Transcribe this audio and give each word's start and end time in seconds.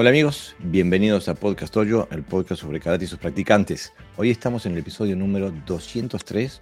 Hola 0.00 0.10
amigos, 0.10 0.54
bienvenidos 0.60 1.28
a 1.28 1.34
Podcast 1.34 1.76
Hoyo, 1.76 2.06
el 2.12 2.22
podcast 2.22 2.60
sobre 2.60 2.78
karate 2.78 3.06
y 3.06 3.08
sus 3.08 3.18
practicantes. 3.18 3.92
Hoy 4.16 4.30
estamos 4.30 4.64
en 4.64 4.74
el 4.74 4.78
episodio 4.78 5.16
número 5.16 5.50
203 5.50 6.60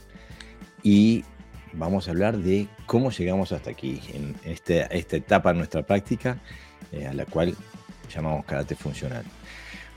y 0.83 1.23
vamos 1.75 2.09
a 2.09 2.13
hablar 2.13 2.39
de 2.39 2.67
cómo 2.87 3.11
llegamos 3.11 3.53
hasta 3.53 3.69
aquí, 3.69 4.01
en 4.15 4.35
este, 4.43 4.87
esta 4.91 5.19
etapa 5.19 5.53
de 5.53 5.59
nuestra 5.59 5.83
práctica, 5.83 6.39
eh, 6.93 7.07
a 7.07 7.13
la 7.13 7.27
cual 7.27 7.55
llamamos 8.09 8.47
karate 8.47 8.75
funcional. 8.75 9.27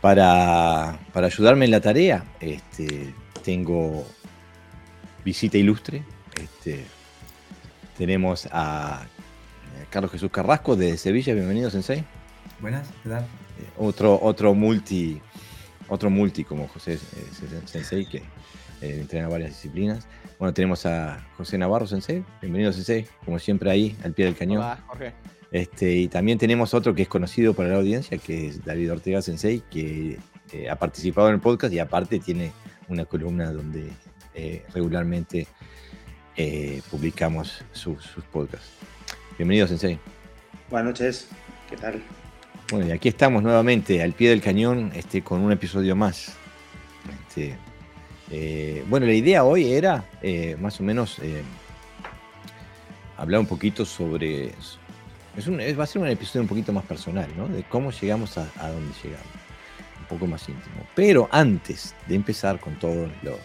Para, 0.01 0.99
ayudarme 1.13 1.63
en 1.63 1.71
la 1.71 1.79
tarea, 1.79 2.25
este, 2.41 3.13
tengo 3.45 4.05
visita 5.23 5.57
ilustre. 5.57 6.03
Este, 6.35 6.83
tenemos 7.97 8.49
a 8.51 9.07
Carlos 9.89 10.11
Jesús 10.11 10.29
Carrasco 10.29 10.75
de 10.75 10.97
Sevilla. 10.97 11.33
Bienvenido, 11.33 11.69
Sensei. 11.69 12.03
Buenas, 12.61 12.89
¿qué 13.03 13.09
tal? 13.09 13.23
Eh, 13.23 13.69
otro, 13.77 14.19
otro 14.21 14.53
multi, 14.53 15.21
otro 15.87 16.09
multi 16.09 16.43
como 16.43 16.67
José 16.67 16.95
eh, 16.95 17.61
Sensei, 17.65 18.05
que 18.05 18.17
eh, 18.81 18.99
entrena 18.99 19.29
varias 19.29 19.51
disciplinas. 19.51 20.05
Bueno, 20.37 20.53
tenemos 20.53 20.85
a 20.85 21.25
José 21.37 21.57
Navarro 21.57 21.87
Sensei. 21.87 22.23
Bienvenido, 22.41 22.73
Sensei, 22.73 23.07
como 23.23 23.39
siempre 23.39 23.71
ahí, 23.71 23.95
al 24.03 24.13
pie 24.13 24.25
del 24.25 24.35
cañón. 24.35 24.57
Hola, 24.57 24.83
Jorge. 24.87 25.13
Este, 25.51 25.93
y 25.93 26.07
también 26.09 26.37
tenemos 26.37 26.73
otro 26.73 26.93
que 26.93 27.03
es 27.03 27.07
conocido 27.07 27.53
para 27.53 27.69
la 27.69 27.77
audiencia, 27.77 28.17
que 28.17 28.47
es 28.47 28.65
David 28.65 28.91
Ortega 28.91 29.21
Sensei, 29.21 29.63
que 29.71 30.19
ha 30.69 30.75
participado 30.75 31.29
en 31.29 31.35
el 31.35 31.39
podcast 31.41 31.73
y 31.73 31.79
aparte 31.79 32.19
tiene 32.19 32.51
una 32.89 33.05
columna 33.05 33.51
donde 33.51 33.89
regularmente 34.73 35.47
publicamos 36.91 37.63
sus 37.71 37.97
podcasts. 38.31 38.69
Bienvenido, 39.37 39.65
Sensei. 39.67 39.97
Buenas 40.69 40.99
noches, 40.99 41.27
¿qué 41.69 41.77
tal? 41.77 41.99
Bueno, 42.71 42.87
y 42.87 42.91
aquí 42.91 43.09
estamos 43.09 43.41
nuevamente 43.41 44.03
al 44.03 44.13
pie 44.13 44.29
del 44.29 44.41
cañón 44.41 44.91
este, 44.93 45.23
con 45.23 45.41
un 45.41 45.51
episodio 45.51 45.95
más. 45.95 46.33
Este, 47.27 47.57
eh, 48.29 48.83
bueno, 48.87 49.07
la 49.07 49.13
idea 49.13 49.43
hoy 49.43 49.73
era 49.73 50.05
eh, 50.21 50.55
más 50.59 50.79
o 50.79 50.83
menos 50.83 51.17
eh, 51.19 51.41
hablar 53.17 53.39
un 53.39 53.47
poquito 53.47 53.85
sobre... 53.85 54.53
Es 55.35 55.47
un, 55.47 55.57
va 55.57 55.83
a 55.83 55.87
ser 55.87 56.01
un 56.03 56.09
episodio 56.09 56.41
un 56.41 56.47
poquito 56.47 56.71
más 56.71 56.85
personal, 56.85 57.27
¿no? 57.35 57.47
De 57.47 57.63
cómo 57.63 57.89
llegamos 57.89 58.37
a, 58.37 58.45
donde 58.61 58.93
llegamos. 59.03 59.25
Un 60.01 60.05
poco 60.07 60.27
más 60.27 60.47
íntimo. 60.47 60.85
Pero 60.93 61.27
antes 61.31 61.95
de 62.07 62.15
empezar 62.15 62.59
con 62.59 62.77
todo 62.77 63.09
lo, 63.23 63.39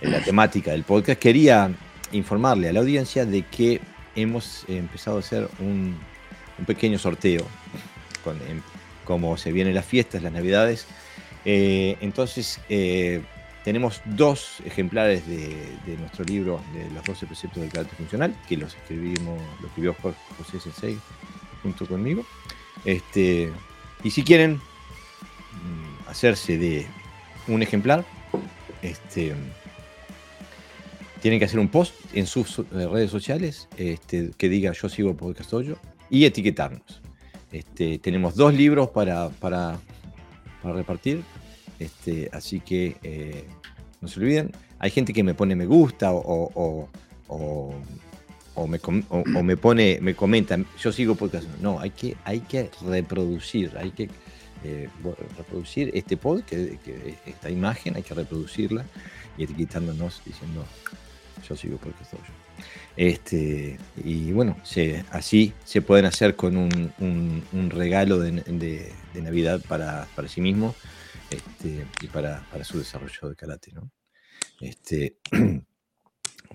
la 0.00 0.20
temática 0.24 0.72
del 0.72 0.82
podcast, 0.82 1.20
quería 1.20 1.70
informarle 2.10 2.68
a 2.68 2.72
la 2.72 2.80
audiencia 2.80 3.24
de 3.24 3.42
que 3.42 3.80
hemos 4.16 4.64
empezado 4.68 5.18
a 5.18 5.20
hacer 5.20 5.48
un 5.60 5.96
un 6.58 6.64
pequeño 6.64 6.98
sorteo, 6.98 7.46
como 9.04 9.36
se 9.36 9.52
vienen 9.52 9.74
las 9.74 9.86
fiestas, 9.86 10.22
las 10.22 10.32
navidades. 10.32 10.86
Eh, 11.44 11.96
entonces, 12.00 12.60
eh, 12.68 13.22
tenemos 13.64 14.00
dos 14.04 14.58
ejemplares 14.64 15.26
de, 15.26 15.96
nuestro 15.98 16.24
libro 16.24 16.60
de 16.74 16.90
los 16.90 17.04
12 17.04 17.26
preceptos 17.26 17.62
del 17.62 17.70
carácter 17.70 17.96
funcional, 17.96 18.36
que 18.48 18.56
los 18.56 18.74
escribimos, 18.74 19.40
lo 19.60 19.66
escribió 19.68 19.94
José 19.94 20.60
Sensei 20.60 20.98
junto 21.62 21.86
conmigo. 21.86 22.24
Este, 22.84 23.52
y 24.02 24.10
si 24.10 24.24
quieren 24.24 24.54
mm, 24.56 26.08
hacerse 26.08 26.58
de 26.58 26.86
un 27.46 27.62
ejemplar, 27.62 28.04
este, 28.82 29.34
tienen 31.20 31.38
que 31.38 31.44
hacer 31.44 31.60
un 31.60 31.68
post 31.68 31.94
en 32.14 32.26
sus 32.26 32.58
eh, 32.58 32.64
redes 32.70 33.10
sociales 33.10 33.68
este, 33.76 34.32
que 34.36 34.48
diga 34.48 34.72
yo 34.72 34.88
sigo 34.88 35.14
Podcast 35.14 35.52
Hoyo 35.52 35.78
y 36.12 36.26
etiquetarnos. 36.26 37.00
Este, 37.50 37.98
tenemos 37.98 38.36
dos 38.36 38.54
libros 38.54 38.90
para, 38.90 39.30
para, 39.30 39.80
repartir, 40.62 41.24
este, 41.78 42.28
así 42.32 42.60
que 42.60 42.98
eh, 43.02 43.46
no 44.00 44.08
se 44.08 44.20
olviden. 44.20 44.52
Hay 44.78 44.90
gente 44.90 45.12
que 45.14 45.22
me 45.22 45.34
pone 45.34 45.56
me 45.56 45.64
gusta 45.64 46.12
o, 46.12 46.88
o, 47.28 48.66
me, 48.68 48.78
me, 49.42 49.56
pone, 49.56 49.98
me 50.02 50.14
comenta, 50.14 50.58
yo 50.78 50.92
sigo 50.92 51.14
podcast. 51.14 51.48
No, 51.60 51.80
hay 51.80 51.90
que, 51.90 52.14
hay 52.24 52.40
que 52.40 52.70
reproducir, 52.86 53.72
hay 53.78 53.90
que 53.90 54.10
eh, 54.64 54.88
reproducir 55.38 55.90
este 55.94 56.18
podcast, 56.18 56.60
esta 57.26 57.48
imagen, 57.50 57.96
hay 57.96 58.02
que 58.02 58.12
reproducirla 58.12 58.84
y 59.38 59.44
etiquetándonos 59.44 60.20
diciendo 60.26 60.64
yo 61.48 61.56
sigo 61.56 61.78
podcast 61.78 62.12
yo. 62.12 62.41
Este, 62.96 63.78
y 64.04 64.32
bueno, 64.32 64.56
así 65.10 65.52
se 65.64 65.80
pueden 65.80 66.04
hacer 66.04 66.36
con 66.36 66.56
un, 66.56 67.70
regalo 67.70 68.18
de, 68.18 68.92
Navidad 69.14 69.62
para, 69.66 70.06
sí 70.28 70.40
mismo 70.40 70.74
este, 71.30 71.86
y 72.02 72.08
para, 72.08 72.44
su 72.64 72.78
desarrollo 72.78 73.30
de 73.30 73.36
karate. 73.36 73.72
Este, 74.60 75.16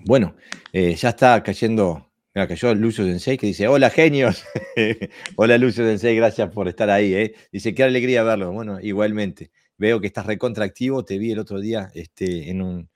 bueno, 0.04 0.36
eh, 0.72 0.94
ya 0.94 1.08
está 1.10 1.42
cayendo, 1.42 2.08
mira, 2.34 2.46
cayó 2.46 2.72
Lucio 2.74 3.04
Sensei 3.04 3.36
que 3.36 3.48
dice, 3.48 3.66
hola 3.66 3.90
genios, 3.90 4.44
hola 5.36 5.58
Lucio 5.58 5.84
Sensei, 5.84 6.14
gracias 6.14 6.50
por 6.52 6.68
estar 6.68 6.88
ahí. 6.88 7.14
Eh". 7.14 7.34
Dice, 7.50 7.74
qué 7.74 7.82
alegría 7.82 8.22
verlo. 8.22 8.52
Bueno, 8.52 8.78
igualmente, 8.80 9.50
veo 9.76 10.00
que 10.00 10.06
estás 10.06 10.26
recontractivo, 10.26 11.04
te 11.04 11.18
vi 11.18 11.32
el 11.32 11.40
otro 11.40 11.60
día 11.60 11.90
este, 11.94 12.48
en 12.50 12.62
un 12.62 12.88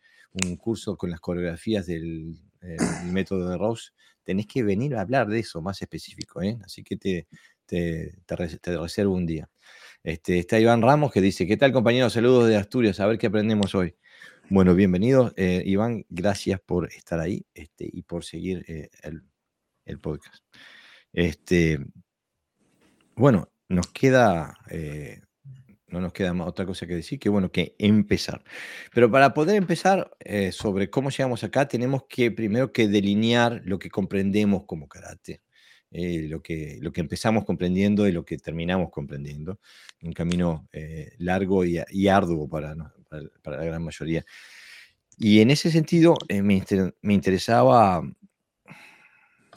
curso 0.59 0.97
con 0.97 1.11
las 1.11 1.21
coreografías 1.21 1.87
del 1.87 2.39
el 2.63 3.13
método 3.13 3.51
de 3.51 3.59
Rose, 3.59 3.91
tenés 4.23 4.47
que 4.47 4.63
venir 4.63 4.95
a 4.95 5.01
hablar 5.01 5.29
de 5.29 5.41
eso 5.41 5.61
más 5.61 5.83
específico, 5.83 6.43
¿eh? 6.43 6.59
así 6.65 6.83
que 6.83 6.97
te, 6.97 7.29
te, 7.67 8.15
reservo 8.37 9.15
un 9.15 9.27
día. 9.27 9.49
Este, 10.03 10.39
está 10.39 10.59
Iván 10.59 10.83
Ramos 10.83 11.13
que 11.13 11.21
dice, 11.21 11.47
¿qué 11.47 11.57
tal 11.57 11.73
compañero? 11.73 12.11
Saludos 12.11 12.49
de 12.49 12.57
Asturias, 12.57 13.01
a 13.01 13.07
ver 13.07 13.19
qué 13.19 13.29
aprendemos 13.29 13.75
hoy. 13.75 13.97
Bueno, 14.49 14.75
bienvenido, 14.75 15.33
eh, 15.37 15.63
Iván, 15.65 16.05
gracias 16.09 16.61
por 16.61 16.93
estar 16.93 17.21
ahí 17.21 17.47
este, 17.55 17.89
y 17.91 18.03
por 18.03 18.25
seguir 18.25 18.65
eh, 18.69 18.91
el, 19.85 19.99
podcast. 20.01 20.45
Este, 21.13 21.79
bueno, 23.15 23.49
nos 23.69 23.89
queda 23.89 24.55
no 25.93 26.01
nos 26.01 26.13
queda 26.13 26.33
otra 26.45 26.67
cosa 26.67 26.87
que 26.87 26.95
decir 26.95 27.19
que 27.19 27.29
bueno, 27.29 27.53
que 27.53 27.77
empezar. 27.79 28.43
Pero 28.93 29.11
para 29.11 29.35
poder 29.35 29.57
empezar 29.57 30.11
eh, 30.21 30.51
sobre 30.51 30.91
cómo 30.91 31.11
llegamos 31.11 31.45
acá, 31.45 31.69
tenemos 31.69 32.05
que 32.09 32.31
primero 32.31 32.73
que 32.73 32.89
delinear 32.89 33.63
lo 33.65 33.79
que 33.79 33.91
comprendemos 33.91 34.65
como 34.65 34.89
karate. 34.89 35.43
Eh, 35.95 36.27
lo, 36.27 36.43
que, 36.43 36.79
lo 36.81 36.91
que 36.91 37.03
empezamos 37.03 37.45
comprendiendo 37.45 38.09
y 38.09 38.13
lo 38.13 38.25
que 38.25 38.39
terminamos 38.39 38.91
comprendiendo. 38.91 39.61
Un 40.03 40.15
camino 40.15 40.67
eh, 40.73 41.13
largo 41.19 41.67
y, 41.67 42.09
arduo 42.09 42.49
para, 42.49 42.75
para, 43.43 43.59
la 43.59 43.65
gran 43.65 43.85
mayoría. 43.85 44.25
Y 45.19 45.41
en 45.41 45.51
ese 45.51 45.71
sentido 45.71 46.15
me, 46.31 46.65
me 47.03 47.13
interesaba 47.13 48.03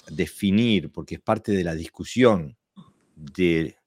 definir, 0.09 0.91
porque 0.91 1.15
es 1.15 1.21
parte 1.21 1.53
de 1.53 1.63
la 1.63 1.73
discusión 1.73 2.57
de 3.15 3.77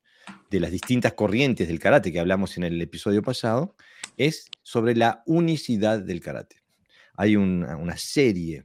de 0.51 0.61
las 0.61 0.71
distintas 0.71 1.13
corrientes 1.15 1.69
del 1.69 1.79
karate 1.79 2.13
que 2.13 2.21
hablamos 2.21 2.57
en 2.57 2.65
el 2.65 2.81
episodio 2.81 3.23
pasado, 3.23 3.75
es 4.17 4.47
sobre 4.63 4.95
la 4.97 5.23
unicidad 5.27 6.01
del 6.01 6.21
karate. 6.21 6.57
Hay 7.15 7.37
una, 7.37 7.97
serie 7.97 8.65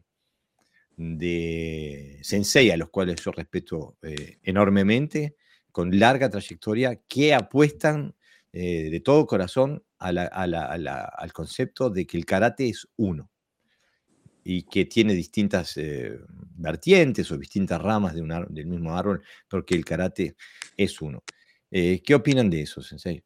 de 0.95 2.19
sensei 2.21 2.69
a 2.71 2.77
los 2.77 2.89
cuales 2.89 3.23
yo 3.23 3.31
respeto 3.31 3.97
eh, 4.01 4.37
enormemente, 4.43 5.35
con 5.71 5.97
larga 5.99 6.29
trayectoria, 6.29 7.01
que 7.07 7.33
apuestan 7.33 8.15
eh, 8.51 8.89
de 8.91 8.99
todo 8.99 9.25
corazón 9.25 9.83
al 9.97 11.33
concepto 11.33 11.89
de 11.89 12.05
que 12.05 12.17
el 12.17 12.25
karate 12.25 12.69
es 12.69 12.87
uno 12.97 13.31
y 14.43 14.63
que 14.63 14.85
tiene 14.85 15.13
distintas 15.13 15.77
eh, 15.77 16.19
vertientes 16.55 17.31
o 17.31 17.37
distintas 17.37 17.81
ramas 17.81 18.13
de 18.13 18.21
del 18.49 18.67
mismo 18.67 18.95
árbol, 18.95 19.23
porque 19.47 19.75
el 19.75 19.85
karate 19.85 20.35
es 20.77 21.01
uno. 21.01 21.23
Eh, 21.75 22.03
¿Qué 22.05 22.13
opinan 22.13 22.51
de 22.51 22.61
eso, 22.61 22.83
Sensei? 22.83 23.23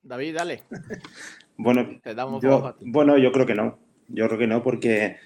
David, 0.00 0.36
dale. 0.36 0.62
bueno, 1.56 2.00
yo, 2.40 2.76
bueno, 2.82 3.18
yo 3.18 3.32
creo 3.32 3.46
que 3.46 3.56
no. 3.56 3.76
Yo 4.06 4.28
creo 4.28 4.38
que 4.38 4.46
no, 4.46 4.62
porque, 4.62 5.16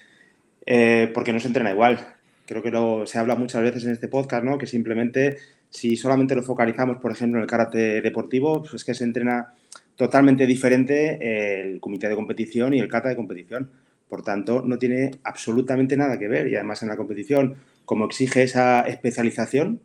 eh, 0.65 1.11
porque 1.13 1.31
no 1.31 1.39
se 1.39 1.45
entrena 1.45 1.69
igual. 1.69 2.15
Creo 2.47 2.63
que 2.63 2.71
lo, 2.71 3.05
se 3.05 3.19
habla 3.19 3.35
muchas 3.35 3.61
veces 3.61 3.85
en 3.85 3.91
este 3.91 4.07
podcast, 4.07 4.43
¿no? 4.43 4.57
Que 4.57 4.65
simplemente, 4.65 5.37
si 5.69 5.95
solamente 5.95 6.33
lo 6.33 6.41
focalizamos, 6.41 6.97
por 6.97 7.11
ejemplo, 7.11 7.37
en 7.37 7.43
el 7.43 7.49
karate 7.49 8.01
deportivo, 8.01 8.61
pues 8.61 8.73
es 8.73 8.83
que 8.83 8.95
se 8.95 9.03
entrena 9.03 9.53
totalmente 9.95 10.47
diferente 10.47 11.61
el 11.61 11.79
comité 11.79 12.09
de 12.09 12.15
competición 12.15 12.73
y 12.73 12.79
el 12.79 12.87
kata 12.87 13.09
de 13.09 13.15
competición. 13.15 13.69
Por 14.09 14.23
tanto, 14.23 14.63
no 14.65 14.79
tiene 14.79 15.11
absolutamente 15.23 15.95
nada 15.95 16.17
que 16.17 16.27
ver. 16.27 16.47
Y 16.47 16.55
además 16.55 16.81
en 16.81 16.89
la 16.89 16.97
competición 16.97 17.55
como 17.89 18.05
exige 18.05 18.43
esa 18.43 18.81
especialización, 18.81 19.81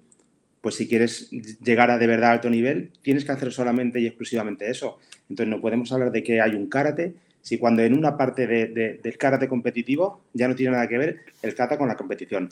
pues 0.61 0.75
si 0.75 0.87
quieres 0.87 1.31
llegar 1.31 1.91
a 1.91 1.97
de 1.97 2.07
verdad 2.07 2.33
alto 2.33 2.51
nivel, 2.51 2.93
tienes 3.01 3.25
que 3.25 3.33
hacer 3.33 3.51
solamente 3.51 3.99
y 3.99 4.07
exclusivamente 4.07 4.69
eso. 4.69 4.99
Entonces 5.31 5.49
no 5.49 5.59
podemos 5.63 5.91
hablar 5.91 6.13
de 6.13 6.23
que 6.23 6.43
hay 6.43 6.55
un 6.55 6.69
karate 6.69 7.15
si 7.41 7.57
cuando 7.57 7.81
en 7.81 7.97
una 7.97 8.19
parte 8.19 8.47
del 8.47 9.17
karate 9.17 9.49
competitivo 9.49 10.21
ya 10.35 10.47
no 10.49 10.55
tiene 10.55 10.73
nada 10.73 10.87
que 10.87 10.99
ver 10.99 11.21
el 11.41 11.55
kata 11.55 11.79
con 11.79 11.89
la 11.89 11.97
competición. 11.97 12.51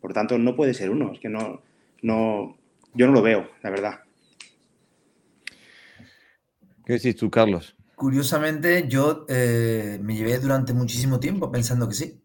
Por 0.00 0.14
tanto, 0.14 0.38
no 0.38 0.56
puede 0.56 0.72
ser 0.72 0.88
uno. 0.88 1.12
Es 1.12 1.20
que 1.20 1.28
no, 1.28 1.60
no, 2.00 2.56
yo 2.94 3.06
no 3.06 3.12
lo 3.12 3.20
veo, 3.20 3.50
la 3.62 3.68
verdad. 3.68 4.00
¿Qué 6.86 6.94
decís 6.94 7.16
tú, 7.16 7.30
Carlos? 7.30 7.76
Curiosamente, 7.96 8.88
yo 8.88 9.26
eh, 9.28 9.98
me 10.02 10.16
llevé 10.16 10.38
durante 10.38 10.72
muchísimo 10.72 11.20
tiempo 11.20 11.52
pensando 11.52 11.86
que 11.86 11.94
sí. 11.94 12.22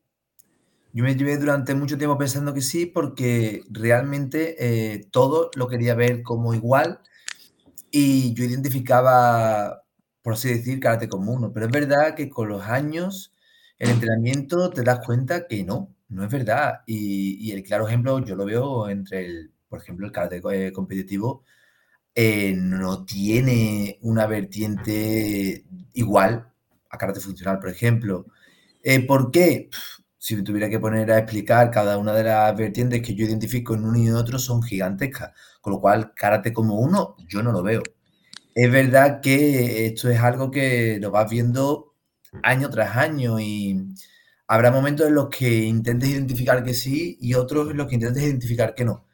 Yo 0.95 1.03
me 1.03 1.13
llevé 1.13 1.37
durante 1.37 1.75
mucho 1.75 1.97
tiempo 1.97 2.17
pensando 2.17 2.53
que 2.53 2.61
sí 2.61 2.85
porque 2.85 3.63
realmente 3.69 4.55
eh, 4.57 5.05
todo 5.11 5.51
lo 5.57 5.67
quería 5.67 5.93
ver 5.93 6.23
como 6.23 6.53
igual 6.53 7.01
y 7.91 8.33
yo 8.33 8.45
identificaba, 8.45 9.83
por 10.21 10.35
así 10.35 10.47
decir, 10.47 10.79
karate 10.79 11.09
como 11.09 11.33
uno. 11.33 11.51
Pero 11.51 11.65
es 11.65 11.71
verdad 11.73 12.15
que 12.15 12.29
con 12.29 12.47
los 12.47 12.61
años, 12.63 13.33
el 13.77 13.89
entrenamiento 13.89 14.69
te 14.69 14.83
das 14.83 15.05
cuenta 15.05 15.47
que 15.47 15.65
no, 15.65 15.93
no 16.07 16.23
es 16.23 16.31
verdad. 16.31 16.75
Y, 16.85 17.51
el 17.51 17.61
claro 17.63 17.89
ejemplo 17.89 18.23
yo 18.23 18.37
lo 18.37 18.45
veo 18.45 18.87
entre 18.87 19.25
el, 19.25 19.51
por 19.67 19.81
ejemplo, 19.81 20.05
el 20.05 20.13
karate 20.13 20.41
eh, 20.49 20.71
competitivo 20.71 21.43
eh, 22.15 22.53
no 22.55 23.03
tiene 23.03 23.99
una 24.01 24.27
vertiente 24.27 25.65
igual 25.93 26.47
a 26.89 26.97
karate 26.97 27.19
funcional, 27.19 27.59
por 27.59 27.69
ejemplo. 27.69 28.27
Eh, 28.81 29.05
¿Por 29.05 29.29
qué? 29.31 29.69
Si 30.25 30.41
tuviera 30.41 30.71
que 30.71 30.79
poner 30.79 31.11
a 31.11 31.19
explicar 31.19 31.69
cada 31.69 31.99
una 31.99 32.11
de 32.11 32.23
las 32.23 32.57
vertientes 32.57 33.03
que 33.03 33.13
yo 33.13 33.27
identifico 33.27 33.75
en 33.75 33.85
uno 33.85 33.99
y 33.99 34.07
en 34.07 34.15
otro 34.15 34.39
son 34.39 34.63
gigantescas, 34.63 35.33
con 35.61 35.73
lo 35.73 35.79
cual 35.79 36.15
karate 36.15 36.51
como 36.51 36.79
uno 36.79 37.15
yo 37.27 37.43
no 37.43 37.51
lo 37.51 37.61
veo. 37.61 37.83
Es 38.55 38.71
verdad 38.71 39.21
que 39.21 39.85
esto 39.85 40.09
es 40.09 40.19
algo 40.19 40.49
que 40.49 40.97
lo 40.99 41.11
vas 41.11 41.29
viendo 41.29 41.93
año 42.41 42.71
tras 42.71 42.97
año 42.97 43.39
y 43.39 43.79
habrá 44.47 44.71
momentos 44.71 45.05
en 45.05 45.13
los 45.13 45.29
que 45.29 45.65
intentes 45.65 46.09
identificar 46.09 46.63
que 46.63 46.73
sí 46.73 47.19
y 47.21 47.35
otros 47.35 47.69
en 47.69 47.77
los 47.77 47.85
que 47.87 47.93
intentes 47.93 48.23
identificar 48.23 48.73
que 48.73 48.85
no. 48.85 49.05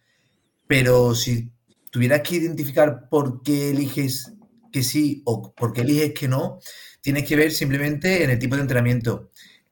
Pero 0.66 1.14
si 1.14 1.52
tuvieras 1.90 2.22
que 2.22 2.38
identificar 2.38 3.10
por 3.10 3.44
qué 3.44 3.72
eliges 3.72 4.32
que 4.72 4.82
sí 4.82 5.24
o 5.26 5.54
por 5.54 5.74
qué 5.74 5.82
eliges 5.82 6.14
que 6.14 6.30
no, 6.30 6.60
tienes 7.02 7.28
que 7.28 7.36
ver 7.36 7.52
simplemente 7.52 8.24
en 8.24 8.30
el 8.30 8.40
tipo 8.40 8.56
de 8.56 8.62
entrenamiento, 8.62 9.30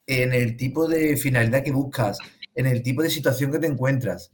en 0.09 0.33
el 0.33 0.57
tipo 0.57 0.87
de 0.87 1.15
finalidad 1.17 1.63
que 1.63 1.71
buscas, 1.71 2.17
en 2.55 2.65
el 2.65 2.81
tipo 2.81 3.03
de 3.03 3.11
situación 3.11 3.51
que 3.51 3.59
te 3.59 3.67
encuentras. 3.67 4.31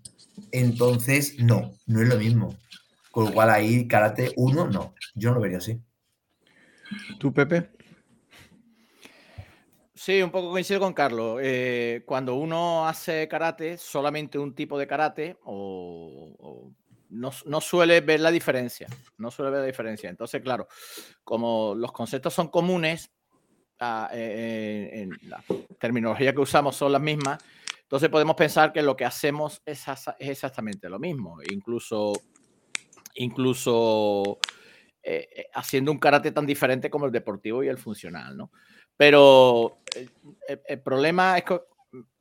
Entonces, 0.52 1.38
no, 1.40 1.74
no 1.86 2.02
es 2.02 2.08
lo 2.08 2.18
mismo. 2.18 2.56
Con 3.12 3.26
lo 3.26 3.34
cual 3.34 3.50
ahí 3.50 3.88
karate 3.88 4.32
1, 4.36 4.68
no, 4.68 4.94
yo 5.16 5.30
no 5.30 5.36
lo 5.36 5.42
vería 5.42 5.58
así. 5.58 5.80
¿Tú, 7.20 7.34
Pepe? 7.34 7.70
Sí, 9.94 10.22
un 10.22 10.30
poco 10.30 10.52
coincido 10.52 10.80
con 10.80 10.94
Carlos. 10.94 11.40
Eh, 11.42 12.04
cuando 12.06 12.36
uno 12.36 12.88
hace 12.88 13.28
karate, 13.28 13.78
solamente 13.78 14.38
un 14.38 14.54
tipo 14.54 14.78
de 14.78 14.88
karate, 14.88 15.38
o, 15.46 16.72
no, 17.10 17.32
suele 17.62 18.02
ver 18.02 18.20
la 18.20 18.32
diferencia. 18.32 18.88
No 19.18 19.32
suele 19.32 19.52
ver 19.52 19.62
la 19.62 19.66
diferencia. 19.66 20.10
Entonces, 20.10 20.42
claro, 20.42 20.68
como 21.24 21.74
los 21.76 21.92
conceptos 21.92 22.34
son 22.34 22.50
comunes, 22.50 23.12
eh, 23.80 24.08
eh, 24.14 25.02
en 25.02 25.30
la 25.30 25.44
terminología 25.80 26.34
que 26.34 26.42
usamos 26.42 26.76
son 26.76 26.92
las 26.92 27.02
mismas, 27.02 27.44
entonces 27.82 28.10
podemos 28.10 28.36
pensar 28.36 28.74
que 28.74 28.82
lo 28.82 28.96
que 28.96 29.06
hacemos 29.06 29.62
es, 29.66 29.86
exactamente 30.20 30.90
lo 30.90 31.00
mismo. 31.00 31.38
Incluso, 31.52 32.14
incluso 33.16 34.40
haciendo 35.54 35.92
un 35.92 36.00
karate 36.00 36.32
tan 36.32 36.48
diferente 36.48 36.90
como 36.90 37.06
el 37.06 37.12
deportivo 37.12 37.64
y 37.64 37.68
el 37.68 37.78
funcional, 37.78 38.36
¿no? 38.36 38.52
Pero 38.98 39.80
el, 40.68 40.82
problema 40.82 41.38
es 41.38 41.44
que 41.44 41.60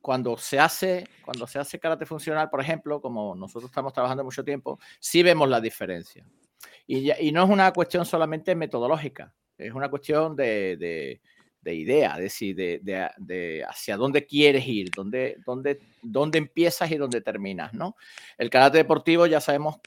cuando 0.01 0.37
se 0.37 0.59
hace, 0.59 1.07
cuando 1.23 1.47
se 1.47 1.57
hace 1.57 1.79
karate 1.79 2.05
funcional, 2.05 2.49
por 2.49 2.61
ejemplo, 2.61 3.01
como 3.01 3.33
nosotros 3.33 3.71
estamos 3.71 3.93
trabajando 3.93 4.23
mucho 4.23 4.43
tiempo, 4.43 4.79
sí 4.99 5.23
vemos 5.23 5.49
la 5.49 5.61
diferencia. 5.61 6.27
Y, 6.85 7.11
y 7.11 7.31
no 7.31 7.43
es 7.43 7.49
una 7.49 7.71
cuestión 7.73 8.05
solamente 8.05 8.53
metodológica, 8.55 9.33
es 9.57 9.73
una 9.73 9.89
cuestión 9.89 10.35
de, 10.35 10.77
de, 10.77 11.21
de 11.65 11.73
idea, 11.73 12.15
decir, 12.17 12.55
de, 12.55 12.79
de, 13.17 13.65
hacia 13.67 13.97
dónde 13.97 14.25
quieres 14.25 14.65
ir, 14.67 14.91
dónde, 14.95 15.37
dónde, 15.45 15.81
dónde 16.01 16.37
empiezas 16.37 16.91
y 16.91 16.95
dónde 16.95 17.21
terminas, 17.21 17.73
¿no? 17.73 17.97
El 18.37 18.49
karate 18.49 18.77
deportivo 18.77 19.25
ya 19.25 19.41
sabemos 19.41 19.79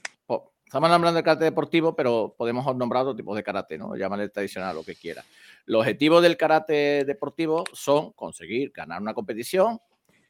Estamos 0.68 0.90
hablando 0.90 1.16
de 1.16 1.22
karate 1.22 1.44
deportivo, 1.44 1.96
pero 1.96 2.34
podemos 2.36 2.76
nombrar 2.76 3.04
otro 3.04 3.16
tipo 3.16 3.34
de 3.34 3.42
karate, 3.42 3.78
¿no? 3.78 3.96
Llámale 3.96 4.28
tradicional, 4.28 4.76
lo 4.76 4.84
que 4.84 4.94
quiera. 4.94 5.24
Los 5.64 5.80
objetivos 5.80 6.22
del 6.22 6.36
karate 6.36 7.06
deportivo 7.06 7.64
son 7.72 8.12
conseguir 8.12 8.70
ganar 8.72 9.00
una 9.00 9.14
competición 9.14 9.80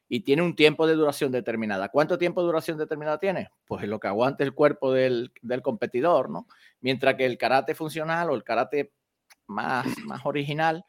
y 0.09 0.21
tiene 0.21 0.43
un 0.43 0.55
tiempo 0.55 0.87
de 0.87 0.95
duración 0.95 1.33
determinada. 1.33 1.89
¿Cuánto 1.89 2.19
tiempo 2.19 2.41
de 2.41 2.47
duración 2.47 2.79
determinada 2.79 3.19
tiene? 3.19 3.51
Pues 3.67 3.85
lo 3.89 3.99
que 3.99 4.07
aguante 4.07 4.45
el 4.45 4.55
cuerpo 4.55 4.93
del, 4.93 5.33
competidor, 5.61 6.31
¿no? 6.31 6.47
Mientras 6.83 7.17
que 7.17 7.27
el 7.27 7.37
karate 7.37 7.75
funcional 7.75 8.31
o 8.31 8.37
el 8.37 8.45
karate 8.45 8.93
más, 9.49 9.87
más 10.05 10.25
original 10.25 10.85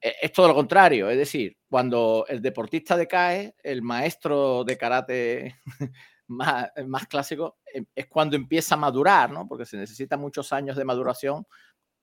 es 0.00 0.32
todo 0.32 0.48
lo 0.48 0.54
contrario. 0.54 1.08
Es 1.10 1.18
decir, 1.18 1.56
cuando 1.68 2.24
el 2.28 2.40
deportista 2.40 2.96
decae, 2.96 3.54
el 3.62 3.82
maestro 3.82 4.64
de 4.64 4.76
karate 4.76 5.56
más, 6.28 6.70
más 6.86 7.06
clásico 7.06 7.58
eh, 7.72 7.84
es 7.94 8.06
cuando 8.06 8.36
empieza 8.36 8.74
a 8.74 8.78
madurar, 8.78 9.30
¿no? 9.30 9.46
Porque 9.48 9.66
se 9.66 9.76
necesita 9.76 10.16
muchos 10.16 10.52
años 10.52 10.76
de 10.76 10.84
maduración 10.84 11.46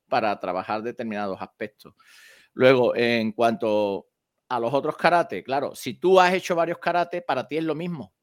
para 0.07 0.39
trabajar 0.39 0.81
determinados 0.81 1.41
aspectos. 1.41 1.95
Luego, 2.53 2.95
en 2.95 3.31
cuanto 3.31 4.07
a 4.49 4.59
los 4.59 4.73
otros 4.73 4.95
karate, 4.95 5.43
claro, 5.43 5.75
si 5.75 5.95
tú 5.95 6.19
has 6.19 6.33
hecho 6.33 6.55
varios 6.55 6.77
karate, 6.77 7.21
para 7.21 7.47
ti 7.47 7.57
es 7.57 7.63
lo 7.63 7.75
mismo. 7.75 8.13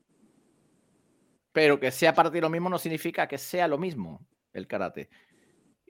Pero 1.52 1.80
que 1.80 1.90
sea 1.90 2.14
para 2.14 2.30
ti 2.30 2.40
lo 2.40 2.48
mismo 2.48 2.70
no 2.70 2.78
significa 2.78 3.26
que 3.26 3.38
sea 3.38 3.66
lo 3.66 3.76
mismo 3.76 4.24
el 4.52 4.68
karate. 4.68 5.10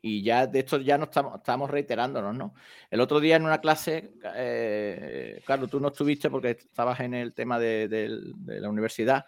Y 0.03 0.23
ya 0.23 0.47
de 0.47 0.61
esto 0.61 0.79
ya 0.79 0.97
no 0.97 1.05
estamos, 1.05 1.37
estamos 1.37 1.71
reiterándonos, 1.71 2.35
¿no? 2.35 2.55
El 2.91 3.01
otro 3.01 3.21
día 3.21 3.37
en 3.37 3.45
una 3.45 3.61
clase, 3.61 4.15
eh, 4.35 5.43
claro, 5.45 5.69
tú 5.69 5.79
no 5.79 5.89
estuviste 5.89 6.31
porque 6.31 6.51
estabas 6.51 7.01
en 7.01 7.15
el 7.15 7.35
tema 7.35 7.59
de, 7.59 8.09
la 8.47 8.69
universidad, 8.71 9.27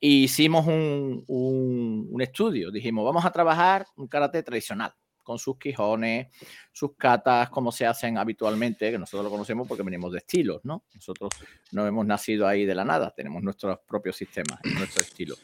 hicimos 0.00 0.66
un, 0.66 2.16
estudio. 2.20 2.70
Dijimos, 2.70 3.04
vamos 3.04 3.24
a 3.24 3.30
trabajar 3.30 3.86
un 3.96 4.08
karate 4.08 4.42
tradicional, 4.42 4.94
con 5.22 5.38
sus 5.38 5.58
quijones, 5.58 6.28
sus 6.72 6.96
katas, 6.96 7.50
como 7.50 7.70
se 7.70 7.86
hacen 7.86 8.16
habitualmente, 8.16 8.90
que 8.90 8.98
nosotros 8.98 9.24
lo 9.24 9.30
conocemos 9.30 9.68
porque 9.68 9.82
venimos 9.82 10.10
de 10.12 10.18
estilos, 10.18 10.60
¿no? 10.64 10.84
Nosotros 10.94 11.30
no 11.72 11.86
hemos 11.86 12.06
nacido 12.06 12.46
ahí 12.46 12.64
de 12.64 12.74
la 12.74 12.84
nada, 12.84 13.12
tenemos 13.14 13.42
nuestros 13.42 13.78
propios 13.86 14.16
sistemas, 14.16 14.58
nuestro 14.64 15.02
estilo. 15.02 15.34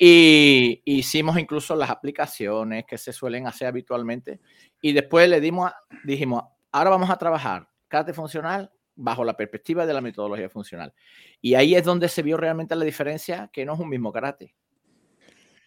Y 0.00 0.80
hicimos 0.84 1.36
incluso 1.38 1.74
las 1.74 1.90
aplicaciones 1.90 2.84
que 2.86 2.96
se 2.96 3.12
suelen 3.12 3.48
hacer 3.48 3.66
habitualmente. 3.66 4.40
Y 4.80 4.92
después 4.92 5.28
le 5.28 5.40
dimos, 5.40 5.72
dijimos, 6.04 6.44
ahora 6.70 6.90
vamos 6.90 7.10
a 7.10 7.18
trabajar 7.18 7.68
karate 7.88 8.12
funcional 8.12 8.70
bajo 8.94 9.24
la 9.24 9.36
perspectiva 9.36 9.86
de 9.86 9.92
la 9.92 10.00
metodología 10.00 10.48
funcional. 10.48 10.94
Y 11.40 11.54
ahí 11.54 11.74
es 11.74 11.84
donde 11.84 12.08
se 12.08 12.22
vio 12.22 12.36
realmente 12.36 12.76
la 12.76 12.84
diferencia, 12.84 13.50
que 13.52 13.64
no 13.64 13.74
es 13.74 13.80
un 13.80 13.88
mismo 13.88 14.12
karate. 14.12 14.54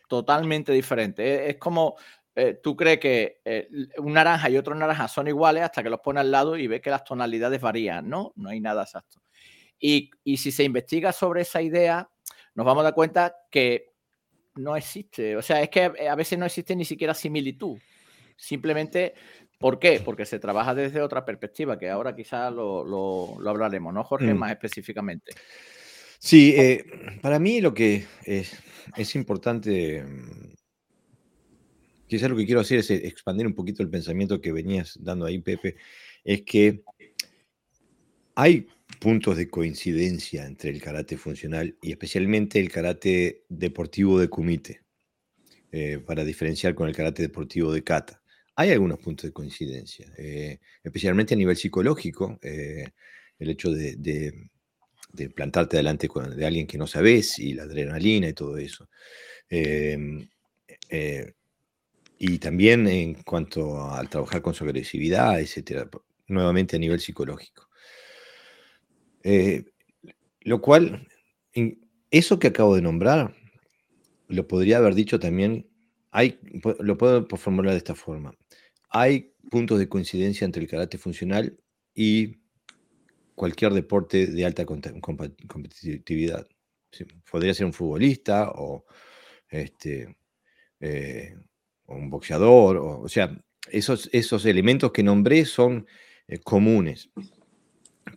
Totalmente 0.07 0.71
diferente. 0.71 1.49
Es, 1.49 1.57
como 1.57 1.95
eh, 2.33 2.59
tú 2.61 2.75
crees 2.77 2.99
que 2.99 3.41
eh, 3.43 3.67
un 3.97 4.13
naranja 4.13 4.49
y 4.49 4.57
otro 4.57 4.75
naranja 4.75 5.09
son 5.09 5.27
iguales 5.27 5.63
hasta 5.63 5.83
que 5.83 5.89
los 5.89 5.99
pones 5.99 6.21
al 6.21 6.31
lado 6.31 6.55
y 6.55 6.67
ves 6.67 6.81
que 6.81 6.89
las 6.89 7.03
tonalidades 7.03 7.59
varían, 7.59 8.07
¿no? 8.07 8.31
No 8.35 8.49
hay 8.49 8.61
nada 8.61 8.83
exacto. 8.83 9.21
Y, 9.79 10.11
y 10.23 10.37
si 10.37 10.51
se 10.51 10.63
investiga 10.63 11.11
sobre 11.11 11.41
esa 11.41 11.61
idea, 11.61 12.09
nos 12.53 12.65
vamos 12.65 12.81
a 12.81 12.85
dar 12.85 12.93
cuenta 12.93 13.35
que 13.49 13.90
no 14.55 14.75
existe. 14.75 15.35
O 15.35 15.41
sea, 15.41 15.61
es 15.61 15.69
que 15.69 15.83
a 15.83 16.15
veces 16.15 16.37
no 16.37 16.45
existe 16.45 16.75
ni 16.75 16.85
siquiera 16.85 17.13
similitud. 17.13 17.77
Simplemente 18.35 19.13
¿Por 19.61 19.77
qué? 19.77 20.01
Porque 20.03 20.25
se 20.25 20.39
trabaja 20.39 20.73
desde 20.73 21.01
otra 21.01 21.23
perspectiva, 21.23 21.77
que 21.77 21.87
ahora 21.87 22.15
quizás 22.15 22.51
lo, 22.51 23.37
hablaremos, 23.47 23.93
¿no, 23.93 24.03
Jorge? 24.03 24.33
Mm. 24.33 24.37
Más 24.37 24.51
específicamente. 24.51 25.33
Sí, 26.17 26.55
eh, 26.57 26.83
para 27.21 27.37
mí 27.37 27.61
lo 27.61 27.71
que 27.71 28.05
es, 28.25 29.15
importante, 29.15 30.03
mm, 30.03 30.53
quizás 32.07 32.29
lo 32.29 32.35
que 32.35 32.45
quiero 32.47 32.61
hacer 32.61 32.79
es 32.79 32.89
expandir 32.89 33.45
un 33.45 33.53
poquito 33.53 33.83
el 33.83 33.89
pensamiento 33.89 34.41
que 34.41 34.51
venías 34.51 34.97
dando 34.99 35.27
ahí, 35.27 35.37
Pepe, 35.37 35.75
es 36.23 36.41
que 36.41 36.81
hay 38.33 38.67
puntos 39.01 39.35
de 39.35 39.49
coincidencia 39.49 40.45
entre 40.45 40.69
el 40.69 40.81
karate 40.81 41.17
funcional 41.17 41.75
y 41.81 41.91
especialmente 41.91 42.59
el 42.61 42.71
karate 42.71 43.43
deportivo 43.49 44.19
de 44.19 44.29
kumite, 44.29 44.81
eh, 45.73 45.99
para 46.05 46.23
diferenciar 46.23 46.75
con 46.75 46.87
el 46.87 46.95
karate 46.95 47.23
deportivo 47.23 47.73
de 47.73 47.83
kata 47.83 48.21
hay 48.55 48.71
algunos 48.71 48.99
puntos 48.99 49.25
de 49.25 49.33
coincidencia, 49.33 50.07
eh, 50.17 50.59
especialmente 50.83 51.33
a 51.33 51.37
nivel 51.37 51.55
psicológico, 51.55 52.37
eh, 52.41 52.85
el 53.39 53.49
hecho 53.49 53.71
de, 53.71 54.33
plantarte 55.35 55.77
delante 55.77 56.07
de 56.35 56.45
alguien 56.45 56.67
que 56.67 56.77
no 56.77 56.87
sabes 56.87 57.39
y 57.39 57.53
la 57.53 57.63
adrenalina 57.63 58.29
y 58.29 58.33
todo 58.33 58.57
eso. 58.57 58.89
Em, 59.49 60.29
eh, 60.89 61.33
y 62.19 62.37
también 62.37 62.87
en 62.87 63.15
cuanto 63.23 63.91
al 63.91 64.09
trabajar 64.09 64.41
con 64.41 64.53
su 64.53 64.63
agresividad, 64.63 65.39
etcétera, 65.39 65.89
nuevamente 66.27 66.75
a 66.75 66.79
nivel 66.79 66.99
psicológico. 66.99 67.69
Lo 69.23 70.61
cual 70.61 71.07
eso 72.09 72.39
que 72.39 72.47
acabo 72.47 72.75
de 72.75 72.81
nombrar, 72.81 73.35
lo 74.27 74.47
podría 74.47 74.77
haber 74.77 74.95
dicho 74.95 75.19
también, 75.19 75.67
hay, 76.11 76.39
lo 76.79 76.97
puedo 76.97 77.27
formular 77.37 77.71
de 77.73 77.77
esta 77.77 77.95
forma. 77.95 78.33
Hay 78.89 79.33
puntos 79.49 79.79
de 79.79 79.89
coincidencia 79.89 80.45
entre 80.45 80.61
el 80.61 80.69
karate 80.69 80.97
funcional 80.97 81.57
y 81.93 82.41
cualquier 83.35 83.73
deporte 83.73 84.27
de 84.27 84.45
alta 84.45 84.65
competitividad. 84.65 86.47
Podría 87.29 87.53
ser 87.53 87.65
un 87.65 87.73
futbolista 87.73 88.51
o, 88.51 88.85
este, 89.49 90.17
eh, 90.79 91.35
un 91.87 92.09
boxeador, 92.09 92.77
o, 92.77 93.07
sea, 93.07 93.37
esos, 93.69 94.09
esos 94.11 94.45
elementos 94.45 94.91
que 94.91 95.03
nombré 95.03 95.45
son 95.45 95.87
eh, 96.27 96.39
comunes 96.39 97.09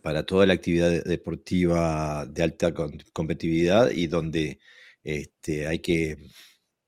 para 0.01 0.25
toda 0.25 0.45
la 0.45 0.53
actividad 0.53 1.03
deportiva 1.03 2.25
de 2.25 2.43
alta 2.43 2.73
competitividad 3.13 3.91
y 3.91 4.07
donde 4.07 4.59
este, 5.03 5.67
hay 5.67 5.79
que, 5.79 6.17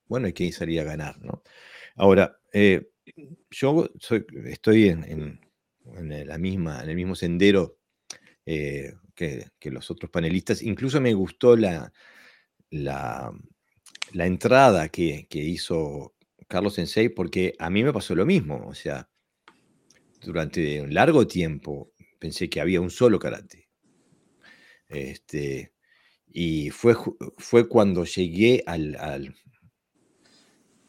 bueno, 0.07 0.27
hay 0.27 0.33
que 0.33 0.51
salir 0.51 0.79
a 0.79 0.83
ganar, 0.83 1.19
¿no? 1.21 1.43
Ahora, 1.95 2.39
eh, 2.53 2.89
yo 3.49 3.89
estoy 4.45 4.89
en, 4.89 5.39
la 5.83 6.37
misma, 6.37 6.81
en 6.83 6.89
el 6.89 6.95
mismo 6.95 7.15
sendero 7.15 7.77
eh, 8.45 8.93
que, 9.15 9.49
los 9.63 9.89
otros 9.91 10.11
panelistas. 10.11 10.61
Incluso 10.61 11.01
me 11.01 11.13
gustó 11.13 11.55
la, 11.55 11.91
la, 12.69 13.33
entrada 14.13 14.89
que, 14.89 15.27
que, 15.29 15.39
hizo 15.39 16.15
Carlos 16.47 16.75
Sensei 16.75 17.09
porque 17.09 17.53
a 17.59 17.69
mí 17.69 17.83
me 17.83 17.93
pasó 17.93 18.15
lo 18.15 18.25
mismo. 18.25 18.65
O 18.67 18.73
sea, 18.73 19.09
durante 20.21 20.81
un 20.81 20.93
largo 20.93 21.27
tiempo 21.27 21.93
pensé 22.19 22.49
que 22.49 22.61
había 22.61 22.81
un 22.81 22.89
solo 22.89 23.19
karate. 23.19 23.67
Este, 24.89 25.73
y 26.27 26.69
fue, 26.69 26.95
fue 27.37 27.67
cuando 27.67 28.05
llegué 28.05 28.63
al, 28.65 28.95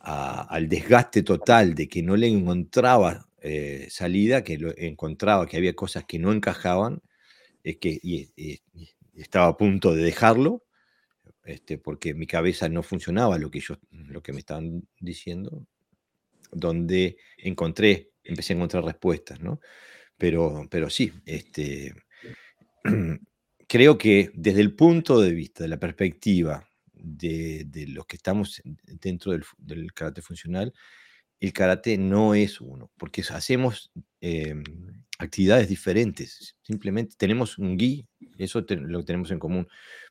al, 0.01 0.69
desgaste 0.69 1.23
total 1.23 1.75
de 1.75 1.89
que 1.89 2.03
no 2.03 2.17
le 2.17 2.29
encontraba 2.29 3.29
eh, 3.41 3.87
salida, 3.91 4.43
que 4.43 4.59
lo, 4.59 4.77
encontraba 4.77 5.47
que 5.47 5.57
había 5.57 5.75
cosas 5.75 6.05
que 6.05 6.19
no 6.19 6.33
encajaban, 6.33 7.03
es 7.63 7.77
que 7.79 7.99
y, 8.03 8.31
estaba 9.15 9.49
a 9.49 9.57
punto 9.57 9.95
de 9.95 10.03
dejarlo, 10.03 10.65
este, 11.45 11.79
porque 11.79 12.15
mi 12.15 12.27
cabeza 12.27 12.69
no 12.69 12.83
funcionaba 12.83 13.39
lo 13.39 13.51
que, 13.51 13.61
yo, 13.61 13.79
lo 13.91 14.23
que 14.23 14.33
me 14.33 14.41
estaban 14.41 14.87
diciendo, 15.01 15.67
donde 16.53 17.17
encontré, 17.39 18.11
empecé 18.23 18.53
a 18.53 18.57
encontrar 18.57 18.85
respuestas, 18.85 19.41
¿no? 19.41 19.61
Pero, 20.19 20.67
pero 20.71 20.91
sí, 20.91 21.13
este, 21.25 21.95
creo 23.69 23.97
que 23.97 24.31
desde 24.35 24.61
el 24.61 24.75
punto 24.75 25.21
de 25.21 25.33
vista, 25.33 25.63
de 25.63 25.69
la 25.69 25.79
perspectiva 25.79 26.69
de, 26.93 27.87
los 27.89 28.07
que 28.07 28.17
estamos 28.17 28.61
dentro 29.01 29.33
del, 29.33 29.93
karate 29.95 30.23
funcional, 30.23 30.75
el 31.41 31.53
karate 31.53 31.97
no 31.97 32.35
es 32.35 32.61
uno, 32.61 32.91
porque 32.99 33.23
hacemos 33.31 33.93
em, 34.21 34.65
actividades 35.19 35.69
diferentes. 35.69 36.57
Simplemente 36.63 37.15
tenemos 37.17 37.59
un 37.59 37.77
gui, 37.77 38.07
eso 38.39 38.65
lo 38.69 39.05
tenemos 39.05 39.31
en 39.31 39.39
común, 39.39 39.69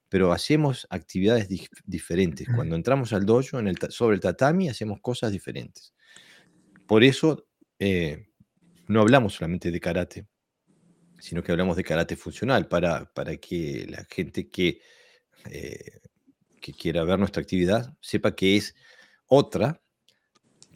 pero 0.07 0.31
hacemos 0.31 0.87
actividades 0.89 1.49
diferentes. 1.85 2.47
Cuando 2.55 2.77
entramos 2.77 3.11
al 3.11 3.25
dojo, 3.25 3.59
en 3.59 3.67
el, 3.67 3.77
sobre 3.89 4.15
el 4.15 4.21
tatami, 4.21 4.69
hacemos 4.69 5.01
cosas 5.01 5.33
diferentes. 5.33 5.93
Por 6.85 7.03
eso 7.03 7.45
eh, 7.77 8.29
no 8.87 9.01
hablamos 9.01 9.33
solamente 9.33 9.71
de 9.71 9.79
karate, 9.79 10.27
sino 11.19 11.43
que 11.43 11.51
hablamos 11.51 11.75
de 11.75 11.83
karate 11.83 12.15
funcional, 12.15 12.67
para, 12.67 13.05
para 13.13 13.37
que 13.37 13.85
la 13.89 14.05
gente 14.09 14.49
que, 14.49 14.81
eh, 15.49 15.99
que 16.61 16.73
quiera 16.73 17.03
ver 17.03 17.19
nuestra 17.19 17.41
actividad 17.41 17.93
sepa 18.01 18.35
que 18.35 18.57
es 18.57 18.75
otra, 19.27 19.81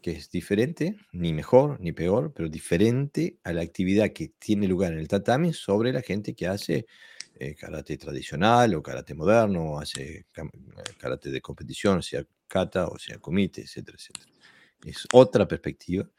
que 0.01 0.11
es 0.11 0.31
diferente, 0.31 0.97
ni 1.11 1.31
mejor 1.31 1.79
ni 1.79 1.91
peor, 1.91 2.33
pero 2.33 2.49
diferente 2.49 3.39
a 3.43 3.53
la 3.53 3.61
actividad 3.61 4.11
que 4.11 4.29
tiene 4.39 4.67
lugar 4.67 4.93
en 4.93 4.99
el 4.99 5.07
tatami 5.07 5.53
sobre 5.53 5.93
la 5.93 6.01
gente 6.01 6.33
que 6.33 6.47
hace 6.47 6.87
eh, 7.35 7.55
karate 7.55 7.97
tradicional 7.97 8.73
o 8.75 8.81
karate 8.81 9.13
moderno, 9.13 9.73
o 9.73 9.79
hace 9.79 10.25
karate 10.97 11.29
de 11.29 11.41
competición, 11.41 12.01
sea 12.01 12.25
kata 12.47 12.87
o 12.87 12.97
sea 12.97 13.19
comité, 13.19 13.61
etcétera, 13.61 13.97
etcétera. 13.97 14.31
Es 14.85 15.07
otra 15.13 15.47
perspectiva 15.47 16.09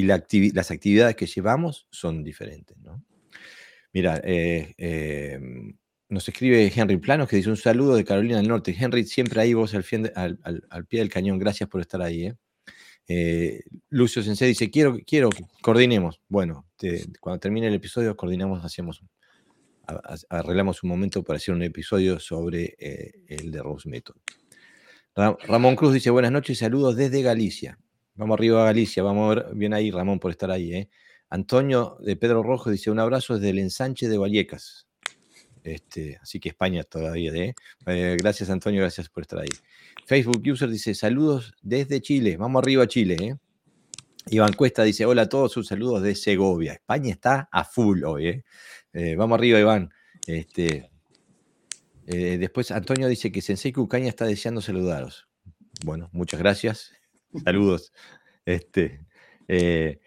y 0.00 0.50
las 0.52 0.70
actividades 0.70 1.14
que 1.14 1.26
llevamos 1.26 1.86
son 1.90 2.24
diferentes. 2.24 2.76
¿no? 2.78 3.04
Mira, 3.92 4.20
eh, 4.24 4.74
em, 4.78 5.76
nos 6.08 6.26
escribe 6.26 6.72
Henry 6.74 6.96
Planos 6.96 7.28
que 7.28 7.36
dice 7.36 7.50
un 7.50 7.56
saludo 7.56 7.96
de 7.96 8.04
Carolina 8.04 8.38
del 8.38 8.48
Norte. 8.48 8.74
Henry, 8.78 9.04
siempre 9.04 9.40
ahí 9.42 9.52
vos 9.52 9.74
al, 9.74 10.86
pie 10.88 11.00
del 11.00 11.10
cañón, 11.10 11.38
gracias 11.38 11.68
por 11.68 11.82
estar 11.82 12.00
ahí. 12.00 12.26
¿eh? 12.26 12.34
Eh, 13.08 13.62
Lucio 13.90 14.22
Sensei 14.22 14.48
dice, 14.48 14.70
quiero, 14.70 14.96
quiero 15.06 15.28
coordinemos. 15.60 16.20
Bueno, 16.28 16.66
cuando 17.20 17.40
termine 17.40 17.66
el 17.66 17.74
episodio, 17.74 18.16
coordinamos, 18.16 18.64
hacemos, 18.64 19.02
arreglamos 20.30 20.82
un 20.82 20.88
momento 20.88 21.22
para 21.22 21.36
hacer 21.36 21.54
un 21.54 21.62
episodio 21.62 22.18
sobre 22.20 22.76
el 23.28 23.50
de 23.50 23.62
Rose 23.62 23.88
Method. 23.88 24.16
Ramón 25.14 25.76
Cruz 25.76 25.92
dice, 25.92 26.08
buenas 26.08 26.32
noches, 26.32 26.58
saludos 26.58 26.96
desde 26.96 27.20
Galicia. 27.20 27.78
Vamos 28.20 28.34
arriba 28.34 28.60
a 28.60 28.66
Galicia, 28.66 29.02
vamos 29.02 29.32
a 29.32 29.34
ver, 29.34 29.54
bien 29.54 29.72
ahí 29.72 29.90
Ramón 29.90 30.20
por 30.20 30.30
estar 30.30 30.50
ahí. 30.50 30.74
¿eh? 30.74 30.90
Antonio 31.30 31.96
de 32.00 32.16
Pedro 32.16 32.42
Rojo 32.42 32.70
dice, 32.70 32.90
un 32.90 32.98
abrazo 32.98 33.36
desde 33.36 33.48
el 33.48 33.58
ensanche 33.58 34.10
de 34.10 34.18
Vallecas. 34.18 34.86
Este, 35.64 36.18
así 36.20 36.38
que 36.38 36.50
España 36.50 36.84
todavía. 36.84 37.32
¿eh? 37.32 37.54
¿eh? 37.86 38.16
gracias 38.20 38.50
Antonio, 38.50 38.82
gracias 38.82 39.08
por 39.08 39.22
estar 39.22 39.38
ahí. 39.38 39.48
Facebook 40.04 40.42
User 40.44 40.68
dice, 40.68 40.94
saludos 40.94 41.54
desde 41.62 42.02
Chile. 42.02 42.36
Vamos 42.36 42.62
arriba 42.62 42.82
a 42.84 42.86
Chile. 42.88 43.16
¿eh? 43.18 43.36
Iván 44.26 44.52
Cuesta 44.52 44.82
dice, 44.82 45.06
hola 45.06 45.22
a 45.22 45.28
todos, 45.30 45.52
sus 45.52 45.68
saludos 45.68 46.02
de 46.02 46.14
Segovia. 46.14 46.74
España 46.74 47.12
está 47.12 47.48
a 47.50 47.64
full 47.64 48.04
hoy. 48.04 48.28
¿eh? 48.28 48.44
eh 48.92 49.16
vamos 49.16 49.38
arriba, 49.38 49.58
Iván. 49.58 49.94
Este, 50.26 50.90
después 52.04 52.70
Antonio 52.70 53.08
dice 53.08 53.32
que 53.32 53.40
Sensei 53.40 53.72
Cucaña 53.72 54.10
está 54.10 54.26
deseando 54.26 54.60
saludaros. 54.60 55.26
Bueno, 55.86 56.10
muchas 56.12 56.38
gracias. 56.38 56.99
Saludos. 57.44 57.92
Este, 58.44 59.06
eh, 59.48 60.00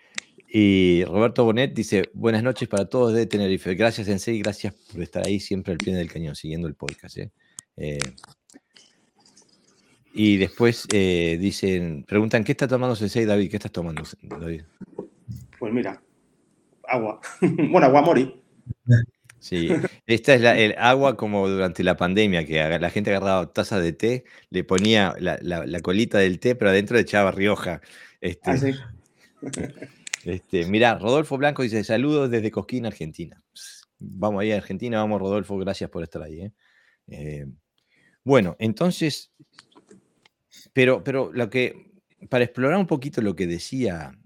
y 0.48 1.04
Roberto 1.06 1.46
Bonet 1.46 1.74
dice, 1.74 2.10
buenas 2.14 2.44
noches 2.44 2.68
para 2.68 2.86
todos 2.86 3.14
de 3.14 3.26
Tenerife. 3.26 3.74
Gracias, 3.76 4.08
Sensei, 4.08 4.40
gracias 4.40 4.74
por 4.74 5.02
estar 5.02 5.26
ahí 5.26 5.40
siempre 5.40 5.72
al 5.74 5.78
pie 5.78 5.96
del 5.96 6.12
cañón, 6.12 6.36
siguiendo 6.36 6.68
el 6.68 6.76
podcast. 6.76 7.18
¿eh? 7.18 7.32
Eh, 7.78 8.00
y 10.14 10.38
después 10.38 10.88
dicen, 10.88 12.04
preguntan, 12.04 12.44
¿qué 12.44 12.52
está 12.52 12.68
tomando 12.68 12.96
Sensei 12.96 13.26
David? 13.26 13.50
¿Qué 13.50 13.58
estás 13.58 13.72
tomando, 13.72 14.04
David? 14.22 14.62
Pues 15.58 15.74
mira, 15.74 16.02
agua. 16.88 17.20
bueno, 17.42 17.88
agua 17.88 18.02
mori. 18.02 18.42
Sí, 19.44 19.68
esta 20.08 20.36
es 20.36 20.42
el 20.42 20.74
agua 20.78 21.18
como 21.18 21.50
durante 21.50 21.84
la 21.84 21.98
pandemia, 21.98 22.46
que 22.46 22.80
la 22.80 22.90
gente 22.90 23.10
agarraba 23.10 23.52
tazas 23.52 23.84
de 23.84 23.92
té, 23.92 24.24
le 24.50 24.64
ponía 24.64 25.14
la, 25.20 25.80
colita 25.82 26.18
del 26.18 26.40
té, 26.40 26.56
pero 26.56 26.72
adentro 26.72 26.98
echaba 26.98 27.30
Rioja. 27.30 27.82
Este, 28.22 28.52
ah, 28.52 28.58
sí. 28.58 28.72
este, 30.24 30.66
mirá, 30.68 30.98
Rodolfo 30.98 31.38
Blanco 31.38 31.62
dice, 31.62 31.84
saludos 31.84 32.32
desde 32.32 32.52
Cosquín, 32.52 32.86
Argentina. 32.86 33.44
Vamos 34.00 34.44
ahí 34.44 34.54
a 34.54 34.56
Argentina, 34.56 35.00
vamos 35.00 35.20
Rodolfo, 35.20 35.58
gracias 35.58 35.90
por 35.90 36.04
estar 36.04 36.24
ahí. 36.24 36.40
¿eh? 36.40 36.54
Eh, 37.08 37.46
bueno, 38.24 38.56
entonces, 38.60 39.34
pero, 40.72 41.04
pero 41.04 41.34
lo 41.34 41.50
que, 41.50 41.92
para 42.30 42.46
explorar 42.46 42.80
un 42.80 42.88
poquito 42.88 43.22
lo 43.22 43.36
que 43.36 43.46
decía 43.46 44.18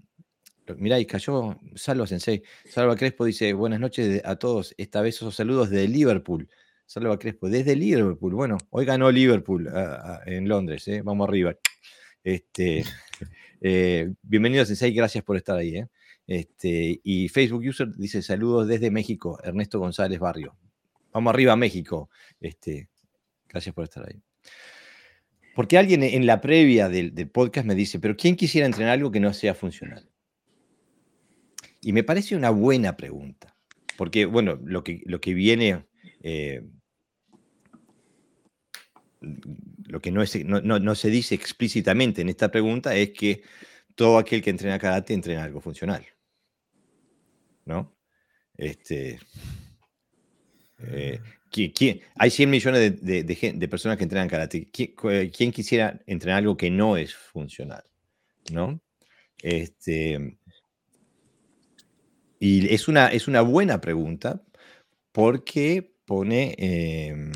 Mirá, 0.76 0.98
y 1.00 1.06
cayó 1.06 1.58
Salva 1.74 2.06
Sensei. 2.06 2.42
Salva 2.68 2.96
Crespo 2.96 3.24
dice, 3.24 3.52
buenas 3.52 3.80
noches 3.80 4.22
a 4.24 4.36
todos. 4.36 4.74
Esta 4.76 5.00
vez 5.00 5.16
esos 5.16 5.34
saludos 5.34 5.70
de 5.70 5.88
Liverpool. 5.88 6.48
Salva 6.86 7.18
Crespo, 7.18 7.48
desde 7.48 7.76
Liverpool. 7.76 8.34
Bueno, 8.34 8.58
hoy 8.70 8.84
ganó 8.84 9.10
Liverpool 9.10 9.68
en 10.26 10.48
Londres, 10.48 10.88
¿eh? 10.88 11.02
vamos 11.02 11.28
arriba. 11.28 11.54
Este, 12.24 12.84
eh, 13.60 14.10
bienvenido 14.22 14.64
Sensei, 14.64 14.92
gracias 14.92 15.22
por 15.22 15.36
estar 15.36 15.56
ahí. 15.58 15.76
¿eh? 15.76 15.88
Este, 16.26 17.00
y 17.02 17.28
Facebook 17.28 17.62
User 17.66 17.88
dice, 17.94 18.22
saludos 18.22 18.68
desde 18.68 18.90
México, 18.90 19.38
Ernesto 19.42 19.78
González 19.78 20.18
Barrio. 20.18 20.56
Vamos 21.12 21.32
arriba, 21.32 21.56
México. 21.56 22.10
Este, 22.40 22.88
gracias 23.48 23.74
por 23.74 23.84
estar 23.84 24.08
ahí. 24.08 24.20
Porque 25.54 25.76
alguien 25.76 26.02
en 26.02 26.24
la 26.24 26.40
previa 26.40 26.88
del, 26.88 27.14
del 27.14 27.28
podcast 27.28 27.66
me 27.66 27.74
dice, 27.74 27.98
pero 27.98 28.16
¿quién 28.16 28.36
quisiera 28.36 28.66
entrenar 28.66 28.94
algo 28.94 29.10
que 29.10 29.20
no 29.20 29.34
sea 29.34 29.54
funcional? 29.54 30.07
Y 31.88 31.92
me 31.94 32.04
parece 32.04 32.36
una 32.36 32.50
buena 32.50 32.98
pregunta, 32.98 33.56
porque, 33.96 34.26
bueno, 34.26 34.60
lo 34.62 34.84
que, 34.84 35.00
lo 35.06 35.22
que 35.22 35.32
viene, 35.32 35.86
eh, 36.22 36.62
lo 39.22 39.98
que 39.98 40.10
no, 40.10 40.20
es, 40.20 40.44
no, 40.44 40.94
se 40.94 41.08
dice 41.08 41.34
explícitamente 41.34 42.20
en 42.20 42.28
esta 42.28 42.50
pregunta 42.50 42.94
es 42.94 43.12
que 43.12 43.42
todo 43.94 44.18
aquel 44.18 44.42
que 44.42 44.50
entrena 44.50 44.78
karate 44.78 45.14
entrena 45.14 45.44
algo 45.44 45.62
funcional. 45.62 46.04
¿No? 47.64 47.96
Este, 48.54 49.18
eh, 50.80 51.20
Hay 52.16 52.30
100 52.30 52.50
millones 52.50 53.02
de, 53.02 53.68
personas 53.70 53.96
que 53.96 54.04
entrenan 54.04 54.28
karate. 54.28 54.68
¿Quién, 54.70 55.52
quisiera 55.52 55.98
entrenar 56.04 56.40
algo 56.40 56.54
que 56.54 56.68
no 56.68 56.98
es 56.98 57.14
funcional? 57.14 57.84
¿No? 58.52 58.78
Este, 59.42 60.38
y 62.38 62.72
es 62.72 62.88
una, 62.88 63.08
es 63.08 63.28
una 63.28 63.42
buena 63.42 63.80
pregunta 63.80 64.42
porque 65.12 65.94
pone, 66.04 66.54
em, 66.58 67.32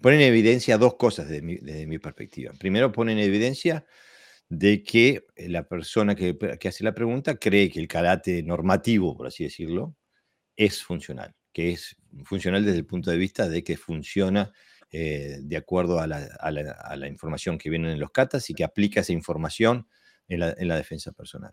pone 0.00 0.16
en 0.16 0.22
evidencia 0.22 0.78
dos 0.78 0.94
cosas 0.96 1.28
desde 1.28 1.86
mi, 1.86 1.98
perspectiva. 1.98 2.52
Primero, 2.58 2.92
pone 2.92 3.12
en 3.12 3.18
evidencia 3.18 3.84
de 4.48 4.82
que 4.82 5.26
la 5.36 5.68
persona 5.68 6.14
que, 6.14 6.36
que 6.58 6.68
hace 6.68 6.84
la 6.84 6.94
pregunta 6.94 7.36
cree 7.36 7.70
que 7.70 7.80
el 7.80 7.88
karate 7.88 8.42
normativo, 8.42 9.16
por 9.16 9.26
así 9.26 9.44
decirlo, 9.44 9.96
es 10.56 10.82
funcional 10.82 11.34
que 11.58 11.72
es 11.72 11.96
funcional 12.24 12.64
desde 12.64 12.78
el 12.78 12.86
punto 12.86 13.10
de 13.10 13.16
vista 13.16 13.48
de 13.48 13.64
que 13.64 13.76
funciona 13.76 14.52
eh, 14.92 15.38
de 15.42 15.56
acuerdo 15.56 15.98
a 15.98 16.06
la, 16.06 17.08
información 17.08 17.58
que 17.58 17.68
viene 17.68 17.92
en 17.92 17.98
los 17.98 18.12
catas 18.12 18.48
y 18.48 18.54
que 18.54 18.62
aplica 18.62 19.00
esa 19.00 19.12
información 19.12 19.88
en 20.28 20.38
la, 20.40 20.76
defensa 20.76 21.10
personal. 21.10 21.52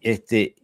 Este, 0.00 0.54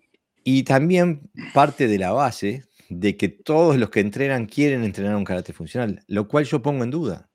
y 0.45 0.63
también 0.65 1.31
parte 1.55 1.87
de 1.89 1.99
la 1.99 2.13
base 2.13 2.65
de 2.89 3.17
que 3.17 3.29
todos 3.29 3.77
los 3.77 3.91
que 3.91 4.01
entrenan 4.01 4.47
quieren 4.47 4.85
entrenar 4.85 5.17
un 5.17 5.25
karate 5.25 5.53
funcional, 5.53 6.03
lo 6.09 6.29
cual 6.29 6.45
yo 6.45 6.61
pongo 6.63 6.85
en 6.85 6.91
duda. 6.91 7.31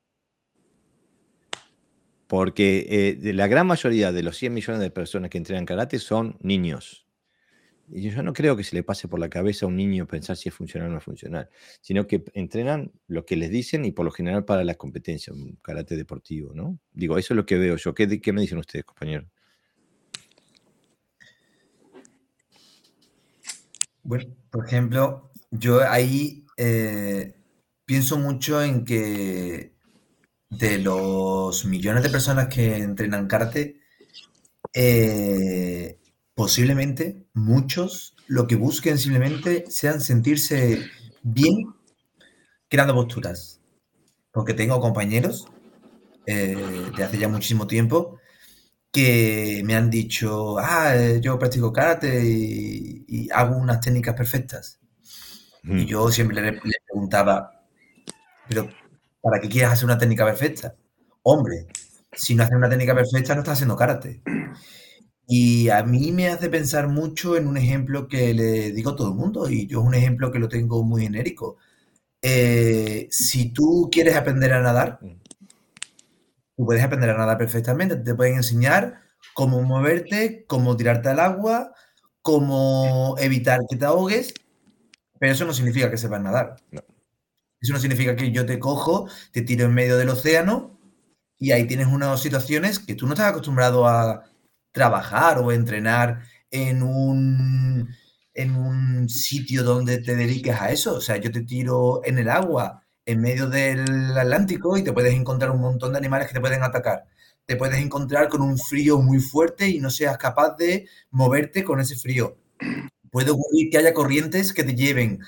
Porque 2.26 2.86
eh, 3.22 3.32
la 3.32 3.46
gran 3.46 3.66
mayoría 3.66 4.12
de 4.12 4.22
los 4.22 4.36
100 4.36 4.52
millones 4.52 4.82
de 4.82 4.90
personas 4.90 5.30
que 5.30 5.38
entrenan 5.38 5.64
karate 5.64 5.98
son 5.98 6.36
niños. 6.40 7.06
Y 7.88 8.10
yo 8.10 8.22
no 8.22 8.32
creo 8.32 8.56
que 8.56 8.64
se 8.64 8.74
le 8.74 8.82
pase 8.82 9.06
por 9.06 9.20
la 9.20 9.28
cabeza 9.28 9.64
a 9.64 9.68
un 9.68 9.76
niño 9.76 10.08
pensar 10.08 10.36
si 10.36 10.48
es 10.48 10.54
funcional 10.54 10.88
o 10.88 10.92
no 10.92 10.98
es 10.98 11.04
funcional, 11.04 11.48
sino 11.80 12.06
que 12.08 12.24
entrenan 12.34 12.90
lo 13.06 13.24
que 13.24 13.36
les 13.36 13.50
dicen 13.50 13.84
y 13.84 13.92
por 13.92 14.04
lo 14.04 14.10
general 14.10 14.44
para 14.44 14.64
las 14.64 14.76
competencias, 14.76 15.36
un 15.36 15.56
karate 15.62 15.96
deportivo, 15.96 16.52
¿no? 16.52 16.80
Digo, 16.92 17.16
eso 17.16 17.32
es 17.32 17.36
lo 17.36 17.46
que 17.46 17.56
veo 17.58 17.76
yo. 17.76 17.94
¿Qué, 17.94 18.20
qué 18.20 18.32
me 18.32 18.40
dicen 18.40 18.58
ustedes, 18.58 18.84
compañeros? 18.84 19.28
Bueno, 24.06 24.36
por 24.50 24.64
ejemplo, 24.64 25.32
yo 25.50 25.80
ahí 25.80 26.46
eh, 26.56 27.34
pienso 27.84 28.16
mucho 28.16 28.62
en 28.62 28.84
que 28.84 29.74
de 30.48 30.78
los 30.78 31.64
millones 31.64 32.04
de 32.04 32.10
personas 32.10 32.46
que 32.46 32.76
entrenan 32.76 33.26
karate, 33.26 33.80
eh, 34.72 35.98
posiblemente 36.36 37.26
muchos 37.34 38.14
lo 38.28 38.46
que 38.46 38.54
busquen 38.54 38.96
simplemente 38.96 39.64
sean 39.70 40.00
sentirse 40.00 40.86
bien 41.24 41.74
creando 42.68 42.94
posturas. 42.94 43.60
Porque 44.30 44.54
tengo 44.54 44.80
compañeros 44.80 45.48
eh, 46.26 46.56
de 46.96 47.02
hace 47.02 47.18
ya 47.18 47.26
muchísimo 47.26 47.66
tiempo 47.66 48.20
que 48.96 49.62
me 49.62 49.74
han 49.74 49.90
dicho, 49.90 50.58
ah, 50.58 50.96
eh, 50.96 51.20
yo 51.20 51.38
practico 51.38 51.70
karate 51.70 52.18
y, 52.24 53.28
hago 53.30 53.56
unas 53.56 53.80
técnicas 53.80 54.14
perfectas. 54.14 54.80
Y 55.64 55.84
yo 55.84 56.10
siempre 56.10 56.40
le, 56.40 56.52
le, 56.52 56.60
preguntaba, 56.86 57.62
pero 58.48 58.70
¿para 59.20 59.38
qué 59.38 59.48
quieres 59.50 59.70
hacer 59.70 59.84
una 59.84 59.98
técnica 59.98 60.24
perfecta? 60.24 60.74
Hombre, 61.22 61.66
si 62.12 62.34
no 62.34 62.44
haces 62.44 62.56
una 62.56 62.70
técnica 62.70 62.94
perfecta 62.94 63.34
no 63.34 63.40
estás 63.42 63.54
haciendo 63.54 63.76
karate. 63.76 64.22
Y 65.26 65.68
a 65.68 65.82
mí 65.82 66.10
me 66.12 66.28
hace 66.28 66.48
pensar 66.48 66.88
mucho 66.88 67.36
en 67.36 67.48
un 67.48 67.58
ejemplo 67.58 68.08
que 68.08 68.32
le 68.32 68.72
digo 68.72 68.92
a 68.92 68.96
todo 68.96 69.08
el 69.08 69.16
mundo, 69.16 69.50
y 69.50 69.66
yo 69.66 69.80
es 69.80 69.86
un 69.86 69.94
ejemplo 69.94 70.32
que 70.32 70.38
lo 70.38 70.48
tengo 70.48 70.82
muy 70.84 71.02
genérico. 71.02 71.58
Eh, 72.22 73.08
si 73.10 73.50
tú 73.52 73.90
quieres 73.92 74.16
aprender 74.16 74.54
a 74.54 74.62
nadar. 74.62 75.00
Tú 76.56 76.64
puedes 76.66 76.82
aprender 76.82 77.10
a 77.10 77.18
nadar 77.18 77.38
perfectamente. 77.38 77.96
Te 77.96 78.14
pueden 78.14 78.36
enseñar 78.36 79.00
cómo 79.34 79.62
moverte, 79.62 80.44
cómo 80.48 80.76
tirarte 80.76 81.08
al 81.10 81.20
agua, 81.20 81.72
cómo 82.22 83.16
evitar 83.18 83.60
que 83.68 83.76
te 83.76 83.84
ahogues, 83.84 84.34
pero 85.18 85.32
eso 85.32 85.44
no 85.44 85.52
significa 85.52 85.90
que 85.90 85.98
sepas 85.98 86.20
nadar. 86.22 86.56
Eso 87.60 87.72
no 87.72 87.78
significa 87.78 88.16
que 88.16 88.30
yo 88.32 88.46
te 88.46 88.58
cojo, 88.58 89.08
te 89.32 89.42
tiro 89.42 89.66
en 89.66 89.74
medio 89.74 89.96
del 89.96 90.10
océano 90.10 90.78
y 91.38 91.52
ahí 91.52 91.66
tienes 91.66 91.88
unas 91.88 92.20
situaciones 92.20 92.78
que 92.78 92.94
tú 92.94 93.06
no 93.06 93.14
estás 93.14 93.30
acostumbrado 93.30 93.86
a 93.86 94.24
trabajar 94.72 95.38
o 95.38 95.52
entrenar 95.52 96.22
en 96.50 96.82
un, 96.82 97.94
en 98.34 98.56
un 98.56 99.08
sitio 99.08 99.62
donde 99.64 99.98
te 99.98 100.14
dediques 100.16 100.60
a 100.60 100.70
eso. 100.70 100.94
O 100.96 101.00
sea, 101.00 101.16
yo 101.16 101.30
te 101.32 101.42
tiro 101.42 102.02
en 102.04 102.18
el 102.18 102.28
agua, 102.28 102.85
en 103.06 103.20
medio 103.20 103.48
del 103.48 104.16
Atlántico, 104.18 104.76
y 104.76 104.82
te 104.82 104.92
puedes 104.92 105.14
encontrar 105.14 105.50
un 105.52 105.60
montón 105.60 105.92
de 105.92 105.98
animales 105.98 106.28
que 106.28 106.34
te 106.34 106.40
pueden 106.40 106.62
atacar. 106.62 107.06
Te 107.46 107.56
puedes 107.56 107.80
encontrar 107.80 108.28
con 108.28 108.42
un 108.42 108.58
frío 108.58 108.98
muy 108.98 109.20
fuerte 109.20 109.68
y 109.68 109.78
no 109.78 109.90
seas 109.90 110.18
capaz 110.18 110.56
de 110.56 110.88
moverte 111.10 111.64
con 111.64 111.80
ese 111.80 111.96
frío. 111.96 112.36
Puede 113.10 113.30
ocurrir 113.30 113.70
que 113.70 113.78
haya 113.78 113.94
corrientes 113.94 114.52
que 114.52 114.64
te 114.64 114.74
lleven. 114.74 115.20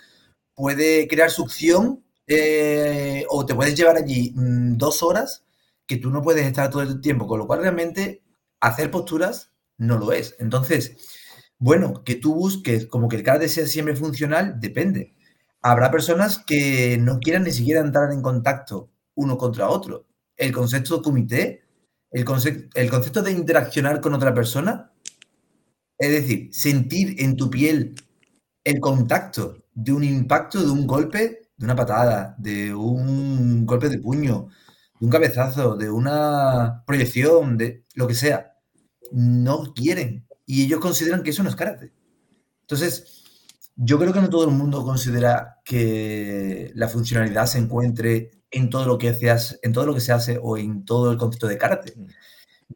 Puede 0.55 1.07
crear 1.09 1.31
succión 1.31 2.05
eh, 2.27 3.25
o 3.31 3.47
te 3.47 3.55
puedes 3.55 3.75
llevar 3.77 3.97
allí 3.97 4.33
mm, 4.35 4.77
dos 4.77 5.03
horas 5.03 5.45
que 5.87 5.97
tú 5.97 6.11
no 6.11 6.23
puedes 6.23 6.47
estar 6.47 6.71
todo 6.71 6.83
el 6.83 7.01
tiempo, 7.01 7.27
con 7.27 7.39
lo 7.39 7.47
cual 7.47 7.63
realmente 7.63 8.23
hacer 8.61 8.91
posturas 8.91 9.53
no 9.79 9.99
lo 9.99 10.13
es. 10.13 10.37
Entonces, 10.39 10.97
bueno, 11.59 12.05
que 12.05 12.17
tú 12.17 12.35
busques 12.35 12.87
como 12.87 13.09
que 13.09 13.17
el 13.17 13.23
karate 13.23 13.49
sea 13.49 13.67
siempre 13.67 13.97
funcional, 13.97 14.61
depende. 14.61 15.15
Habrá 15.63 15.91
personas 15.91 16.39
que 16.39 16.99
no 16.99 17.19
quieran 17.19 17.45
ni 17.45 17.53
siquiera 17.53 17.81
entrar 17.81 18.13
en 18.13 18.23
contacto 18.23 18.91
uno 19.15 19.37
contra 19.37 19.69
otro. 19.69 20.07
El 20.37 20.53
concepto 20.53 20.97
de 20.97 21.03
comité, 21.03 21.63
el, 22.11 22.25
concepto, 22.25 23.23
de 23.23 23.33
interaccionar 23.33 24.01
con 24.01 24.15
otra 24.15 24.33
persona, 24.33 24.93
es 25.99 26.11
decir, 26.11 26.49
sentir 26.53 27.21
en 27.21 27.37
tu 27.37 27.51
piel 27.51 27.95
el 28.65 28.81
contacto 28.81 29.65
de 29.75 29.93
un 29.93 30.05
impacto, 30.05 30.63
de 30.63 30.71
un 30.71 30.87
golpe, 30.87 31.51
de 31.57 31.65
una 31.65 31.75
patada, 31.75 32.37
de 32.39 32.73
un 32.73 33.67
golpe 33.67 33.89
de 33.89 33.99
puño, 33.99 34.49
de 35.01 35.07
un 35.07 35.11
cabezazo, 35.11 35.77
de 35.77 35.91
una 35.91 36.85
proyección, 36.87 37.59
de 37.59 37.85
lo 37.95 38.07
que 38.07 38.15
sea, 38.15 38.55
no 39.11 39.75
quieren. 39.75 40.27
Y 40.47 40.65
ellos 40.65 40.81
consideran 40.81 41.23
que 41.23 41.31
eso 41.31 41.43
no 41.43 41.51
es 41.51 41.57
karate. 41.57 41.93
Entonces, 42.61 43.18
yo 43.81 43.99
creo 43.99 44.13
que 44.13 44.21
no 44.21 44.29
todo 44.29 44.45
el 44.45 44.55
mundo 44.55 44.85
considera 44.85 45.61
que 45.65 46.73
la 46.75 46.89
funcionalidad 46.89 47.47
se 47.47 47.59
encuentre 47.59 48.33
en 48.51 48.71
todo 48.71 48.87
lo 48.87 48.99
que 48.99 49.15
se 49.15 49.31
hace, 49.31 49.59
en 49.63 49.73
todo 49.73 49.87
lo 49.87 49.95
que 49.95 50.01
se 50.01 50.11
hace 50.13 50.37
o 50.43 50.57
en 50.57 50.85
todo 50.85 51.13
el 51.13 51.17
concepto 51.17 51.47
de 51.47 51.59
karate. 51.59 51.95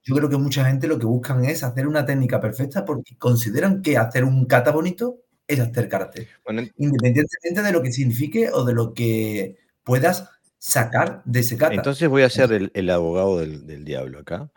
Yo 0.04 0.14
creo 0.14 0.28
que 0.28 0.36
mucha 0.36 0.64
gente 0.64 0.86
lo 0.86 1.00
que 1.00 1.06
buscan 1.06 1.44
es 1.44 1.64
hacer 1.64 1.88
una 1.88 2.06
técnica 2.06 2.40
perfecta 2.40 2.84
porque 2.84 3.16
consideran 3.18 3.82
que 3.82 3.96
hacer 3.96 4.24
un 4.24 4.46
kata 4.46 4.70
bonito 4.70 5.18
es 5.48 5.58
hacer 5.58 5.88
karate. 5.88 6.28
Independientemente 6.76 7.62
de 7.62 7.72
lo 7.72 7.82
que 7.82 7.92
signifique 7.92 8.50
o 8.50 8.64
de 8.64 8.72
lo 8.72 8.94
que 8.94 9.58
puedas 9.82 10.28
sacar 10.58 11.22
de 11.24 11.40
ese 11.40 11.56
kata. 11.56 11.74
Entonces 11.74 12.08
voy 12.08 12.22
a 12.22 12.30
ser 12.30 12.70
el, 12.72 12.90
abogado 12.90 13.40
del, 13.40 13.84
diablo 13.84 14.20
acá. 14.20 14.52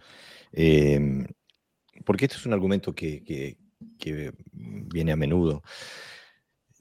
Em, 0.51 1.25
porque 2.05 2.25
este 2.25 2.37
es 2.37 2.45
un 2.45 2.53
argumento 2.53 2.93
que, 2.93 3.57
viene 4.53 5.11
a 5.11 5.15
menudo. 5.15 5.63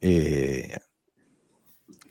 Eh, 0.07 0.77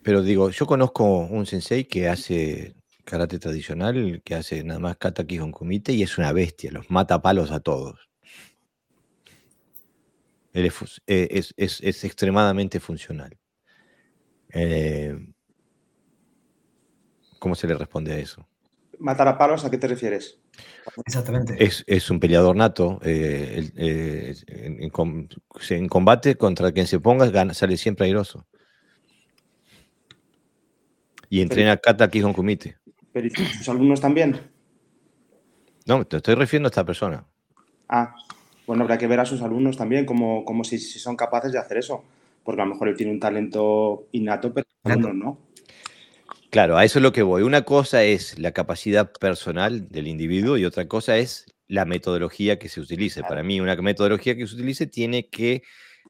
pero 0.01 0.23
digo, 0.23 0.49
yo 0.49 0.65
conozco 0.65 1.03
un 1.05 1.45
sensei 1.45 1.83
que 1.83 2.09
hace 2.09 2.73
karate 3.05 3.37
tradicional, 3.37 4.19
que 4.25 4.33
hace 4.33 4.63
nada 4.63 4.79
más 4.79 4.97
kata 4.97 5.27
con 5.27 5.51
kumite 5.51 5.93
y 5.93 6.01
es 6.01 6.17
una 6.17 6.31
bestia, 6.31 6.71
los 6.71 6.89
mata 6.89 7.21
palos 7.21 7.51
a 7.51 7.59
todos. 7.59 8.09
Él 10.53 10.65
es, 10.65 11.03
eh, 11.05 11.77
extremadamente 12.07 12.79
funcional. 12.79 13.37
Eh, 14.49 15.15
¿Cómo 17.37 17.53
se 17.53 17.67
le 17.67 17.75
responde 17.75 18.13
a 18.13 18.17
eso? 18.17 18.47
¿Matar 18.97 19.27
a 19.27 19.37
palos 19.37 19.65
a 19.65 19.69
qué 19.69 19.77
te 19.77 19.87
refieres? 19.87 20.42
Exactamente. 21.05 21.55
Es, 21.59 22.09
un 22.09 22.19
peleador 22.19 22.55
nato. 22.55 22.99
Eh, 23.03 23.69
eh, 23.75 24.35
en, 24.47 25.87
combate 25.87 26.35
contra 26.35 26.71
quien 26.71 26.87
se 26.87 26.99
ponga 26.99 27.53
sale 27.53 27.77
siempre 27.77 28.05
airoso. 28.05 28.45
Y 31.29 31.41
entrena 31.41 31.77
Kata 31.77 32.09
con 32.09 32.33
Kumite. 32.33 32.77
¿Pero 33.11 33.29
sus 33.29 33.69
alumnos 33.69 33.99
también? 33.99 34.39
No, 35.85 36.05
te 36.05 36.17
estoy 36.17 36.35
refiriendo 36.35 36.67
a 36.67 36.71
esta 36.71 36.85
persona. 36.85 37.25
Ah, 37.89 38.15
bueno, 38.67 38.83
habrá 38.83 38.97
que 38.97 39.07
ver 39.07 39.19
a 39.19 39.25
sus 39.25 39.41
alumnos 39.41 39.77
también, 39.77 40.05
como, 40.05 40.45
como 40.45 40.63
si, 40.63 40.77
son 40.77 41.15
capaces 41.15 41.51
de 41.51 41.59
hacer 41.59 41.77
eso. 41.77 42.03
Porque 42.43 42.61
a 42.61 42.65
lo 42.65 42.71
mejor 42.71 42.89
él 42.89 42.95
tiene 42.95 43.11
un 43.11 43.19
talento 43.19 44.07
innato, 44.11 44.53
pero 44.53 45.13
no. 45.13 45.37
Claro, 46.53 46.77
a 46.77 46.85
eso 46.85 46.99
es 46.99 47.03
lo 47.03 47.11
que 47.11 47.23
voy. 47.23 47.41
Una 47.41 47.63
cosa 47.63 48.03
es 48.03 48.37
la 48.37 48.51
capacidad 48.51 49.11
personal 49.11 49.89
del 49.89 50.07
individuo 50.07 50.55
y 50.55 50.65
otra 50.65 50.87
cosa 50.87 51.17
es 51.17 51.47
la 51.67 51.83
metodología 51.83 52.59
que 52.59 52.69
se 52.69 52.79
utilice. 52.79 53.23
Para 53.23 53.41
mí, 53.41 53.59
una 53.59 53.75
metodología 53.77 54.35
que 54.35 54.45
se 54.45 54.53
utilice 54.53 54.85
tiene 54.85 55.29
que 55.29 55.63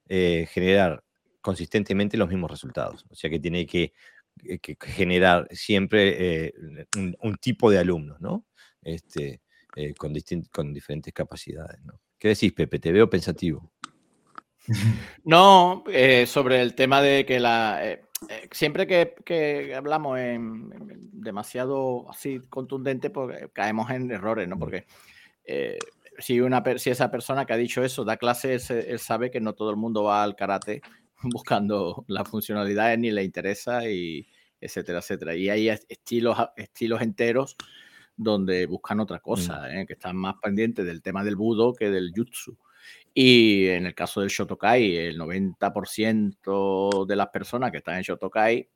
eh, 0.09 0.45
generar 0.51 1.01
consistentemente 1.39 2.17
los 2.17 2.27
mismos 2.27 2.51
resultados. 2.51 3.05
O 3.09 3.15
sea 3.15 3.29
que 3.29 3.39
tiene 3.39 3.65
que 3.65 3.93
que 4.61 4.75
generar 4.81 5.47
siempre 5.51 6.53
un, 6.97 7.35
tipo 7.37 7.71
de 7.71 7.77
alumnos, 7.77 8.19
¿no? 8.19 8.45
Este, 8.81 9.39
con, 9.97 10.13
con 10.51 10.73
diferentes 10.73 11.13
capacidades, 11.13 11.81
¿no? 11.85 12.01
¿Qué 12.19 12.27
decís, 12.27 12.51
Pepe? 12.51 12.79
Te 12.79 12.91
veo 12.91 13.09
pensativo. 13.09 13.71
No, 15.23 15.85
sobre 16.25 16.61
el 16.61 16.75
tema 16.75 17.01
de 17.01 17.25
que 17.25 17.39
la 17.39 17.81
siempre 18.51 18.87
que, 18.87 19.73
hablamos 19.75 20.19
en, 20.19 20.69
demasiado 21.11 22.09
así 22.09 22.41
contundente, 22.49 23.09
pues 23.09 23.49
caemos 23.53 23.89
en 23.91 24.11
errores, 24.11 24.47
¿no? 24.47 24.57
Porque 24.57 24.85
si, 26.19 26.39
una, 26.39 26.63
si 26.77 26.89
esa 26.89 27.11
persona 27.11 27.45
que 27.45 27.53
ha 27.53 27.57
dicho 27.57 27.83
eso 27.83 28.03
da 28.03 28.17
clases, 28.17 28.69
él, 28.69 28.99
sabe 28.99 29.31
que 29.31 29.41
no 29.41 29.53
todo 29.53 29.69
el 29.69 29.77
mundo 29.77 30.03
va 30.03 30.23
al 30.23 30.35
karate 30.35 30.81
buscando 31.23 32.05
la 32.07 32.25
funcionalidad 32.25 32.97
ni 32.97 33.11
le 33.11 33.23
interesa 33.23 33.89
y 33.89 34.27
etcétera, 34.59 34.99
etcétera. 34.99 35.35
Y 35.35 35.49
hay 35.49 35.69
estilos, 35.69 36.37
estilos 36.55 37.01
enteros 37.01 37.55
donde 38.15 38.65
buscan 38.65 38.99
otra 38.99 39.19
cosa, 39.19 39.61
mm. 39.61 39.77
¿eh? 39.77 39.85
que 39.85 39.93
están 39.93 40.15
más 40.15 40.35
pendientes 40.41 40.85
del 40.85 41.01
tema 41.01 41.23
del 41.23 41.35
budo 41.35 41.73
que 41.73 41.89
del 41.89 42.11
jutsu. 42.15 42.57
Y 43.13 43.67
en 43.67 43.85
el 43.85 43.93
caso 43.93 44.21
del 44.21 44.29
Shotokai, 44.29 44.97
el 44.97 45.19
90% 45.19 47.05
de 47.05 47.15
las 47.15 47.27
personas 47.27 47.71
que 47.71 47.77
están 47.77 47.97
en 47.97 48.01
Shotokai 48.01 48.69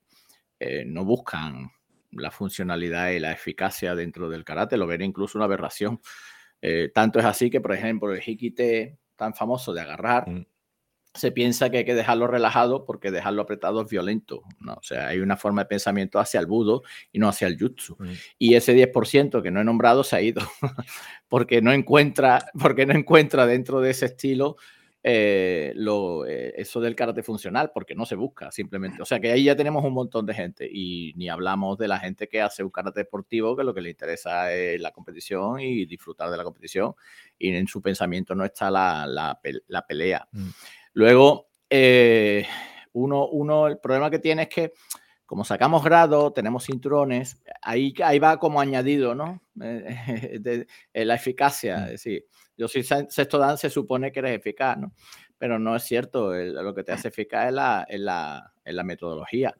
eh, 0.59 0.83
no 0.85 1.05
buscan 1.05 1.71
la 2.11 2.31
funcionalidad 2.31 3.09
y 3.09 3.19
la 3.19 3.31
eficacia 3.31 3.95
dentro 3.95 4.29
del 4.29 4.43
karate, 4.43 4.77
lo 4.77 4.87
ven 4.87 5.01
incluso 5.01 5.37
una 5.37 5.45
aberración. 5.45 5.99
Eh, 6.61 6.91
tanto 6.93 7.19
es 7.19 7.25
así 7.25 7.49
que, 7.49 7.61
por 7.61 7.73
ejemplo, 7.73 8.13
el 8.13 8.21
hikite 8.25 8.99
tan 9.15 9.33
famoso 9.33 9.73
de 9.73 9.81
agarrar, 9.81 10.29
mm. 10.29 10.45
Se 11.17 11.31
piensa 11.31 11.69
que 11.69 11.79
hay 11.79 11.85
que 11.85 11.95
dejarlo 11.95 12.27
relajado 12.27 12.85
porque 12.85 13.11
dejarlo 13.11 13.41
apretado 13.41 13.81
es 13.81 13.89
violento. 13.89 14.43
¿no? 14.59 14.73
O 14.73 14.83
sea, 14.83 15.07
hay 15.07 15.19
una 15.19 15.37
forma 15.37 15.63
de 15.63 15.67
pensamiento 15.67 16.19
hacia 16.19 16.39
el 16.39 16.45
budo 16.45 16.83
y 17.11 17.19
no 17.19 17.27
hacia 17.27 17.47
el 17.47 17.59
jutsu. 17.59 17.95
Mm. 17.99 18.11
Y 18.37 18.55
ese 18.55 18.75
10% 18.75 19.41
que 19.41 19.51
no 19.51 19.61
he 19.61 19.63
nombrado 19.63 20.03
se 20.03 20.15
ha 20.15 20.21
ido 20.21 20.41
porque 21.27 21.61
no 21.61 21.71
encuentra, 21.71 22.49
porque 22.59 22.85
no 22.85 22.93
encuentra 22.93 23.45
dentro 23.45 23.81
de 23.81 23.91
ese 23.91 24.05
estilo 24.05 24.57
eh, 25.09 25.71
lo, 25.75 26.25
eh, 26.25 26.53
eso 26.57 26.81
del 26.81 26.93
karate 26.93 27.23
funcional, 27.23 27.71
porque 27.73 27.95
no 27.95 28.05
se 28.05 28.15
busca 28.15 28.51
simplemente. 28.51 29.01
O 29.01 29.05
sea 29.05 29.21
que 29.21 29.31
ahí 29.31 29.45
ya 29.45 29.55
tenemos 29.55 29.85
un 29.85 29.93
montón 29.93 30.25
de 30.25 30.33
gente 30.33 30.67
y 30.69 31.13
ni 31.15 31.29
hablamos 31.29 31.77
de 31.77 31.87
la 31.87 31.97
gente 31.97 32.27
que 32.27 32.41
hace 32.41 32.61
un 32.61 32.71
karate 32.71 32.99
deportivo, 33.01 33.55
que 33.55 33.63
lo 33.63 33.73
que 33.73 33.79
le 33.79 33.91
interesa 33.91 34.51
es 34.51 34.81
la 34.81 34.91
competición 34.91 35.61
y 35.61 35.85
disfrutar 35.85 36.29
de 36.29 36.35
la 36.35 36.43
competición 36.43 36.93
y 37.39 37.55
en 37.55 37.67
su 37.67 37.81
pensamiento 37.81 38.35
no 38.35 38.43
está 38.43 38.69
la, 38.69 39.07
la, 39.07 39.87
pelea. 39.87 40.27
Mm. 40.31 40.49
Luego, 40.97 41.51
eh, 41.69 42.47
uno, 42.93 43.27
uno, 43.27 43.67
el 43.67 43.77
problema 43.77 44.09
que 44.09 44.17
tiene 44.17 44.41
es 44.41 44.49
que 44.49 44.73
como 45.27 45.45
sacamos 45.45 45.83
grado, 45.83 46.33
tenemos 46.33 46.65
cinturones, 46.65 47.39
ahí, 47.61 47.93
ahí 48.03 48.17
va 48.17 48.39
como 48.39 48.59
añadido, 48.59 49.13
¿no? 49.13 49.39
de, 49.53 50.65
la 50.93 51.13
eficacia, 51.13 51.77
mm. 51.77 51.83
es 51.83 51.91
decir, 51.91 52.25
yo 52.57 52.67
soy 52.67 52.81
sexto 52.81 53.37
dan, 53.37 53.59
se 53.59 53.69
supone 53.69 54.11
que 54.11 54.21
eres 54.21 54.39
eficaz, 54.39 54.79
¿no? 54.79 54.91
Pero 55.37 55.59
no 55.59 55.75
es 55.75 55.83
cierto, 55.83 56.33
lo 56.33 56.73
que 56.73 56.83
te 56.83 56.93
hace 56.93 57.09
eficaz 57.09 57.49
es 57.49 57.53
la, 57.53 58.51
la, 58.65 58.83
metodología. 58.83 59.55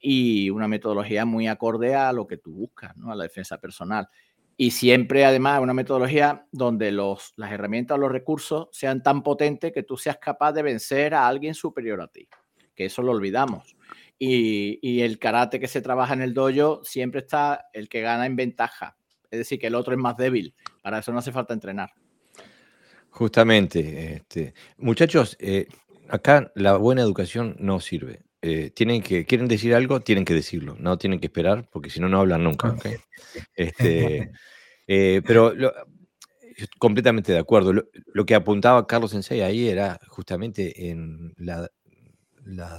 Y 0.00 0.50
una 0.50 0.66
metodología 0.66 1.24
muy 1.24 1.46
acorde 1.46 1.94
a 1.94 2.12
lo 2.12 2.26
que 2.26 2.38
tú 2.38 2.52
buscas, 2.52 2.96
¿no? 2.96 3.12
A 3.12 3.14
la 3.14 3.22
defensa 3.22 3.60
personal. 3.60 4.08
Y 4.56 4.70
siempre, 4.70 5.24
además, 5.24 5.60
una 5.60 5.74
metodología 5.74 6.46
donde 6.52 6.92
los, 6.92 7.32
las 7.36 7.50
herramientas 7.50 7.96
o 7.96 8.00
los 8.00 8.12
recursos 8.12 8.68
sean 8.72 9.02
tan 9.02 9.22
potentes 9.22 9.72
que 9.72 9.82
tú 9.82 9.96
seas 9.96 10.18
capaz 10.18 10.52
de 10.52 10.62
vencer 10.62 11.14
a 11.14 11.26
alguien 11.26 11.54
superior 11.54 12.00
a 12.00 12.08
ti. 12.08 12.28
Que 12.74 12.86
eso 12.86 13.02
lo 13.02 13.12
olvidamos. 13.12 13.76
Y, 14.18 14.78
y, 14.80 15.02
el 15.02 15.18
karate 15.18 15.58
que 15.58 15.66
se 15.66 15.82
trabaja 15.82 16.14
en 16.14 16.22
el 16.22 16.34
dojo 16.34 16.84
siempre 16.84 17.20
está 17.20 17.66
el 17.72 17.88
que 17.88 18.00
gana 18.00 18.26
en 18.26 18.36
ventaja. 18.36 18.96
Es 19.30 19.38
decir, 19.38 19.58
que 19.58 19.66
el 19.66 19.74
otro 19.74 19.92
es 19.92 19.98
más 19.98 20.16
débil. 20.16 20.54
Para 20.82 20.98
eso 20.98 21.12
no 21.12 21.18
hace 21.18 21.32
falta 21.32 21.52
entrenar. 21.52 21.90
Justamente, 23.10 24.14
este, 24.14 24.54
muchachos, 24.76 25.36
eh, 25.40 25.66
acá 26.08 26.52
la 26.54 26.76
buena 26.76 27.02
educación 27.02 27.56
no 27.58 27.80
sirve. 27.80 28.22
Eh, 28.46 28.70
tienen 28.74 29.00
que, 29.00 29.24
quieren 29.24 29.48
decir 29.48 29.74
algo, 29.74 30.00
tienen 30.00 30.26
que 30.26 30.34
decirlo, 30.34 30.76
no 30.78 30.98
tienen 30.98 31.18
que 31.18 31.28
esperar, 31.28 31.66
porque 31.72 31.88
si 31.88 31.98
no, 31.98 32.10
no 32.10 32.20
hablan 32.20 32.44
nunca. 32.44 32.76
Este, 33.54 34.30
eh, 34.86 35.22
pero 35.26 35.54
completamente 36.78 37.32
de 37.32 37.38
acuerdo. 37.38 37.72
Lo, 37.72 38.26
que 38.26 38.34
apuntaba 38.34 38.86
Carlos 38.86 39.12
Sensei 39.12 39.40
ahí 39.40 39.66
era 39.66 39.98
justamente 40.08 40.90
en 40.90 41.32
la, 41.38 41.70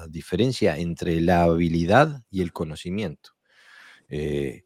diferencia 0.07 0.77
entre 0.77 1.19
la 1.19 1.45
habilidad 1.45 2.21
y 2.29 2.43
el 2.43 2.53
conocimiento, 2.53 3.31
que 4.07 4.63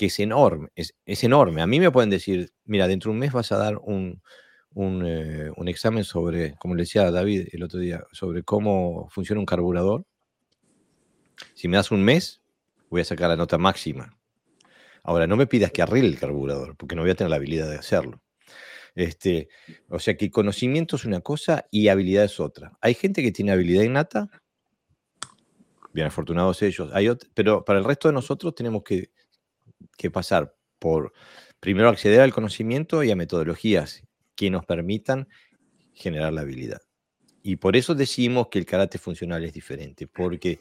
es 0.00 0.18
enorme, 0.18 0.70
es, 0.74 0.96
es 1.06 1.22
enorme. 1.22 1.62
A 1.62 1.68
mí 1.68 1.78
me 1.78 1.92
pueden 1.92 2.10
decir, 2.10 2.50
mira, 2.64 2.88
dentro 2.88 3.10
de 3.10 3.12
un 3.12 3.20
mes 3.20 3.30
vas 3.30 3.52
a 3.52 3.56
dar 3.56 3.78
un, 3.78 4.20
eh, 4.76 5.50
un, 5.56 5.68
examen 5.68 6.04
sobre, 6.04 6.54
como 6.56 6.76
le 6.76 6.82
decía 6.82 7.10
David 7.10 7.48
el 7.52 7.62
otro 7.64 7.80
día, 7.80 8.04
sobre 8.12 8.44
cómo 8.44 9.08
funciona 9.10 9.40
un 9.40 9.46
carburador. 9.46 10.04
Si 11.54 11.68
me 11.68 11.76
das 11.76 11.90
un 11.90 12.02
mes, 12.02 12.42
voy 12.88 13.00
a 13.00 13.04
sacar 13.04 13.28
la 13.28 13.36
nota 13.36 13.58
máxima. 13.58 14.16
Ahora, 15.02 15.26
no 15.26 15.36
me 15.36 15.46
pidas 15.46 15.72
que 15.72 15.82
arregle 15.82 16.08
el 16.08 16.18
carburador, 16.18 16.76
porque 16.76 16.94
no 16.94 17.02
voy 17.02 17.10
a 17.10 17.14
tener 17.14 17.30
la 17.30 17.36
habilidad 17.36 17.68
de 17.68 17.76
hacerlo. 17.76 18.20
Este, 18.94 19.48
o 19.88 19.98
sea 19.98 20.16
que 20.16 20.30
conocimiento 20.30 20.96
es 20.96 21.04
una 21.04 21.20
cosa 21.20 21.66
y 21.70 21.88
habilidad 21.88 22.24
es 22.24 22.40
otra. 22.40 22.72
Hay 22.80 22.94
gente 22.94 23.22
que 23.22 23.32
tiene 23.32 23.52
habilidad 23.52 23.82
innata, 23.82 24.28
bien 25.92 26.06
afortunados 26.06 26.62
ellos, 26.62 26.90
hay 26.92 27.08
pero 27.34 27.64
para 27.64 27.78
el 27.78 27.84
resto 27.84 28.08
de 28.08 28.14
nosotros 28.14 28.54
tenemos 28.54 28.82
que, 28.82 29.10
que 29.96 30.10
pasar 30.10 30.54
por 30.78 31.12
primero 31.60 31.88
acceder 31.88 32.20
al 32.20 32.32
conocimiento 32.32 33.02
y 33.02 33.10
a 33.10 33.16
metodologías 33.16 34.02
que 34.34 34.50
nos 34.50 34.64
permitan 34.64 35.28
generar 35.92 36.32
la 36.32 36.42
habilidad. 36.42 36.80
Y 37.42 37.56
por 37.56 37.76
eso 37.76 37.94
decimos 37.94 38.48
que 38.50 38.58
el 38.58 38.66
karate 38.66 38.98
funcional 38.98 39.44
es 39.44 39.52
diferente, 39.52 40.06
porque 40.06 40.60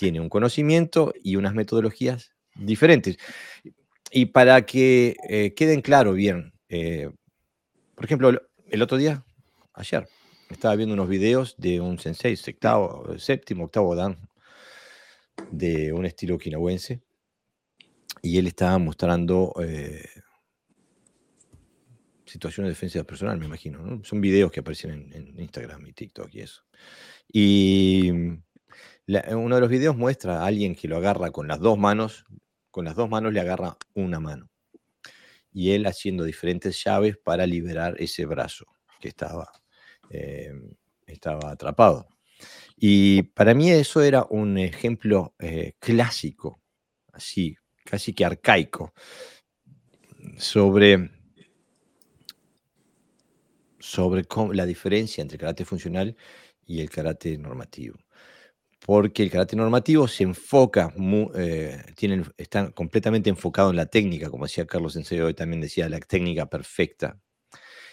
tiene 0.00 0.18
un 0.18 0.30
conocimiento 0.30 1.12
y 1.22 1.36
unas 1.36 1.52
metodologías 1.52 2.32
diferentes. 2.54 3.18
Y 4.10 4.26
para 4.26 4.64
que 4.64 5.14
eh, 5.28 5.52
queden 5.52 5.82
claro 5.82 6.14
bien, 6.14 6.54
eh, 6.70 7.10
por 7.94 8.06
ejemplo, 8.06 8.30
el 8.70 8.80
otro 8.80 8.96
día, 8.96 9.22
ayer, 9.74 10.08
estaba 10.48 10.74
viendo 10.74 10.94
unos 10.94 11.06
videos 11.06 11.54
de 11.58 11.82
un 11.82 11.98
sensei, 11.98 12.34
séptimo, 12.34 13.64
octavo 13.64 13.94
dan, 13.94 14.16
de 15.50 15.92
un 15.92 16.06
estilo 16.06 16.36
okinawense, 16.36 17.02
y 18.22 18.38
él 18.38 18.46
estaba 18.46 18.78
mostrando 18.78 19.52
eh, 19.62 20.08
situaciones 22.24 22.68
de 22.68 22.72
defensa 22.72 23.04
personal, 23.04 23.36
me 23.36 23.44
imagino. 23.44 24.02
Son 24.02 24.18
videos 24.18 24.50
que 24.50 24.60
aparecen 24.60 25.12
en, 25.12 25.38
Instagram 25.38 25.86
y 25.86 25.92
TikTok 25.92 26.34
y 26.34 26.40
eso. 26.40 26.62
Y 27.30 28.10
uno 29.34 29.54
de 29.54 29.60
los 29.60 29.70
videos 29.70 29.96
muestra 29.96 30.42
a 30.42 30.46
alguien 30.46 30.74
que 30.74 30.88
lo 30.88 30.96
agarra 30.96 31.30
con 31.30 31.48
las 31.48 31.60
dos 31.60 31.78
manos, 31.78 32.24
con 32.70 32.84
las 32.84 32.94
dos 32.94 33.08
manos 33.08 33.32
le 33.32 33.40
agarra 33.40 33.76
una 33.94 34.20
mano. 34.20 34.48
Y 35.52 35.72
él 35.72 35.86
haciendo 35.86 36.24
diferentes 36.24 36.82
llaves 36.84 37.16
para 37.16 37.46
liberar 37.46 37.96
ese 37.98 38.24
brazo 38.24 38.66
que 39.00 39.08
estaba, 39.08 39.50
eh, 40.10 40.52
estaba 41.06 41.50
atrapado. 41.50 42.08
Y 42.76 43.22
para 43.22 43.52
mí 43.52 43.70
eso 43.70 44.02
era 44.02 44.26
un 44.30 44.56
ejemplo 44.58 45.34
eh, 45.38 45.72
clásico, 45.78 46.60
así, 47.12 47.56
casi 47.84 48.12
que 48.12 48.24
arcaico, 48.24 48.94
sobre 50.38 51.10
sobre 53.80 54.24
la 54.52 54.66
diferencia 54.66 55.22
entre 55.22 55.36
el 55.36 55.40
karate 55.40 55.64
funcional 55.64 56.16
y 56.66 56.80
el 56.80 56.90
karate 56.90 57.36
normativo. 57.36 57.98
Porque 58.90 59.22
el 59.22 59.30
karate 59.30 59.54
normativo 59.54 60.08
se 60.08 60.24
enfoca, 60.24 60.92
eh, 61.36 61.80
está 62.36 62.72
completamente 62.72 63.30
enfocado 63.30 63.70
en 63.70 63.76
la 63.76 63.86
técnica, 63.86 64.28
como 64.28 64.46
decía 64.46 64.66
Carlos 64.66 64.94
Sensei 64.94 65.20
hoy 65.20 65.32
también 65.32 65.60
decía, 65.60 65.88
la 65.88 66.00
técnica 66.00 66.46
perfecta. 66.46 67.16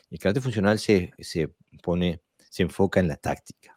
El 0.10 0.18
karate 0.18 0.42
funcional 0.42 0.80
se, 0.80 1.12
se 1.20 1.54
pone, 1.84 2.24
se 2.50 2.64
enfoca 2.64 3.00
en 3.00 3.10
la 3.10 3.16
táctica. 3.16 3.76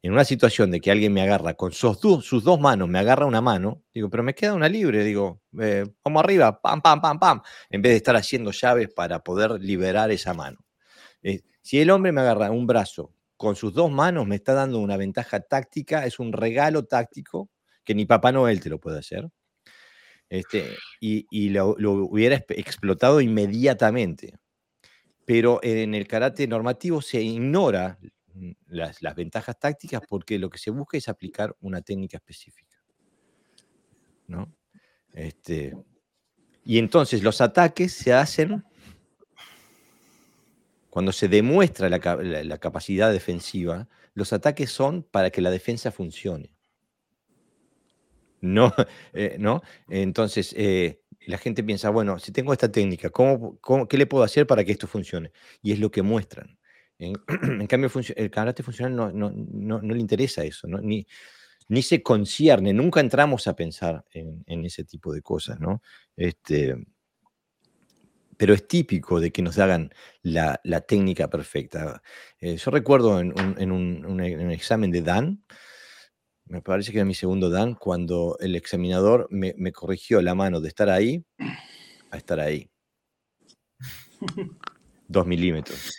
En 0.00 0.12
una 0.12 0.24
situación 0.24 0.70
de 0.70 0.80
que 0.80 0.92
alguien 0.92 1.12
me 1.12 1.22
agarra 1.22 1.54
con 1.54 1.72
sus, 1.72 1.98
sus 1.98 2.44
dos 2.44 2.60
manos, 2.60 2.88
me 2.88 3.00
agarra 3.00 3.26
una 3.26 3.40
mano, 3.40 3.82
digo, 3.92 4.08
pero 4.08 4.22
me 4.22 4.36
queda 4.36 4.54
una 4.54 4.68
libre, 4.68 5.02
digo, 5.02 5.40
eh, 5.60 5.84
vamos 6.04 6.22
arriba, 6.22 6.60
pam, 6.60 6.80
pam, 6.80 7.00
pam, 7.00 7.18
pam, 7.18 7.42
en 7.68 7.82
vez 7.82 7.90
de 7.90 7.96
estar 7.96 8.14
haciendo 8.14 8.52
llaves 8.52 8.94
para 8.94 9.24
poder 9.24 9.60
liberar 9.60 10.12
esa 10.12 10.34
mano. 10.34 10.58
Eh, 11.20 11.40
si 11.62 11.80
el 11.80 11.90
hombre 11.90 12.12
me 12.12 12.20
agarra 12.20 12.52
un 12.52 12.68
brazo 12.68 13.12
con 13.36 13.56
sus 13.56 13.74
dos 13.74 13.90
manos, 13.90 14.26
me 14.26 14.36
está 14.36 14.54
dando 14.54 14.78
una 14.78 14.96
ventaja 14.96 15.40
táctica, 15.40 16.06
es 16.06 16.18
un 16.18 16.32
regalo 16.32 16.84
táctico 16.84 17.50
que 17.84 17.94
ni 17.94 18.06
Papá 18.06 18.32
Noel 18.32 18.60
te 18.60 18.70
lo 18.70 18.80
puede 18.80 18.98
hacer. 18.98 19.28
Este, 20.28 20.76
y, 21.00 21.50
lo, 21.50 21.76
hubiera 21.76 22.36
explotado 22.48 23.20
inmediatamente. 23.20 24.34
Pero 25.24 25.60
en 25.62 25.94
el 25.94 26.06
karate 26.06 26.46
normativo 26.46 27.00
se 27.00 27.22
ignora 27.22 27.98
las, 28.66 29.00
ventajas 29.14 29.58
tácticas 29.58 30.02
porque 30.08 30.38
lo 30.38 30.50
que 30.50 30.58
se 30.58 30.70
busca 30.70 30.98
es 30.98 31.08
aplicar 31.08 31.54
una 31.60 31.82
técnica 31.82 32.16
específica. 32.16 32.82
¿no? 34.26 34.52
Este, 35.12 35.76
y 36.64 36.78
entonces 36.78 37.22
los 37.22 37.40
ataques 37.40 37.92
se 37.92 38.12
hacen 38.12 38.64
cuando 40.94 41.10
se 41.10 41.26
demuestra 41.26 41.88
la, 41.88 42.58
capacidad 42.60 43.10
defensiva, 43.10 43.88
los 44.14 44.32
ataques 44.32 44.70
son 44.70 45.02
para 45.02 45.30
que 45.30 45.40
la 45.40 45.50
defensa 45.50 45.90
funcione. 45.90 46.54
No, 48.40 48.72
eh, 49.12 49.34
¿no? 49.40 49.60
Entonces, 49.88 50.54
eh, 50.56 51.00
la 51.26 51.38
gente 51.38 51.64
piensa, 51.64 51.90
bueno, 51.90 52.20
si 52.20 52.30
tengo 52.30 52.52
esta 52.52 52.70
técnica, 52.70 53.10
¿cómo, 53.10 53.58
qué 53.88 53.98
le 53.98 54.06
puedo 54.06 54.22
hacer 54.22 54.46
para 54.46 54.62
que 54.62 54.70
esto 54.70 54.86
funcione? 54.86 55.32
Y 55.62 55.72
es 55.72 55.80
lo 55.80 55.90
que 55.90 56.02
muestran. 56.02 56.60
En, 57.00 57.14
cambio, 57.66 57.90
el 58.14 58.30
karate 58.30 58.62
funcional 58.62 59.18
no, 59.18 59.80
le 59.80 59.98
interesa 59.98 60.44
eso, 60.44 60.68
ni, 60.68 61.08
se 61.82 62.04
concierne, 62.04 62.72
nunca 62.72 63.00
entramos 63.00 63.48
a 63.48 63.56
pensar 63.56 64.04
en, 64.12 64.64
ese 64.64 64.84
tipo 64.84 65.12
de 65.12 65.22
cosas, 65.22 65.58
¿no? 65.58 65.82
Este, 66.14 66.76
pero 68.44 68.52
es 68.52 68.68
típico 68.68 69.20
de 69.20 69.32
que 69.32 69.40
nos 69.40 69.58
hagan 69.58 69.90
la, 70.20 70.60
técnica 70.86 71.30
perfecta. 71.30 72.02
Eh, 72.38 72.58
yo 72.58 72.70
recuerdo 72.70 73.18
en 73.18 73.32
un, 73.72 74.20
examen 74.50 74.90
de 74.90 75.00
Dan, 75.00 75.42
me 76.44 76.60
parece 76.60 76.92
que 76.92 76.98
era 76.98 77.06
mi 77.06 77.14
segundo 77.14 77.48
Dan, 77.48 77.74
cuando 77.74 78.36
el 78.40 78.54
examinador 78.54 79.28
me, 79.30 79.54
me 79.56 79.72
corrigió 79.72 80.20
la 80.20 80.34
mano 80.34 80.60
de 80.60 80.68
estar 80.68 80.90
ahí 80.90 81.24
a 82.10 82.18
estar 82.18 82.38
ahí. 82.38 82.68
Dos 85.08 85.26
milímetros. 85.26 85.96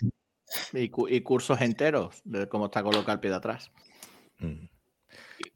Y, 0.72 0.90
cursos 1.22 1.60
enteros 1.62 2.22
de 2.26 2.48
cómo 2.48 2.66
está 2.66 2.84
colocado 2.84 3.14
el 3.14 3.22
pie 3.22 3.32
de 3.32 3.38
atrás. 3.38 3.72
Mm. 4.38 4.68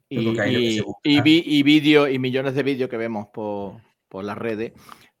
Y, 0.08 0.82
y, 1.04 1.62
vídeo, 1.62 2.08
y 2.08 2.18
millones 2.18 2.56
de 2.56 2.64
vídeos 2.64 2.90
que 2.90 2.96
vemos 2.96 3.28
por, 3.32 3.80
por 4.08 4.24
las 4.24 4.36
redes 4.36 4.72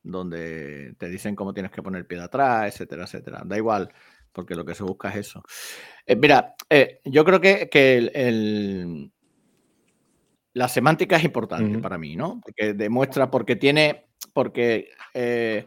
donde 0.02 0.94
te 0.98 1.08
dicen 1.08 1.36
cómo 1.36 1.52
tienes 1.52 1.72
que 1.72 1.82
poner 1.82 2.00
el 2.00 2.06
pie 2.06 2.18
de 2.18 2.24
atrás, 2.24 2.72
etcétera, 2.72 3.04
etcétera. 3.04 3.42
Da 3.44 3.56
igual, 3.56 3.92
porque 4.32 4.54
lo 4.54 4.64
que 4.64 4.74
se 4.74 4.82
busca 4.82 5.10
es 5.10 5.16
eso. 5.16 5.42
Eh, 6.06 6.16
mira, 6.16 6.54
eh, 6.68 7.00
yo 7.04 7.24
creo 7.24 7.40
que, 7.40 7.68
el, 8.14 9.12
la 10.54 10.68
semántica 10.68 11.16
es 11.16 11.24
importante 11.24 11.78
para 11.78 11.98
mí, 11.98 12.16
¿no? 12.16 12.40
Porque 12.42 12.74
demuestra, 12.74 13.30
porque 13.30 13.56
tiene, 13.56 14.06
porque 14.32 14.90
eh, 15.14 15.66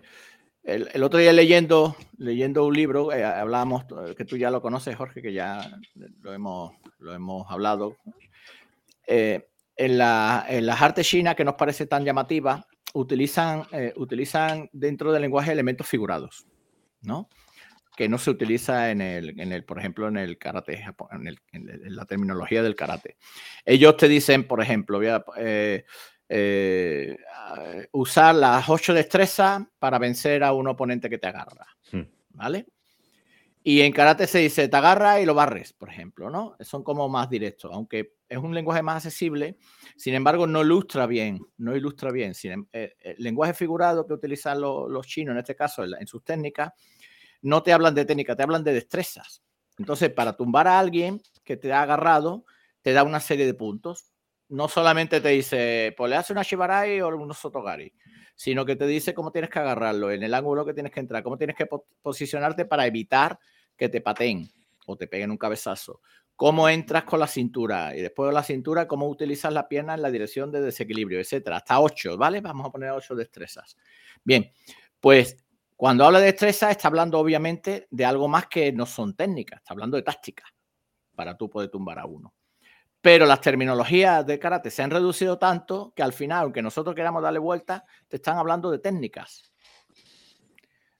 el, 0.63 1.03
otro 1.03 1.19
día 1.19 1.33
leyendo, 1.33 1.95
leyendo 2.17 2.65
un 2.65 2.73
libro, 2.73 3.11
hablábamos, 3.11 3.85
que 4.17 4.25
tú 4.25 4.37
ya 4.37 4.49
lo 4.49 4.61
conoces, 4.61 4.95
Jorge, 4.95 5.21
que 5.21 5.33
ya 5.33 5.79
lo 6.21 6.33
hemos, 6.33 6.73
lo 6.99 7.13
hemos 7.13 7.49
hablado. 7.51 7.97
en, 9.05 9.97
la, 9.97 10.45
en 10.47 10.65
las 10.65 10.81
artes 10.81 11.07
chinas, 11.07 11.35
que 11.35 11.43
nos 11.43 11.55
parece 11.55 11.85
tan 11.85 12.05
llamativa, 12.05 12.65
utilizan, 12.93 13.63
eh, 13.71 13.93
utilizan 13.97 14.69
dentro 14.71 15.11
del 15.11 15.23
lenguaje 15.23 15.51
elementos 15.51 15.87
figurados, 15.87 16.47
¿no? 17.01 17.29
Que 17.95 18.09
no 18.09 18.17
se 18.17 18.31
utiliza 18.31 18.89
en 18.89 19.01
el, 19.01 19.39
en 19.39 19.51
el 19.51 19.65
por 19.65 19.77
ejemplo, 19.77 20.07
en 20.07 20.17
el 20.17 20.37
karate, 20.37 20.83
en, 21.11 21.95
la 21.95 22.05
terminología 22.05 22.63
del 22.63 22.75
karate. 22.75 23.17
Ellos 23.65 23.97
te 23.97 24.07
dicen, 24.07 24.47
por 24.47 24.61
ejemplo, 24.61 24.97
voy 24.97 25.07
a, 25.07 25.23
eh, 25.37 25.85
eh, 26.29 27.17
usar 27.91 28.33
las 28.35 28.67
ocho 28.69 28.93
destrezas 28.93 29.63
para 29.77 29.99
vencer 29.99 30.43
a 30.43 30.53
un 30.53 30.67
oponente 30.67 31.09
que 31.09 31.19
te 31.19 31.27
agarra, 31.27 31.67
hmm. 31.91 32.01
¿vale? 32.29 32.65
Y 33.65 33.79
en 33.79 33.93
karate 33.93 34.27
se 34.27 34.39
dice, 34.39 34.67
te 34.67 34.75
agarra 34.75 35.21
y 35.21 35.25
lo 35.25 35.33
barres, 35.33 35.71
por 35.71 35.89
ejemplo, 35.89 36.29
¿no? 36.29 36.57
Son 36.59 36.83
como 36.83 37.07
más 37.07 37.29
directos, 37.29 37.71
aunque 37.73 38.15
es 38.27 38.37
un 38.37 38.53
lenguaje 38.53 38.81
más 38.81 38.97
accesible, 39.05 39.57
sin 39.95 40.15
embargo, 40.15 40.45
no 40.45 40.61
ilustra 40.61 41.05
bien, 41.05 41.39
no 41.57 41.73
ilustra 41.73 42.11
bien. 42.11 42.33
Em, 42.43 42.65
eh, 42.73 42.93
el 42.99 43.23
lenguaje 43.23 43.53
figurado 43.53 44.05
que 44.05 44.13
utilizan 44.13 44.59
los, 44.59 45.07
chinos, 45.07 45.31
en 45.31 45.39
este 45.39 45.55
caso, 45.55 45.85
en, 45.85 46.07
sus 46.07 46.25
técnicas, 46.25 46.73
no 47.41 47.63
te 47.63 47.71
hablan 47.71 47.95
de 47.95 48.03
técnica, 48.03 48.35
te 48.35 48.43
hablan 48.43 48.65
de 48.65 48.73
destrezas. 48.73 49.41
Entonces, 49.77 50.09
para 50.09 50.35
tumbar 50.35 50.67
a 50.67 50.77
alguien 50.77 51.21
que 51.45 51.55
te 51.55 51.71
ha 51.71 51.83
agarrado, 51.83 52.43
te 52.81 52.91
da 52.91 53.03
una 53.03 53.21
serie 53.21 53.45
de 53.45 53.53
puntos. 53.53 54.11
No 54.49 54.67
solamente 54.67 55.21
te 55.21 55.29
dice, 55.29 55.93
pues 55.95 56.09
le 56.09 56.17
hace 56.17 56.33
una 56.33 56.43
shibarai 56.43 56.99
o 56.99 57.07
unos 57.07 57.37
sotogari, 57.37 57.93
sino 58.35 58.65
que 58.65 58.75
te 58.75 58.87
dice 58.87 59.13
cómo 59.13 59.31
tienes 59.31 59.49
que 59.49 59.59
agarrarlo, 59.59 60.11
en 60.11 60.23
el 60.23 60.33
ángulo 60.33 60.65
que 60.65 60.73
tienes 60.73 60.91
que 60.91 60.99
entrar, 60.99 61.23
cómo 61.23 61.37
tienes 61.37 61.55
que 61.55 61.67
posicionarte 62.01 62.65
para 62.65 62.85
evitar 62.85 63.39
que 63.75 63.89
te 63.89 64.01
pateen 64.01 64.49
o 64.85 64.95
te 64.97 65.07
peguen 65.07 65.31
un 65.31 65.37
cabezazo, 65.37 66.01
cómo 66.35 66.67
entras 66.67 67.03
con 67.03 67.19
la 67.19 67.27
cintura 67.27 67.95
y 67.95 68.01
después 68.01 68.27
de 68.29 68.33
la 68.33 68.43
cintura, 68.43 68.87
cómo 68.87 69.07
utilizas 69.07 69.53
la 69.53 69.67
pierna 69.67 69.93
en 69.93 70.01
la 70.01 70.11
dirección 70.11 70.51
de 70.51 70.61
desequilibrio, 70.61 71.19
etcétera. 71.19 71.57
Hasta 71.57 71.79
ocho, 71.79 72.17
¿vale? 72.17 72.41
Vamos 72.41 72.67
a 72.67 72.71
poner 72.71 72.91
ocho 72.91 73.15
destrezas. 73.15 73.77
Bien, 74.23 74.51
pues 74.99 75.37
cuando 75.75 76.05
habla 76.05 76.19
de 76.19 76.27
destreza 76.27 76.71
está 76.71 76.87
hablando 76.87 77.19
obviamente 77.19 77.87
de 77.91 78.05
algo 78.05 78.27
más 78.27 78.47
que 78.47 78.71
no 78.71 78.85
son 78.85 79.15
técnicas, 79.15 79.59
está 79.59 79.73
hablando 79.73 79.97
de 79.97 80.03
táctica 80.03 80.45
para 81.15 81.37
tú 81.37 81.49
poder 81.49 81.69
tumbar 81.69 81.99
a 81.99 82.05
uno. 82.05 82.33
Pero 83.03 83.25
las 83.25 83.41
terminologías 83.41 84.25
de 84.25 84.39
karate 84.39 84.71
se 84.71 84.81
han 84.81 84.89
reducido 84.89 85.37
tanto 85.37 85.91
que 85.93 86.03
al 86.03 86.13
final, 86.13 86.43
aunque 86.43 86.61
nosotros 86.61 86.95
queramos 86.95 87.21
darle 87.21 87.39
vuelta, 87.39 87.83
te 88.07 88.15
están 88.15 88.37
hablando 88.37 88.71
de 88.71 88.79
técnicas 88.79 89.53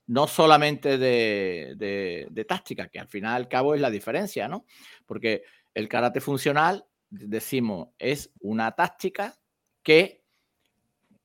no 0.08 0.28
solamente 0.28 0.98
de, 0.98 2.46
táctica, 2.48 2.90
que 2.90 3.00
al 3.00 3.08
final 3.08 3.36
al 3.36 3.48
cabo 3.48 3.74
es 3.74 3.82
la 3.82 3.90
diferencia, 3.90 4.48
¿no? 4.48 4.66
Porque 5.06 5.44
el 5.74 5.88
karate 5.88 6.20
funcional, 6.20 6.86
decimos, 7.10 7.90
es 7.98 8.32
una 8.42 8.74
táctica 8.74 9.36
que 9.82 10.24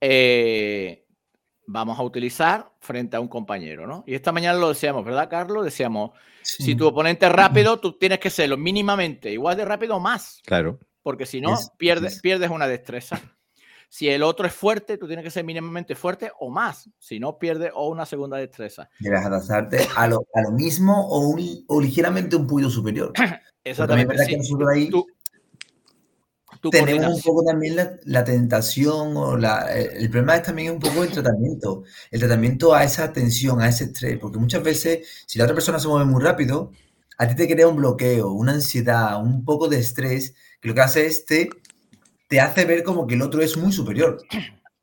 eh, 0.01 1.07
vamos 1.69 1.99
a 1.99 2.03
utilizar 2.03 2.73
frente 2.81 3.17
a 3.17 3.21
un 3.21 3.29
compañero, 3.29 3.87
¿no? 3.87 4.03
Y 4.07 4.15
esta 4.15 4.33
mañana 4.33 4.59
lo 4.59 4.71
decíamos, 4.71 5.05
¿verdad, 5.05 5.29
Carlos? 5.29 5.65
Decíamos, 5.65 6.13
si 6.43 6.75
tu 6.75 6.87
oponente 6.87 7.27
es 7.27 7.33
rápido, 7.33 7.79
tú 7.79 7.93
tienes 7.93 8.19
que 8.19 8.31
serlo 8.31 8.57
mínimamente 8.57 9.31
igual 9.31 9.57
de 9.57 9.67
rápido 9.67 9.97
o 9.97 10.01
más. 10.01 10.41
Claro. 10.47 10.79
Porque 11.03 11.27
si 11.27 11.41
no, 11.41 11.57
pierdes, 11.77 12.21
pierdes 12.21 12.51
una 12.51 12.67
destreza. 12.67 13.21
Si 13.91 14.09
el 14.09 14.23
otro 14.23 14.47
es 14.47 14.53
fuerte, 14.53 14.99
tú 14.99 15.07
tienes 15.07 15.25
que 15.25 15.31
ser 15.31 15.45
mínimamente 15.45 15.95
fuerte 15.95 16.31
o 16.41 16.51
más. 16.51 16.91
Si 16.99 17.21
no, 17.21 17.39
pierdes 17.39 17.71
o 17.75 17.89
una 17.89 18.07
segunda 18.07 18.39
destreza. 18.39 18.89
Debes 18.99 19.25
adaptarte 19.25 19.87
a 19.97 20.07
lo, 20.07 20.27
a 20.35 20.43
lo 20.43 20.51
mismo 20.53 21.07
o, 21.09 21.37
o, 21.69 21.81
ligeramente 21.81 22.37
un 22.37 22.47
puño 22.47 22.71
superior. 22.71 23.13
Exactamente. 23.65 24.15
Verdad 24.15 24.27
que 24.27 24.91
tenemos 26.71 27.17
un 27.17 27.23
poco 27.23 27.45
también 27.45 27.77
la, 28.05 28.25
tentación 28.25 29.17
o 29.17 29.37
la, 29.37 29.67
eh, 29.77 29.91
el 29.97 30.11
problema 30.11 30.37
es 30.37 30.43
también 30.43 30.73
un 30.73 30.81
poco 30.81 31.05
el 31.05 31.11
tratamiento. 31.11 31.85
El 32.11 32.21
tratamiento 32.21 32.75
a 32.75 32.85
esa 32.85 33.13
tensión, 33.13 33.61
a 33.61 33.69
ese 33.69 33.85
estrés. 33.85 34.19
Porque 34.19 34.39
muchas 34.39 34.63
veces, 34.63 35.25
si 35.27 35.39
la 35.39 35.45
otra 35.45 35.55
persona 35.55 35.79
se 35.79 35.89
mueve 35.89 36.05
muy 36.05 36.23
rápido, 36.23 36.73
a 37.19 37.27
ti 37.29 37.35
te 37.35 37.49
crea 37.49 37.69
un 37.69 37.77
bloqueo, 37.77 38.31
una 38.33 38.53
ansiedad, 38.53 39.23
un 39.23 39.45
poco 39.45 39.69
de 39.69 39.79
estrés, 39.79 40.35
que 40.61 40.69
lo 40.69 40.75
que 40.75 40.81
hace 40.81 41.07
es 41.07 41.25
te 41.25 41.51
te 42.29 42.41
hace 42.41 42.65
ver 42.67 42.85
como 42.85 43.07
que 43.07 43.15
el 43.15 43.23
otro 43.23 43.41
es 43.43 43.57
muy 43.57 43.73
superior. 43.73 44.23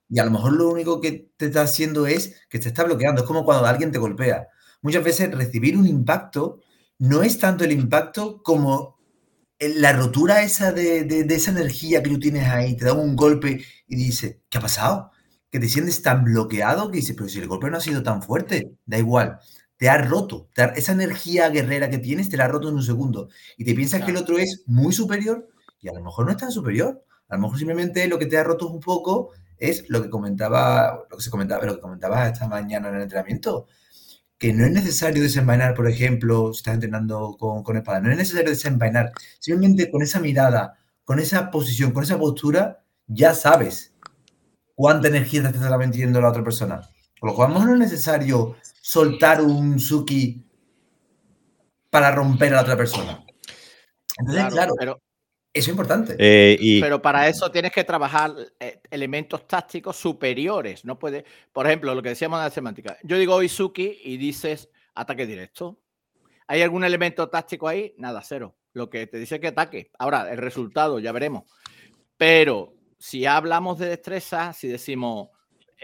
Y 0.09 0.19
a 0.19 0.25
lo 0.25 0.31
mejor 0.31 0.53
lo 0.53 0.69
único 0.69 0.99
que 0.99 1.29
te 1.37 1.45
está 1.45 1.61
haciendo 1.61 2.07
es 2.07 2.41
que 2.49 2.59
te 2.59 2.67
está 2.67 2.83
bloqueando. 2.83 3.21
Es 3.21 3.27
como 3.27 3.45
cuando 3.45 3.65
alguien 3.65 3.91
te 3.91 3.99
golpea. 3.99 4.47
Muchas 4.81 5.03
veces 5.03 5.31
recibir 5.31 5.77
un 5.77 5.87
impacto 5.87 6.61
no 6.97 7.23
es 7.23 7.39
tanto 7.39 7.63
el 7.63 7.71
impacto 7.71 8.41
como 8.41 8.94
la 9.59 9.93
rotura 9.93 10.43
esa 10.43 10.71
de, 10.71 11.25
esa 11.29 11.51
energía 11.51 12.03
que 12.03 12.09
tú 12.09 12.19
tienes 12.19 12.47
ahí. 12.47 12.75
Te 12.75 12.85
da 12.85 12.93
un 12.93 13.15
golpe 13.15 13.63
y 13.87 13.95
dices, 13.95 14.37
¿qué 14.49 14.57
ha 14.57 14.61
pasado? 14.61 15.11
Que 15.49 15.59
te 15.59 15.69
sientes 15.69 16.01
tan 16.01 16.23
bloqueado 16.23 16.91
que 16.91 16.97
dices, 16.97 17.15
pero 17.15 17.29
si 17.29 17.39
el 17.39 17.47
golpe 17.47 17.69
no 17.69 17.77
ha 17.77 17.81
sido 17.81 18.03
tan 18.03 18.21
fuerte, 18.21 18.71
da 18.85 18.97
igual. 18.97 19.39
Te 19.77 19.89
ha 19.89 19.97
roto. 19.97 20.49
esa 20.75 20.91
energía 20.93 21.49
guerrera 21.49 21.89
que 21.89 21.97
tienes 21.99 22.29
te 22.29 22.37
la 22.37 22.45
ha 22.45 22.47
roto 22.47 22.69
en 22.69 22.75
un 22.75 22.83
segundo. 22.83 23.29
Y 23.57 23.65
te 23.65 23.73
piensas 23.73 24.03
que 24.03 24.11
el 24.11 24.17
otro 24.17 24.37
es 24.37 24.63
muy 24.67 24.93
superior 24.93 25.47
y 25.81 25.89
a 25.89 25.93
lo 25.93 26.03
mejor 26.03 26.25
no 26.25 26.31
es 26.31 26.37
tan 26.37 26.51
superior. 26.51 27.03
A 27.27 27.35
lo 27.35 27.41
mejor 27.41 27.57
simplemente 27.57 28.07
lo 28.07 28.19
que 28.19 28.25
te 28.27 28.37
ha 28.37 28.43
roto 28.43 28.67
un 28.67 28.79
poco 28.79 29.31
es 29.57 29.85
lo 29.89 30.01
que 30.01 30.09
comentaba, 30.09 31.05
lo 31.09 31.17
que 31.17 31.23
se 31.23 31.29
comentaba, 31.29 31.65
lo 31.65 31.75
que 31.75 31.81
comentaba 31.81 32.27
esta 32.27 32.47
mañana 32.47 32.89
en 32.89 32.95
el 32.95 33.01
entrenamiento, 33.03 33.67
que 34.37 34.53
no 34.53 34.65
es 34.65 34.71
necesario 34.71 35.23
desenvainar, 35.23 35.73
por 35.73 35.87
ejemplo, 35.87 36.53
si 36.53 36.59
estás 36.59 36.75
entrenando 36.75 37.35
con, 37.39 37.63
con 37.63 37.77
espada, 37.77 38.01
no 38.01 38.11
es 38.11 38.17
necesario 38.17 38.49
desenvainar, 38.49 39.11
simplemente 39.39 39.89
con 39.89 40.01
esa 40.01 40.19
mirada, 40.19 40.77
con 41.03 41.19
esa 41.19 41.49
posición, 41.51 41.91
con 41.91 42.03
esa 42.03 42.17
postura, 42.17 42.83
ya 43.07 43.33
sabes 43.33 43.93
cuánta 44.73 45.07
energía 45.07 45.41
te 45.43 45.57
está 45.57 45.77
metiendo 45.77 46.19
la 46.19 46.29
otra 46.29 46.43
persona. 46.43 46.81
Por 47.19 47.29
lo 47.29 47.35
cual, 47.35 47.53
no 47.53 47.73
es 47.73 47.79
necesario 47.79 48.57
soltar 48.81 49.41
un 49.41 49.79
Suki 49.79 50.45
para 51.89 52.11
romper 52.11 52.53
a 52.53 52.55
la 52.57 52.61
otra 52.63 52.77
persona. 52.77 53.23
Entonces, 54.17 54.45
claro, 54.53 54.75
claro 54.75 55.04
eso 55.55 55.69
es 55.69 55.73
importante. 55.73 56.15
Eh, 56.19 56.79
Pero 56.81 57.01
para 57.01 57.29
eso 57.29 57.49
tienes 57.49 57.71
que 57.71 57.85
trabajar 57.85 58.35
eh, 58.59 58.81
elementos 58.91 59.47
tácticos 59.47 59.95
superiores. 59.95 60.83
No 60.83 60.99
puede, 60.99 61.23
por 61.53 61.65
ejemplo, 61.65 61.95
lo 61.95 62.01
que 62.01 62.09
decíamos 62.09 62.39
en 62.39 62.43
la 62.43 62.49
semántica. 62.49 62.97
Yo 63.03 63.17
digo 63.17 63.41
Izuki 63.41 64.01
y 64.03 64.17
dices 64.17 64.69
ataque 64.95 65.25
directo. 65.25 65.79
¿Hay 66.47 66.61
algún 66.61 66.83
elemento 66.83 67.29
táctico 67.29 67.69
ahí? 67.69 67.95
Nada, 67.97 68.21
cero. 68.21 68.57
Lo 68.73 68.89
que 68.89 69.07
te 69.07 69.17
dice 69.17 69.39
que 69.39 69.47
ataque. 69.47 69.91
Ahora, 69.97 70.29
el 70.29 70.39
resultado, 70.39 70.99
ya 70.99 71.13
veremos. 71.13 71.49
Pero 72.17 72.73
si 72.99 73.25
hablamos 73.25 73.79
de 73.79 73.87
destreza, 73.87 74.51
si 74.51 74.67
decimos 74.67 75.29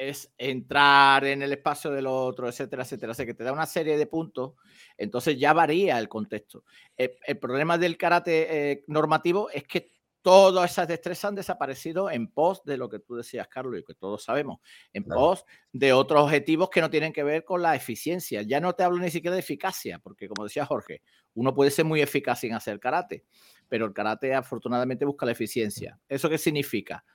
es 0.10 0.34
entrar 0.38 1.26
en 1.26 1.44
el 1.44 1.54
espacio 1.54 1.92
del 1.92 2.08
otro, 2.08 2.50
etcétera, 2.50 2.82
etcétera, 2.82 3.14
o 3.14 3.16
que 3.16 3.34
te 3.36 3.44
da 3.44 3.54
una 3.54 3.68
serie 3.68 3.98
de 3.98 4.08
puntos, 4.08 4.54
entonces 4.98 5.38
ya 5.38 5.54
varía 5.54 6.00
el 6.00 6.10
contexto. 6.10 6.64
El, 6.98 7.38
problema 7.38 7.78
del 7.78 7.98
karate 7.98 8.72
eh, 8.72 8.84
normativo 8.88 9.52
es 9.52 9.64
que 9.64 9.92
todas 10.24 10.72
esas 10.72 10.88
destrezas 10.88 11.26
han 11.26 11.36
desaparecido 11.36 12.10
en 12.10 12.28
pos 12.28 12.64
de 12.64 12.78
lo 12.78 12.90
que 12.90 12.98
tú 12.98 13.16
decías, 13.16 13.48
Carlos, 13.48 13.80
y 13.80 13.84
que 13.84 13.94
todos 13.94 14.24
sabemos, 14.24 14.60
en 14.92 15.04
pos 15.04 15.46
de 15.72 15.94
otros 15.94 16.24
objetivos 16.24 16.72
que 16.72 16.82
no 16.82 16.90
tienen 16.90 17.14
que 17.14 17.24
ver 17.24 17.46
con 17.46 17.62
la 17.62 17.76
eficiencia. 17.76 18.42
Ya 18.42 18.60
no 18.60 18.74
te 18.74 18.84
hablo 18.84 18.98
ni 18.98 19.12
siquiera 19.12 19.36
de 19.36 19.42
eficacia, 19.42 20.00
porque 20.00 20.28
como 20.28 20.46
decía 20.46 20.66
Jorge, 20.66 21.04
uno 21.36 21.54
puede 21.54 21.70
ser 21.70 21.86
muy 21.86 22.02
eficaz 22.02 22.40
sin 22.40 22.54
hacer 22.56 22.80
karate, 22.80 23.24
pero 23.70 23.86
el 23.86 23.94
karate 23.94 24.34
afortunadamente 24.34 25.06
busca 25.06 25.28
la 25.28 25.34
eficiencia. 25.34 26.00
¿Eso 26.10 26.28
qué 26.28 26.40
significa? 26.40 27.06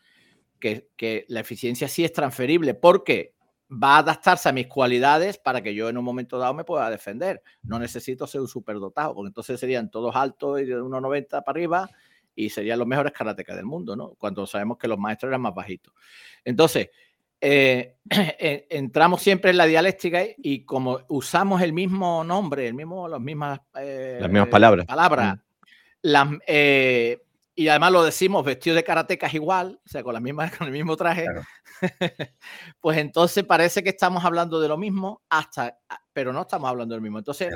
Que, 0.58 0.88
que 0.96 1.26
la 1.28 1.40
eficiencia 1.40 1.88
sí 1.88 2.04
es 2.04 2.12
transferible, 2.12 2.74
porque 2.74 3.34
va 3.70 3.96
a 3.96 3.98
adaptarse 3.98 4.48
a 4.48 4.52
mis 4.52 4.68
cualidades 4.68 5.38
para 5.38 5.60
que 5.60 5.74
yo 5.74 5.88
en 5.88 5.98
un 5.98 6.04
momento 6.04 6.38
dado 6.38 6.54
me 6.54 6.64
pueda 6.64 6.88
defender. 6.90 7.42
No 7.62 7.78
necesito 7.78 8.26
ser 8.26 8.40
un 8.40 8.48
superdotado, 8.48 9.14
porque 9.14 9.28
entonces 9.28 9.58
serían 9.58 9.90
todos 9.90 10.14
altos 10.14 10.60
y 10.60 10.64
de 10.64 10.76
1,90 10.76 11.28
para 11.28 11.44
arriba 11.46 11.90
y 12.34 12.50
serían 12.50 12.78
los 12.78 12.86
mejores 12.86 13.12
karatecas 13.12 13.56
del 13.56 13.64
mundo, 13.64 13.96
¿no? 13.96 14.14
Cuando 14.18 14.46
sabemos 14.46 14.78
que 14.78 14.88
los 14.88 14.98
maestros 14.98 15.30
eran 15.30 15.40
más 15.40 15.54
bajitos. 15.54 15.92
Entonces, 16.44 16.90
eh, 17.40 17.96
entramos 18.70 19.22
siempre 19.22 19.50
en 19.50 19.56
la 19.56 19.66
dialéctica 19.66 20.22
y 20.36 20.64
como 20.64 21.00
usamos 21.08 21.62
el 21.62 21.72
mismo 21.72 22.22
nombre, 22.22 22.68
el 22.68 22.74
mismo, 22.74 23.08
las 23.08 23.20
mismas, 23.20 23.60
eh, 23.78 24.18
las 24.20 24.30
mismas 24.30 24.48
palabras, 24.48 24.86
palabras 24.86 25.36
mm. 26.02 26.36
eh, 26.46 27.22
y 27.56 27.68
además 27.68 27.90
lo 27.90 28.04
decimos 28.04 28.44
vestido 28.44 28.76
de 28.76 28.84
karatecas 28.84 29.34
igual, 29.34 29.80
o 29.84 29.88
sea, 29.88 30.04
con, 30.04 30.14
la 30.14 30.20
misma, 30.20 30.48
con 30.58 30.68
el 30.68 30.72
mismo 30.72 30.96
traje, 30.96 31.26
pues 32.80 32.98
entonces 32.98 33.42
parece 33.42 33.82
que 33.82 33.90
estamos 33.90 34.24
hablando 34.24 34.60
de 34.60 34.68
lo 34.68 34.76
mismo, 34.76 35.24
hasta, 35.28 35.78
pero 36.12 36.32
no 36.32 36.42
estamos 36.42 36.70
hablando 36.70 36.94
del 36.94 37.02
mismo. 37.02 37.18
Entonces, 37.18 37.52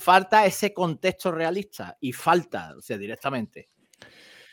falta 0.00 0.44
ese 0.44 0.74
contexto 0.74 1.30
realista 1.30 1.96
y 2.00 2.12
falta, 2.12 2.74
o 2.76 2.80
sea, 2.80 2.98
directamente 2.98 3.68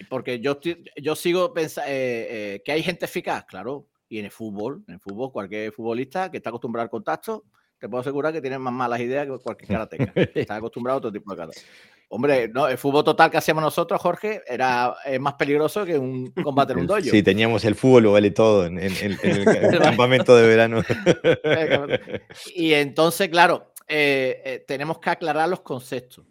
porque 0.08 0.40
yo, 0.40 0.60
yo 0.96 1.16
sigo 1.16 1.54
pensando 1.54 1.90
eh, 1.90 2.28
eh, 2.56 2.62
que 2.64 2.72
hay 2.72 2.84
gente 2.84 3.06
eficaz, 3.06 3.46
claro, 3.46 3.88
y 4.08 4.20
en 4.20 4.26
el 4.26 4.32
fútbol, 4.32 4.84
en 4.88 4.96
el 4.96 5.00
fútbol, 5.00 5.32
cualquier 5.32 5.74
futbolista 5.74 6.32
que 6.32 6.38
está 6.38 6.50
acostumbrado 6.50 6.84
al 6.84 6.90
contacto, 6.90 7.46
te 7.78 7.90
puedo 7.90 8.02
asegurar 8.02 8.34
que 8.34 8.42
tiene 8.42 8.58
más 8.60 8.74
malas 8.74 9.00
ideas 9.02 9.28
que 9.28 9.38
cualquier 9.40 9.68
karateca. 9.90 10.14
está 10.36 10.56
acostumbrado 10.56 10.96
a 10.96 11.00
otro 11.00 11.12
tipo 11.12 11.32
de 11.32 11.38
karate. 11.38 11.62
Hombre, 12.10 12.50
no, 12.50 12.68
el 12.68 12.78
fútbol 12.78 13.04
total 13.04 13.30
que 13.30 13.38
hacíamos 13.38 13.64
nosotros, 13.64 14.02
Jorge, 14.02 14.42
era 14.48 14.96
más 15.20 15.36
peligroso 15.36 15.86
que 15.86 15.98
un 15.98 16.32
combate 16.32 16.74
en 16.74 16.80
un 16.80 16.88
dojo. 16.88 17.02
Sí, 17.02 17.22
teníamos 17.24 17.64
el 17.66 17.76
fútbol, 17.76 18.04
lo 18.04 18.12
vale 18.14 18.32
todo 18.32 18.66
en, 18.66 18.80
el, 18.80 19.18
campamento 19.80 20.36
de 20.36 20.48
verano. 20.48 20.82
y 22.56 22.74
entonces, 22.74 23.30
claro, 23.30 23.74
eh, 23.88 24.64
tenemos 24.68 25.00
que 25.00 25.12
aclarar 25.12 25.48
los 25.50 25.62
conceptos 25.62 26.26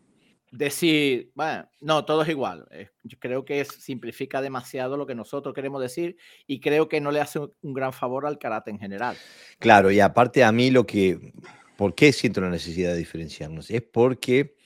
decir, 0.51 1.31
bueno, 1.35 1.69
no, 1.81 2.05
todo 2.05 2.23
es 2.23 2.29
igual. 2.29 2.67
Yo 3.05 3.19
creo 3.19 3.45
que 3.45 3.65
simplifica 3.65 4.41
demasiado 4.41 4.97
lo 4.97 5.07
que 5.07 5.15
nosotros 5.15 5.55
queremos 5.55 5.81
decir 5.81 6.17
y 6.47 6.61
creo 6.61 6.89
que 6.89 7.01
no 7.01 7.11
le 7.11 7.21
hace 7.21 7.39
un 7.39 7.75
gran 7.75 7.93
favor 7.93 8.27
al 8.27 8.39
karate 8.39 8.71
en 8.71 8.79
general. 8.79 9.17
Claro, 9.59 9.91
y 9.91 10.01
aparte 10.01 10.45
a 10.45 10.53
mí 10.53 10.71
lo 10.71 10.87
que, 10.87 11.33
¿por 11.77 11.95
qué 11.95 12.13
siento 12.13 12.41
la 12.41 12.51
necesidad 12.51 12.93
de 12.93 12.99
diferenciarnos? 12.99 13.71
Es 13.71 13.83
porque, 13.83 14.57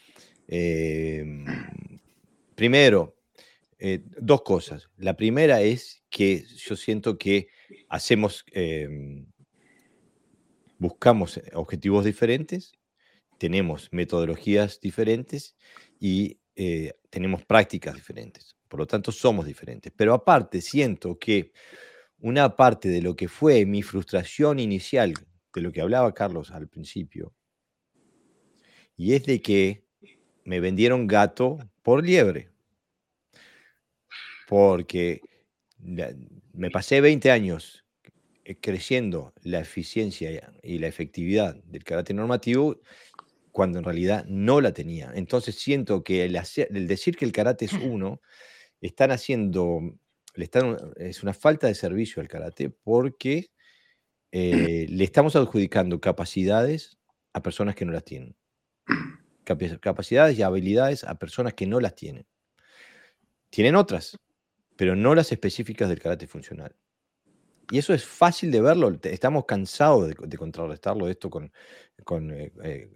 em, 0.53 1.45
primero, 2.55 3.17
eh, 3.79 4.03
dos 4.21 4.43
cosas. 4.43 4.89
La 4.97 5.17
primera 5.17 5.63
es 5.63 6.03
que 6.11 6.45
yo 6.57 6.77
siento 6.77 7.19
que 7.19 7.49
hacemos, 7.89 8.45
em, 8.53 9.27
buscamos 10.79 11.41
objetivos 11.55 12.05
diferentes 12.05 12.73
tenemos 13.43 13.89
metodologías 13.91 14.79
diferentes 14.81 15.57
y 15.99 16.39
eh, 16.55 16.93
tenemos 17.11 17.45
prácticas 17.45 17.97
diferentes. 17.97 18.55
Por 18.69 18.79
lo 18.79 18.87
tanto, 18.87 19.11
somos 19.11 19.47
diferentes. 19.47 19.93
Pero 19.97 20.15
aparte, 20.15 20.61
siento 20.61 21.19
que 21.19 21.51
una 22.21 22.55
parte 22.55 22.89
de 22.89 23.03
lo 23.03 23.17
que 23.17 23.27
fue 23.27 23.67
mi 23.67 23.83
frustración 23.83 24.61
inicial, 24.61 25.15
de 25.53 25.61
lo 25.61 25.73
que 25.73 25.81
hablaba 25.81 26.15
Carlos 26.15 26.53
al 26.53 26.69
principio, 26.69 27.35
y 28.97 29.15
es 29.15 29.25
de 29.25 29.43
que 29.43 29.87
me 30.45 30.61
vendieron 30.61 31.07
gato 31.07 31.59
por 31.83 32.05
liebre. 32.05 32.49
Porque 34.49 35.21
me 35.79 36.71
pasé 36.71 37.01
20 37.01 37.31
años 37.31 37.85
eh, 38.45 38.57
creciendo 38.61 39.33
la 39.43 39.61
eficiencia 39.61 40.53
y 40.63 40.79
la 40.79 40.89
efectividad 40.89 41.55
del 41.65 41.85
carácter 41.85 42.17
normativo 42.17 42.81
cuando 43.53 43.79
en 43.79 43.85
realidad 43.85 44.25
no 44.27 44.61
la 44.61 44.73
tenía. 44.73 45.13
Entonces 45.15 45.55
siento 45.57 46.03
que 46.03 46.25
el, 46.25 46.87
decir 46.87 47.17
que 47.17 47.25
el 47.25 47.33
karate 47.33 47.67
es 47.67 47.73
uno, 47.75 48.21
están 48.81 49.11
haciendo, 49.11 49.81
le 50.35 50.45
están, 50.45 50.77
es 50.97 51.23
una 51.23 51.35
falta 51.35 51.67
de 51.67 51.75
servicio 51.75 52.21
al 52.21 52.29
karate 52.29 52.71
porque 52.71 53.51
eh, 54.33 54.87
le 54.89 55.05
estamos 55.05 55.37
adjudicando 55.37 56.01
capacidades 56.01 56.99
a 57.35 57.43
personas 57.43 57.75
que 57.75 57.85
no 57.85 57.93
las 57.93 58.05
tienen. 58.05 58.35
Capacidades 59.45 60.39
y 60.39 60.43
habilidades 60.43 61.05
a 61.05 61.15
personas 61.17 61.55
que 61.55 61.67
no 61.67 61.81
las 61.81 61.95
tienen. 61.95 62.27
Tienen 63.51 63.77
otras, 63.77 64.19
pero 64.77 64.97
no 64.97 65.15
las 65.15 65.33
específicas 65.33 65.89
del 65.89 66.01
karate 66.01 66.27
funcional. 66.27 66.75
Y 67.71 67.79
eso 67.79 67.95
es 67.95 68.05
fácil 68.05 68.51
de 68.51 68.61
verlo. 68.61 68.99
Estamos 69.03 69.47
cansados 69.47 70.09
de, 70.09 70.37
contrarrestarlo 70.37 71.09
esto 71.09 71.31
con, 71.31 71.53
con 72.05 72.31
eh, 72.31 72.53
eh, 72.63 72.91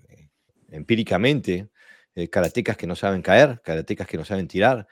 empíricamente, 0.71 1.69
eh, 2.15 2.29
karatecas 2.29 2.77
que 2.77 2.87
no 2.87 2.97
saben 2.97 3.23
caer, 3.23 3.61
karatecas 3.63 4.07
que 4.07 4.17
no 4.17 4.25
saben 4.25 4.49
tirar, 4.49 4.87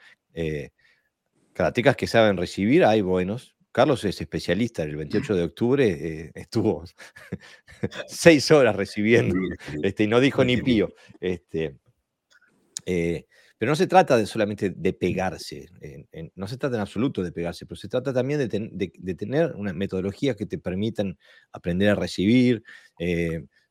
karatecas 1.53 1.95
que 1.95 2.07
saben 2.07 2.37
recibir, 2.37 2.83
hay 2.85 3.01
buenos. 3.01 3.54
Carlos 3.75 4.05
es 4.05 4.21
especialista, 4.21 4.83
el 4.83 4.95
28 4.95 5.35
de 5.35 5.43
octubre 5.43 5.85
eh, 5.85 6.31
estuvo 6.33 6.85
seis 8.07 8.49
horas 8.49 8.73
recibiendo 8.73 9.35
este, 9.83 10.05
y 10.05 10.07
no 10.07 10.21
dijo 10.21 10.45
ni 10.45 10.55
pío. 10.55 10.93
Este, 11.19 11.75
pero 12.85 13.71
no 13.71 13.75
se 13.75 13.87
trata 13.87 14.15
de 14.15 14.27
solamente 14.27 14.69
de 14.69 14.93
pegarse, 14.93 15.67
no 16.35 16.47
se 16.47 16.57
trata 16.57 16.75
en 16.75 16.81
absoluto 16.83 17.21
de 17.21 17.33
pegarse, 17.33 17.65
pero 17.65 17.75
se 17.75 17.89
trata 17.89 18.13
también 18.13 18.47
de, 18.47 19.15
tener 19.15 19.53
una 19.55 19.73
metodología 19.73 20.35
que 20.35 20.45
te 20.45 20.57
permitan 20.57 21.17
aprender 21.51 21.89
a 21.89 21.95
recibir, 21.95 22.63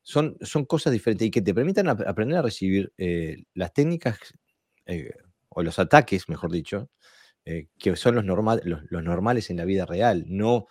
son, 0.03 0.37
son 0.43 0.67
cosas 0.67 0.93
diferentes 0.93 1.29
y 1.29 1.31
que 1.31 1.43
te 1.43 1.55
permitan 1.55 1.89
aprender 1.89 2.39
a 2.39 2.43
recibir 2.43 2.93
eh, 2.99 3.45
las 3.55 3.73
técnicas 3.73 4.19
eh, 4.85 5.13
o 5.49 5.63
los 5.63 5.79
ataques, 5.79 6.29
mejor 6.29 6.53
dicho, 6.53 6.91
eh, 7.45 7.69
que 7.79 7.95
son 7.97 8.15
los, 8.15 8.25
los, 8.25 9.05
normales 9.05 9.51
en 9.51 9.57
la 9.59 9.65
vida 9.65 9.87
real, 9.87 10.25
no 10.27 10.67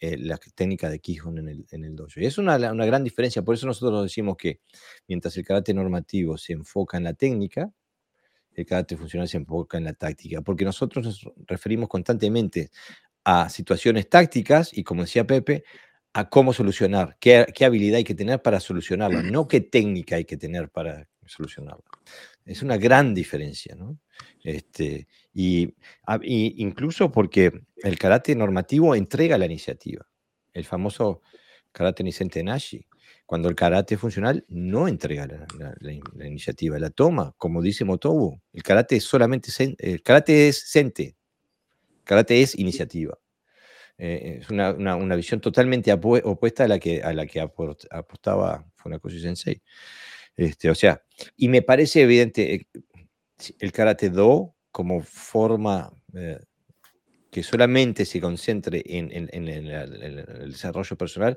la 0.00 0.38
técnica 0.54 0.88
de 0.88 1.00
Kihon 1.00 1.38
en 1.38 1.84
el, 1.84 1.96
dojo. 1.96 2.20
Y 2.20 2.26
es 2.26 2.38
una, 2.38 2.56
una, 2.70 2.86
gran 2.86 3.02
diferencia, 3.02 3.42
por 3.42 3.56
eso 3.56 3.66
nosotros 3.66 4.04
decimos 4.04 4.36
que 4.36 4.60
mientras 5.08 5.36
el 5.36 5.44
karate 5.44 5.74
normativo 5.74 6.38
se 6.38 6.52
enfoca 6.52 6.98
en 6.98 7.04
la 7.04 7.14
técnica, 7.14 7.72
el 8.54 8.66
karate 8.66 8.96
funcional 8.96 9.28
se 9.28 9.36
enfoca 9.36 9.78
en 9.78 9.84
la 9.84 9.92
táctica, 9.92 10.40
porque 10.42 10.64
nosotros 10.64 11.04
nos 11.04 11.26
referimos 11.46 11.88
constantemente 11.88 12.70
a 13.24 13.48
situaciones 13.48 14.08
tácticas 14.08 14.76
y, 14.76 14.82
como 14.82 15.02
decía 15.02 15.26
Pepe, 15.26 15.64
a 16.12 16.28
cómo 16.28 16.52
solucionar, 16.52 17.16
qué, 17.20 17.46
habilidad 17.64 17.98
hay 17.98 18.04
que 18.04 18.14
tener 18.14 18.42
para 18.42 18.58
solucionarlo, 18.58 19.22
no 19.22 19.46
qué 19.46 19.60
técnica 19.60 20.16
hay 20.16 20.24
que 20.24 20.36
tener 20.36 20.70
para 20.70 21.08
solucionarlo. 21.26 21.84
Es 22.44 22.62
una 22.62 22.78
gran 22.78 23.14
diferencia, 23.14 23.74
¿no? 23.76 23.98
Este, 24.42 25.06
y, 25.40 25.72
incluso 26.56 27.12
porque 27.12 27.52
el 27.76 27.96
karate 27.96 28.34
normativo 28.34 28.96
entrega 28.96 29.38
la 29.38 29.46
iniciativa, 29.46 30.04
el 30.52 30.64
famoso 30.64 31.22
karate 31.70 32.02
Nisente 32.02 32.42
Nashi, 32.42 32.84
cuando 33.24 33.48
el 33.48 33.54
karate 33.54 33.96
funcional 33.96 34.44
no 34.48 34.88
entrega 34.88 35.28
la, 35.28 36.26
iniciativa, 36.26 36.76
la 36.80 36.90
toma, 36.90 37.34
como 37.38 37.62
dice 37.62 37.84
Motobu, 37.84 38.40
el 38.52 38.64
karate 38.64 38.96
es 38.96 39.04
solamente, 39.04 39.50
el 39.78 40.02
karate 40.02 40.48
es 40.48 40.68
sente, 40.70 41.14
el 41.98 42.04
karate 42.04 42.42
es 42.42 42.58
iniciativa. 42.58 43.16
Eh, 43.96 44.38
es 44.40 44.50
una, 44.50 44.72
una, 44.72 45.16
visión 45.16 45.40
totalmente 45.40 45.92
opuesta 45.92 46.64
a 46.64 46.68
la 46.68 46.78
que, 46.78 47.02
a 47.02 47.12
la 47.12 47.26
que 47.26 47.40
apostaba 47.40 48.64
Funakoshi 48.76 49.20
Sensei. 49.20 49.60
Este, 50.36 50.70
o 50.70 50.74
sea, 50.74 51.02
y 51.36 51.48
me 51.48 51.62
parece 51.62 52.02
evidente 52.02 52.54
eh, 52.54 52.66
el 53.58 53.72
karate 53.72 54.08
do 54.08 54.54
como 54.70 55.02
forma 55.02 55.90
eh, 56.14 56.38
que 57.30 57.42
solamente 57.42 58.04
se 58.04 58.20
concentre 58.20 58.82
en, 58.86 59.10
en, 59.12 59.48
el 59.48 60.50
desarrollo 60.50 60.96
personal, 60.96 61.36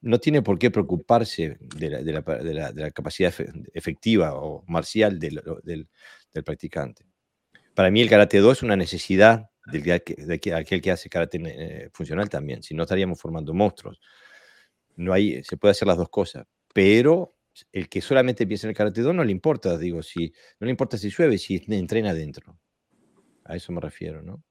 no 0.00 0.18
tiene 0.18 0.42
por 0.42 0.58
qué 0.58 0.70
preocuparse 0.70 1.56
de 1.60 1.90
la, 1.90 2.02
de 2.02 2.12
la, 2.12 2.20
de 2.20 2.54
la, 2.54 2.72
de 2.72 2.82
la 2.82 2.90
capacidad 2.90 3.32
efectiva 3.74 4.34
o 4.34 4.64
marcial 4.66 5.18
del, 5.18 5.42
del, 5.62 5.88
del, 6.32 6.44
practicante. 6.44 7.04
Para 7.74 7.90
mí 7.90 8.00
el 8.00 8.08
karate 8.08 8.38
do 8.38 8.52
es 8.52 8.62
una 8.62 8.76
necesidad 8.76 9.50
de, 9.66 9.92
aquel 10.54 10.80
que 10.80 10.90
hace 10.90 11.08
karate 11.08 11.40
eh, 11.44 11.90
funcional 11.92 12.28
también, 12.28 12.62
si 12.62 12.74
no 12.74 12.84
estaríamos 12.84 13.20
formando 13.20 13.52
monstruos. 13.52 14.00
No 14.96 15.12
hay, 15.12 15.42
se 15.44 15.56
puede 15.56 15.72
hacer 15.72 15.88
las 15.88 15.98
dos 15.98 16.08
cosas, 16.08 16.46
pero 16.72 17.34
el 17.72 17.88
que 17.88 18.00
solamente 18.00 18.46
piensa 18.46 18.66
en 18.66 18.70
el 18.70 18.76
karate 18.76 19.02
do 19.02 19.12
no 19.12 19.24
le 19.24 19.32
importa, 19.32 19.76
digo, 19.76 20.02
si, 20.02 20.32
no 20.60 20.66
le 20.66 20.70
importa 20.70 20.96
si 20.96 21.10
llueve, 21.10 21.38
si 21.38 21.62
entrena 21.68 22.10
adentro. 22.10 22.58
A 23.48 23.56
eso 23.56 23.72
me 23.72 23.80
refiero, 23.80 24.22
¿no? 24.22 24.42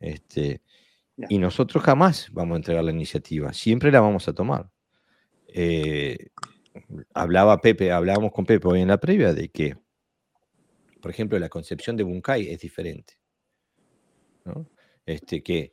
Este, 0.00 0.62
y 1.28 1.38
nosotros 1.38 1.82
jamás 1.82 2.28
vamos 2.32 2.54
a 2.54 2.56
entregar 2.56 2.84
la 2.84 2.90
iniciativa, 2.90 3.52
siempre 3.52 3.90
la 3.90 4.00
vamos 4.00 4.28
a 4.28 4.32
tomar. 4.32 4.70
Eh, 5.48 6.30
hablaba 7.14 7.60
Pepe, 7.60 7.92
hablábamos 7.92 8.32
con 8.32 8.46
Pepe 8.46 8.68
hoy 8.68 8.80
en 8.80 8.88
la 8.88 8.98
previa 8.98 9.34
de 9.34 9.50
que, 9.50 9.76
por 11.00 11.10
ejemplo, 11.10 11.38
la 11.38 11.48
concepción 11.48 11.96
de 11.96 12.04
Bunkai 12.04 12.48
es 12.48 12.60
diferente. 12.60 13.14
¿no? 14.44 14.66
Este, 15.04 15.42
que 15.42 15.72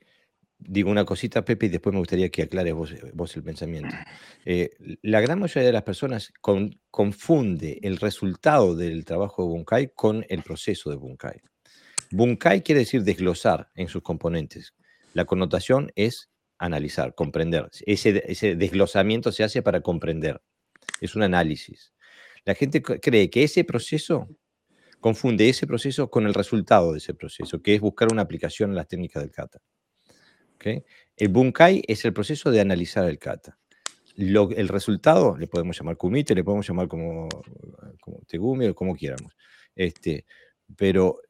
digo 0.60 0.92
una 0.92 1.06
cosita, 1.06 1.46
Pepe, 1.46 1.68
y 1.68 1.70
después 1.70 1.94
me 1.94 2.00
gustaría 2.00 2.30
que 2.30 2.44
aclares 2.44 2.74
vos, 2.74 3.36
el 3.36 3.44
pensamiento. 3.44 3.96
Eh, 4.46 4.72
la 5.02 5.22
gran 5.22 5.40
mayoría 5.40 5.68
de 5.68 5.74
las 5.74 5.84
personas 5.84 6.34
confunde 6.92 7.80
el 7.82 7.98
resultado 7.98 8.76
del 8.76 9.06
trabajo 9.06 9.44
de 9.44 9.50
Bunkai 9.50 9.92
con 9.96 10.26
el 10.30 10.44
proceso 10.44 10.90
de 10.90 10.98
Bunkai. 10.98 11.42
Bunkai 12.12 12.64
quiere 12.64 12.80
decir 12.80 13.04
desglosar 13.04 13.70
en 13.76 13.88
sus 13.88 14.02
componentes. 14.02 14.74
La 15.14 15.26
connotación 15.26 15.92
es 15.96 16.30
analizar, 16.58 17.16
comprender. 17.16 17.70
Ese, 17.86 18.14
desglosamiento 18.56 19.32
se 19.32 19.44
hace 19.44 19.62
para 19.62 19.82
comprender. 19.82 20.42
Es 21.02 21.16
un 21.16 21.24
análisis. 21.24 21.94
La 22.46 22.56
gente 22.56 22.82
cree 22.82 23.30
que 23.30 23.44
ese 23.44 23.64
proceso 23.64 24.28
confunde 25.00 25.48
ese 25.48 25.66
proceso 25.66 26.10
con 26.10 26.26
el 26.26 26.34
resultado 26.34 26.92
de 26.92 26.98
ese 26.98 27.14
proceso, 27.14 27.62
que 27.62 27.76
es 27.76 27.82
buscar 27.82 28.12
una 28.12 28.22
aplicación 28.22 28.72
en 28.72 28.76
las 28.76 28.88
técnicas 28.88 29.24
del 29.24 29.32
kata. 29.32 29.60
El 31.16 31.30
bunkai 31.30 31.84
es 31.88 32.04
el 32.04 32.14
proceso 32.14 32.52
de 32.52 32.60
analizar 32.60 33.06
el 33.06 33.18
kata. 33.18 33.58
el 34.18 34.68
resultado 34.68 35.38
le 35.38 35.48
podemos 35.48 35.78
llamar 35.78 35.96
kumite, 35.96 36.36
le 36.36 36.44
podemos 36.44 36.68
llamar 36.68 36.88
como, 36.88 37.30
como 38.02 38.20
tegumi 38.28 38.68
o 38.68 38.76
como 38.76 38.96
quieramos. 38.96 39.34
Este, 39.76 40.26
pero 40.76 41.22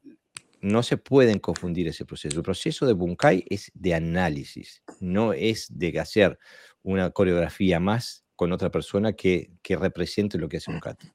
no 0.60 0.82
se 0.82 0.96
pueden 0.96 1.38
confundir 1.38 1.88
ese 1.88 2.04
proceso. 2.04 2.36
El 2.36 2.42
proceso 2.42 2.86
de 2.86 2.92
bunkai 2.92 3.44
es 3.48 3.70
de 3.74 3.94
análisis, 3.94 4.82
no 5.00 5.32
es 5.32 5.66
de 5.70 5.98
hacer 5.98 6.38
una 6.82 7.10
coreografía 7.10 7.80
más 7.80 8.24
con 8.36 8.52
otra 8.52 8.70
persona 8.70 9.12
que, 9.12 9.50
que 9.62 9.76
represente 9.76 10.38
lo 10.38 10.48
que 10.48 10.58
hace 10.58 10.70
un 10.70 10.80
kata. 10.80 11.06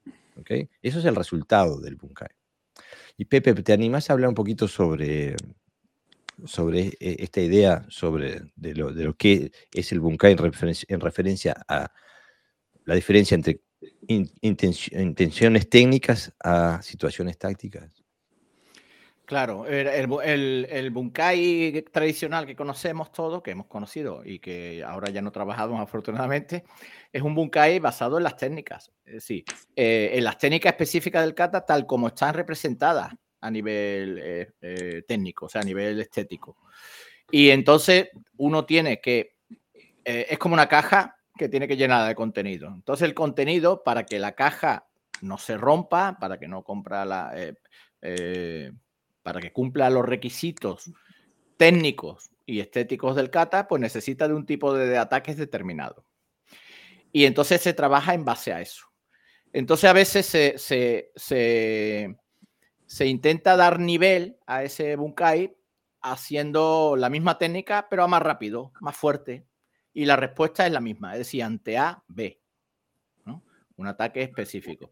Eso 0.82 0.98
es 0.98 1.04
el 1.04 1.16
resultado 1.16 1.80
del 1.80 1.96
bunkai. 1.96 2.28
Y 3.16 3.24
Pepe, 3.24 3.54
¿te 3.54 3.72
animás 3.72 4.10
a 4.10 4.12
hablar 4.12 4.28
un 4.28 4.34
poquito 4.34 4.68
sobre, 4.68 5.34
sobre 6.44 6.96
e, 7.00 7.16
esta 7.20 7.40
idea 7.40 7.86
sobre 7.88 8.42
de 8.54 8.74
lo, 8.74 8.92
de 8.92 9.04
lo 9.04 9.16
que 9.16 9.52
es 9.72 9.92
el 9.92 10.00
Bunkai 10.00 10.36
en 10.88 11.00
referencia, 11.00 11.56
a 11.66 11.90
la 12.84 12.94
diferencia 12.94 13.34
entre 13.34 13.60
intenciones 14.08 15.68
técnicas 15.68 16.32
a 16.40 16.80
situaciones 16.82 17.38
tácticas. 17.38 18.05
Claro, 19.26 19.66
el, 19.66 20.68
el, 20.70 20.90
Bunkai 20.92 21.84
tradicional 21.90 22.46
que 22.46 22.54
conocemos 22.54 23.10
todos, 23.10 23.42
que 23.42 23.50
hemos 23.50 23.66
conocido 23.66 24.22
y 24.24 24.38
que 24.38 24.84
ahora 24.84 25.10
ya 25.10 25.20
no 25.20 25.32
trabajamos 25.32 25.80
afortunadamente, 25.82 26.64
es 27.12 27.22
un 27.22 27.34
Bunkai 27.34 27.80
basado 27.80 28.18
en 28.18 28.22
las 28.22 28.36
técnicas. 28.36 28.92
Decir, 29.04 29.44
eh, 29.74 30.10
en 30.14 30.22
las 30.22 30.38
técnicas 30.38 30.70
específicas 30.72 31.24
del 31.24 31.34
kata, 31.34 31.66
tal 31.66 31.86
como 31.86 32.06
están 32.06 32.34
representadas 32.34 33.12
a 33.40 33.50
nivel 33.50 34.20
eh, 34.22 34.52
eh, 34.60 35.02
técnico, 35.08 35.46
o 35.46 35.48
sea, 35.48 35.62
a 35.62 35.64
nivel 35.64 36.00
estético. 36.00 36.58
Y 37.28 37.50
entonces 37.50 38.10
uno 38.36 38.64
tiene 38.64 39.00
que, 39.00 39.38
es 40.04 40.38
como 40.38 40.54
una 40.54 40.68
caja 40.68 41.16
que 41.36 41.48
tiene 41.48 41.66
que 41.66 41.76
llenar 41.76 42.06
de 42.06 42.14
contenido. 42.14 42.68
Entonces 42.68 43.08
el 43.08 43.14
contenido, 43.14 43.82
para 43.82 44.04
que 44.04 44.20
la 44.20 44.36
caja 44.36 44.86
no 45.20 45.36
se 45.36 45.56
rompa, 45.56 46.16
para 46.20 46.38
que 46.38 46.46
no 46.46 46.62
compra 46.62 47.04
la, 47.04 47.34
para 49.26 49.40
que 49.40 49.52
cumpla 49.52 49.90
los 49.90 50.06
requisitos 50.06 50.88
técnicos 51.56 52.30
y 52.46 52.60
estéticos 52.60 53.16
del 53.16 53.28
kata, 53.28 53.66
pues 53.66 53.82
necesita 53.82 54.28
de 54.28 54.34
un 54.34 54.46
tipo 54.46 54.72
de, 54.72 54.96
ataques 54.96 55.36
determinado. 55.36 56.04
Y 57.10 57.24
entonces 57.24 57.60
se 57.60 57.74
trabaja 57.74 58.14
en 58.14 58.24
base 58.24 58.52
a 58.52 58.60
eso. 58.60 58.86
Entonces 59.52 59.90
a 59.90 59.92
veces 59.92 60.26
se 60.26 61.10
se 62.86 63.06
intenta 63.06 63.56
dar 63.56 63.80
nivel 63.80 64.38
a 64.46 64.62
ese 64.62 64.94
bunkai 64.96 65.56
haciendo 66.02 66.94
la 66.96 67.10
misma 67.10 67.36
técnica, 67.36 67.88
pero 67.90 68.06
más 68.06 68.22
rápido, 68.22 68.72
más 68.80 68.96
fuerte. 68.96 69.44
Y 69.92 70.04
la 70.04 70.14
respuesta 70.14 70.66
es 70.66 70.72
la 70.72 70.80
misma, 70.80 71.14
es 71.14 71.18
decir, 71.18 71.42
ante 71.42 71.76
A, 71.78 72.02
B. 72.06 72.40
Un 73.78 73.88
ataque 73.88 74.22
específico. 74.22 74.90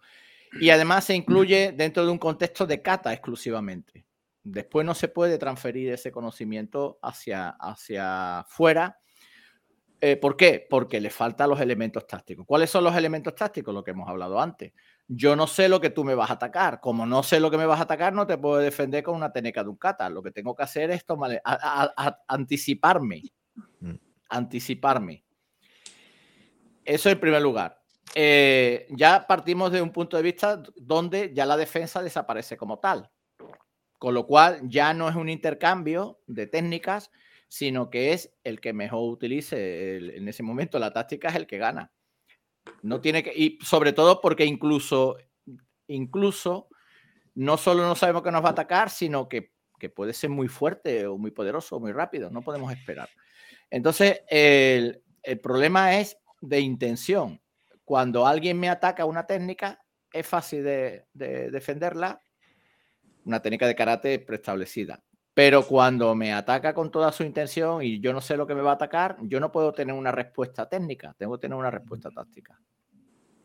Y 0.61 0.71
además 0.71 1.05
se 1.05 1.15
incluye 1.15 1.73
dentro 1.73 2.05
de 2.05 2.13
un 2.13 2.19
contexto 2.19 2.67
de 2.67 2.83
kata 2.83 3.13
exclusivamente. 3.13 4.05
Después 4.45 4.85
no 4.87 4.95
se 4.95 5.09
puede 5.09 5.39
transferir 5.39 5.91
ese 5.91 6.13
conocimiento 6.13 6.99
hacia, 7.03 7.49
hacia 7.49 8.45
fuera. 8.49 8.99
Eh, 10.01 10.17
¿Por 10.17 10.37
qué? 10.37 10.67
Porque 10.69 11.01
le 11.01 11.11
faltan 11.11 11.49
los 11.49 11.61
elementos 11.61 12.07
tácticos. 12.07 12.45
¿Cuáles 12.47 12.69
son 12.71 12.85
los 12.85 12.95
elementos 12.95 13.35
tácticos? 13.35 13.75
Lo 13.75 13.83
que 13.83 13.93
hemos 13.93 14.09
hablado 14.09 14.39
antes 14.39 14.73
yo 15.09 15.37
no 15.37 15.47
sé 15.47 15.69
lo 15.69 15.81
que 15.81 15.91
tú 15.91 16.05
me 16.05 16.15
vas 16.15 16.31
a 16.31 16.35
atacar. 16.35 16.81
Como 16.81 17.07
no 17.07 17.23
sé 17.23 17.41
lo 17.41 17.51
que 17.51 17.59
me 17.59 17.67
vas 17.67 17.79
a 17.81 17.85
atacar, 17.85 18.13
no 18.13 18.27
te 18.27 18.39
puedo 18.39 18.57
defender 18.57 19.03
con 19.03 19.15
una 19.15 19.33
técnica 19.33 19.63
de 19.63 19.71
un 19.71 19.77
kata. 19.77 20.09
Lo 20.09 20.23
que 20.23 20.31
tengo 20.31 20.55
que 20.55 20.63
hacer 20.63 20.91
es 20.91 21.05
tomar, 21.05 21.41
anticiparme. 22.29 23.23
Mm. 23.81 23.95
Anticiparme. 24.29 25.25
Eso 26.85 27.11
en 27.11 27.21
primer 27.21 27.43
lugar. 27.43 27.81
Eh, 28.15 28.87
ya 28.91 29.27
partimos 29.27 29.73
de 29.73 29.83
un 29.83 29.91
punto 29.91 30.17
de 30.17 30.23
vista 30.23 30.63
donde 30.77 31.33
ya 31.35 31.47
la 31.47 31.57
defensa 31.57 32.03
desaparece 32.03 32.57
como 32.57 32.79
tal. 32.79 33.11
Con 33.99 34.15
lo 34.15 34.27
cual 34.27 34.61
ya 34.65 34.93
no 34.95 35.09
es 35.09 35.17
un 35.17 35.29
intercambio 35.29 36.21
de 36.27 36.47
técnicas, 36.47 37.11
sino 37.49 37.89
que 37.89 38.13
es 38.13 38.35
el 38.43 38.61
que 38.61 38.73
mejor 38.73 39.11
utilice 39.11 39.97
en 39.97 40.29
ese 40.29 40.43
momento 40.43 40.79
la 40.79 40.93
táctica 40.93 41.29
es 41.29 41.37
el 41.37 41.47
que 41.47 41.59
gana. 41.59 41.93
No 42.83 43.01
tiene 43.01 43.23
que, 43.23 43.33
y 43.35 43.59
sobre 43.63 43.93
todo 43.93 44.21
porque 44.21 44.45
incluso, 44.45 45.17
incluso, 45.87 46.69
no 47.35 47.57
solo 47.57 47.87
no 47.87 47.95
sabemos 47.95 48.23
que 48.23 48.31
nos 48.31 48.43
va 48.43 48.49
a 48.49 48.53
atacar, 48.53 48.91
sino 48.91 49.29
que, 49.29 49.53
puede 49.95 50.15
ser 50.15 50.31
muy 50.31 50.49
fuerte 50.49 51.07
o 51.07 51.19
muy 51.19 51.31
poderoso 51.31 51.77
o 51.77 51.81
muy 51.81 51.93
rápido. 51.93 52.31
No 52.31 52.41
podemos 52.41 52.73
esperar. 52.73 53.11
Entonces, 53.69 54.23
el, 54.29 55.03
problema 55.43 55.99
es 56.01 56.17
de 56.41 56.61
intención. 56.61 57.43
Cuando 57.85 58.27
alguien 58.27 58.59
me 58.59 58.71
ataca 58.71 59.05
una 59.05 59.27
técnica, 59.27 59.85
es 60.11 60.27
fácil 60.27 60.65
de 60.65 61.05
defenderla, 61.13 62.19
una 63.25 63.41
técnica 63.41 63.67
de 63.67 63.75
karate 63.75 64.19
preestablecida. 64.19 65.03
Pero 65.35 65.67
cuando 65.67 66.15
me 66.15 66.33
ataca 66.33 66.73
con 66.73 66.91
toda 66.91 67.11
su 67.11 67.25
intención 67.25 67.83
y 67.83 67.99
yo 67.99 68.13
no 68.13 68.21
sé 68.21 68.37
lo 68.37 68.47
que 68.47 68.55
me 68.55 68.63
va 68.63 68.71
a 68.71 68.75
atacar, 68.75 69.17
yo 69.23 69.41
no 69.41 69.51
puedo 69.51 69.73
tener 69.73 69.95
una 69.95 70.13
respuesta 70.13 70.69
técnica, 70.69 71.15
tengo 71.19 71.35
que 71.35 71.43
tener 71.43 71.59
una 71.59 71.73
respuesta 71.73 72.11
táctica. 72.11 72.61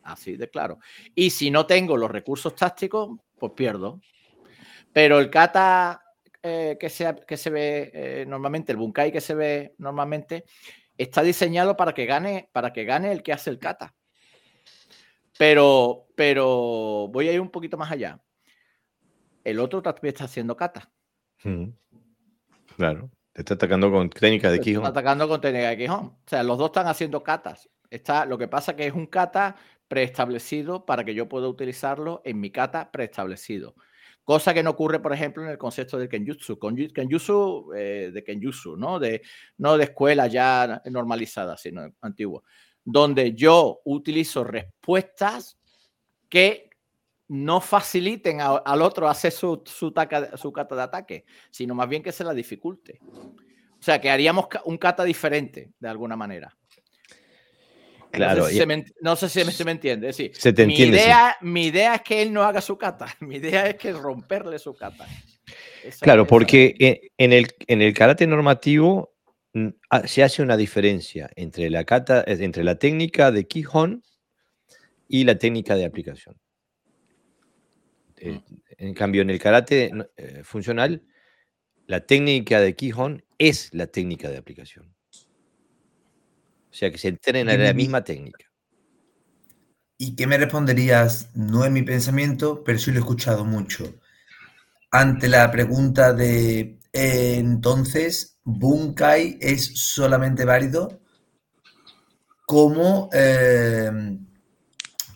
Así 0.04 0.38
de 0.38 0.50
claro. 0.50 0.78
Y 1.16 1.32
si 1.32 1.50
no 1.50 1.66
tengo 1.66 1.98
los 1.98 2.12
recursos 2.12 2.56
tácticos, 2.56 3.18
pues 3.38 3.54
pierdo. 3.54 4.00
Pero 4.94 5.20
el 5.20 5.30
kata 5.30 6.02
eh, 6.44 6.78
que, 6.80 6.90
se, 6.90 7.16
que 7.28 7.38
se 7.38 7.50
ve 7.50 7.92
eh, 7.94 8.26
normalmente, 8.28 8.72
el 8.72 8.78
bunkai 8.78 9.12
que 9.12 9.22
se 9.22 9.34
ve 9.34 9.76
normalmente, 9.80 10.46
está 10.98 11.24
diseñado 11.24 11.76
para 11.76 11.94
que 11.94 12.06
gane, 12.06 12.50
para 12.52 12.72
que 12.72 12.86
gane 12.86 13.12
el 13.12 13.24
que 13.24 13.34
hace 13.34 13.50
el 13.50 13.58
kata. 13.60 13.96
Pero, 15.38 16.08
pero 16.16 17.08
voy 17.12 17.30
a 17.30 17.34
ir 17.34 17.42
un 17.42 17.50
poquito 17.50 17.78
más 17.78 17.92
allá. 17.92 18.20
El 19.50 19.60
otro 19.60 19.82
también 19.82 20.14
está 20.14 20.26
haciendo 20.26 20.56
kata. 20.56 20.92
Claro, 22.76 23.10
te 23.34 23.42
está 23.42 23.56
atacando 23.56 23.92
con 23.92 24.10
técnica 24.10 24.52
de 24.52 24.60
Quijón. 24.60 24.84
Está 24.84 25.00
atacando 25.00 25.28
con 25.28 25.42
técnica 25.42 25.70
de 25.70 25.78
Quijón. 25.78 26.06
O 26.06 26.24
sea, 26.26 26.44
los 26.44 26.58
dos 26.58 26.68
están 26.68 26.88
haciendo 26.88 27.24
catas. 27.24 27.70
Está, 27.90 28.26
lo 28.26 28.38
que 28.38 28.48
pasa 28.48 28.76
que 28.76 28.86
es 28.86 28.94
un 28.94 29.08
kata 29.08 29.56
preestablecido 29.88 30.86
para 30.86 31.04
que 31.04 31.16
yo 31.16 31.28
pueda 31.28 31.48
utilizarlo 31.48 32.22
en 32.24 32.40
mi 32.40 32.52
kata 32.52 32.92
preestablecido. 32.92 33.76
Cosa 34.24 34.54
que 34.54 34.62
no 34.62 34.70
ocurre, 34.70 35.00
por 35.00 35.12
ejemplo, 35.12 35.44
en 35.44 35.50
el 35.50 35.58
concepto 35.58 35.98
del 35.98 36.08
Kenjutsu. 36.08 36.60
Kenjutsu 36.60 37.74
eh, 37.76 38.12
de 38.14 38.24
Kenjutsu, 38.24 38.78
¿no? 38.78 39.00
De, 39.00 39.24
no 39.58 39.76
de 39.76 39.86
escuela 39.86 40.28
ya 40.28 40.84
normalizada, 40.86 41.58
sino 41.58 41.92
antigua. 42.02 42.44
Donde 42.86 43.34
yo 43.34 43.82
utilizo 43.86 44.44
respuestas 44.44 45.58
que 46.30 46.69
no 47.30 47.62
faciliten 47.62 48.42
al 48.42 48.82
otro 48.82 49.08
hacer 49.08 49.32
su, 49.32 49.62
su, 49.66 49.94
su 50.36 50.52
kata 50.52 50.76
de 50.76 50.82
ataque, 50.82 51.26
sino 51.52 51.76
más 51.76 51.88
bien 51.88 52.04
que 52.04 52.12
se 52.12 52.24
la 52.24 52.34
dificulte. 52.34 53.00
O 53.02 53.82
sea, 53.82 54.02
que 54.02 54.10
haríamos 54.10 54.48
un 54.66 54.78
kata 54.78 55.04
diferente, 55.04 55.72
de 55.80 55.88
alguna 55.88 56.16
manera. 56.16 56.56
Claro. 58.12 58.42
No 58.42 58.48
sé 58.48 58.52
si, 58.52 58.58
se, 58.58 58.66
me, 58.66 59.72
entiende. 59.72 60.12
se 60.12 60.54
te 60.54 60.66
mi, 60.66 60.76
idea, 60.76 61.38
mi 61.42 61.68
idea 61.68 61.96
es 61.96 62.02
que 62.02 62.22
él 62.24 62.34
no 62.34 62.44
haga 62.44 62.60
su 62.60 62.76
kata. 62.78 63.06
Mi 63.20 63.36
idea 63.36 63.68
es 63.68 63.76
que 63.76 63.94
romperle 63.94 64.58
su 64.58 64.76
kata. 64.76 65.06
claro, 66.02 66.26
porque 66.26 67.12
en 67.18 67.34
el, 67.34 67.48
en 67.68 67.84
el 67.84 67.94
karate 67.94 68.26
normativo 68.26 69.14
mm, 69.54 69.70
se 70.06 70.24
hace 70.24 70.42
una 70.42 70.58
diferencia 70.58 71.30
entre 71.36 71.70
la, 71.70 71.84
kata, 71.84 72.22
eh, 72.22 72.38
entre 72.40 72.64
la 72.64 72.80
técnica 72.80 73.32
de 73.32 73.48
Kihon 73.48 74.04
y 75.08 75.24
la 75.26 75.38
técnica 75.38 75.76
de 75.76 75.86
aplicación. 75.86 76.36
Eh, 78.20 78.42
en 78.78 78.94
cambio, 78.94 79.22
en 79.22 79.30
el 79.30 79.40
karate 79.40 79.92
eh, 80.18 80.42
funcional, 80.44 81.04
la 81.88 82.06
técnica 82.06 82.60
de 82.60 82.76
Kihon 82.76 83.24
es 83.38 83.74
la 83.74 83.88
técnica 83.88 84.30
de 84.30 84.38
aplicación. 84.38 84.94
O 86.72 86.74
sea 86.74 86.92
que 86.92 86.98
se 86.98 87.08
entrena 87.08 87.54
en 87.54 87.64
la 87.64 87.74
misma 87.74 88.04
técnica. 88.04 88.46
¿Y 89.98 90.16
qué 90.16 90.28
me 90.28 90.38
responderías? 90.38 91.32
No 91.36 91.66
es 91.66 91.72
mi 91.72 91.82
pensamiento, 91.82 92.64
pero 92.64 92.78
sí 92.78 92.92
lo 92.92 92.98
he 92.98 93.00
escuchado 93.00 93.44
mucho. 93.44 94.00
Ante 94.92 95.28
la 95.28 95.50
pregunta 95.52 96.14
de 96.14 96.80
entonces, 96.94 98.40
Bunkai 98.44 99.38
es 99.42 99.66
solamente 99.76 100.46
válido 100.46 101.02
como, 102.46 103.10
eh, 103.14 103.92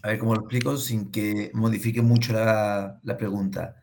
a 0.04 0.10
ver 0.10 0.20
cómo 0.20 0.36
lo 0.36 0.42
explico 0.42 0.76
sin 0.78 1.10
que 1.10 1.50
modifique 1.54 2.02
mucho 2.02 2.34
la, 2.34 3.00
la 3.04 3.18
pregunta. 3.18 3.78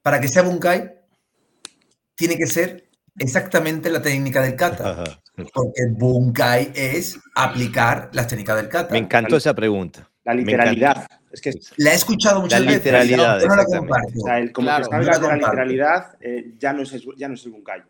Para 0.00 0.20
que 0.20 0.28
sea 0.28 0.42
Bunkai, 0.42 0.92
tiene 2.14 2.36
que 2.36 2.46
ser 2.46 2.88
exactamente 3.18 3.90
la 3.90 4.00
técnica 4.00 4.40
del 4.42 4.54
kata. 4.54 5.02
Porque 5.52 5.86
Bunkai 5.90 6.72
es 6.74 7.18
aplicar 7.34 8.10
las 8.12 8.28
técnicas 8.28 8.56
del 8.56 8.68
kata. 8.68 8.92
Me 8.92 8.98
encantó 8.98 9.36
esa 9.36 9.52
pregunta. 9.52 10.08
La 10.24 10.34
literalidad. 10.34 11.06
Es 11.32 11.40
que 11.40 11.52
la 11.78 11.92
he 11.92 11.94
escuchado 11.94 12.40
muchas 12.40 12.60
la 12.60 12.70
Literalidad, 12.70 13.40
no, 13.42 13.56
la 13.56 13.64
como 14.52 14.68
que 14.68 14.82
la 14.82 15.34
literalidad, 15.34 16.16
eh, 16.20 16.54
ya, 16.58 16.72
no 16.72 16.82
es, 16.82 16.94
ya 17.16 17.26
no 17.26 17.34
es 17.34 17.44
el 17.44 17.52
Bunkai. 17.52 17.82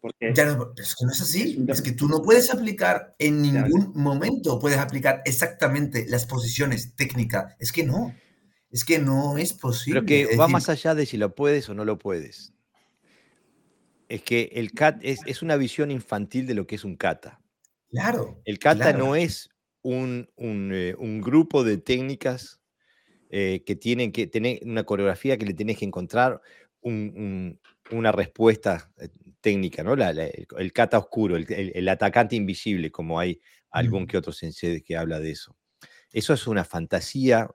Porque... 0.00 0.32
Ya 0.34 0.46
no, 0.46 0.72
es 0.76 0.96
que 0.96 1.04
no 1.04 1.12
es 1.12 1.20
así. 1.20 1.64
Es 1.68 1.82
que 1.82 1.92
tú 1.92 2.08
no 2.08 2.22
puedes 2.22 2.52
aplicar 2.52 3.14
en 3.18 3.42
ningún 3.42 3.92
momento, 3.94 4.58
puedes 4.58 4.78
aplicar 4.78 5.22
exactamente 5.24 6.06
las 6.08 6.26
posiciones 6.26 6.94
técnicas. 6.94 7.54
Es 7.58 7.72
que 7.72 7.84
no. 7.84 8.14
Es 8.70 8.84
que 8.84 8.98
no 8.98 9.36
es 9.36 9.52
posible. 9.52 10.02
Pero 10.02 10.28
que 10.30 10.36
va 10.36 10.48
más 10.48 10.68
allá 10.68 10.94
de 10.94 11.06
si 11.06 11.16
lo 11.16 11.34
puedes 11.34 11.68
o 11.68 11.74
no 11.74 11.84
lo 11.84 11.98
puedes 11.98 12.52
es 14.10 14.22
que 14.22 14.50
el 14.54 14.72
cat 14.72 14.98
es, 15.02 15.40
una 15.40 15.56
visión 15.56 15.90
infantil 15.90 16.46
de 16.46 16.54
lo 16.54 16.66
que 16.66 16.74
es 16.74 16.84
un 16.84 16.96
kata. 16.96 17.40
Claro. 17.90 18.42
El 18.44 18.58
kata 18.58 18.92
no 18.92 19.14
es 19.14 19.48
un, 19.82 20.28
eh, 20.36 20.96
grupo 21.20 21.62
de 21.62 21.78
técnicas 21.78 22.60
eh, 23.30 23.62
que 23.64 23.76
tienen 23.76 24.10
que 24.10 24.26
tener 24.26 24.58
una 24.64 24.82
coreografía 24.82 25.38
que 25.38 25.46
le 25.46 25.54
tienes 25.54 25.78
que 25.78 25.84
encontrar 25.84 26.42
una 26.82 28.12
respuesta 28.12 28.90
eh, 28.98 29.08
técnica, 29.40 29.82
¿no? 29.82 29.94
el, 29.94 30.72
kata 30.72 30.98
oscuro, 30.98 31.36
el, 31.36 31.88
atacante 31.88 32.36
invisible, 32.36 32.90
como 32.90 33.18
hay 33.18 33.40
algún 33.70 34.06
que 34.06 34.18
otro 34.18 34.32
sensei 34.32 34.82
que 34.82 34.96
habla 34.96 35.20
de 35.20 35.30
eso. 35.32 35.56
Eso 36.12 36.34
es 36.34 36.46
una 36.46 36.64
fantasía 36.64 37.48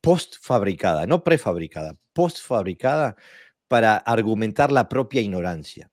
post-fabricada, 0.00 1.06
no 1.06 1.24
prefabricada, 1.24 1.96
post-fabricada 2.12 3.16
para 3.68 3.96
argumentar 3.96 4.70
la 4.72 4.88
propia 4.88 5.20
ignorancia. 5.20 5.90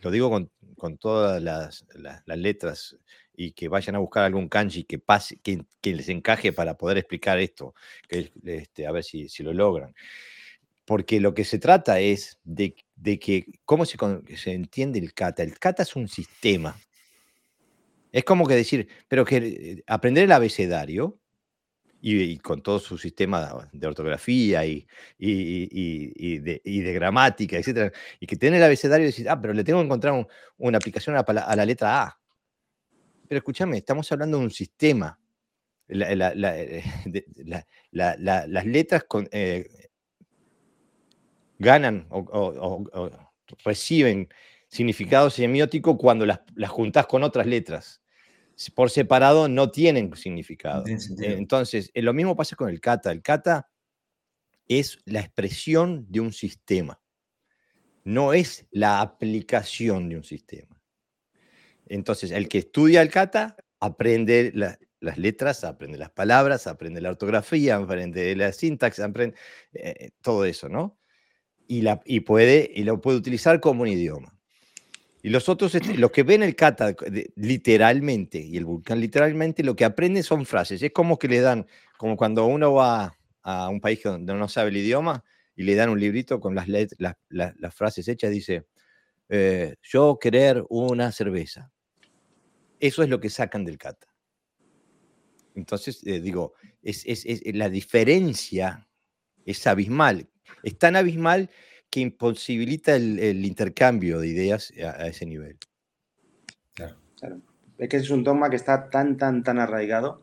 Lo 0.00 0.10
digo 0.10 0.30
con, 0.76 0.98
todas 0.98 1.40
las, 1.40 1.86
letras 2.26 2.96
y 3.34 3.52
que 3.52 3.68
vayan 3.68 3.94
a 3.94 4.00
buscar 4.00 4.24
algún 4.24 4.48
kanji 4.48 4.84
que, 4.84 4.98
pase, 4.98 5.38
que, 5.40 5.64
les 5.82 6.08
encaje 6.08 6.52
para 6.52 6.76
poder 6.76 6.98
explicar 6.98 7.38
esto, 7.38 7.74
que, 8.08 8.32
este, 8.44 8.86
a 8.86 8.92
ver 8.92 9.04
si, 9.04 9.28
si, 9.28 9.42
lo 9.42 9.52
logran. 9.52 9.94
Porque 10.84 11.20
lo 11.20 11.34
que 11.34 11.44
se 11.44 11.58
trata 11.58 12.00
es 12.00 12.40
de, 12.42 12.74
que, 13.02 13.46
¿cómo 13.64 13.84
se, 13.84 13.98
se 14.36 14.52
entiende 14.52 14.98
el 14.98 15.14
kata? 15.14 15.42
El 15.42 15.58
kata 15.58 15.82
es 15.82 15.96
un 15.96 16.08
sistema. 16.08 16.76
Es 18.12 18.24
como 18.24 18.46
que 18.46 18.54
decir, 18.54 18.88
pero 19.08 19.24
que 19.24 19.36
eh, 19.36 19.84
aprender 19.86 20.24
el 20.24 20.32
abecedario 20.32 21.18
y, 22.02 22.38
con 22.38 22.62
todo 22.62 22.80
su 22.80 22.98
sistema 22.98 23.68
de 23.72 23.86
ortografía 23.86 24.66
y, 24.66 24.86
y, 25.18 26.38
de, 26.38 26.92
gramática, 26.92 27.56
etcétera, 27.56 27.92
y 28.18 28.26
que 28.26 28.36
tiene 28.36 28.56
el 28.56 28.64
abecedario 28.64 29.04
y 29.04 29.10
decir, 29.10 29.28
ah, 29.30 29.40
pero 29.40 29.54
le 29.54 29.62
tengo 29.62 29.78
que 29.78 29.86
encontrar 29.86 30.26
una 30.58 30.78
aplicación 30.78 31.16
a 31.16 31.24
la, 31.54 31.64
letra 31.64 32.02
A. 32.02 32.18
Pero 33.28 33.38
escúchame, 33.38 33.78
estamos 33.78 34.10
hablando 34.10 34.38
de 34.38 34.44
un 34.44 34.50
sistema. 34.50 35.18
las 35.88 36.34
letras 38.66 39.04
eh, 39.30 39.81
ganan 41.62 42.06
o, 42.10 42.84
reciben 43.64 44.28
significado 44.68 45.30
semiótico 45.30 45.96
cuando 45.98 46.26
las, 46.26 46.40
las 46.54 46.70
juntas 46.70 47.06
con 47.06 47.22
otras 47.22 47.46
letras 47.46 48.02
por 48.70 48.90
separado 48.90 49.48
no 49.48 49.70
tienen 49.70 50.14
significado. 50.16 50.84
Entonces, 50.86 51.90
eh, 51.94 52.02
lo 52.02 52.12
mismo 52.12 52.36
pasa 52.36 52.56
con 52.56 52.68
el 52.68 52.80
kata. 52.80 53.10
El 53.10 53.22
kata 53.22 53.68
es 54.68 54.98
la 55.04 55.20
expresión 55.20 56.06
de 56.08 56.20
un 56.20 56.32
sistema, 56.32 57.00
no 58.04 58.32
es 58.32 58.66
la 58.70 59.00
aplicación 59.00 60.08
de 60.08 60.16
un 60.16 60.24
sistema. 60.24 60.80
Entonces, 61.86 62.30
el 62.30 62.48
que 62.48 62.58
estudia 62.58 63.02
el 63.02 63.10
kata 63.10 63.56
aprende 63.80 64.52
las 65.00 65.18
letras, 65.18 65.64
aprende 65.64 65.98
las 65.98 66.10
palabras, 66.10 66.66
aprende 66.66 67.00
la 67.00 67.10
ortografía, 67.10 67.76
aprende 67.76 68.34
la 68.36 68.52
sintaxis, 68.52 69.04
aprende 69.04 69.36
eh, 69.74 70.10
todo 70.20 70.44
eso, 70.44 70.68
¿no? 70.68 70.98
Y, 71.72 71.80
la, 71.80 72.02
y, 72.04 72.20
puede, 72.20 72.70
y 72.74 72.84
lo 72.84 73.00
puede 73.00 73.16
utilizar 73.16 73.58
como 73.58 73.80
un 73.80 73.88
idioma. 73.88 74.38
Y 75.22 75.30
los 75.30 75.48
otros, 75.48 75.74
este, 75.74 75.96
los 75.96 76.10
que 76.10 76.22
ven 76.22 76.42
el 76.42 76.54
kata 76.54 76.94
literalmente 77.34 78.38
y 78.40 78.58
el 78.58 78.66
vulcán 78.66 79.00
literalmente, 79.00 79.62
lo 79.62 79.74
que 79.74 79.86
aprenden 79.86 80.22
son 80.22 80.44
frases. 80.44 80.82
Es 80.82 80.92
como 80.92 81.18
que 81.18 81.28
le 81.28 81.40
dan, 81.40 81.66
como 81.96 82.18
cuando 82.18 82.44
uno 82.44 82.74
va 82.74 83.16
a 83.42 83.70
un 83.70 83.80
país 83.80 84.02
donde 84.02 84.34
no 84.34 84.48
sabe 84.48 84.68
el 84.68 84.76
idioma 84.76 85.24
y 85.56 85.62
le 85.62 85.74
dan 85.74 85.88
un 85.88 85.98
librito 85.98 86.40
con 86.40 86.54
las, 86.54 86.68
las, 86.68 87.74
frases 87.74 88.06
hechas, 88.06 88.30
dice, 88.30 88.66
eh, 89.30 89.76
yo 89.80 90.18
querer 90.20 90.62
una 90.68 91.10
cerveza. 91.10 91.72
Eso 92.80 93.02
es 93.02 93.08
lo 93.08 93.18
que 93.18 93.30
sacan 93.30 93.64
del 93.64 93.78
kata. 93.78 94.08
Entonces, 95.54 96.02
eh, 96.04 96.20
digo, 96.20 96.52
es, 96.82 97.02
es, 97.06 97.40
la 97.54 97.70
diferencia 97.70 98.86
es 99.46 99.66
abismal. 99.66 100.28
Es 100.62 100.78
tan 100.78 100.96
abismal 100.96 101.50
que 101.92 102.00
imposibilita 102.00 102.96
el, 102.96 103.44
intercambio 103.44 104.18
de 104.18 104.28
ideas 104.28 104.72
a, 104.82 105.06
ese 105.08 105.26
nivel. 105.26 105.58
Claro, 106.72 106.96
claro. 107.18 107.40
Es 107.76 107.88
que 107.90 107.98
es 107.98 108.08
un 108.08 108.24
dogma 108.24 108.48
que 108.48 108.56
está 108.56 108.88
tan, 108.88 109.18
tan, 109.18 109.42
tan 109.42 109.58
arraigado 109.58 110.22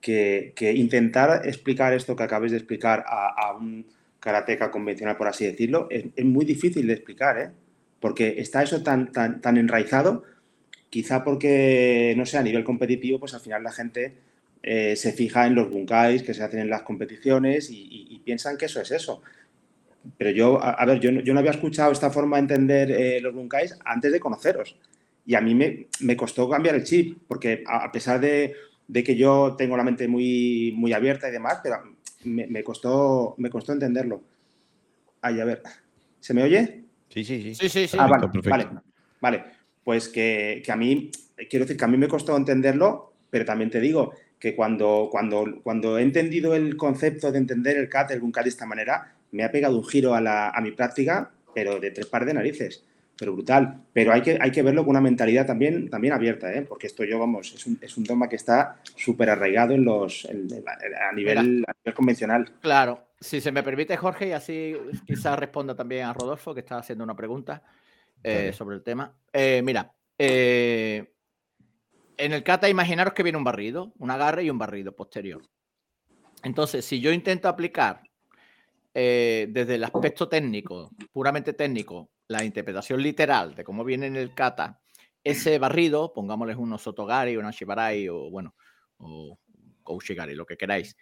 que, 0.00 0.54
intentar 0.74 1.46
explicar 1.46 1.92
esto 1.92 2.16
que 2.16 2.22
acabáis 2.22 2.52
de 2.52 2.58
explicar 2.58 3.04
a, 3.06 3.54
un 3.54 3.86
karateca 4.20 4.70
convencional, 4.70 5.18
por 5.18 5.28
así 5.28 5.44
decirlo, 5.44 5.86
es, 5.90 6.24
muy 6.24 6.46
difícil 6.46 6.86
de 6.86 6.94
explicar, 6.94 7.38
¿eh? 7.38 7.50
Porque 8.00 8.36
está 8.38 8.62
eso 8.62 8.82
tan, 8.82 9.12
tan, 9.12 9.42
tan 9.42 9.58
enraizado, 9.58 10.24
quizá 10.88 11.22
porque, 11.22 12.14
no 12.16 12.24
sé, 12.24 12.38
a 12.38 12.42
nivel 12.42 12.64
competitivo, 12.64 13.20
pues 13.20 13.34
al 13.34 13.40
final 13.40 13.62
la 13.62 13.72
gente 13.72 14.14
eh, 14.62 14.96
se 14.96 15.12
fija 15.12 15.46
en 15.46 15.54
los 15.54 15.70
bunkais 15.70 16.22
que 16.22 16.32
se 16.32 16.42
hacen 16.42 16.60
en 16.60 16.70
las 16.70 16.82
competiciones 16.82 17.68
y 17.70 18.20
piensan 18.24 18.56
que 18.56 18.64
eso 18.64 18.80
es 18.80 18.90
eso 18.92 19.22
pero 20.18 20.30
yo, 20.30 20.62
a, 20.62 20.84
ver, 20.84 21.00
yo, 21.00 21.10
yo, 21.10 21.32
no 21.32 21.40
había 21.40 21.52
escuchado 21.52 21.92
esta 21.92 22.10
forma 22.10 22.36
de 22.36 22.42
entender 22.42 22.90
eh, 22.90 23.20
los 23.20 23.34
bunkais 23.34 23.78
antes 23.84 24.12
de 24.12 24.20
conoceros. 24.20 24.76
Y 25.24 25.34
a 25.34 25.40
mí 25.40 25.54
me, 25.54 25.86
me 26.00 26.16
costó 26.16 26.48
cambiar 26.48 26.74
el 26.74 26.84
chip, 26.84 27.18
porque 27.28 27.62
a, 27.66 27.90
pesar 27.92 28.20
de, 28.20 28.54
de, 28.88 29.04
que 29.04 29.16
yo 29.16 29.54
tengo 29.56 29.76
la 29.76 29.84
mente 29.84 30.08
muy, 30.08 30.72
muy 30.76 30.92
abierta 30.92 31.28
y 31.28 31.32
demás, 31.32 31.60
pero 31.62 31.76
me, 32.24 32.46
me, 32.48 32.64
costó, 32.64 33.34
me 33.38 33.50
costó 33.50 33.72
entenderlo. 33.72 34.22
Ay, 35.20 35.40
a 35.40 35.44
ver, 35.44 35.62
¿se 36.18 36.34
me 36.34 36.42
oye? 36.42 36.84
Sí, 37.08 37.24
sí, 37.24 37.54
sí. 37.54 37.68
sí, 37.68 37.86
sí, 37.86 37.96
Ah, 37.98 38.06
vale, 38.06 38.28
vale, 38.48 38.68
vale. 39.20 39.44
Pues 39.84 40.08
que, 40.08 40.62
que, 40.64 40.72
a 40.72 40.76
mí, 40.76 41.10
quiero 41.48 41.64
decir 41.64 41.76
que 41.76 41.84
a 41.84 41.88
mí 41.88 41.96
me 41.96 42.08
costó 42.08 42.36
entenderlo, 42.36 43.12
pero 43.30 43.44
también 43.44 43.70
te 43.70 43.80
digo 43.80 44.12
que 44.38 44.56
cuando, 44.56 45.08
cuando, 45.10 45.60
cuando 45.62 45.98
he 45.98 46.02
entendido 46.02 46.56
el 46.56 46.76
concepto 46.76 47.30
de 47.30 47.38
entender 47.38 47.76
el 47.76 47.88
CAT, 47.88 48.10
el 48.10 48.20
bunkai 48.20 48.42
de 48.42 48.50
esta 48.50 48.66
manera, 48.66 49.14
me 49.32 49.44
ha 49.44 49.50
pegado 49.50 49.76
un 49.76 49.84
giro 49.84 50.14
a, 50.14 50.60
mi 50.62 50.70
práctica, 50.70 51.30
pero 51.54 51.80
de 51.80 51.90
tres 51.90 52.06
pares 52.06 52.28
de 52.28 52.34
narices, 52.34 52.84
pero 53.18 53.32
brutal. 53.32 53.82
Pero 53.92 54.12
hay 54.12 54.22
que, 54.22 54.38
hay 54.40 54.50
que 54.52 54.62
verlo 54.62 54.82
con 54.82 54.90
una 54.90 55.00
mentalidad 55.00 55.46
también, 55.46 55.90
también 55.90 56.14
abierta, 56.14 56.52
¿eh? 56.52 56.62
porque 56.62 56.86
esto 56.86 57.02
yo, 57.04 57.18
vamos, 57.18 57.52
es 57.54 57.66
un, 57.66 57.78
es 57.80 57.96
un 57.96 58.28
que 58.28 58.36
está 58.36 58.80
súper 58.94 59.30
arraigado 59.30 59.72
en 59.74 59.84
los, 59.84 60.26
a, 60.26 61.12
nivel, 61.14 61.64
convencional. 61.94 62.52
Claro, 62.60 63.08
si 63.18 63.40
se 63.40 63.50
me 63.50 63.62
permite, 63.62 63.96
Jorge, 63.96 64.28
y 64.28 64.32
así 64.32 64.76
quizás 65.06 65.38
responda 65.38 65.74
también 65.74 66.04
a 66.04 66.12
Rodolfo, 66.12 66.54
que 66.54 66.60
está 66.60 66.78
haciendo 66.78 67.02
una 67.02 67.16
pregunta 67.16 67.62
eh, 68.22 68.52
sobre 68.52 68.76
el 68.76 68.82
tema. 68.82 69.14
Eh, 69.32 69.62
mira, 69.64 69.94
en 70.18 71.06
el 72.18 72.42
kata, 72.42 72.68
imaginaros 72.68 73.14
que 73.14 73.22
viene 73.22 73.38
un 73.38 73.44
barrido, 73.44 73.94
un 73.98 74.10
agarre 74.10 74.44
y 74.44 74.50
un 74.50 74.58
barrido 74.58 74.94
posterior. 74.94 75.42
Entonces, 76.42 76.84
si 76.84 77.00
yo 77.00 77.12
intento 77.12 77.48
aplicar 77.48 78.02
eh, 78.94 79.46
desde 79.50 79.76
el 79.76 79.84
aspecto 79.84 80.28
técnico, 80.28 80.90
puramente 81.12 81.54
técnico, 81.54 82.10
la 82.28 82.44
interpretación 82.44 83.02
literal 83.02 83.54
de 83.54 83.64
cómo 83.64 83.84
viene 83.84 84.06
en 84.06 84.16
el 84.16 84.34
kata, 84.34 84.80
ese 85.24 85.58
barrido, 85.58 86.12
pongámosles 86.12 86.56
un 86.56 86.78
Sotogari, 86.78 87.36
una 87.36 87.50
Shibarai 87.50 88.08
o 88.08 88.30
bueno, 88.30 88.54
o 88.98 89.38
Koushigari, 89.82 90.34
lo 90.34 90.44
que 90.44 90.56
queráis, 90.56 90.96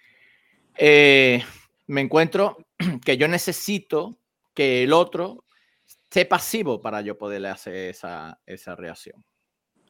eh, 0.76 1.42
me 1.88 2.00
encuentro 2.00 2.58
que 3.04 3.16
yo 3.16 3.26
necesito 3.28 4.18
que 4.54 4.84
el 4.84 4.92
otro 4.92 5.44
esté 5.86 6.26
pasivo 6.26 6.80
para 6.80 7.00
yo 7.00 7.18
poderle 7.18 7.48
hacer 7.48 7.74
esa, 7.74 8.40
esa 8.46 8.76
reacción, 8.76 9.24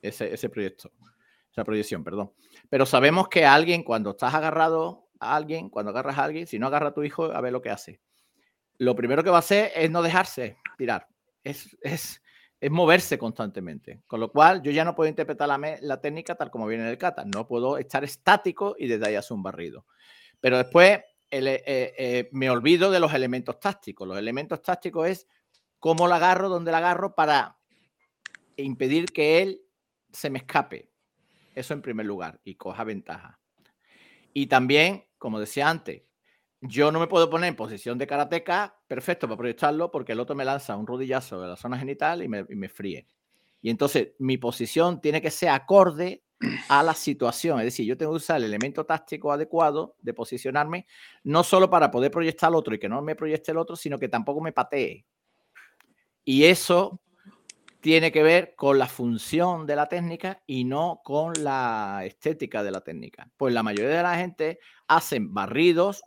ese, 0.01 0.32
ese 0.32 0.48
proyecto, 0.48 0.90
esa 1.51 1.64
proyección, 1.64 2.03
perdón. 2.03 2.32
Pero 2.68 2.86
sabemos 2.86 3.28
que 3.28 3.44
alguien, 3.44 3.82
cuando 3.82 4.11
estás 4.11 4.34
agarrado 4.34 5.10
a 5.21 5.37
alguien, 5.37 5.68
cuando 5.71 5.91
agarras 5.91 6.18
a 6.18 6.25
alguien, 6.25 6.47
si 6.47 6.59
no 6.59 6.66
agarra 6.66 6.89
a 6.89 6.95
tu 6.95 7.03
hijo, 7.03 7.27
a 7.27 7.41
ver 7.41 7.53
lo 7.53 7.62
que 7.62 7.71
hace. 7.71 8.01
Lo 8.79 8.97
primero 8.97 9.23
que 9.23 9.31
va 9.31 9.37
a 9.37 9.41
hacer 9.41 9.71
es 9.75 9.91
no 9.91 10.03
dejarse 10.03 10.57
tirar, 10.79 11.07
es, 11.45 11.77
es, 11.83 12.23
es 12.61 12.71
moverse 12.71 13.18
constantemente. 13.18 14.03
Con 14.07 14.21
lo 14.21 14.33
cual, 14.33 14.62
yo 14.62 14.71
ya 14.71 14.85
no 14.85 14.95
puedo 14.95 15.09
interpretar 15.09 15.49
la, 15.49 15.79
la 15.81 16.01
técnica 16.01 16.35
tal 16.35 16.51
como 16.51 16.66
viene 16.66 16.85
en 16.85 16.91
el 16.91 16.99
kata. 16.99 17.25
No 17.25 17.47
puedo 17.47 17.79
estar 17.79 18.05
estático 18.05 18.75
y 18.79 18.89
desde 18.89 19.07
ahí 19.07 19.14
hacer 19.14 19.35
un 19.35 19.43
barrido. 19.43 19.87
Pero 20.41 20.59
después 20.59 21.01
eh, 21.31 21.62
eh, 21.97 22.29
me 22.33 22.51
olvido 22.51 22.91
de 22.91 23.01
los 23.01 23.14
elementos 23.14 23.59
tácticos. 23.61 24.07
Los 24.07 24.18
elementos 24.18 24.61
tácticos 24.62 25.09
es 25.09 25.29
cómo 25.79 26.09
la 26.09 26.16
agarro, 26.16 26.49
dónde 26.49 26.73
la 26.73 26.79
agarro 26.79 27.14
para 27.14 27.57
impedir 28.57 29.07
que 29.07 29.43
él 29.43 29.62
se 30.12 30.29
me 30.29 30.39
escape. 30.39 30.91
Eso 31.55 31.75
en 31.75 31.83
primer 31.83 32.07
lugar 32.07 32.41
y 32.45 32.57
coja 32.57 32.85
ventaja. 32.85 33.39
Y 34.33 34.47
también, 34.47 35.05
como 35.18 35.41
decía 35.41 35.68
antes, 35.68 36.03
yo 36.61 36.93
no 36.93 37.01
me 37.01 37.07
puedo 37.07 37.31
poner 37.31 37.49
en 37.49 37.57
posición 37.57 37.97
de 37.99 38.07
karateca 38.07 38.76
perfecto 38.87 39.26
para 39.26 39.39
proyectarlo 39.39 39.91
porque 39.91 40.12
el 40.12 40.20
otro 40.20 40.37
me 40.37 40.45
lanza 40.45 40.76
un 40.76 40.87
rodillazo 40.87 41.41
de 41.41 41.49
la 41.49 41.57
zona 41.57 41.78
genital 41.78 42.22
y 42.22 42.28
me, 42.28 42.45
y 42.49 42.55
me 42.55 42.68
fríe. 42.68 43.07
Y 43.62 43.70
entonces 43.70 44.12
mi 44.18 44.39
posición 44.39 45.01
tiene 45.01 45.20
que 45.20 45.31
ser 45.31 45.51
acorde 45.51 46.22
a 46.68 46.83
la 46.83 46.95
situación. 46.95 47.59
Es 47.61 47.66
decir, 47.66 47.87
yo 47.87 47.97
tengo 47.97 48.12
que 48.12 48.16
usar 48.16 48.39
el 48.39 48.45
elemento 48.45 48.85
táctico 48.85 49.33
adecuado 49.33 49.97
de 50.01 50.14
posicionarme, 50.14 50.87
no 51.24 51.45
solo 51.45 51.68
para 51.68 51.91
poder 51.91 52.11
proyectar 52.11 52.49
al 52.49 52.55
otro 52.55 52.74
y 52.74 52.78
que 52.78 52.89
no 52.89 53.03
me 53.03 53.14
proyecte 53.14 53.53
el 53.53 53.59
otro, 53.59 53.76
sino 53.76 53.99
que 53.99 54.09
tampoco 54.09 54.41
me 54.41 54.53
patee. 54.53 55.05
Y 56.24 56.45
eso 56.45 57.01
tiene 57.81 58.12
que 58.12 58.22
ver 58.22 58.55
con 58.55 58.78
la 58.78 58.87
función 58.87 59.66
de 59.66 59.76
la 59.76 59.89
técnica 59.89 60.43
y 60.47 60.64
no 60.64 61.01
con 61.03 61.33
la 61.43 62.03
estética 62.05 62.62
de 62.62 62.70
la 62.70 62.83
técnica. 62.83 63.31
Pues 63.37 63.55
la 63.55 63.62
mayoría 63.62 63.97
de 63.97 64.03
la 64.03 64.16
gente 64.16 64.61
hacen 64.87 65.33
barridos, 65.33 66.03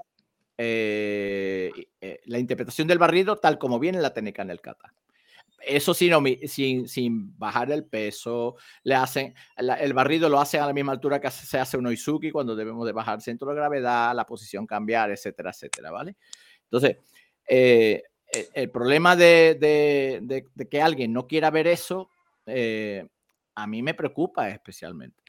eh, 0.58 1.72
eh, 2.00 2.20
la 2.26 2.40
interpretación 2.40 2.88
del 2.88 3.00
barrido 3.00 3.38
tal 3.38 3.58
como 3.58 3.80
viene 3.80 4.02
la 4.02 4.14
técnica 4.14 4.44
en 4.44 4.52
el 4.52 4.62
kata. 4.62 4.94
Eso 5.66 5.94
sí, 5.94 6.10
no, 6.10 6.22
sin, 6.48 6.90
sin, 6.90 7.38
bajar 7.40 7.72
el 7.72 7.86
peso, 7.86 8.58
le 8.84 8.96
hacen, 8.96 9.34
el 9.56 9.94
barrido 9.94 10.28
lo 10.28 10.40
hacen 10.42 10.62
a 10.62 10.68
la 10.68 10.74
misma 10.74 10.92
altura 10.92 11.22
que 11.22 11.32
se 11.32 11.58
hace 11.58 11.78
un 11.78 11.86
Oizuki 11.86 12.32
cuando 12.32 12.54
debemos 12.54 12.86
de 12.86 12.92
bajar 12.92 13.16
el 13.16 13.22
centro 13.22 13.48
de 13.48 13.56
gravedad, 13.56 14.14
la 14.14 14.26
posición 14.26 14.68
cambiar, 14.68 15.10
etcétera, 15.10 15.52
etcétera, 15.52 15.90
¿vale? 15.90 16.18
Entonces, 16.66 16.98
eh, 17.48 18.04
e, 18.34 18.50
el 18.54 18.72
problema 18.72 19.16
de, 19.16 20.46
que 20.70 20.82
alguien 20.82 21.14
no 21.14 21.28
quiera 21.28 21.52
ver 21.52 21.68
eso, 21.68 22.10
eh, 22.46 23.08
a 23.56 23.68
mí 23.68 23.82
me 23.82 23.94
preocupa 23.94 24.50
especialmente. 24.50 25.22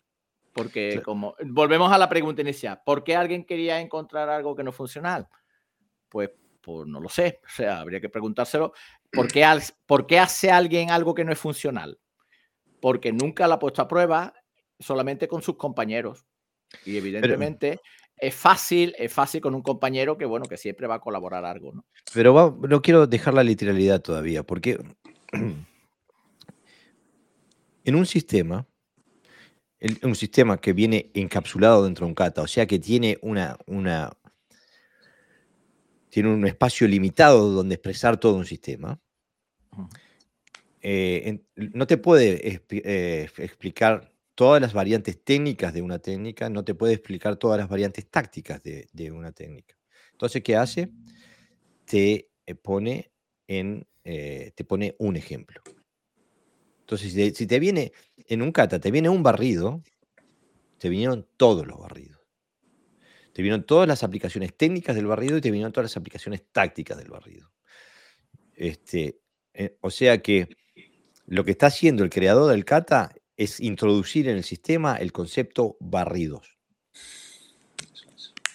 Porque 0.53 1.03
como 1.03 1.35
volvemos 1.47 1.93
a 1.93 1.99
la 1.99 2.09
pregunta 2.09 2.43
inicial, 2.43 2.81
¿por 2.87 3.03
qué 3.03 3.17
alguien 3.17 3.45
quería 3.45 3.81
encontrar 3.81 4.29
algo 4.29 4.55
que 4.55 4.63
no 4.63 4.71
funcional? 4.71 5.29
Pues, 6.09 6.31
pues 6.61 6.87
no 6.87 7.01
lo 7.01 7.09
sé, 7.09 7.41
o 7.45 7.49
sea, 7.49 7.81
habría 7.81 8.01
que 8.01 8.09
preguntárselo. 8.09 8.73
¿Por 9.11 9.27
qué, 9.27 9.45
¿Por 9.85 10.07
qué 10.07 10.21
hace 10.21 10.53
alguien 10.53 10.93
algo 10.93 11.13
que 11.13 11.25
no 11.25 11.33
es 11.33 11.39
funcional? 11.39 11.99
Porque 12.81 13.13
nunca 13.13 13.49
lo 13.49 13.55
ha 13.55 13.59
puesto 13.59 13.83
a 13.83 13.89
prueba 13.89 14.33
solamente 14.79 15.27
con 15.27 15.43
sus 15.43 15.57
compañeros. 15.57 16.25
Y 16.85 16.97
evidentemente 16.97 17.81
es 18.17 18.35
fácil, 18.35 18.95
es 18.99 19.13
fácil 19.13 19.41
con 19.41 19.55
un 19.55 19.63
compañero 19.63 20.17
que, 20.17 20.25
bueno, 20.25 20.47
que 20.47 20.57
siempre 20.57 20.87
va 20.87 20.97
a 20.97 21.01
colaborar 21.01 21.45
algo, 21.45 21.73
¿no? 21.73 21.85
Pero 22.13 22.59
no 22.63 22.83
quiero 22.83 23.07
dejar 23.07 23.35
la 23.35 23.43
literalidad 23.43 24.01
todavía, 24.01 24.43
porque 24.43 24.79
en 27.85 27.95
un 27.95 28.07
sistema, 28.07 28.67
un 30.03 30.15
sistema 30.15 30.59
que 30.59 30.73
viene 30.73 31.11
encapsulado 31.15 31.85
dentro 31.85 32.07
de 32.07 32.11
un 32.11 32.15
kata, 32.15 32.43
o 32.43 32.47
sea 32.47 32.67
que 32.67 32.79
tiene 32.79 33.19
una, 33.21 33.59
una 33.67 34.13
tiene 36.09 36.33
un 36.33 36.47
espacio 36.47 36.87
limitado 36.87 37.51
donde 37.51 37.75
expresar 37.75 38.19
todo 38.19 38.37
un 38.37 38.47
sistema, 38.47 39.01
eh, 40.81 41.41
no 41.57 41.87
te 41.89 41.97
puede 41.97 42.61
eh, 42.71 43.29
explicar 43.39 44.14
todas 44.35 44.61
las 44.61 44.73
variantes 44.73 45.23
técnicas 45.23 45.73
de 45.73 45.83
una 45.83 45.99
técnica, 45.99 46.51
no 46.51 46.65
te 46.65 46.75
puede 46.75 46.95
explicar 46.95 47.37
todas 47.37 47.59
las 47.59 47.69
variantes 47.69 48.09
tácticas 48.09 48.63
de, 48.63 49.13
una 49.13 49.33
técnica. 49.33 49.77
Entonces, 50.13 50.43
¿qué 50.43 50.57
hace? 50.57 50.91
Te 51.85 52.31
eh, 52.47 52.55
pone, 52.55 53.13
en, 53.47 53.87
eh, 54.05 54.53
te 54.55 54.65
pone 54.65 54.95
un 54.99 55.17
ejemplo. 55.17 55.63
Entonces, 56.81 57.13
si 57.37 57.47
te, 57.47 57.59
viene 57.59 57.93
en 58.29 58.43
un 58.43 58.53
kata, 58.53 58.79
te 58.79 58.91
viene 58.91 59.09
un 59.09 59.23
barrido, 59.23 59.83
te 60.79 60.89
vinieron 60.89 61.27
todos 61.37 61.67
los 61.67 61.79
barridos. 61.79 62.21
Te 63.33 63.43
vinieron 63.43 63.65
todas 63.65 63.89
las 63.89 64.05
aplicaciones 64.05 64.55
técnicas 64.57 64.95
del 64.95 65.07
barrido 65.07 65.37
y 65.37 65.41
te 65.41 65.51
vinieron 65.51 65.73
todas 65.73 65.91
las 65.91 65.97
aplicaciones 65.97 66.45
tácticas 66.53 66.99
del 66.99 67.11
barrido. 67.11 67.51
Este, 68.55 69.19
eh, 69.55 69.77
o 69.81 69.91
sea 69.91 70.21
que 70.23 70.49
lo 71.27 71.45
que 71.45 71.53
está 71.53 71.67
haciendo 71.67 72.05
el 72.05 72.11
creador 72.11 72.51
del 72.53 72.65
kata 72.65 73.15
es 73.37 73.61
introducir 73.61 74.29
en 74.29 74.37
el 74.37 74.45
sistema 74.45 74.97
el 74.97 75.13
concepto 75.13 75.77
barridos. 75.81 76.59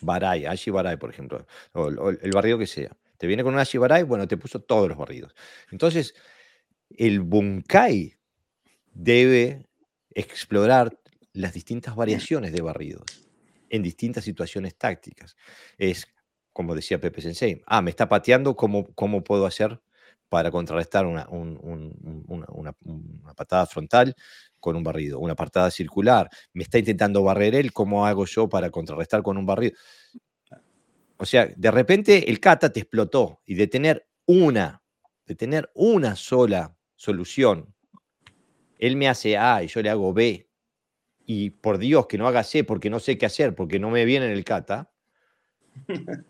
Barai, 0.02 0.46
Ashi 0.46 0.72
Barai, 0.72 0.98
por 0.98 1.10
ejemplo, 1.10 1.46
o, 1.74 1.88
el 2.10 2.32
barrido 2.32 2.58
que 2.58 2.68
sea. 2.68 2.96
Te 3.18 3.28
viene 3.28 3.44
con 3.44 3.54
un 3.54 3.60
Ashi 3.60 3.78
Barai, 3.78 4.04
bueno, 4.04 4.28
te 4.28 4.38
puso 4.38 4.62
todos 4.62 4.88
los 4.88 4.98
barridos. 4.98 5.36
Entonces, 5.72 6.14
el 6.90 7.20
Bunkai 7.20 8.18
debe 8.94 9.68
explorar 10.12 10.98
las 11.34 11.54
distintas 11.54 11.96
variaciones 11.96 12.52
de 12.54 12.62
barridos 12.62 13.04
en 13.70 13.84
distintas 13.84 14.24
situaciones 14.24 14.76
tácticas. 14.76 15.36
Es, 15.78 16.08
como 16.54 16.76
decía 16.76 17.00
Pepe 17.00 17.22
Sensei, 17.22 17.62
ah, 17.66 17.82
me 17.82 17.92
está 17.92 18.10
pateando, 18.10 18.56
¿cómo, 18.56 18.94
cómo 18.96 19.24
puedo 19.24 19.46
hacer 19.46 19.80
para 20.30 20.52
contrarrestar 20.52 21.06
una, 21.08 21.28
una, 21.28 22.74
patada 23.36 23.66
frontal 23.66 24.16
con 24.60 24.76
un 24.76 24.84
barrido, 24.84 25.20
una 25.20 25.36
patada 25.36 25.72
circular. 25.72 26.30
Me 26.54 26.64
está 26.64 26.78
intentando 26.78 27.24
barrer 27.24 27.56
él, 27.56 27.74
¿cómo 27.74 28.06
hago 28.06 28.26
yo 28.26 28.48
para 28.48 28.70
contrarrestar 28.70 29.24
con 29.24 29.38
un 29.38 29.46
barrido? 29.46 29.76
O 31.18 31.26
sea, 31.26 31.52
de 31.56 31.72
repente 31.72 32.30
el 32.30 32.40
kata 32.40 32.72
te 32.72 32.80
explotó 32.80 33.42
y 33.46 33.56
de 33.56 33.68
tener 33.68 34.08
una, 34.26 34.82
de 35.26 35.36
tener 35.36 35.70
una 35.74 36.16
sola 36.16 36.76
solución, 36.96 37.74
él 38.78 38.96
me 38.96 39.10
hace 39.10 39.38
A 39.38 39.64
y 39.64 39.68
yo 39.68 39.82
le 39.82 39.90
hago 39.90 40.14
B, 40.14 40.48
y 41.26 41.50
por 41.50 41.78
Dios 41.78 42.08
que 42.08 42.18
no 42.18 42.28
haga 42.28 42.44
C 42.44 42.64
porque 42.64 42.90
no 42.90 43.00
sé 43.00 43.18
qué 43.18 43.26
hacer, 43.26 43.56
porque 43.56 43.80
no 43.80 43.90
me 43.90 44.06
viene 44.06 44.28
en 44.28 44.32
el 44.32 44.44
kata, 44.46 44.92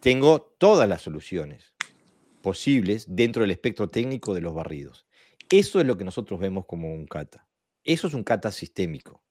tengo 0.00 0.42
todas 0.58 0.88
las 0.88 1.02
soluciones 1.02 1.71
posibles 2.42 3.06
dentro 3.08 3.42
del 3.42 3.52
espectro 3.52 3.88
técnico 3.88 4.34
de 4.34 4.40
los 4.40 4.54
barridos. 4.54 5.06
Eso 5.50 5.80
es 5.80 5.86
lo 5.86 5.96
que 5.96 6.04
nosotros 6.04 6.40
vemos 6.40 6.66
como 6.66 6.92
un 6.92 7.06
kata. 7.06 7.46
Eso 7.84 8.06
es 8.08 8.14
un 8.14 8.24
kata 8.24 8.50
sistémico. 8.52 9.22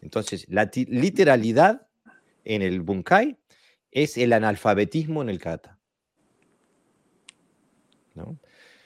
Entonces, 0.00 0.46
la 0.48 0.70
literalidad 0.74 1.88
en 2.44 2.62
el 2.62 2.80
bunkai 2.80 3.38
es 3.90 4.16
el 4.16 4.32
analfabetismo 4.32 5.22
en 5.22 5.28
el 5.28 5.38
kata. 5.38 5.78
¿No? 8.14 8.38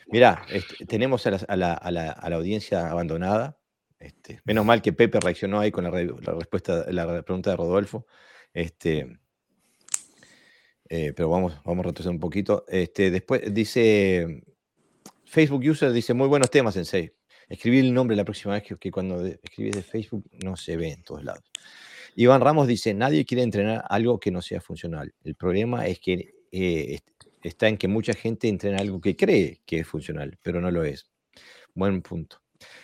Mirá, 0.09 0.45
este, 0.51 0.85
tenemos 0.87 1.27
a 1.27 1.57
la, 1.57 2.11
audiencia 2.33 2.91
abandonada. 2.91 3.59
Este, 3.99 4.41
menos 4.45 4.67
mal 4.67 4.83
que 4.83 4.93
Pepe 4.93 5.19
reaccionó 5.21 5.61
ahí 5.61 5.71
con 5.71 5.85
la, 5.85 5.91
respuesta, 5.91 6.85
la 6.91 7.23
pregunta 7.23 7.51
de 7.51 7.57
Rodolfo. 7.57 8.07
Este, 8.53 9.19
eh, 10.89 11.13
pero 11.15 11.29
vamos, 11.29 11.55
vamos 11.65 11.85
a 11.85 11.89
retroceder 11.89 12.15
un 12.15 12.21
poquito. 12.21 12.65
Este, 12.69 13.11
después 13.11 13.43
dice 13.53 14.43
Facebook 15.25 15.63
User, 15.69 15.93
dice 15.93 16.15
muy 16.15 16.29
buenos 16.29 16.51
temas, 16.51 16.75
Sensei. 16.75 17.13
Escribí 17.49 17.79
el 17.79 17.93
nombre 17.93 18.17
la 18.17 18.25
próxima 18.25 18.55
vez 18.55 18.63
que, 18.63 18.91
cuando 18.91 19.27
escribís 19.27 19.75
de 19.75 19.83
Facebook 19.83 20.25
no 20.43 20.57
se 20.57 20.77
ve 20.77 20.93
en 20.93 21.03
todos 21.03 21.25
lados. 21.25 21.45
Iván 22.17 22.41
Ramos 22.41 22.69
dice, 22.69 22.95
nadie 22.95 23.25
quiere 23.25 23.43
entrenar 23.43 23.85
algo 23.89 24.19
que 24.19 24.31
no 24.31 24.41
sea 24.41 24.61
funcional. 24.61 25.13
El 25.25 25.35
problema 25.35 25.87
es 25.87 25.99
que 25.99 26.35
eh, 26.53 27.01
está 27.43 27.69
en 27.69 27.77
que 27.77 27.89
mucha 27.89 28.15
gente 28.15 28.49
entrena 28.49 28.79
algo 28.79 29.01
que 29.01 29.17
cree 29.17 29.61
que 29.67 29.81
es 29.81 29.87
funcional, 29.87 30.39
pero 30.43 30.61
no 30.61 30.71
lo 30.71 30.85
es. 30.85 31.07
Buen 31.75 32.03
punto. 32.03 32.41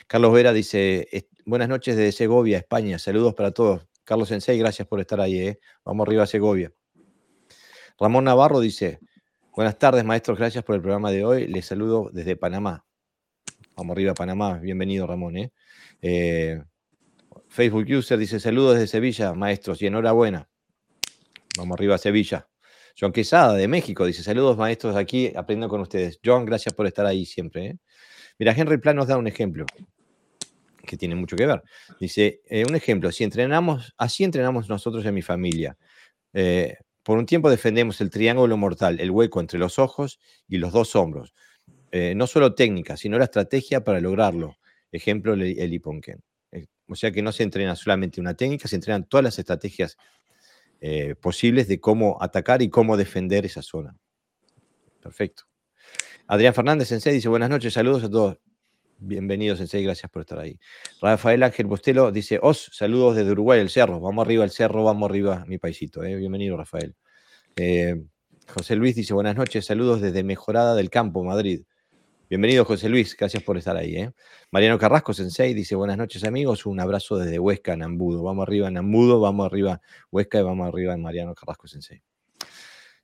Carlos 0.07 0.33
Vera 0.33 0.53
dice, 0.53 1.09
buenas 1.45 1.69
noches 1.69 1.97
desde 1.97 2.13
Segovia, 2.13 2.59
España. 2.59 2.99
Saludos 2.99 3.35
para 3.35 3.53
todos. 3.53 3.87
Carlos 4.05 4.29
Sensei, 4.29 4.59
gracias 4.59 4.89
por 4.89 5.01
estar 5.01 5.21
ahí. 5.21 5.39
¿eh? 5.39 5.61
Vamos 5.85 6.07
arriba 6.07 6.25
a 6.25 6.27
Segovia. 6.27 6.73
Ramón 8.01 8.25
Navarro 8.25 8.61
dice, 8.61 8.99
buenas 9.55 9.79
tardes 9.79 10.05
maestros, 10.05 10.39
gracias 10.39 10.65
por 10.65 10.75
el 10.75 10.81
programa 10.81 11.11
de 11.11 11.23
hoy. 11.23 11.47
Les 11.47 11.67
saludo 11.67 12.09
desde 12.11 12.35
Panamá. 12.35 12.87
Vamos 13.77 13.93
arriba, 13.93 14.15
Panamá. 14.15 14.59
Bienvenido, 14.59 15.07
Ramón. 15.07 15.37
¿eh? 15.37 15.53
Eh, 16.01 16.63
Facebook 17.49 17.85
User 17.91 18.19
dice, 18.19 18.41
saludos 18.41 18.77
desde 18.77 18.87
Sevilla, 18.87 19.35
maestros, 19.35 19.83
y 19.83 19.87
enhorabuena. 19.87 20.49
Vamos 21.59 21.75
arriba 21.75 21.97
a 21.97 21.99
Sevilla. 21.99 22.49
John 22.99 23.13
Quesada 23.13 23.53
de 23.53 23.69
México 23.69 24.07
dice, 24.07 24.23
saludos 24.23 24.57
maestros 24.57 24.97
aquí, 24.97 25.27
aprendiendo 25.37 25.69
con 25.69 25.83
ustedes. 25.83 26.21
John, 26.25 26.47
gracias 26.47 26.73
por 26.73 26.87
estar 26.87 27.05
ahí 27.05 27.27
siempre. 27.27 27.67
¿eh? 27.67 27.79
Mira, 28.39 28.55
Henry 28.57 28.79
Plan 28.79 28.97
nos 28.97 29.09
da 29.09 29.19
un 29.19 29.27
ejemplo 29.27 29.67
que 30.87 30.97
tiene 30.97 31.17
mucho 31.17 31.37
que 31.37 31.45
ver. 31.45 31.63
Dice, 32.01 32.41
eh, 32.47 32.65
un 32.67 32.75
ejemplo, 32.75 33.13
si 33.13 33.25
entrenamos, 33.25 33.93
así 33.99 34.25
entrenamos 34.25 34.71
nosotros 34.71 35.05
en 35.05 35.15
mi 35.15 35.21
familia. 35.21 35.77
Por 37.03 37.19
un 37.19 37.27
tiempo 37.27 37.51
defendemos 37.51 38.01
el 38.01 38.11
triángulo 38.11 38.57
mortal, 38.57 39.01
el 39.01 39.11
hueco 39.11 39.41
entre 39.41 39.59
los 39.59 39.79
ojos 39.79 40.21
y 40.49 40.59
los 40.59 40.73
dos 40.73 40.95
hombros. 40.97 41.35
Eh, 41.93 42.15
no 42.15 42.27
solo 42.27 42.55
técnica, 42.55 42.97
sino 42.97 43.19
la 43.19 43.25
estrategia 43.25 43.83
para 43.83 44.01
lograrlo. 44.01 44.57
Ejemplo, 44.93 45.35
el 45.35 45.73
Iponken. 45.73 46.23
o 46.89 46.95
sea 46.95 47.13
que 47.13 47.23
no 47.23 47.33
se 47.33 47.45
entrena 47.45 47.77
solamente 47.77 48.21
una 48.21 48.35
técnica, 48.35 48.69
se 48.69 48.77
entrenan 48.77 49.05
todas 49.05 49.25
las 49.25 49.39
estrategias 49.39 49.97
posibles 51.21 51.69
de 51.69 51.79
cómo 51.79 52.17
atacar 52.23 52.63
y 52.63 52.71
cómo 52.71 52.97
defender 52.97 53.45
esa 53.45 53.61
zona. 53.61 53.95
Perfecto. 55.01 55.45
Adrián 56.27 56.55
Fernández 56.55 56.89
Sensei 56.89 57.15
dice, 57.15 57.29
buenas 57.29 57.51
noches, 57.51 57.75
saludos 57.75 58.05
a 58.05 58.11
todos. 58.11 58.39
Bienvenido, 59.03 59.57
Sensei, 59.57 59.83
gracias 59.83 60.11
por 60.11 60.21
estar 60.21 60.39
ahí. 60.39 60.59
Rafael 61.01 61.43
Ángel 61.43 61.65
Bostelo 61.65 62.13
dice, 62.13 62.39
Os, 62.43 62.69
saludos 62.71 63.17
desde 63.17 63.33
Uruguay, 63.33 63.59
el 63.59 63.71
cerro. 63.71 63.99
Vamos 63.99 64.27
arriba 64.27 64.45
el 64.45 64.51
cerro, 64.51 64.85
vamos 64.85 65.09
arriba, 65.09 65.43
mi 65.47 65.57
paisito. 65.57 66.05
Eh. 66.05 66.17
Bienvenido, 66.17 66.55
Rafael. 66.59 66.95
Eh, 67.57 67.99
José 68.47 68.77
Luis 68.77 68.95
dice, 68.95 69.15
buenas 69.15 69.37
noches, 69.37 69.65
saludos 69.65 70.03
desde 70.03 70.23
Mejorada 70.23 70.75
del 70.75 70.91
Campo, 70.91 71.25
Madrid. 71.25 71.63
Bienvenido, 72.29 72.67
José 72.67 72.91
Luis, 72.91 73.17
gracias 73.17 73.43
por 73.43 73.57
estar 73.57 73.75
ahí. 73.75 73.97
Eh. 73.97 74.13
Mariano 74.51 74.79
Carrasco, 74.79 75.15
Sensei, 75.15 75.55
dice, 75.55 75.77
buenas 75.77 75.97
noches, 75.97 76.23
amigos. 76.25 76.67
Un 76.67 76.79
abrazo 76.79 77.17
desde 77.17 77.39
Huesca, 77.39 77.75
Nambudo. 77.79 78.23
Vamos 78.23 78.43
arriba, 78.47 78.71
Nambudo, 78.71 79.19
vamos 79.19 79.47
arriba, 79.47 79.81
Huesca 80.11 80.41
y 80.41 80.43
vamos 80.43 80.69
arriba, 80.69 80.95
Mariano 80.99 81.35
Carrasco, 81.35 81.67
Sensei. 81.67 82.03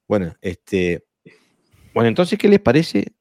Bueno, 0.07 0.34
este... 0.42 1.07
Bueno, 1.94 2.09
entonces, 2.09 2.38
¿qué 2.38 2.49
les 2.49 2.61
parece 2.61 3.14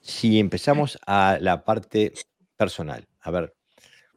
si 0.00 0.38
empezamos 0.38 0.98
a 1.06 1.38
la 1.40 1.64
parte 1.64 2.12
personal, 2.56 3.06
a 3.20 3.30
ver, 3.30 3.54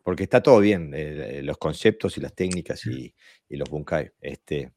porque 0.04 0.24
está 0.24 0.44
todo 0.44 0.60
bien, 0.60 0.92
eh, 0.94 1.42
los 1.44 1.58
conceptos 1.58 2.18
y 2.18 2.22
las 2.22 2.36
técnicas 2.36 2.86
y, 2.86 3.14
los 3.50 3.70
bunkai. 3.70 4.12
Este, 4.20 4.74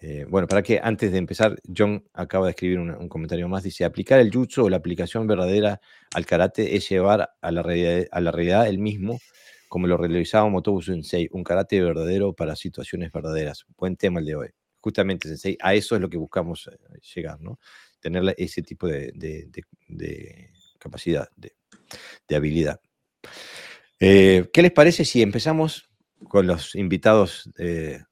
eh, 0.00 0.26
bueno, 0.28 0.46
para 0.46 0.62
que 0.62 0.80
antes 0.82 1.10
de 1.12 1.18
empezar, 1.18 1.56
John 1.76 2.04
acaba 2.12 2.46
de 2.46 2.50
escribir 2.50 2.78
un, 2.78 3.08
comentario 3.08 3.48
más. 3.48 3.62
Dice: 3.62 3.84
aplicar 3.84 4.20
el 4.20 4.30
jutsu 4.32 4.64
o 4.64 4.70
la 4.70 4.76
aplicación 4.76 5.26
verdadera 5.26 5.80
al 6.14 6.26
karate 6.26 6.76
es 6.76 6.88
llevar 6.88 7.30
a 7.40 7.52
la 7.52 7.62
realidad, 7.62 8.06
a 8.10 8.20
la 8.20 8.30
realidad 8.30 8.68
el 8.68 8.78
mismo, 8.78 9.18
como 9.68 9.86
lo 9.86 9.96
realizaba 9.96 10.48
Motobu 10.48 10.82
Sensei, 10.82 11.28
un 11.32 11.44
karate 11.44 11.80
verdadero 11.80 12.32
para 12.34 12.56
situaciones 12.56 13.10
verdaderas. 13.12 13.64
Buen 13.76 13.96
tema 13.96 14.20
el 14.20 14.26
de 14.26 14.34
hoy. 14.36 14.48
Justamente, 14.80 15.28
Sensei, 15.28 15.56
a 15.60 15.74
eso 15.74 15.94
es 15.96 16.00
lo 16.00 16.08
que 16.08 16.18
buscamos 16.18 16.68
eh, 16.68 16.98
llegar, 17.14 17.40
¿no? 17.40 17.58
Tener 18.00 18.34
ese 18.38 18.62
tipo 18.62 18.86
de, 18.86 19.12
capacidad, 20.78 21.28
de, 21.36 22.36
habilidad. 22.36 22.80
Eh, 24.00 24.48
¿Qué 24.52 24.62
les 24.62 24.72
parece 24.72 25.04
si 25.04 25.22
empezamos 25.22 25.88
con 26.28 26.46
los 26.46 26.74
invitados, 26.74 27.50
eh, 27.58 28.02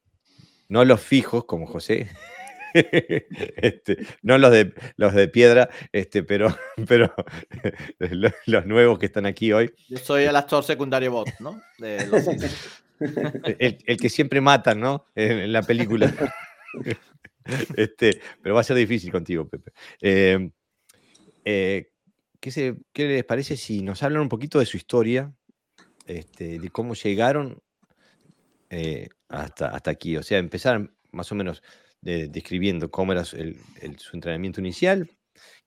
no 0.69 0.85
los 0.85 1.01
fijos 1.01 1.45
como 1.45 1.67
José, 1.67 2.11
este, 2.75 4.07
no 4.23 4.39
los 4.39 4.51
de, 4.51 4.75
los 4.97 5.15
de 5.15 5.29
piedra, 5.29 5.69
este, 5.93 6.23
pero, 6.23 6.57
pero 6.89 7.13
los, 8.47 8.67
nuevos 8.67 8.99
que 8.99 9.07
están 9.07 9.27
aquí 9.27 9.53
hoy? 9.53 9.73
Yo 9.89 9.99
soy 9.99 10.25
el 10.25 10.37
actor 10.37 10.65
secundario 10.65 11.11
bot, 11.13 11.29
¿no? 11.41 11.61
el, 13.59 13.97
que 14.01 14.09
siempre 14.09 14.41
matan, 14.41 14.81
¿no? 14.81 15.07
en 15.15 15.53
la 15.53 15.63
película. 15.63 16.13
Este, 17.77 18.21
pero 18.43 18.55
va 18.55 18.61
a 18.61 18.65
ser 18.65 18.77
difícil 18.77 19.11
contigo, 19.13 19.49
Pepe. 19.49 19.73
Em, 20.01 20.51
eh, 21.45 21.91
¿qué, 22.41 22.77
les 22.95 23.25
parece 23.25 23.57
si 23.57 23.83
nos 23.83 24.03
hablan 24.03 24.23
un 24.23 24.29
poquito 24.29 24.59
de 24.59 24.67
su 24.67 24.77
historia, 24.77 25.33
este, 26.07 26.59
de 26.59 26.71
cómo 26.71 26.95
llegaron 26.95 27.63
eh, 28.71 29.09
hasta, 29.29 29.69
hasta 29.69 29.91
aquí? 29.91 30.17
O 30.17 30.23
sea, 30.23 30.39
empezar 30.39 30.91
más 31.13 31.31
o 31.33 31.35
menos 31.35 31.63
describiendo 32.03 32.89
cómo 32.89 33.11
era 33.11 33.25
su 33.25 33.37
entrenamiento 34.13 34.61
inicial, 34.61 35.11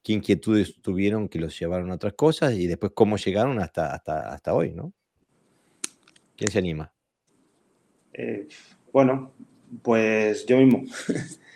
qué 0.04 0.14
inquietudes 0.14 0.82
tuvieron 0.82 1.28
que 1.28 1.40
los 1.40 1.60
llevaron 1.60 1.92
a 1.92 1.96
otras 1.96 2.14
cosas 2.14 2.54
y 2.54 2.68
después 2.68 2.94
cómo 2.96 3.18
llegaron 3.18 3.60
hasta, 3.60 3.94
hasta, 3.94 4.34
hasta 4.34 4.54
hoy, 4.54 4.72
¿no? 4.72 4.94
¿Quién 6.36 6.52
se 6.52 6.60
anima? 6.60 6.94
Eh, 8.14 8.48
bueno, 8.94 9.34
pues 9.82 10.46
yo 10.46 10.58
mismo. 10.58 10.84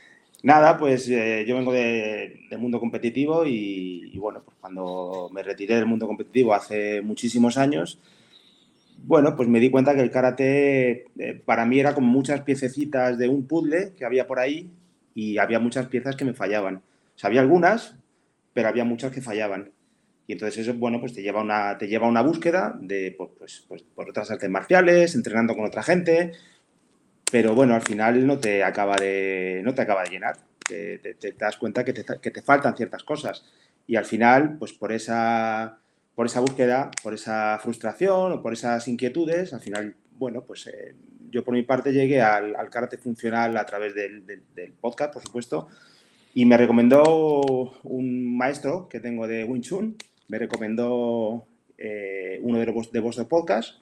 Nada, 0.44 0.78
pues 0.78 1.08
eh, 1.10 1.46
yo 1.48 1.56
vengo 1.56 1.72
del 1.72 2.60
mundo 2.60 2.78
competitivo 2.78 3.46
y, 3.46 4.12
bueno, 4.18 4.42
pues 4.44 4.58
cuando 4.60 5.30
me 5.32 5.42
retiré 5.42 5.76
del 5.76 5.86
mundo 5.86 6.06
competitivo 6.06 6.54
hace 6.54 7.02
muchísimos 7.02 7.58
años, 7.58 7.98
bueno, 9.06 9.38
pues 9.38 9.48
me 9.48 9.62
di 9.62 9.70
cuenta 9.72 9.96
que 9.96 10.02
el 10.02 10.12
karate 10.12 11.06
eh, 11.18 11.42
para 11.46 11.66
mí 11.66 11.80
era 11.80 11.96
como 11.96 12.08
muchas 12.08 12.42
piececitas 12.42 13.18
de 13.18 13.30
un 13.30 13.48
puzzle 13.48 13.94
que 13.98 14.04
había 14.04 14.28
por 14.28 14.40
ahí 14.40 14.70
y 15.16 15.38
había 15.38 15.60
muchas 15.60 15.88
piezas 15.88 16.18
que 16.18 16.26
me 16.26 16.34
fallaban. 16.34 16.78
O 17.24 17.28
había 17.28 17.40
algunas, 17.40 17.96
pero 18.54 18.68
había 18.68 18.84
muchas 18.84 19.14
que 19.14 19.22
fallaban. 19.22 19.72
Y 20.28 20.34
entonces 20.34 20.68
eso, 20.68 20.74
bueno, 20.78 21.00
pues 21.00 21.14
te 21.14 21.22
lleva 21.22 21.42
una, 21.42 21.78
te 21.78 21.88
lleva 21.88 22.08
a 22.08 22.10
una 22.10 22.22
búsqueda 22.22 22.78
de, 22.82 23.16
pues, 23.18 23.30
pues, 23.40 23.66
pues 23.68 23.84
por 23.84 24.10
otras 24.10 24.30
artes 24.30 24.50
marciales, 24.50 25.16
entrenando 25.16 25.56
con 25.56 25.66
otra 25.66 25.84
gente, 25.84 26.34
pero 27.34 27.56
bueno, 27.56 27.74
al 27.74 27.82
final 27.82 28.28
no 28.28 28.38
te 28.38 28.64
acaba 28.64 28.96
de, 28.96 29.60
no 29.64 29.74
te 29.74 29.82
acaba 29.82 30.04
de 30.04 30.12
llenar. 30.12 30.38
Te, 30.70 31.00
te, 31.00 31.32
das 31.32 31.58
cuenta 31.58 31.84
que 31.84 31.92
te, 31.92 32.06
que 32.22 32.30
te, 32.30 32.44
faltan 32.44 32.78
ciertas 32.78 33.04
cosas. 33.04 33.44
Y 33.88 33.96
al 33.96 34.06
final, 34.06 34.58
pues 34.60 34.72
por 34.74 34.92
esa, 34.92 35.80
por 36.14 36.28
esa 36.28 36.42
búsqueda, 36.42 36.92
por 37.02 37.16
esa 37.16 37.58
frustración 37.60 38.34
o 38.34 38.42
por 38.44 38.54
esas 38.54 38.88
inquietudes, 38.88 39.52
al 39.52 39.62
final, 39.62 39.96
bueno, 40.12 40.44
pues 40.44 40.68
eh, 40.68 40.94
yo 41.32 41.44
por 41.44 41.56
mi 41.56 41.64
parte 41.64 41.92
llegué 41.92 42.22
al, 42.22 42.56
al 42.56 42.70
karate 42.70 43.00
funcional 43.00 43.58
a 43.58 43.66
través 43.66 43.96
del, 43.96 44.28
del, 44.28 44.74
podcast, 44.74 45.12
por 45.12 45.24
supuesto, 45.24 45.70
y 46.36 46.46
me 46.46 46.56
recomendó 46.56 47.74
un 47.82 48.38
maestro 48.38 48.88
que 48.88 49.00
tengo 49.00 49.28
de 49.28 49.44
Wing 49.44 49.62
Chun, 49.62 49.98
me 50.28 50.38
recomendó 50.38 51.48
eh, 51.80 52.40
uno 52.44 52.60
de, 52.60 52.66
los, 52.68 52.92
de 52.92 53.00
vuestros 53.00 53.26
podcasts. 53.26 53.82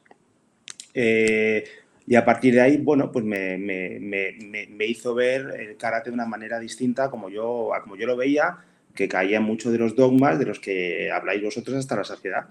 Eh, 0.94 1.64
y 2.08 2.16
a 2.16 2.26
partir 2.26 2.56
de 2.56 2.62
ahí, 2.62 2.78
bueno, 2.78 3.12
pues 3.12 3.24
me, 3.24 3.58
me, 3.58 4.00
me, 4.00 4.86
hizo 4.86 5.14
ver 5.14 5.54
el 5.60 5.78
karate 5.78 6.10
de 6.10 6.14
una 6.14 6.26
manera 6.26 6.60
distinta 6.60 7.10
como 7.10 7.30
yo, 7.30 7.70
como 7.84 7.96
yo 7.96 8.08
lo 8.08 8.18
veía, 8.18 8.58
que 8.96 9.08
caía 9.08 9.40
mucho 9.40 9.72
de 9.72 9.78
los 9.78 9.96
dogmas 9.96 10.40
de 10.40 10.46
los 10.46 10.60
que 10.60 11.12
habláis 11.12 11.42
vosotros 11.44 11.78
hasta 11.78 11.96
la 11.96 12.04
saciedad. 12.04 12.46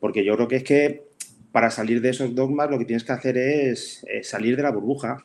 Porque 0.00 0.24
yo 0.24 0.34
creo 0.36 0.48
que 0.48 0.56
es 0.56 0.64
que 0.64 1.02
para 1.50 1.70
salir 1.70 2.00
de 2.00 2.10
esos 2.10 2.34
dogmas 2.34 2.70
lo 2.70 2.78
que 2.78 2.84
tienes 2.84 3.04
que 3.04 3.12
hacer 3.12 3.36
es, 3.36 4.04
salir 4.22 4.56
de 4.56 4.62
la 4.62 4.70
burbuja 4.70 5.24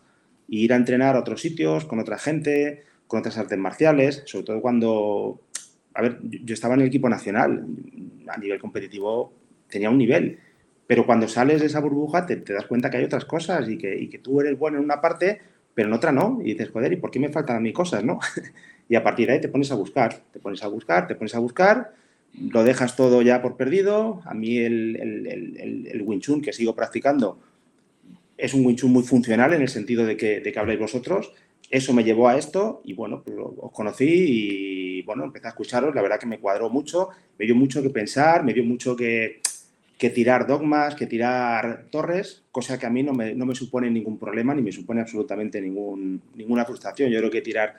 e 0.50 0.58
ir 0.58 0.74
a 0.74 0.76
entrenar 0.76 1.16
a 1.16 1.20
otros 1.20 1.42
sitios, 1.42 1.86
con 1.86 2.00
otra 2.00 2.18
gente, 2.18 2.84
con 3.08 3.20
otras 3.20 3.38
artes 3.38 3.58
marciales, 3.58 4.24
sobre 4.26 4.46
todo 4.46 4.62
cuando, 4.62 5.42
a 5.94 6.02
ver, 6.02 6.20
yo 6.22 6.54
estaba 6.54 6.74
en 6.74 6.82
el 6.82 6.88
equipo 6.88 7.10
nacional, 7.10 7.66
a 8.28 8.38
nivel 8.38 8.60
competitivo 8.60 9.34
tenía 9.70 9.90
un 9.90 9.98
nivel, 9.98 10.40
pero 10.88 11.06
cuando 11.06 11.28
sales 11.28 11.60
de 11.60 11.68
esa 11.68 11.82
burbuja 11.82 12.26
te, 12.26 12.38
das 12.38 12.66
cuenta 12.66 12.90
que 12.90 12.98
hay 12.98 13.04
otras 13.04 13.26
cosas 13.26 13.68
y 13.70 13.78
que, 13.78 14.20
tú 14.24 14.40
eres 14.40 14.58
bueno 14.58 14.78
en 14.78 14.86
una 14.86 15.02
parte, 15.02 15.42
pero 15.76 15.90
en 15.90 15.94
otra 15.94 16.14
no. 16.14 16.40
Y 16.42 16.54
dices, 16.54 16.70
joder, 16.70 16.94
¿y 16.94 16.96
por 16.96 17.12
qué 17.12 17.20
me 17.20 17.30
faltan 17.30 17.58
a 17.58 17.60
mí 17.60 17.74
cosas, 17.74 18.06
no? 18.06 18.20
y 18.90 18.96
a 18.96 19.04
partir 19.04 19.28
de 19.28 19.34
ahí 19.34 19.42
te 19.42 19.50
pones 19.50 19.70
a 19.72 19.76
buscar, 19.76 20.22
te 20.32 20.40
pones 20.40 20.64
a 20.64 20.70
buscar, 20.70 21.06
te 21.06 21.16
pones 21.16 21.36
a 21.36 21.40
buscar, 21.40 21.94
lo 22.40 22.64
dejas 22.64 22.96
todo 22.96 23.22
ya 23.22 23.42
por 23.42 23.58
perdido. 23.58 24.22
A 24.26 24.34
mí 24.34 24.58
el, 24.60 24.96
el, 24.96 25.88
el, 25.92 26.02
Wing 26.04 26.20
Chun 26.20 26.42
que 26.42 26.54
sigo 26.54 26.74
practicando 26.74 27.38
es 28.38 28.54
un 28.54 28.66
Wing 28.66 28.76
Chun 28.78 28.92
muy 28.92 29.04
funcional 29.04 29.54
en 29.54 29.62
el 29.62 29.70
sentido 29.70 30.06
de 30.06 30.16
que, 30.16 30.40
de 30.40 30.52
que 30.54 30.60
habláis 30.60 30.80
vosotros. 30.80 31.34
Eso 31.70 31.92
me 31.92 32.06
llevó 32.06 32.30
a 32.30 32.38
esto 32.38 32.82
y 32.86 32.94
bueno, 32.94 33.24
pues 33.26 33.36
os 33.38 33.72
conocí 33.74 34.06
y 34.08 35.02
bueno, 35.02 35.26
empecé 35.26 35.48
a 35.48 35.50
escucharos. 35.50 35.94
La 35.94 36.02
verdad 36.02 36.18
que 36.18 36.28
me 36.28 36.40
cuadró 36.40 36.70
mucho, 36.70 37.10
me 37.38 37.46
dio 37.46 37.56
mucho 37.56 37.84
que 37.84 37.90
pensar, 37.90 38.46
me 38.46 38.54
dio 38.54 38.64
mucho 38.64 38.96
que, 38.96 39.42
que 39.98 40.10
tirar 40.12 40.46
dogmas, 40.46 40.96
que 40.96 41.08
tirar 41.08 41.86
torres, 41.90 42.44
cosa 42.52 42.78
que 42.78 42.86
a 42.86 42.90
mí 42.90 43.02
no 43.02 43.14
me, 43.14 43.34
no 43.34 43.46
me 43.46 43.56
supone 43.56 43.90
ningún 43.90 44.20
problema 44.20 44.54
ni 44.54 44.62
me 44.62 44.72
supone 44.72 45.02
absolutamente 45.02 45.60
ningún, 45.60 46.22
ninguna 46.36 46.66
frustración. 46.66 47.10
Yo 47.10 47.20
creo 47.20 47.32
que 47.32 47.42
tirar, 47.42 47.76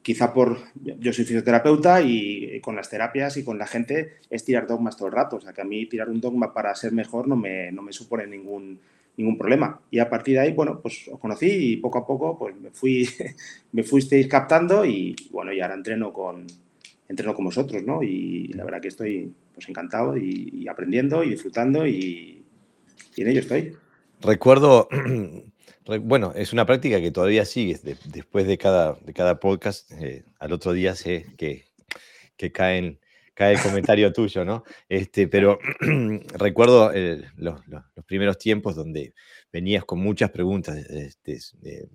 quizá 0.00 0.32
por, 0.32 0.58
yo 0.76 1.12
soy 1.12 1.24
fisioterapeuta 1.24 2.00
y 2.02 2.60
con 2.60 2.76
las 2.76 2.88
terapias 2.88 3.36
y 3.36 3.44
con 3.44 3.58
la 3.58 3.66
gente 3.66 4.18
es 4.30 4.44
tirar 4.44 4.66
dogmas 4.66 4.96
todo 4.96 5.08
el 5.08 5.14
rato. 5.14 5.36
O 5.36 5.40
sea, 5.40 5.52
que 5.52 5.62
a 5.62 5.64
mí 5.64 5.86
tirar 5.86 6.08
un 6.08 6.20
dogma 6.20 6.54
para 6.54 6.74
ser 6.76 6.92
mejor 6.92 7.26
no 7.26 7.34
me, 7.34 7.72
no 7.72 7.82
me 7.82 7.92
supone 7.92 8.28
ningún, 8.28 8.78
ningún 9.16 9.36
problema. 9.36 9.80
Y 9.90 9.98
a 9.98 10.08
partir 10.08 10.34
de 10.34 10.42
ahí, 10.42 10.52
bueno, 10.52 10.80
pues 10.80 11.08
os 11.08 11.18
conocí 11.18 11.48
y 11.48 11.76
poco 11.78 11.98
a 11.98 12.06
poco 12.06 12.38
pues 12.38 12.54
me 12.60 12.70
fui, 12.70 13.08
me 13.72 13.82
fuisteis 13.82 14.28
captando 14.28 14.84
y 14.84 15.16
bueno, 15.32 15.52
y 15.52 15.60
ahora 15.60 15.74
entreno 15.74 16.12
con, 16.12 16.46
entreno 17.08 17.34
con 17.34 17.46
vosotros, 17.46 17.82
¿no? 17.82 18.04
Y 18.04 18.52
la 18.52 18.64
verdad 18.64 18.80
que 18.80 18.88
estoy 18.88 19.32
pues 19.56 19.68
encantado 19.70 20.16
y, 20.16 20.68
aprendiendo 20.68 21.24
y 21.24 21.30
disfrutando 21.30 21.86
y, 21.86 22.44
en 23.16 23.28
ello 23.28 23.40
estoy. 23.40 23.74
Recuerdo, 24.20 24.88
bueno, 26.02 26.32
es 26.36 26.52
una 26.52 26.66
práctica 26.66 27.00
que 27.00 27.10
todavía 27.10 27.46
sigues 27.46 27.82
después 27.82 28.46
de 28.46 28.58
cada, 28.58 28.98
de 29.00 29.14
cada 29.14 29.40
podcast. 29.40 29.90
Eh, 29.92 30.24
al 30.38 30.52
otro 30.52 30.74
día 30.74 30.94
sé 30.94 31.26
que, 31.38 31.64
que 32.36 32.52
caen 32.52 33.00
cae 33.32 33.54
el 33.54 33.60
comentario 33.60 34.12
tuyo, 34.14 34.44
¿no? 34.44 34.64
Este, 34.88 35.28
pero 35.28 35.58
recuerdo 36.38 36.92
eh, 36.92 37.22
los, 37.36 37.60
primeros 38.06 38.38
tiempos 38.38 38.74
donde 38.74 39.14
venías 39.52 39.84
con 39.84 40.00
muchas 40.00 40.30
preguntas 40.30 40.76
este, 40.76 41.38
eh, 41.64 41.88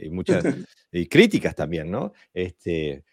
y 0.00 0.10
muchas 0.10 0.44
y 0.90 1.06
críticas 1.06 1.54
también, 1.54 1.90
¿no? 1.90 2.12
Este, 2.32 3.04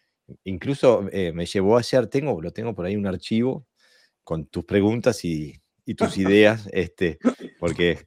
incluso 0.44 1.08
eh, 1.12 1.32
me 1.32 1.46
llevó 1.46 1.76
a 1.76 1.80
hacer, 1.80 2.06
tengo, 2.06 2.40
lo 2.40 2.52
tengo 2.52 2.74
por 2.74 2.86
ahí 2.86 2.96
un 2.96 3.06
archivo 3.06 3.66
con 4.22 4.46
tus 4.46 4.64
preguntas 4.64 5.24
y, 5.24 5.60
tus 5.98 6.16
ideas, 6.16 6.66
este, 6.72 7.18
porque 7.60 8.06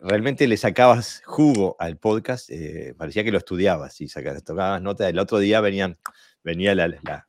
realmente 0.00 0.48
le 0.48 0.56
sacabas 0.56 1.22
jugo 1.24 1.76
al 1.78 1.98
podcast, 1.98 2.50
parecía 2.96 3.22
que 3.22 3.30
lo 3.30 3.38
estudiabas 3.38 4.00
y 4.00 4.08
sacabas, 4.08 4.42
tocabas 4.42 4.82
nota, 4.82 5.08
el 5.08 5.20
otro 5.20 5.38
día 5.38 5.60
venían, 5.60 5.98
venía 6.42 6.74
la, 6.74 7.28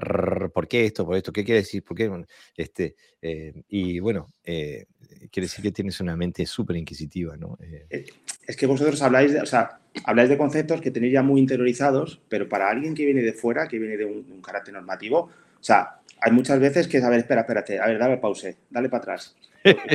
¿por 0.00 0.68
qué 0.68 0.86
esto? 0.86 1.04
¿Por 1.04 1.16
esto? 1.16 1.32
¿Qué 1.32 1.44
quiere 1.44 1.60
decir? 1.60 1.82
¿Por 1.82 1.96
qué? 1.96 2.10
Este, 2.56 2.96
eh, 3.20 3.52
y 3.68 4.00
bueno, 4.00 4.28
eh, 4.44 4.86
quiere 5.30 5.46
decir 5.46 5.62
que 5.62 5.72
tienes 5.72 6.00
una 6.00 6.16
mente 6.16 6.44
súper 6.46 6.76
inquisitiva, 6.76 7.36
¿no? 7.36 7.58
Eh, 7.60 8.06
es 8.46 8.56
que 8.56 8.66
vosotros 8.66 9.00
habláis 9.02 9.32
de, 9.32 9.40
o 9.40 9.46
sea, 9.46 9.80
habláis 10.04 10.28
de 10.28 10.38
conceptos 10.38 10.80
que 10.80 10.90
tenéis 10.90 11.14
ya 11.14 11.22
muy 11.22 11.40
interiorizados, 11.40 12.20
pero 12.28 12.48
para 12.48 12.68
alguien 12.70 12.94
que 12.94 13.04
viene 13.04 13.22
de 13.22 13.32
fuera, 13.32 13.68
que 13.68 13.78
viene 13.78 13.96
de 13.96 14.04
un, 14.04 14.40
carácter 14.42 14.74
normativo, 14.74 15.18
o 15.18 15.62
sea, 15.62 16.00
hay 16.20 16.32
muchas 16.32 16.58
veces 16.60 16.88
que, 16.88 16.98
a 16.98 17.08
ver, 17.08 17.20
espera, 17.20 17.42
espérate, 17.42 17.78
a 17.78 17.86
ver, 17.86 17.98
dale 17.98 18.18
pause, 18.18 18.56
dale 18.70 18.88
para 18.88 19.02
atrás. 19.02 19.36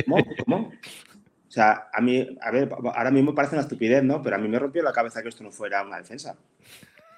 ¿Cómo? 0.04 0.24
¿Cómo? 0.44 0.72
O 1.48 1.52
sea, 1.54 1.88
a 1.92 2.00
mí, 2.00 2.36
a 2.40 2.50
ver, 2.50 2.68
ahora 2.94 3.12
mismo 3.12 3.32
parece 3.32 3.54
una 3.54 3.62
estupidez, 3.62 4.02
¿no? 4.02 4.20
Pero 4.20 4.34
a 4.34 4.38
mí 4.40 4.48
me 4.48 4.58
rompió 4.58 4.82
la 4.82 4.92
cabeza 4.92 5.22
que 5.22 5.28
esto 5.28 5.44
no 5.44 5.52
fuera 5.52 5.84
una 5.84 5.98
defensa. 5.98 6.36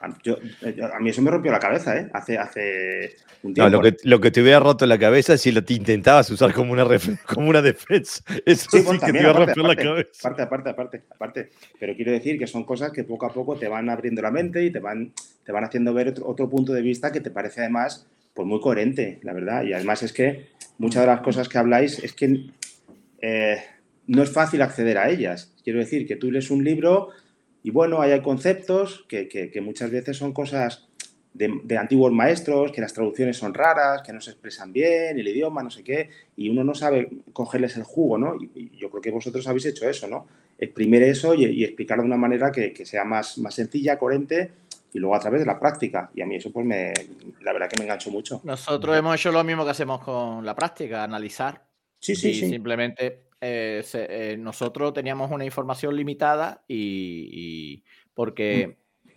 A 0.01 1.01
mí 1.01 1.11
eso 1.11 1.23
me 1.23 1.31
rompió 1.31 1.51
la 1.51 1.59
cabeza, 1.59 1.97
¿eh? 1.97 2.11
Hace, 2.13 2.37
hace 2.37 3.17
un 3.43 3.55
tiempo. 3.55 3.71
No, 3.71 3.77
lo, 3.77 3.83
que, 3.83 3.97
lo 4.05 4.21
que 4.21 4.31
te 4.31 4.43
hubiera 4.43 4.61
roto 4.61 4.85
la 4.85 4.99
cabeza 4.99 5.35
es 5.35 5.41
si 5.41 5.53
lo 5.53 5.65
te 5.65 5.75
intentabas 5.75 6.31
usar 6.31 6.53
como 6.53 6.73
una, 6.73 6.87
como 7.27 7.49
una 7.49 7.63
defensa. 7.63 8.23
Eso 8.45 8.69
sí, 8.71 8.85
que 9.05 9.13
te 9.13 9.21
iba 9.21 9.31
a 9.31 9.33
romper 9.33 9.57
la 9.57 9.77
cabeza. 9.77 10.29
Aparte, 10.29 10.43
aparte, 10.43 10.71
aparte, 10.71 11.03
aparte. 11.11 11.51
Pero 11.81 11.95
quiero 11.97 12.13
decir 12.13 12.39
que 12.39 12.47
son 12.47 12.65
cosas 12.65 12.93
que 12.93 13.05
poco 13.05 13.27
a 13.27 13.33
poco 13.33 13.57
te 13.57 13.69
van 13.69 13.89
abriendo 13.89 14.21
la 14.21 14.31
mente 14.31 14.65
y 14.65 14.71
te 14.71 14.81
van, 14.81 15.13
te 15.45 15.53
van 15.53 15.65
haciendo 15.65 15.95
ver 15.95 16.15
otro, 16.23 16.49
punto 16.49 16.73
de 16.73 16.83
vista 16.83 17.11
que 17.11 17.21
te 17.21 17.31
parece 17.31 17.61
además 17.61 18.07
pues 18.35 18.47
muy 18.47 18.61
coherente, 18.61 19.19
la 19.23 19.33
verdad. 19.33 19.65
Y 19.65 19.73
además 19.73 20.03
es 20.03 20.13
que 20.13 20.51
muchas 20.77 21.03
de 21.03 21.07
las 21.07 21.21
cosas 21.21 21.49
que 21.49 21.57
habláis 21.57 21.99
es 22.05 22.13
que 22.13 22.51
eh, 23.23 23.63
no 24.07 24.23
es 24.23 24.31
fácil 24.31 24.61
acceder 24.61 24.99
a 24.99 25.09
ellas. 25.09 25.55
Quiero 25.65 25.79
decir 25.79 26.07
que 26.07 26.17
tú 26.17 26.31
lees 26.31 26.51
un 26.51 26.63
libro 26.63 27.09
y 27.67 27.73
bueno, 27.73 28.01
hay 28.01 28.21
conceptos 28.21 29.05
que, 29.09 29.51
muchas 29.61 29.91
veces 29.91 30.17
son 30.17 30.33
cosas 30.33 30.87
de, 31.35 31.77
antiguos 31.77 32.13
maestros, 32.13 32.71
que 32.71 32.81
las 32.81 32.95
traducciones 32.95 33.39
son 33.39 33.55
raras, 33.55 34.03
que 34.03 34.13
no 34.13 34.21
se 34.21 34.31
expresan 34.31 34.73
bien, 34.73 35.19
el 35.19 35.27
idioma, 35.27 35.65
no 35.65 35.71
sé 35.73 35.83
qué, 35.83 36.09
y 36.37 36.49
uno 36.49 36.63
no 36.63 36.77
sabe 36.77 37.09
cogerles 37.33 37.77
el 37.77 37.83
jugo, 37.83 38.19
¿no? 38.19 38.37
Y, 38.37 38.71
yo 38.79 38.89
creo 38.89 39.03
que 39.03 39.11
vosotros 39.11 39.49
habéis 39.49 39.67
hecho 39.67 39.91
eso, 39.91 40.07
¿no? 40.07 40.29
Exprimir 40.57 41.03
eso 41.03 41.35
y, 41.35 41.65
explicarlo 41.65 42.05
de 42.05 42.07
una 42.07 42.17
manera 42.17 42.53
que, 42.53 42.87
sea 42.87 43.05
más, 43.05 43.37
más 43.39 43.57
sencilla, 43.57 43.99
coherente 43.99 44.53
y 44.93 45.01
luego 45.01 45.17
a 45.17 45.19
través 45.19 45.41
de 45.41 45.47
la 45.47 45.59
práctica. 45.59 46.09
Y 46.15 46.23
a 46.23 46.27
mí 46.27 46.37
eso, 46.37 46.53
pues, 46.53 46.65
me, 46.65 46.93
la 47.41 47.53
verdad 47.53 47.69
que 47.69 47.81
me 47.81 47.87
enganchó 47.87 48.13
mucho. 48.13 48.43
Nosotros 48.45 48.97
hemos 48.97 49.17
hecho 49.17 49.33
lo 49.33 49.43
mismo 49.43 49.65
que 49.65 49.73
hacemos 49.73 50.05
con 50.05 50.47
la 50.47 50.55
práctica, 50.55 51.03
analizar. 51.03 51.67
Sí, 51.99 52.15
sí, 52.15 52.33
sí. 52.33 52.49
Simplemente 52.49 53.26
eh, 53.41 53.85
eh, 53.95 54.37
nosotros 54.39 54.93
teníamos 54.93 55.31
una 55.31 55.45
información 55.45 55.95
limitada 55.95 56.65
y, 56.67 57.83
porque 58.15 58.79
mm. 59.05 59.11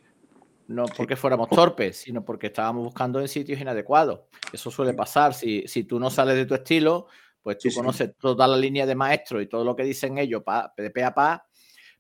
no 0.74 0.86
porque 0.86 1.16
fuéramos 1.16 1.50
torpes, 1.50 1.98
sino 1.98 2.24
porque 2.26 2.48
estábamos 2.48 2.84
buscando 2.84 3.20
en 3.22 3.28
sitios 3.28 3.60
inadecuados. 3.60 4.22
Eso 4.52 4.70
suele 4.72 4.94
pasar. 4.94 5.34
Si, 5.34 5.68
si 5.68 5.84
tú 5.84 6.00
no 6.00 6.10
sales 6.10 6.36
de 6.36 6.46
tu 6.46 6.56
estilo, 6.56 7.08
pues 7.42 7.58
tú 7.58 7.70
conoces 7.74 8.16
toda 8.18 8.48
la 8.48 8.58
línea 8.58 8.86
de 8.86 8.96
maestros 8.96 9.42
y 9.42 9.48
todo 9.48 9.64
lo 9.64 9.76
que 9.76 9.84
dicen 9.84 10.18
ellos 10.18 10.44
de 10.78 10.90
pe 10.92 11.04
a 11.04 11.14
pa, 11.14 11.49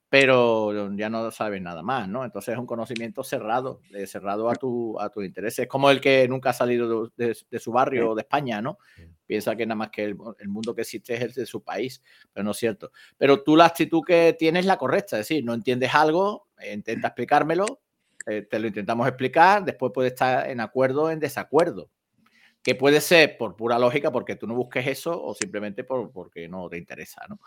pero 0.09 0.91
ya 0.95 1.07
no 1.07 1.29
sabes 1.29 1.61
nada 1.61 1.83
más, 1.83 2.09
¿no? 2.09 2.25
Entonces 2.25 2.53
es 2.53 2.59
un 2.59 2.65
conocimiento 2.65 3.23
cerrado, 3.23 3.81
eh, 3.93 4.07
cerrado 4.07 4.49
a 4.49 4.55
tu, 4.55 4.99
a 4.99 5.09
tus 5.09 5.23
intereses. 5.23 5.59
Es 5.59 5.67
como 5.67 5.91
el 5.91 6.01
que 6.01 6.27
nunca 6.27 6.49
ha 6.49 6.53
salido 6.53 7.11
de, 7.15 7.35
su 7.35 7.71
barrio 7.71 8.09
o 8.09 8.15
de 8.15 8.21
España, 8.21 8.59
¿no? 8.59 8.79
Piensa 9.27 9.55
que 9.55 9.67
nada 9.67 9.75
más 9.75 9.89
que 9.91 10.03
el, 10.05 10.15
mundo 10.47 10.73
que 10.73 10.81
existe 10.81 11.13
es 11.13 11.21
el 11.21 11.33
de 11.33 11.45
su 11.45 11.63
país, 11.63 12.01
pero 12.33 12.43
no 12.43 12.51
es 12.51 12.57
cierto. 12.57 12.91
Pero 13.17 13.43
tú 13.43 13.55
la 13.55 13.65
actitud 13.65 14.01
que 14.03 14.35
tienes 14.37 14.61
es 14.61 14.65
la 14.65 14.77
correcta, 14.77 15.19
es 15.19 15.27
decir, 15.27 15.45
no 15.45 15.53
entiendes 15.53 15.93
algo, 15.93 16.47
intenta 16.73 17.09
explicármelo, 17.09 17.81
eh, 18.25 18.41
te 18.41 18.57
lo 18.57 18.65
intentamos 18.65 19.07
explicar, 19.07 19.63
después 19.63 19.91
puedes 19.93 20.13
estar 20.13 20.49
en 20.49 20.59
acuerdo 20.59 21.03
o 21.03 21.09
en 21.11 21.19
desacuerdo. 21.19 21.91
Que 22.63 22.75
puede 22.75 22.99
ser 22.99 23.37
por 23.37 23.55
pura 23.55 23.79
lógica, 23.79 24.11
porque 24.11 24.35
tú 24.35 24.47
no 24.47 24.55
busques 24.55 24.85
eso, 24.87 25.23
o 25.23 25.33
simplemente 25.35 25.83
por, 25.83 26.11
porque 26.11 26.49
no 26.49 26.67
te 26.67 26.77
interesa, 26.77 27.21
¿no? 27.29 27.39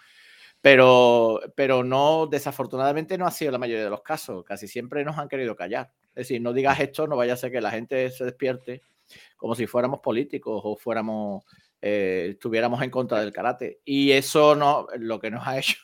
Pero, 0.62 1.40
pero 1.56 1.82
no, 1.82 2.28
desafortunadamente 2.28 3.18
no 3.18 3.26
ha 3.26 3.32
sido 3.32 3.50
la 3.50 3.58
mayoría 3.58 3.84
de 3.84 3.90
los 3.90 4.02
casos. 4.02 4.44
Casi 4.44 4.68
siempre 4.68 5.04
nos 5.04 5.18
han 5.18 5.28
querido 5.28 5.56
callar. 5.56 5.90
Es 6.10 6.28
decir, 6.28 6.40
no 6.40 6.52
digas 6.52 6.78
esto, 6.78 7.06
no 7.08 7.16
vaya 7.16 7.34
a 7.34 7.36
ser 7.36 7.50
que 7.50 7.60
la 7.60 7.72
gente 7.72 8.08
se 8.10 8.24
despierte 8.24 8.82
como 9.36 9.56
si 9.56 9.66
fuéramos 9.66 10.00
políticos 10.00 10.60
o 10.64 10.76
fuéramos, 10.76 11.44
eh, 11.80 12.28
estuviéramos 12.30 12.80
en 12.80 12.90
contra 12.90 13.20
del 13.20 13.32
karate. 13.32 13.80
Y 13.84 14.12
eso 14.12 14.54
no, 14.54 14.86
lo 14.98 15.18
que 15.18 15.32
nos 15.32 15.46
ha 15.46 15.58
hecho 15.58 15.78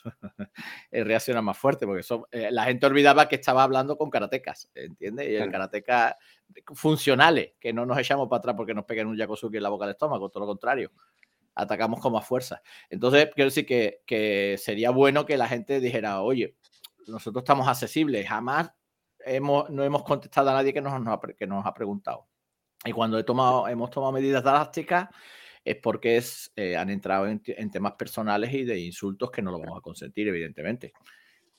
es 0.93 1.05
reaccionar 1.05 1.43
más 1.43 1.59
fuerte, 1.59 1.85
porque 1.85 2.07
eh, 2.31 2.51
la 2.53 2.65
gente 2.65 2.87
olvidaba 2.87 3.29
que 3.29 3.35
estaba 3.35 3.65
hablando 3.65 3.99
con 3.99 4.11
karatecas, 4.11 4.71
¿entiendes? 4.75 5.29
Y 5.29 5.35
el 5.35 5.51
karatecas 5.51 6.15
funcionales, 6.75 7.55
que 7.59 7.73
no 7.73 7.85
nos 7.85 7.99
echamos 7.99 8.29
para 8.29 8.39
atrás 8.39 8.55
porque 8.57 8.75
nos 8.75 8.85
peguen 8.85 9.09
un 9.09 9.17
yakuzuki 9.17 9.57
en 9.57 9.63
la 9.65 9.69
boca 9.71 9.87
del 9.87 9.95
estómago, 9.95 10.31
todo 10.31 10.43
lo 10.43 10.47
contrario 10.47 10.93
atacamos 11.59 12.01
con 12.01 12.13
más 12.13 12.27
fuerza. 12.27 12.63
Entonces, 12.89 13.29
quiero 13.35 13.51
decir 13.51 13.67
que, 13.67 14.57
sería 14.59 14.91
bueno 14.91 15.27
que 15.27 15.37
la 15.37 15.49
gente 15.49 15.81
dijera, 15.81 16.23
oye, 16.23 16.57
nosotros 17.07 17.43
estamos 17.43 17.67
accesibles, 17.69 18.29
jamás 18.29 18.73
hemos, 19.21 19.69
no 19.71 19.83
hemos 19.83 20.05
contestado 20.05 20.51
a 20.51 20.55
nadie 20.55 20.73
que 20.73 20.81
nos, 20.81 20.93
que 21.37 21.47
nos 21.47 21.67
ha 21.67 21.75
preguntado. 21.75 22.29
Y 22.85 22.93
cuando 22.93 23.19
he 23.19 23.25
tomado, 23.25 23.67
hemos 23.67 23.91
tomado 23.91 24.13
medidas 24.13 24.45
drásticas 24.45 25.09
es 25.65 25.77
porque 25.77 26.17
es, 26.17 26.53
eh, 26.57 26.77
han 26.77 26.89
entrado 26.91 27.27
en, 27.27 27.41
temas 27.71 27.93
personales 27.95 28.55
y 28.55 28.65
de 28.65 28.79
insultos 28.79 29.31
que 29.31 29.43
no 29.43 29.51
lo 29.51 29.59
vamos 29.59 29.79
a 29.79 29.83
consentir, 29.83 30.29
evidentemente. 30.29 30.93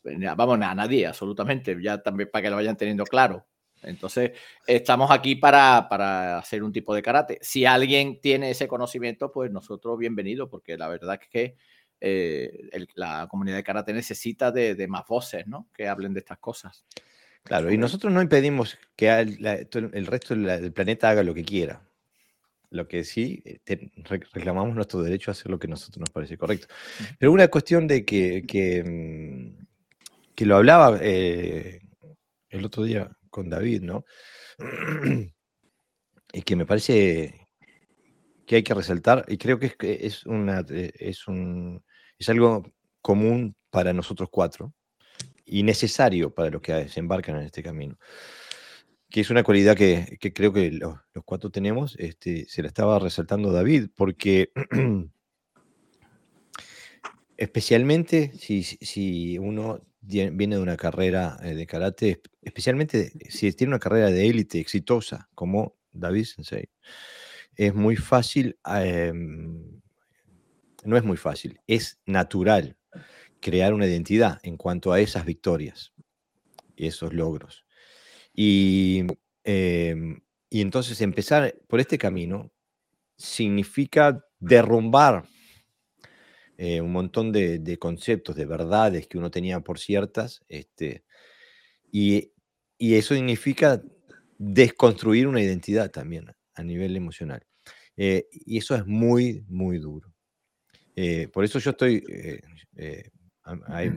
Vamos, 0.04 0.60
a 0.62 0.74
nadie, 0.74 1.06
absolutamente, 1.06 1.78
ya 1.82 2.02
también 2.02 2.30
para 2.32 2.44
que 2.44 2.50
lo 2.50 2.56
vayan 2.56 2.78
teniendo 2.78 3.04
claro. 3.04 3.46
Entonces, 3.84 4.32
estamos 4.68 5.10
aquí 5.12 5.36
para, 5.36 6.38
hacer 6.38 6.64
un 6.64 6.72
tipo 6.72 6.94
de 6.94 7.02
karate. 7.02 7.40
Si 7.42 7.66
alguien 7.66 8.20
tiene 8.20 8.52
ese 8.52 8.68
conocimiento, 8.68 9.32
pues 9.32 9.52
nosotros 9.52 9.98
bienvenido, 9.98 10.50
porque 10.50 10.78
la 10.78 10.88
verdad 10.88 11.20
es 11.22 11.30
que 11.30 11.56
eh, 12.02 12.70
la 12.96 13.28
comunidad 13.30 13.58
de 13.58 13.64
karate 13.64 13.94
necesita 13.94 14.52
de, 14.52 14.88
más 14.88 15.06
voces, 15.08 15.48
¿no? 15.48 15.70
Que 15.74 15.88
hablen 15.88 16.14
de 16.14 16.20
estas 16.20 16.40
cosas. 16.40 16.86
Claro, 17.44 17.72
y 17.72 17.78
nosotros 17.78 18.12
no 18.12 18.22
impedimos 18.22 18.78
que 18.96 19.10
el, 19.10 20.08
resto 20.08 20.36
del 20.36 20.74
planeta 20.74 21.10
haga 21.10 21.24
lo 21.24 21.34
que 21.34 21.46
quiera. 21.46 21.86
Lo 22.72 22.88
que 22.88 23.04
sí, 23.04 23.42
eh, 23.46 23.90
reclamamos 24.32 24.76
nuestro 24.76 25.02
derecho 25.02 25.32
a 25.32 25.34
hacer 25.34 25.50
lo 25.50 25.58
que 25.58 25.66
a 25.66 25.72
nosotros 25.72 26.02
nos 26.02 26.12
parece 26.12 26.38
correcto. 26.38 26.68
Pero 27.18 27.32
una 27.32 27.48
cuestión 27.48 27.88
de 27.88 28.06
que, 28.06 28.46
que, 28.46 30.46
lo 30.46 30.56
hablaba 30.56 31.00
eh, 31.02 31.82
el 32.50 32.66
otro 32.66 32.84
día 32.84 33.10
con 33.30 33.50
David, 33.50 33.82
¿no? 33.82 34.06
y 36.34 36.42
que 36.42 36.56
me 36.56 36.66
parece 36.66 37.48
que 38.46 38.58
hay 38.58 38.64
que 38.64 38.74
resaltar, 38.74 39.26
y 39.28 39.38
creo 39.38 39.60
que 39.60 39.68
es, 39.68 39.76
es, 39.82 40.26
una, 40.26 40.66
eh, 40.70 40.92
es, 40.96 41.28
un, 41.28 41.84
es 42.18 42.30
algo 42.30 42.64
común 43.02 43.56
para 43.70 43.94
nosotros 43.94 44.30
cuatro 44.32 44.74
y 45.46 45.64
necesario 45.64 46.34
para 46.34 46.50
los 46.50 46.62
que 46.62 46.88
se 46.90 47.00
embarcan 47.00 47.38
en 47.38 47.44
este 47.44 47.64
camino, 47.64 47.98
que 49.10 49.22
es 49.22 49.30
una 49.30 49.44
cualidad 49.44 49.76
que, 49.76 50.18
creo 50.34 50.54
que 50.54 50.72
los, 50.72 50.98
cuatro 51.26 51.50
tenemos, 51.50 51.96
este, 52.00 52.46
se 52.48 52.62
la 52.62 52.68
estaba 52.68 53.00
resaltando 53.00 53.52
David, 53.52 53.90
porque 53.96 54.52
especialmente 57.38 58.32
si, 58.38 58.64
si 58.64 59.38
uno 59.38 59.80
viene 60.02 60.56
de 60.56 60.62
una 60.62 60.78
carrera 60.78 61.38
eh, 61.44 61.56
de 61.56 61.68
karate, 61.68 62.22
especialmente 62.42 63.12
si 63.30 63.52
tiene 63.54 63.72
una 63.72 63.80
carrera 63.80 64.10
de 64.10 64.28
élite 64.28 64.60
exitosa 64.60 65.30
como 65.36 65.76
David 65.92 66.26
Sensei, 66.26 66.70
es 67.56 67.74
muy 67.74 67.96
fácil 67.96 68.58
em, 68.66 69.82
no 70.84 70.98
es 70.98 71.04
muy 71.04 71.18
fácil, 71.18 71.60
es 71.68 72.00
natural 72.06 72.78
crear 73.42 73.74
una 73.74 73.86
identidad 73.86 74.40
en 74.44 74.58
cuanto 74.58 74.92
a 74.92 75.00
esas 75.00 75.26
victorias 75.26 75.94
y 76.76 76.88
esos 76.88 77.14
logros. 77.14 77.66
Y, 78.34 79.06
em, 79.44 80.22
y 80.50 80.62
entonces 80.62 81.02
empezar 81.02 81.56
por 81.68 81.80
este 81.80 81.98
camino 81.98 82.52
significa 83.18 84.26
derrumbar 84.40 85.26
eh, 86.62 86.82
un 86.82 86.92
montón 86.92 87.32
de, 87.32 87.78
conceptos, 87.80 88.36
de 88.36 88.46
verdades 88.46 89.08
que 89.08 89.18
uno 89.18 89.32
tenía 89.32 89.62
por 89.62 89.80
ciertas, 89.80 90.44
este, 90.50 91.06
y, 91.90 92.34
eso 92.78 93.16
significa 93.16 93.82
desconstruir 94.38 95.28
una 95.28 95.42
identidad 95.42 95.90
también 95.90 96.26
a 96.56 96.64
nivel 96.64 96.98
emocional. 96.98 97.46
Eh, 97.96 98.28
y 98.32 98.58
eso 98.58 98.76
es 98.76 98.86
muy, 98.86 99.46
muy 99.48 99.78
duro. 99.78 100.14
Eh, 100.98 101.30
por 101.30 101.46
eso 101.46 101.60
yo 101.60 101.72
estoy, 101.72 102.04
hay 103.68 103.92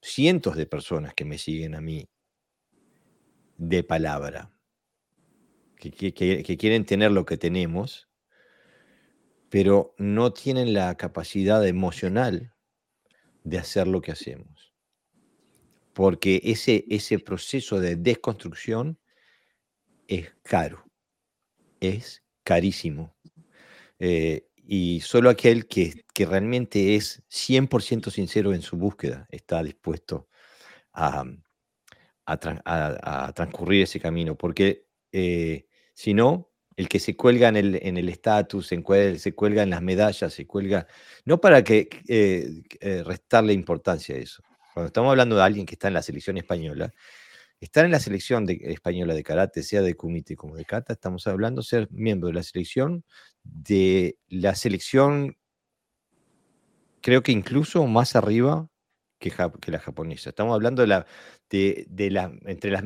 cientos 0.00 0.56
de 0.56 0.66
personas 0.66 1.14
que 1.14 1.24
me 1.24 1.38
siguen 1.38 1.76
a 1.76 1.80
mí 1.80 2.08
de 3.58 3.84
palabra, 3.84 4.50
que 5.76 6.56
quieren 6.58 6.84
tener 6.84 7.12
lo 7.12 7.24
que 7.24 7.36
tenemos 7.36 8.08
pero 9.52 9.94
no 9.98 10.32
tienen 10.32 10.72
la 10.72 10.96
capacidad 10.96 11.66
emocional 11.66 12.54
de 13.44 13.58
hacer 13.58 13.86
lo 13.86 14.00
que 14.00 14.10
hacemos. 14.10 14.72
Porque 15.92 16.40
ese, 16.42 16.86
ese 16.88 17.18
proceso 17.18 17.78
de 17.78 17.96
desconstrucción 17.96 18.98
es 20.08 20.32
caro, 20.42 20.90
es 21.80 22.24
carísimo. 22.42 23.14
Eh, 23.98 24.48
y 24.56 25.00
solo 25.00 25.28
aquel 25.28 25.66
que, 25.66 26.02
realmente 26.16 26.94
es 26.94 27.22
100% 27.28 28.10
sincero 28.10 28.54
en 28.54 28.62
su 28.62 28.78
búsqueda 28.78 29.26
está 29.30 29.62
dispuesto 29.62 30.28
a, 30.94 31.26
a, 32.24 33.32
transcurrir 33.34 33.82
ese 33.82 34.00
camino, 34.00 34.34
porque 34.34 34.86
eh, 35.12 35.66
si 35.92 36.14
no, 36.14 36.51
el 36.76 36.88
que 36.88 36.98
se 36.98 37.16
cuelga 37.16 37.48
en 37.48 37.56
el 37.56 38.08
estatus, 38.08 38.66
se, 38.68 39.18
se, 39.18 39.34
cuelga 39.34 39.62
en 39.62 39.70
las 39.70 39.82
medallas, 39.82 40.32
se 40.32 40.46
cuelga, 40.46 40.86
no 41.24 41.40
para 41.40 41.62
que 41.62 41.88
eh, 42.08 42.62
eh, 42.80 43.02
restarle 43.04 43.52
importancia 43.52 44.14
a 44.16 44.18
eso. 44.18 44.42
Cuando 44.72 44.86
estamos 44.86 45.10
hablando 45.10 45.36
de 45.36 45.42
alguien 45.42 45.66
que 45.66 45.74
está 45.74 45.88
en 45.88 45.94
la 45.94 46.02
selección 46.02 46.38
española, 46.38 46.92
estar 47.60 47.84
en 47.84 47.90
la 47.92 48.00
selección 48.00 48.46
de, 48.46 48.60
española 48.64 49.14
de 49.14 49.22
karate, 49.22 49.62
sea 49.62 49.82
de 49.82 49.94
kumite 49.94 50.34
como 50.34 50.56
de 50.56 50.64
kata, 50.64 50.94
estamos 50.94 51.26
hablando 51.26 51.60
de 51.60 51.66
ser 51.66 51.88
miembro 51.90 52.28
de 52.28 52.34
la 52.34 52.42
selección, 52.42 53.04
de 53.44 54.16
la 54.28 54.54
selección, 54.54 55.36
creo 57.02 57.22
que 57.22 57.32
incluso 57.32 57.86
más 57.86 58.16
arriba 58.16 58.68
que, 59.18 59.32
que 59.60 59.70
la 59.70 59.78
japonesa. 59.78 60.30
Estamos 60.30 60.54
hablando 60.54 60.82
de 60.82 60.88
la, 60.88 61.06
de, 61.50 61.86
de 61.88 62.10
la, 62.10 62.32
entre 62.46 62.70
las 62.70 62.82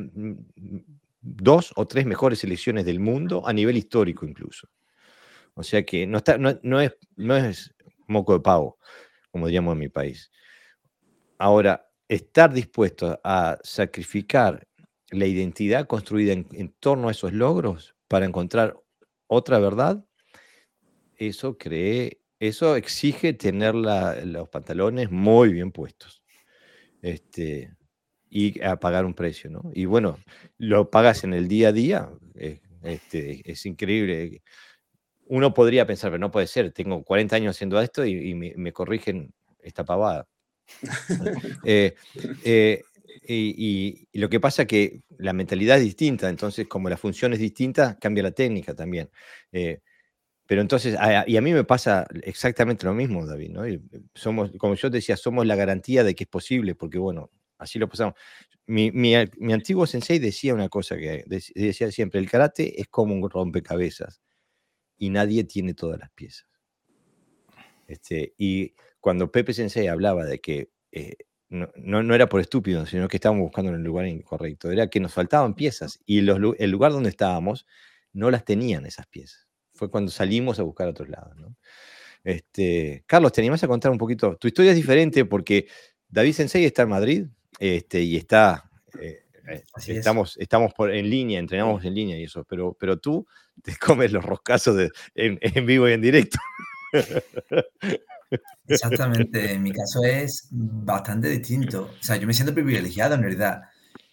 dos 1.35 1.73
o 1.75 1.85
tres 1.85 2.05
mejores 2.05 2.39
selecciones 2.39 2.85
del 2.85 2.99
mundo 2.99 3.45
a 3.45 3.53
nivel 3.53 3.77
histórico 3.77 4.25
incluso. 4.25 4.67
O 5.53 5.63
sea 5.63 5.83
que 5.85 6.07
no, 6.07 6.19
está, 6.19 6.37
no, 6.37 6.79
es, 6.79 6.95
no 7.15 7.35
es 7.35 7.73
moco 8.07 8.33
de 8.33 8.39
pavo, 8.39 8.77
como 9.31 9.47
diríamos 9.47 9.73
en 9.73 9.79
mi 9.79 9.89
país. 9.89 10.31
Ahora, 11.37 11.89
estar 12.07 12.53
dispuesto 12.53 13.19
a 13.23 13.57
sacrificar 13.63 14.67
la 15.09 15.25
identidad 15.25 15.87
construida 15.87 16.33
en, 16.33 16.75
torno 16.79 17.09
a 17.09 17.11
esos 17.11 17.33
logros 17.33 17.95
para 18.07 18.25
encontrar 18.25 18.77
otra 19.27 19.59
verdad, 19.59 20.05
eso 21.15 21.57
cree, 21.57 22.21
eso 22.39 22.75
exige 22.75 23.33
tener 23.33 23.75
los 23.75 24.49
pantalones 24.49 25.11
muy 25.11 25.51
bien 25.51 25.71
puestos. 25.71 26.23
Este, 27.01 27.76
y 28.29 28.61
a 28.63 28.77
pagar 28.77 29.05
un 29.05 29.13
precio, 29.13 29.49
¿no? 29.49 29.71
Y 29.73 29.85
bueno, 29.85 30.19
lo 30.57 30.89
pagas 30.89 31.23
en 31.23 31.33
el 31.33 31.47
día 31.47 31.69
a 31.69 31.71
día, 31.71 32.09
eh, 32.35 32.59
este, 32.83 33.49
es 33.49 33.65
increíble. 33.65 34.41
Uno 35.27 35.53
podría 35.53 35.85
pensar, 35.85 36.11
pero 36.11 36.19
no 36.19 36.31
puede 36.31 36.47
ser, 36.47 36.71
tengo 36.71 37.03
40 37.03 37.35
años 37.35 37.55
haciendo 37.55 37.79
esto 37.81 38.05
y, 38.05 38.33
me, 38.33 38.73
corrigen 38.73 39.33
esta 39.61 39.85
pavada. 39.85 40.27
Eh, 41.65 41.95
eh, 42.43 42.83
y, 43.27 44.07
lo 44.13 44.29
que 44.29 44.39
pasa 44.39 44.63
es 44.63 44.67
que 44.67 45.01
la 45.17 45.33
mentalidad 45.33 45.77
es 45.77 45.83
distinta, 45.83 46.29
entonces 46.29 46.67
como 46.67 46.89
la 46.89 46.97
función 46.97 47.33
es 47.33 47.39
distinta, 47.39 47.97
cambia 47.99 48.23
la 48.23 48.31
técnica 48.31 48.73
también. 48.75 49.09
pero 49.51 50.61
entonces, 50.61 50.97
y 51.27 51.37
a 51.37 51.41
mí 51.41 51.53
me 51.53 51.63
pasa 51.63 52.05
exactamente 52.23 52.85
lo 52.85 52.93
mismo, 52.93 53.25
David, 53.25 53.49
¿no? 53.51 53.63
somos, 54.13 54.51
como 54.57 54.75
yo 54.75 54.89
decía, 54.89 55.17
somos 55.17 55.45
la 55.45 55.55
garantía 55.55 56.03
de 56.03 56.15
que 56.15 56.25
es 56.25 56.29
posible, 56.29 56.75
porque 56.75 56.99
bueno, 56.99 57.31
así 57.57 57.79
lo 57.79 57.87
pasamos. 57.87 58.15
Mi, 58.65 58.91
mi, 58.91 59.15
antiguo 59.15 59.87
sensei 59.87 60.19
decía 60.19 60.53
una 60.53 60.69
cosa 60.69 60.97
que 60.97 61.23
decía 61.27 61.91
siempre, 61.91 62.19
el 62.19 62.29
karate 62.29 62.81
es 62.81 62.87
como 62.89 63.15
un 63.15 63.29
rompecabezas 63.29 64.21
y 64.97 65.09
nadie 65.09 65.43
tiene 65.43 65.73
todas 65.73 65.99
las 65.99 66.09
piezas. 66.11 66.47
Este, 67.87 68.33
y 68.37 68.73
cuando 68.99 69.31
Pepe 69.31 69.53
Sensei 69.53 69.87
hablaba 69.87 70.25
de 70.25 70.39
que 70.39 70.69
eh, 70.91 71.15
no, 71.49 71.69
no, 71.75 72.13
era 72.13 72.27
por 72.27 72.41
estúpido, 72.41 72.85
sino 72.85 73.07
que 73.07 73.17
estábamos 73.17 73.43
buscando 73.43 73.71
en 73.71 73.77
el 73.77 73.83
lugar 73.83 74.05
incorrecto, 74.07 74.69
era 74.69 74.89
que 74.89 74.99
nos 74.99 75.13
faltaban 75.13 75.55
piezas 75.55 75.99
y 76.05 76.19
el 76.19 76.71
lugar 76.71 76.91
donde 76.91 77.09
estábamos 77.09 77.65
no 78.11 78.29
las 78.31 78.43
tenían 78.43 78.85
esas 78.85 79.07
piezas. 79.07 79.47
Fue 79.73 79.89
cuando 79.89 80.11
salimos 80.11 80.59
a 80.59 80.63
buscar 80.63 80.87
a 80.87 80.89
otros 80.89 81.07
lados. 81.07 81.37
¿no? 81.37 81.55
Este, 82.23 83.03
Carlos, 83.07 83.31
¿te 83.31 83.41
animás 83.41 83.63
a 83.63 83.67
contar 83.67 83.91
un 83.91 83.97
poquito? 83.97 84.35
Tu 84.37 84.47
historia 84.47 84.71
es 84.71 84.77
diferente 84.77 85.23
porque 85.23 85.67
David 86.09 86.33
Sensei 86.33 86.65
está 86.65 86.81
en 86.81 86.89
Madrid, 86.89 87.27
este, 87.59 88.01
y 88.01 88.17
está, 88.17 88.69
eh, 88.99 89.23
eh, 89.47 89.63
estamos, 89.87 90.37
estamos 90.37 90.73
por, 90.73 90.93
en 90.93 91.09
línea, 91.09 91.39
entrenamos 91.39 91.83
en 91.85 91.95
línea 91.95 92.17
y 92.17 92.23
eso, 92.23 92.43
pero, 92.43 92.75
pero 92.79 92.97
tú 92.97 93.25
te 93.61 93.75
comes 93.77 94.11
los 94.11 94.23
roscazos 94.23 94.75
de, 94.75 94.91
en, 95.15 95.65
vivo 95.65 95.87
y 95.89 95.93
en 95.93 96.01
directo. 96.01 96.37
Exactamente, 98.67 99.53
en 99.53 99.63
mi 99.63 99.71
caso 99.71 100.03
es 100.03 100.49
bastante 100.51 101.29
distinto. 101.29 101.91
O 101.97 102.03
sea, 102.03 102.17
yo 102.17 102.27
me 102.27 102.33
siento 102.33 102.53
privilegiado 102.53 103.15
en 103.15 103.21
realidad. 103.21 103.61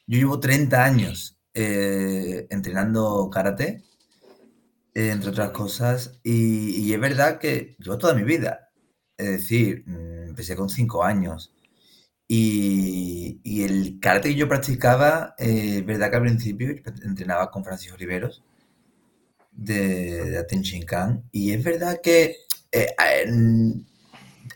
Yo 0.07 0.19
llevo 0.19 0.39
30 0.39 0.85
años 0.85 1.37
eh, 1.53 2.47
entrenando 2.51 3.29
karate, 3.31 3.83
entre 4.95 5.31
otras 5.31 5.51
cosas, 5.51 6.21
y, 6.23 6.71
y, 6.87 6.95
es 6.95 7.01
verdad 7.01 7.41
que 7.41 7.75
yo 7.81 7.99
toda 7.99 8.15
mi 8.15 8.23
vida, 8.23 8.71
es 9.17 9.31
decir, 9.31 9.83
mm, 9.87 10.29
empecé 10.29 10.55
con 10.55 10.69
5 10.69 11.03
años, 11.03 11.54
y, 13.45 13.63
el 13.63 13.99
karate 14.01 14.31
que 14.31 14.35
yo 14.35 14.49
practicaba, 14.49 15.35
eh, 15.39 15.83
verdad 15.87 16.11
que 16.11 16.17
al 16.17 16.23
principio 16.23 16.71
entrenaba 17.05 17.51
con 17.51 17.65
Francisco 17.65 17.97
Riveros 17.97 18.43
de, 19.53 20.31
de 20.31 20.39
Atenshinkan. 20.39 21.25
Y 21.33 21.53
es 21.53 21.63
verdad 21.63 22.01
que 22.03 22.37
eh, 22.73 22.95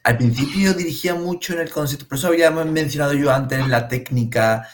al 0.02 0.16
principio 0.16 0.74
dirigía 0.74 1.14
mucho 1.14 1.54
en 1.54 1.60
el 1.60 1.70
concepto, 1.70 2.08
por 2.08 2.18
eso 2.18 2.28
había 2.28 2.50
mencionado 2.50 3.14
yo 3.14 3.32
antes 3.32 3.66
la 3.68 3.88
técnica, 3.88 4.68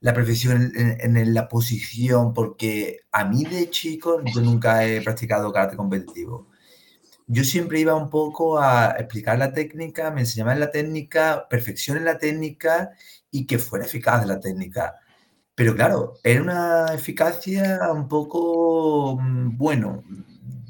la 0.00 0.14
perfección 0.14 0.72
en, 0.76 1.16
en, 1.16 1.34
la 1.34 1.48
posición, 1.48 2.34
porque 2.34 3.00
a 3.12 3.24
mí 3.24 3.44
de 3.44 3.70
chico 3.70 4.22
yo 4.34 4.40
nunca 4.40 4.86
he 4.86 5.00
practicado 5.02 5.52
karate 5.52 5.76
competitivo 5.76 6.49
yo 7.32 7.44
siempre 7.44 7.78
iba 7.80 7.94
un 7.94 8.10
poco 8.10 8.58
a 8.60 8.96
explicar 8.98 9.38
la 9.38 9.52
técnica, 9.52 10.10
me 10.10 10.22
enseñaban 10.22 10.58
la 10.60 10.72
técnica, 10.72 11.46
perfección 11.48 11.96
en 11.96 12.04
la 12.04 12.18
técnica 12.18 12.90
y 13.30 13.46
que 13.46 13.58
fuera 13.58 13.84
eficaz 13.86 14.26
la 14.26 14.40
técnica. 14.40 14.96
Pero 15.54 15.74
claro, 15.76 16.14
era 16.24 16.42
una 16.42 16.94
eficacia 16.94 17.80
un 17.92 18.08
poco, 18.08 19.16
mm, 19.20 19.56
bueno, 19.58 20.02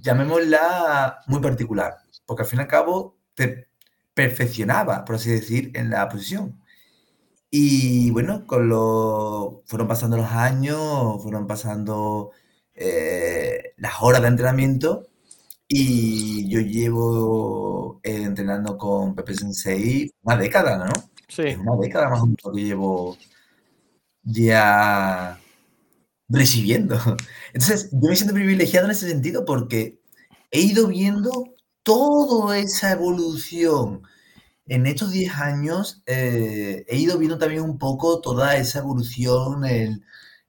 llamémosla 0.03 1.21
muy 1.29 1.41
particular, 1.41 1.99
porque 2.27 2.43
al 2.43 2.49
fin 2.49 2.59
y 2.61 2.63
al 2.63 2.69
cabo 2.69 3.17
te 3.35 3.69
perfeccionaba, 4.15 5.05
por 5.05 5.17
así 5.17 5.31
decir, 5.31 5.71
en 5.75 5.91
la 5.91 6.09
posición. 6.09 6.61
Y 7.51 8.11
bueno, 8.13 8.47
con 8.47 8.69
lo 8.69 9.63
fueron 9.67 9.89
pasando 9.89 10.17
los 10.19 10.31
años, 10.33 11.23
fueron 11.23 11.47
pasando 11.47 12.33
eh, 12.75 13.75
las 13.79 13.95
horas 14.03 14.23
de 14.23 14.29
entrenamiento 14.29 15.10
y 15.73 16.49
yo 16.49 16.61
llevo 16.61 18.01
eh, 18.03 18.25
entrenando 18.25 18.77
con 18.77 19.15
Pepe 19.15 19.35
Sensei 19.35 20.11
una 20.23 20.37
década, 20.37 20.85
¿no? 20.85 20.93
Sí. 21.29 21.55
una 21.55 21.77
década 21.81 22.11
más 22.11 22.23
o 22.23 22.27
menos 22.27 22.53
que 22.53 22.61
llevo 22.61 23.17
ya 24.25 25.39
recibiendo. 26.29 26.97
Entonces, 27.55 27.89
yo 27.93 28.09
me 28.09 28.17
siento 28.17 28.35
privilegiado 28.35 28.87
en 28.87 28.91
ese 28.91 29.09
sentido 29.09 29.45
porque 29.45 30.01
he 30.51 30.61
ido 30.61 30.89
viendo 30.89 31.31
toda 31.85 32.59
esa 32.59 32.91
evolución. 32.91 34.03
En 34.67 34.87
estos 34.87 35.13
10 35.13 35.35
años 35.37 36.03
eh, 36.07 36.85
he 36.89 36.97
ido 36.97 37.17
viendo 37.17 37.39
también 37.39 37.63
un 37.63 37.79
poco 37.79 38.21
toda 38.21 38.57
esa 38.57 38.81
evolución, 38.81 39.65
el, 39.65 40.03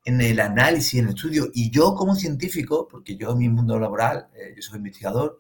en 0.06 0.22
el 0.22 0.39
análisis, 0.39 0.99
en 0.99 1.06
el 1.08 1.16
estudio. 1.16 1.49
Y 1.54 1.72
yo 1.72 1.95
como 1.95 2.16
científico, 2.16 2.88
porque 2.89 3.18
yo 3.18 3.32
en 3.32 3.38
mi 3.39 3.49
mundo 3.49 3.80
laboral, 3.80 4.28
eh, 4.36 4.54
yo 4.56 4.62
soy 4.62 4.78
investigador 4.78 5.39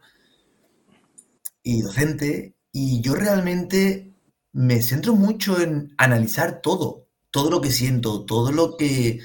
y 1.63 1.81
docente, 1.81 2.55
Y 2.73 3.01
yo 3.01 3.15
realmente 3.15 4.13
me 4.53 4.81
centro 4.81 5.15
mucho 5.15 5.61
en 5.61 5.93
analizar 5.97 6.61
todo, 6.61 7.07
todo 7.31 7.49
lo 7.51 7.61
que 7.61 7.71
siento, 7.71 8.25
todo 8.25 8.51
lo 8.51 8.77
que 8.77 9.19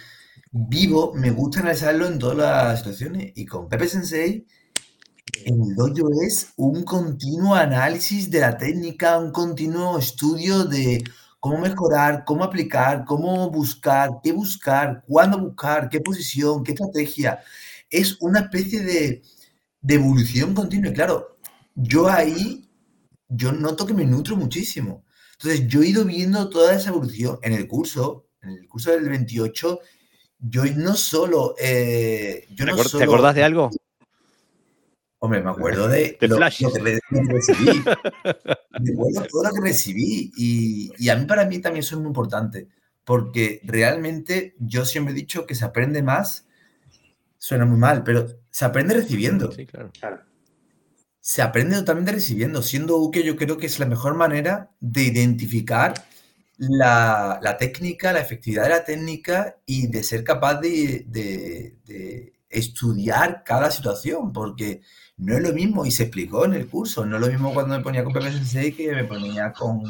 vivo, 0.51 1.15
me 1.15 1.31
gusta 1.31 1.61
analizarlo 1.61 2.07
en 2.09 2.19
todas 2.19 2.37
las 2.37 2.79
situaciones. 2.81 3.33
Y 3.37 3.47
con 3.47 3.69
Pepe 3.69 3.89
Sensei, 3.89 4.47
el 5.45 5.75
dojo 5.77 6.11
es 6.27 6.53
un 6.57 6.83
continuo 6.85 7.55
análisis 7.55 8.31
de 8.31 8.41
la 8.41 8.57
técnica, 8.57 9.19
un 9.19 9.33
continuo 9.33 9.99
estudio 9.99 10.65
de 10.65 11.05
cómo 11.47 11.59
mejorar, 11.59 12.25
cómo 12.25 12.43
aplicar, 12.43 13.05
cómo 13.05 13.49
buscar, 13.51 14.19
qué 14.21 14.33
buscar, 14.33 15.05
cuándo 15.07 15.39
buscar, 15.39 15.89
qué 15.89 16.01
posición, 16.01 16.65
qué 16.65 16.73
estrategia. 16.73 17.39
Es 17.89 18.21
una 18.21 18.41
especie 18.41 18.83
de, 18.83 19.23
de 19.81 19.95
evolución 19.95 20.55
continua. 20.55 20.91
Y 20.91 20.95
claro, 20.95 21.39
yo 21.77 22.09
ahí, 22.09 22.69
yo 23.29 23.53
noto 23.53 23.87
que 23.87 23.95
me 23.95 24.05
nutro 24.05 24.37
muchísimo. 24.37 25.05
Entonces, 25.35 25.69
yo 25.69 25.83
he 25.83 25.89
ido 25.89 26.05
viendo 26.05 26.51
toda 26.51 26.75
esa 26.75 26.89
evolución 26.89 27.39
en 27.43 27.53
el 27.53 27.69
curso, 27.69 28.27
en 28.43 28.51
el 28.51 28.67
curso 28.67 28.91
del 28.91 29.09
28, 29.09 29.79
yo 30.41 30.65
no 30.75 30.97
solo... 30.97 31.55
Eh, 31.61 32.45
yo 32.57 32.65
no 32.65 32.75
¿Te 32.75 33.05
acordás 33.05 33.37
de 33.37 33.45
algo? 33.45 33.71
Hombre, 35.19 35.43
me 35.43 35.51
acuerdo 35.51 35.89
de, 35.89 36.19
lo, 36.29 36.39
que 36.39 36.45
recibí. 36.45 37.83
me 38.81 38.93
acuerdo 38.93 39.21
de 39.23 39.29
todo 39.29 39.45
lo 39.45 39.51
que 39.51 39.61
recibí. 39.61 40.33
Y, 40.37 40.93
y, 40.99 41.09
a 41.09 41.17
mí, 41.17 41.25
para 41.25 41.47
mí, 41.47 41.59
también 41.59 41.81
eso 41.81 41.97
es 41.97 42.01
muy 42.01 42.09
importante. 42.09 42.69
Porque 43.05 43.61
realmente 43.65 44.55
yo 44.59 44.85
siempre 44.85 45.13
he 45.13 45.17
dicho 45.17 45.47
que 45.47 45.55
se 45.55 45.65
aprende 45.65 46.03
más. 46.03 46.47
Suena 47.39 47.65
muy 47.65 47.79
mal, 47.79 48.03
pero 48.03 48.27
se 48.51 48.65
aprende 48.65 48.95
recibiendo. 48.95 49.53
Sí, 49.53 49.67
claro. 49.67 49.91
Se 51.21 51.43
aprende 51.43 51.77
totalmente 51.77 52.13
recibiendo. 52.13 52.63
Siendo 52.63 52.99
Uke, 52.99 53.23
yo 53.23 53.37
creo 53.37 53.57
que 53.59 53.67
es 53.67 53.79
la 53.79 53.87
mejor 53.87 54.15
manera 54.15 54.71
de 54.81 55.03
identificar 55.03 55.95
la, 56.59 57.39
la 57.43 57.57
técnica, 57.57 58.13
la 58.13 58.21
efectividad 58.21 58.65
de 58.65 58.69
la 58.71 58.85
técnica 58.85 59.59
y 59.67 59.89
de 59.89 60.03
ser 60.03 60.25
capaz 60.25 60.61
de, 60.61 61.05
de, 61.09 61.77
de 61.85 62.33
estudiar 62.49 63.45
cada 63.45 63.71
situación. 63.71 64.33
Porque 64.33 64.83
no 65.19 65.35
es 65.37 65.43
lo 65.43 65.53
mismo, 65.53 65.87
y 65.87 65.91
se 65.91 66.05
explicó 66.05 66.45
en 66.45 66.55
el 66.55 66.69
curso, 66.69 67.07
no 67.07 67.17
es 67.17 67.23
lo 67.23 67.29
mismo 67.29 67.55
cuando 67.55 67.77
me 67.77 67.83
ponía 67.83 68.05
con 68.05 68.13
Pepe 68.13 68.33
Sensei 68.33 68.73
que 68.73 68.93
me 68.93 69.05
ponía 69.05 69.53
con, 69.53 69.83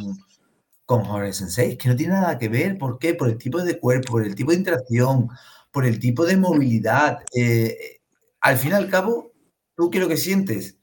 con 0.84 1.04
Jorge 1.04 1.32
Sensei, 1.32 1.76
que 1.76 1.88
no 1.88 1.96
tiene 1.96 2.14
nada 2.14 2.38
que 2.38 2.48
ver. 2.48 2.78
¿Por 2.78 2.98
qué? 2.98 3.14
Por 3.14 3.28
el 3.28 3.38
tipo 3.38 3.62
de 3.62 3.78
cuerpo, 3.78 4.12
por 4.12 4.24
el 4.24 4.34
tipo 4.34 4.52
de 4.52 4.58
interacción, 4.58 5.28
por 5.72 5.84
el 5.84 5.98
tipo 5.98 6.24
de 6.24 6.36
movilidad. 6.36 7.18
Eh, 7.34 8.00
al 8.40 8.56
fin 8.56 8.70
y 8.70 8.74
al 8.74 8.88
cabo, 8.88 9.32
tú 9.76 9.90
qué 9.90 9.98
lo 9.98 10.08
que 10.08 10.16
sientes, 10.16 10.78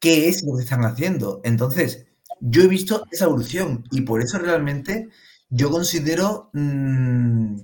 qué 0.00 0.28
es 0.28 0.42
lo 0.44 0.56
que 0.56 0.64
están 0.64 0.84
haciendo. 0.84 1.40
Entonces, 1.44 2.06
yo 2.40 2.62
he 2.62 2.68
visto 2.68 3.04
esa 3.12 3.26
evolución 3.26 3.84
y 3.92 4.00
por 4.00 4.20
eso 4.20 4.38
realmente 4.38 5.08
yo 5.48 5.70
considero 5.70 6.50
mmm, 6.54 7.56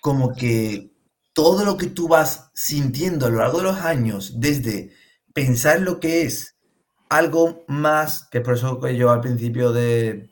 como 0.00 0.34
que 0.34 0.93
todo 1.34 1.64
lo 1.64 1.76
que 1.76 1.88
tú 1.88 2.08
vas 2.08 2.50
sintiendo 2.54 3.26
a 3.26 3.28
lo 3.28 3.38
largo 3.38 3.58
de 3.58 3.64
los 3.64 3.78
años, 3.78 4.40
desde 4.40 4.92
pensar 5.34 5.80
lo 5.80 6.00
que 6.00 6.22
es 6.22 6.56
algo 7.10 7.64
más, 7.66 8.28
que 8.30 8.38
es 8.38 8.44
por 8.44 8.54
eso 8.54 8.80
que 8.80 8.96
yo 8.96 9.10
al 9.10 9.20
principio 9.20 9.72
de, 9.72 10.30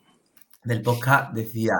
del 0.63 0.81
podcast 0.81 1.33
decía, 1.33 1.73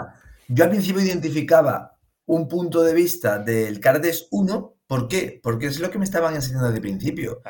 yo 0.49 0.65
al 0.65 0.69
principio 0.69 1.01
identificaba 1.01 1.97
un 2.25 2.49
punto 2.49 2.83
de 2.83 2.93
vista 2.93 3.39
del 3.39 3.79
Cardes 3.79 4.27
1, 4.29 4.75
¿por 4.87 5.07
qué? 5.07 5.39
Porque 5.41 5.67
es 5.67 5.79
lo 5.79 5.89
que 5.89 5.99
me 5.99 6.05
estaban 6.05 6.35
enseñando 6.35 6.67
desde 6.67 6.77
el 6.77 6.81
principio. 6.81 7.41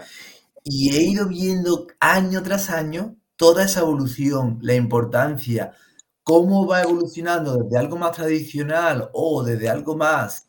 Y 0.64 0.96
he 0.96 1.02
ido 1.02 1.28
viendo 1.28 1.88
año 2.00 2.44
tras 2.44 2.70
año 2.70 3.18
toda 3.36 3.66
esa 3.66 3.82
evolución, 3.82 4.60
la 4.62 4.76
importancia, 4.76 5.74
cómo 6.22 6.68
va 6.68 6.84
evolucionando 6.84 7.58
desde 7.58 7.80
algo 7.80 7.98
más 7.98 8.12
tradicional 8.12 9.10
o 9.14 9.44
desde 9.44 9.70
algo 9.70 9.98
más 9.98 10.48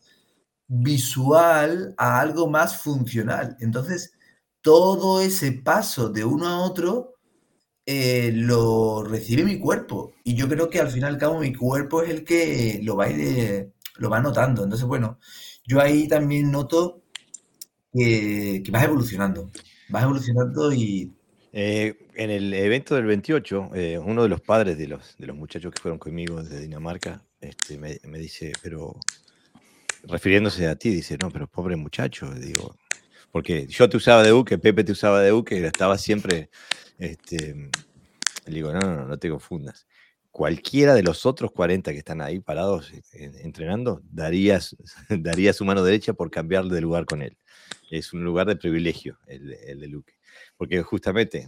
visual 0.67 1.93
a 1.97 2.19
algo 2.19 2.49
más 2.49 2.81
funcional. 2.81 3.57
Entonces, 3.59 4.13
todo 4.61 5.21
ese 5.21 5.51
paso 5.51 6.09
de 6.09 6.25
uno 6.25 6.47
a 6.47 6.59
otro 6.63 7.15
eh, 7.85 8.31
lo 8.33 9.03
recibe 9.03 9.43
mi 9.43 9.59
cuerpo. 9.59 10.13
Y 10.23 10.35
yo 10.35 10.49
creo 10.49 10.69
que 10.69 10.79
al 10.79 10.89
fin 10.89 11.03
y 11.03 11.05
al 11.05 11.17
cabo 11.17 11.39
mi 11.39 11.53
cuerpo 11.53 12.01
es 12.01 12.09
el 12.09 12.23
que 12.23 12.79
lo 12.83 12.95
va, 12.95 13.07
lo 13.97 14.09
va 14.09 14.21
notando. 14.21 14.63
Entonces, 14.63 14.87
bueno, 14.87 15.19
yo 15.65 15.79
ahí 15.81 16.07
también 16.07 16.51
noto 16.51 17.03
que, 17.93 18.63
vas 18.71 18.83
evolucionando. 18.83 19.51
Vas 19.89 20.03
evolucionando 20.03 20.73
y... 20.73 21.13
Eh, 21.57 22.09
en 22.15 22.31
el 22.31 22.53
evento 22.53 22.95
del 22.95 23.05
28, 23.05 23.69
eh, 23.75 23.97
uno 23.97 24.23
de 24.23 24.29
los 24.29 24.41
padres 24.41 24.77
de 24.77 24.87
los, 24.87 25.15
de 25.17 25.27
los 25.27 25.37
muchachos 25.37 25.71
que 25.73 25.81
fueron 25.81 25.99
conmigo 25.99 26.43
desde 26.43 26.59
Dinamarca 26.59 27.23
este, 27.39 27.77
me 27.77 28.17
dice, 28.17 28.51
pero 28.61 28.99
refiriéndose 30.07 30.67
a 30.67 30.75
ti, 30.75 30.89
dice, 30.89 31.17
no, 31.21 31.31
pero 31.31 31.47
pobre 31.47 31.75
muchacho, 31.75 32.29
digo, 32.33 32.75
porque 33.31 33.67
yo 33.67 33.89
te 33.89 33.97
usaba 33.97 34.23
de 34.23 34.33
Uke, 34.33 34.57
Pepe 34.57 34.83
te 34.83 34.91
usaba 34.91 35.21
de 35.21 35.33
Uke, 35.33 35.65
estaba 35.65 35.97
siempre, 35.97 36.49
este, 36.97 37.69
le 38.45 38.55
digo, 38.55 38.71
no, 38.71 38.79
no, 38.79 39.05
no 39.05 39.17
te 39.17 39.29
confundas. 39.29 39.87
Cualquiera 40.31 40.93
de 40.93 41.03
los 41.03 41.25
otros 41.25 41.51
40 41.51 41.91
que 41.91 41.97
están 41.97 42.21
ahí 42.21 42.39
parados 42.39 42.91
eh, 42.93 43.31
entrenando, 43.43 44.01
darías, 44.11 44.75
daría 45.09 45.53
su 45.53 45.65
mano 45.65 45.83
derecha 45.83 46.13
por 46.13 46.29
cambiar 46.29 46.65
de 46.65 46.81
lugar 46.81 47.05
con 47.05 47.21
él. 47.21 47.37
Es 47.89 48.13
un 48.13 48.23
lugar 48.23 48.47
de 48.47 48.55
privilegio 48.55 49.17
el, 49.27 49.53
el 49.53 49.79
de 49.79 49.87
Luque. 49.87 50.13
Porque 50.57 50.81
justamente, 50.81 51.47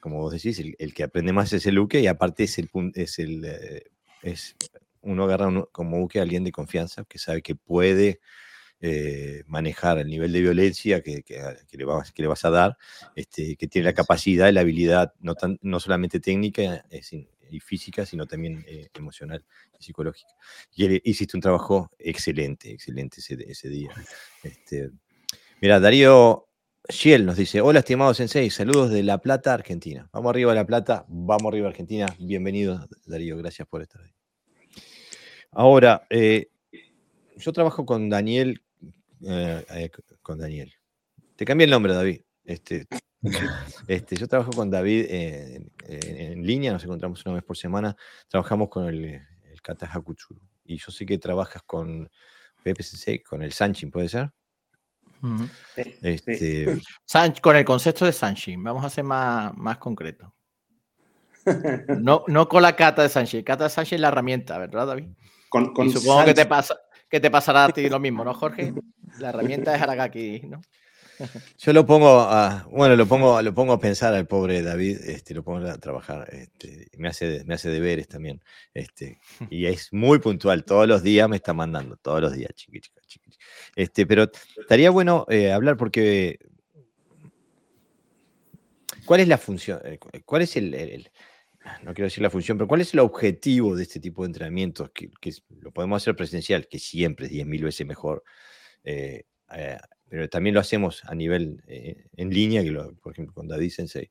como 0.00 0.18
vos 0.18 0.32
decís, 0.32 0.60
el, 0.78 0.94
que 0.94 1.02
aprende 1.02 1.32
más 1.32 1.52
es 1.52 1.66
el 1.66 1.76
Luque 1.76 2.00
y 2.00 2.06
aparte 2.06 2.44
es 2.44 2.58
el, 2.58 2.70
es 2.94 3.18
el, 3.18 3.44
eh, 3.44 3.84
es 4.22 4.56
uno 5.02 5.24
agarra 5.24 5.66
como 5.72 5.98
buque 5.98 6.18
a 6.18 6.22
alguien 6.22 6.44
de 6.44 6.52
confianza 6.52 7.04
que 7.04 7.18
sabe 7.18 7.42
que 7.42 7.54
puede 7.54 8.20
eh, 8.82 9.44
manejar 9.46 9.98
el 9.98 10.08
nivel 10.08 10.32
de 10.32 10.40
violencia 10.40 11.02
que, 11.02 11.22
le, 11.22 11.84
vas, 11.84 12.12
que 12.12 12.22
le, 12.22 12.28
vas, 12.28 12.44
a 12.46 12.50
dar, 12.50 12.78
este, 13.14 13.56
que 13.56 13.66
tiene 13.68 13.84
la 13.84 13.92
capacidad 13.92 14.48
y 14.48 14.52
la 14.52 14.62
habilidad, 14.62 15.12
no, 15.20 15.34
tan, 15.34 15.58
no 15.60 15.80
solamente 15.80 16.18
técnica 16.18 16.86
eh, 16.90 17.02
y 17.50 17.60
física, 17.60 18.06
sino 18.06 18.26
también 18.26 18.64
eh, 18.66 18.88
emocional 18.94 19.44
y 19.78 19.84
psicológica. 19.84 20.32
Y 20.74 21.10
hiciste 21.10 21.36
un 21.36 21.42
trabajo 21.42 21.90
excelente, 21.98 22.72
excelente 22.72 23.20
ese, 23.20 23.36
ese 23.46 23.68
día. 23.68 23.90
Este, 24.42 24.90
mira, 25.60 25.78
Darío 25.78 26.48
Shiel 26.88 27.26
nos 27.26 27.36
dice, 27.36 27.60
hola 27.60 27.80
estimado 27.80 28.14
Sensei, 28.14 28.48
saludos 28.48 28.90
de 28.90 29.02
La 29.02 29.18
Plata, 29.18 29.52
Argentina. 29.52 30.08
Vamos 30.12 30.30
arriba 30.30 30.52
a 30.52 30.54
La 30.54 30.66
Plata, 30.66 31.04
vamos 31.08 31.52
arriba 31.52 31.66
a 31.66 31.70
Argentina. 31.70 32.06
Bienvenido, 32.18 32.88
Darío, 33.04 33.36
gracias 33.36 33.68
por 33.68 33.82
estar 33.82 34.00
ahí. 34.00 34.19
Ahora, 35.52 36.06
eh, 36.10 36.48
yo 37.36 37.52
trabajo 37.52 37.84
con 37.84 38.08
Daniel, 38.08 38.62
eh, 39.26 39.64
eh, 39.70 39.90
con 40.22 40.38
Daniel. 40.38 40.72
Te 41.36 41.44
cambié 41.44 41.64
el 41.64 41.70
nombre, 41.70 41.92
David. 41.92 42.20
Este, 42.44 42.86
este, 43.88 44.16
yo 44.16 44.28
trabajo 44.28 44.52
con 44.52 44.70
David 44.70 45.06
en, 45.08 46.46
línea, 46.46 46.72
nos 46.72 46.84
encontramos 46.84 47.24
una 47.26 47.34
vez 47.34 47.44
por 47.44 47.56
semana. 47.56 47.96
Trabajamos 48.28 48.68
con 48.68 48.86
el, 48.86 49.04
el 49.04 49.62
Kata 49.62 49.86
Hakuchuru. 49.86 50.40
Y 50.64 50.76
yo 50.78 50.92
sé 50.92 51.04
que 51.04 51.18
trabajas 51.18 51.62
con 51.64 52.08
PPCC, 52.62 53.24
con 53.24 53.42
el 53.42 53.52
Sanchin, 53.52 53.90
¿puede 53.90 54.08
ser? 54.08 54.30
este... 56.02 56.80
con 57.42 57.56
el 57.56 57.64
concepto 57.64 58.06
de 58.06 58.12
Sanchin, 58.12 58.62
vamos 58.62 58.84
a 58.84 58.88
ser 58.88 59.04
más, 59.04 59.54
más 59.56 59.78
concreto. 59.78 60.32
No, 61.98 62.24
no 62.28 62.48
con 62.48 62.62
la 62.62 62.76
cata 62.76 63.02
de 63.02 63.08
Sanchin. 63.08 63.42
Cata 63.42 63.64
de 63.64 63.70
Sanchin 63.70 63.96
es 63.96 64.00
la 64.00 64.08
herramienta, 64.08 64.58
¿verdad, 64.58 64.86
David? 64.86 65.08
Supongo 65.50 66.24
que 66.24 66.34
te, 66.34 66.46
pasa, 66.46 66.80
que 67.08 67.20
te 67.20 67.30
pasará 67.30 67.66
a 67.66 67.68
ti 67.70 67.88
lo 67.88 67.98
mismo, 67.98 68.24
¿no, 68.24 68.34
Jorge? 68.34 68.72
La 69.18 69.30
herramienta 69.30 69.74
es 69.74 69.82
Aragaki, 69.82 70.42
¿no? 70.48 70.60
Yo 71.58 71.72
lo 71.72 71.86
pongo 71.86 72.20
a, 72.20 72.66
bueno, 72.70 72.96
lo 72.96 73.06
pongo, 73.06 73.40
lo 73.42 73.54
pongo 73.54 73.72
a 73.74 73.80
pensar 73.80 74.14
al 74.14 74.26
pobre 74.26 74.62
David, 74.62 74.98
este, 75.04 75.34
lo 75.34 75.42
pongo 75.42 75.66
a 75.66 75.78
trabajar, 75.78 76.28
este, 76.32 76.88
me 76.96 77.08
hace, 77.08 77.44
me 77.44 77.54
hace 77.54 77.70
deberes 77.70 78.08
también, 78.08 78.42
este, 78.74 79.18
y 79.50 79.66
es 79.66 79.92
muy 79.92 80.18
puntual, 80.18 80.64
todos 80.64 80.88
los 80.88 81.02
días 81.02 81.28
me 81.28 81.36
está 81.36 81.52
mandando, 81.52 81.96
todos 81.96 82.20
los 82.20 82.32
días, 82.32 82.50
chiqui, 82.54 82.80
Este, 83.76 84.06
pero 84.06 84.30
estaría 84.58 84.90
bueno 84.90 85.26
eh, 85.28 85.52
hablar 85.52 85.76
porque, 85.76 86.38
¿cuál 89.04 89.20
es 89.20 89.28
la 89.28 89.38
función? 89.38 89.80
Eh, 89.84 89.98
¿Cuál 90.24 90.42
es 90.42 90.56
el, 90.56 91.10
no 91.82 91.94
quiero 91.94 92.06
decir 92.06 92.22
la 92.22 92.30
función, 92.30 92.56
pero 92.56 92.68
¿cuál 92.68 92.80
es 92.80 92.94
el 92.94 93.00
objetivo 93.00 93.76
de 93.76 93.82
este 93.82 94.00
tipo 94.00 94.22
de 94.22 94.28
entrenamientos? 94.28 94.90
Que, 94.90 95.10
lo 95.60 95.72
podemos 95.72 96.02
hacer 96.02 96.16
presencial, 96.16 96.66
que 96.68 96.78
siempre 96.78 97.26
es 97.26 97.32
10.000 97.32 97.64
veces 97.64 97.86
mejor, 97.86 98.24
eh, 98.84 99.24
eh, 99.52 99.78
pero 100.08 100.28
también 100.28 100.54
lo 100.54 100.60
hacemos 100.60 101.02
a 101.04 101.14
nivel 101.14 101.62
eh, 101.66 102.06
en 102.16 102.30
línea, 102.30 102.62
que 102.62 102.72
por 103.00 103.12
ejemplo 103.12 103.34
con 103.34 103.48
David 103.48 103.70
Sensei. 103.70 104.10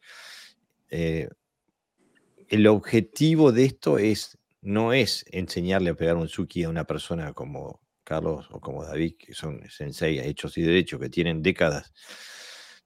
el 0.90 2.68
objetivo 2.68 3.52
de 3.52 3.66
esto 3.66 3.98
es, 3.98 4.38
no 4.62 4.94
es 4.94 5.26
enseñarle 5.32 5.92
a 5.92 5.96
pegar 5.96 6.16
un 6.18 6.28
suki 6.28 6.64
a 6.64 6.70
una 6.70 6.86
persona 6.86 7.34
como 7.34 7.82
Carlos 8.04 8.48
o 8.52 8.60
como 8.60 8.84
David, 8.84 9.16
que 9.18 9.34
son 9.34 9.62
sensei 9.70 10.20
hechos 10.20 10.58
y 10.58 10.62
derechos, 10.62 11.00
que 11.00 11.10
tienen 11.10 11.42
décadas 11.42 11.94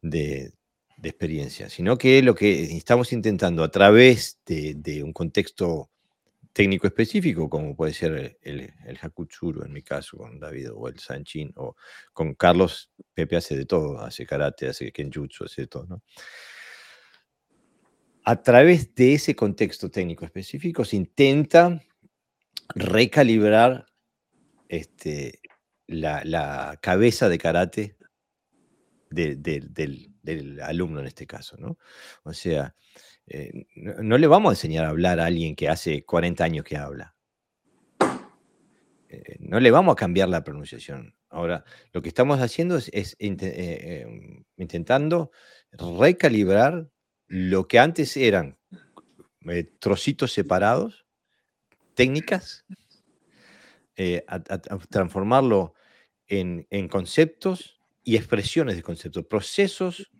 de, 0.01 0.53
experiencia, 1.09 1.69
sino 1.69 1.97
que 1.97 2.21
lo 2.21 2.35
que 2.35 2.75
estamos 2.75 3.13
intentando 3.13 3.63
a 3.63 3.71
través 3.71 4.39
de, 4.45 5.01
un 5.03 5.13
contexto 5.13 5.89
técnico 6.51 6.87
específico, 6.87 7.49
como 7.49 7.75
puede 7.75 7.93
ser 7.93 8.37
el, 8.41 8.73
el, 8.85 8.99
en 9.65 9.73
mi 9.73 9.81
caso, 9.81 10.17
con 10.17 10.39
David 10.39 10.71
o 10.73 10.87
el 10.87 10.99
Sanchin, 10.99 11.51
o 11.55 11.75
con 12.13 12.35
Carlos, 12.35 12.91
Pepe 13.13 13.37
hace 13.37 13.57
de 13.57 13.65
todo, 13.65 13.99
hace 13.99 14.25
karate, 14.25 14.67
hace 14.67 14.91
kenjutsu, 14.91 15.45
hace 15.45 15.63
de 15.63 15.67
todo, 15.67 15.85
¿no? 15.87 16.03
A 18.25 18.41
través 18.41 18.95
de 18.95 19.15
ese 19.15 19.35
contexto 19.35 19.91
técnico 19.91 20.23
específico 20.23 20.85
se 20.85 20.95
intenta 20.95 21.81
recalibrar 22.73 23.85
este, 24.69 25.41
la, 25.87 26.77
cabeza 26.81 27.29
de 27.29 27.37
karate 27.37 27.97
del, 29.13 30.59
alumno 30.61 30.99
en 30.99 31.07
este 31.07 31.27
caso, 31.27 31.57
¿no? 31.57 31.77
O 32.23 32.33
sea, 32.33 32.75
eh, 33.27 33.65
no, 33.75 34.17
le 34.17 34.27
vamos 34.27 34.49
a 34.49 34.53
enseñar 34.53 34.85
a 34.85 34.89
hablar 34.89 35.19
a 35.19 35.25
alguien 35.25 35.55
que 35.55 35.69
hace 35.69 36.03
40 36.03 36.43
años 36.43 36.65
que 36.65 36.77
habla. 36.77 37.15
Eh, 39.09 39.37
no 39.39 39.59
le 39.59 39.71
vamos 39.71 39.93
a 39.93 39.95
cambiar 39.95 40.29
la 40.29 40.43
pronunciación. 40.43 41.15
Ahora, 41.29 41.63
lo 41.91 42.01
que 42.01 42.09
estamos 42.09 42.39
haciendo 42.39 42.77
es, 42.77 43.15
eh, 43.19 44.05
intentando 44.57 45.31
recalibrar 45.71 46.89
lo 47.27 47.67
que 47.67 47.79
antes 47.79 48.15
eran 48.17 48.57
trocitos 49.79 50.31
separados, 50.31 51.05
técnicas, 51.95 52.65
transformarlo 54.89 55.73
en, 56.27 56.87
conceptos 56.87 57.79
y 58.03 58.15
expresiones 58.15 58.75
de 58.75 58.83
conceptos, 58.83 59.25
procesos 59.25 60.11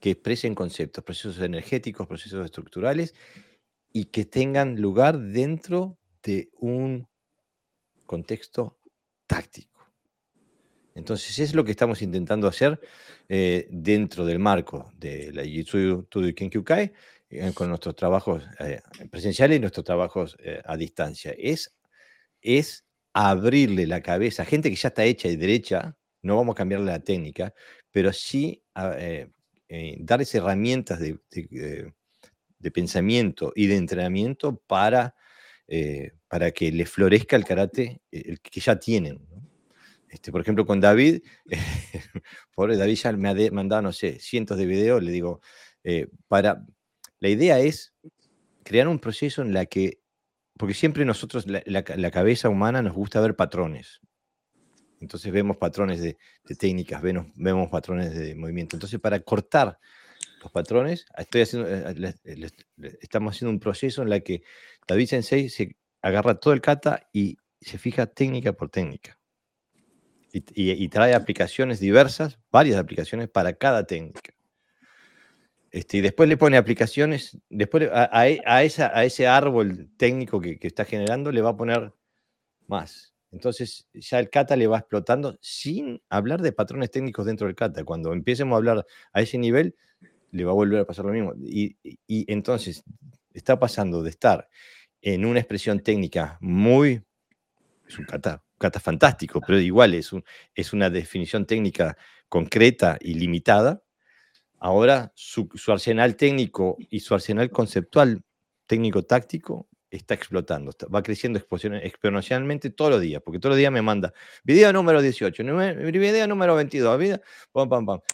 que 0.00 0.10
expresen 0.10 0.54
conceptos, 0.54 1.04
procesos 1.04 1.38
energéticos, 1.38 2.06
procesos 2.06 2.44
estructurales 2.44 3.14
y 3.92 4.06
que 4.06 4.24
tengan 4.24 4.80
lugar 4.80 5.18
dentro 5.18 5.98
de 6.22 6.50
un 6.58 7.06
contexto 8.06 8.78
táctico. 9.26 9.72
Entonces, 10.94 11.38
es 11.38 11.54
lo 11.54 11.64
que 11.64 11.70
estamos 11.70 12.02
intentando 12.02 12.48
hacer 12.48 12.80
eh, 13.28 13.66
dentro 13.70 14.26
del 14.26 14.38
marco 14.38 14.92
de 14.98 15.32
la 15.32 15.44
Jitsu 15.44 16.04
Tudo 16.10 16.34
Kenkyukai, 16.34 16.92
eh, 17.30 17.52
con 17.54 17.68
nuestros 17.68 17.94
trabajos 17.94 18.42
eh, 18.58 18.80
presenciales 19.10 19.56
y 19.56 19.60
nuestros 19.60 19.84
trabajos 19.84 20.36
a 20.64 20.76
distancia. 20.76 21.34
Es, 21.38 21.74
es 22.42 22.84
abrirle 23.14 23.86
la 23.86 24.02
cabeza 24.02 24.42
a 24.42 24.46
gente 24.46 24.68
que 24.68 24.76
ya 24.76 24.88
está 24.88 25.04
hecha 25.04 25.28
y 25.28 25.36
derecha, 25.36 25.96
no 26.22 26.36
vamos 26.36 26.54
a 26.54 26.56
cambiarle 26.56 26.86
la 26.86 27.00
técnica, 27.00 27.54
pero 27.90 28.12
sí 28.12 28.62
eh, 28.76 29.28
eh, 29.68 29.96
darles 30.00 30.34
herramientas 30.34 31.00
de, 31.00 31.92
pensamiento 32.72 33.52
y 33.54 33.66
de 33.66 33.76
entrenamiento 33.76 34.56
para, 34.66 35.14
eh, 35.66 36.12
para 36.28 36.52
que 36.52 36.72
les 36.72 36.88
florezca 36.88 37.36
el 37.36 37.44
karate 37.44 38.00
el 38.10 38.40
que 38.40 38.60
ya 38.60 38.78
tienen. 38.78 39.20
Este, 40.08 40.30
por 40.30 40.42
ejemplo, 40.42 40.66
con 40.66 40.80
David, 40.80 41.22
pobre 42.54 42.76
David 42.76 42.94
ya 42.96 43.12
me 43.12 43.28
ha 43.30 43.50
mandado, 43.50 43.82
no 43.82 43.92
sé, 43.92 44.18
cientos 44.20 44.58
de 44.58 44.66
videos, 44.66 45.02
le 45.02 45.10
digo, 45.10 45.40
para, 46.28 46.64
la 47.18 47.28
idea 47.28 47.58
es 47.58 47.94
crear 48.62 48.88
un 48.88 48.98
proceso 48.98 49.42
en 49.42 49.54
la 49.54 49.66
que 49.66 50.02
porque 50.58 50.74
siempre 50.74 51.04
nosotros, 51.04 51.46
la, 51.46 52.10
cabeza 52.10 52.48
humana 52.48 52.82
nos 52.82 52.92
gusta 52.92 53.20
ver 53.20 53.34
patrones. 53.34 54.00
Entonces 55.02 55.32
vemos 55.32 55.56
patrones 55.56 56.00
de, 56.00 56.16
técnicas, 56.58 57.02
vemos, 57.02 57.26
vemos, 57.34 57.68
patrones 57.68 58.14
de 58.14 58.34
movimiento. 58.34 58.76
Entonces 58.76 58.98
para 59.00 59.20
cortar 59.20 59.78
los 60.42 60.50
patrones, 60.50 61.04
estoy 61.16 61.42
haciendo, 61.42 61.68
eh, 61.68 62.14
estamos 63.00 63.34
haciendo 63.34 63.50
un 63.50 63.60
proceso 63.60 64.02
en 64.02 64.10
la 64.10 64.20
que 64.20 64.42
David 64.86 65.06
Sensei 65.06 65.48
se 65.48 65.76
agarra 66.00 66.36
todo 66.36 66.54
el 66.54 66.60
kata 66.60 67.08
y 67.12 67.36
se 67.60 67.78
fija 67.78 68.06
técnica 68.06 68.52
por 68.52 68.70
técnica. 68.70 69.18
y 70.32 70.88
trae 70.88 71.14
aplicaciones 71.14 71.78
diversas, 71.78 72.38
varias 72.50 72.78
aplicaciones 72.78 73.28
para 73.28 73.52
cada 73.52 73.86
técnica. 73.86 74.32
Este, 75.72 75.96
y 75.96 76.00
después 76.02 76.28
le 76.28 76.36
pone 76.36 76.58
aplicaciones, 76.58 77.38
después 77.48 77.88
a 77.90 78.62
ese 78.62 79.26
árbol 79.26 79.88
técnico 79.96 80.38
que, 80.38 80.58
está 80.60 80.84
generando 80.84 81.32
le 81.32 81.40
va 81.40 81.50
a 81.50 81.56
poner 81.56 81.94
más. 82.66 83.11
Entonces 83.32 83.88
ya 83.94 84.18
el 84.18 84.30
kata 84.30 84.56
le 84.56 84.66
va 84.66 84.78
explotando 84.78 85.38
sin 85.40 86.02
hablar 86.08 86.42
de 86.42 86.52
patrones 86.52 86.90
técnicos 86.90 87.26
dentro 87.26 87.46
del 87.46 87.56
kata. 87.56 87.84
Cuando 87.84 88.12
empecemos 88.12 88.54
a 88.54 88.58
hablar 88.58 88.86
a 89.12 89.20
ese 89.20 89.38
nivel, 89.38 89.74
le 90.30 90.44
va 90.44 90.52
a 90.52 90.54
volver 90.54 90.80
a 90.80 90.86
pasar 90.86 91.04
lo 91.06 91.12
mismo. 91.12 91.34
Y, 91.36 91.76
entonces 92.08 92.84
está 93.32 93.58
pasando 93.58 94.02
de 94.02 94.10
estar 94.10 94.48
en 95.00 95.24
una 95.24 95.40
expresión 95.40 95.80
técnica 95.80 96.38
muy, 96.40 97.02
es 97.88 97.98
un 97.98 98.04
kata, 98.04 98.42
kata 98.58 98.78
fantástico, 98.78 99.40
pero 99.44 99.58
igual 99.58 99.94
es, 99.94 100.12
un, 100.12 100.22
es 100.54 100.72
una 100.72 100.90
definición 100.90 101.46
técnica 101.46 101.96
concreta 102.28 102.98
y 103.00 103.14
limitada, 103.14 103.82
Ahora 104.64 105.10
su, 105.16 105.48
arsenal 105.66 106.14
técnico 106.14 106.76
y 106.78 107.00
su 107.00 107.14
arsenal 107.14 107.50
conceptual 107.50 108.22
técnico-táctico 108.68 109.66
está 109.96 110.14
explotando, 110.14 110.72
va 110.92 111.02
creciendo 111.02 111.38
exponencialmente 111.38 112.70
todos 112.70 112.92
los 112.92 113.00
días, 113.00 113.22
porque 113.22 113.38
todos 113.38 113.50
los 113.50 113.58
días 113.58 113.70
me 113.70 113.82
manda 113.82 114.12
video 114.42 114.72
número 114.72 115.02
18, 115.02 115.44
video 115.44 116.26
número 116.26 116.56
22, 116.56 116.98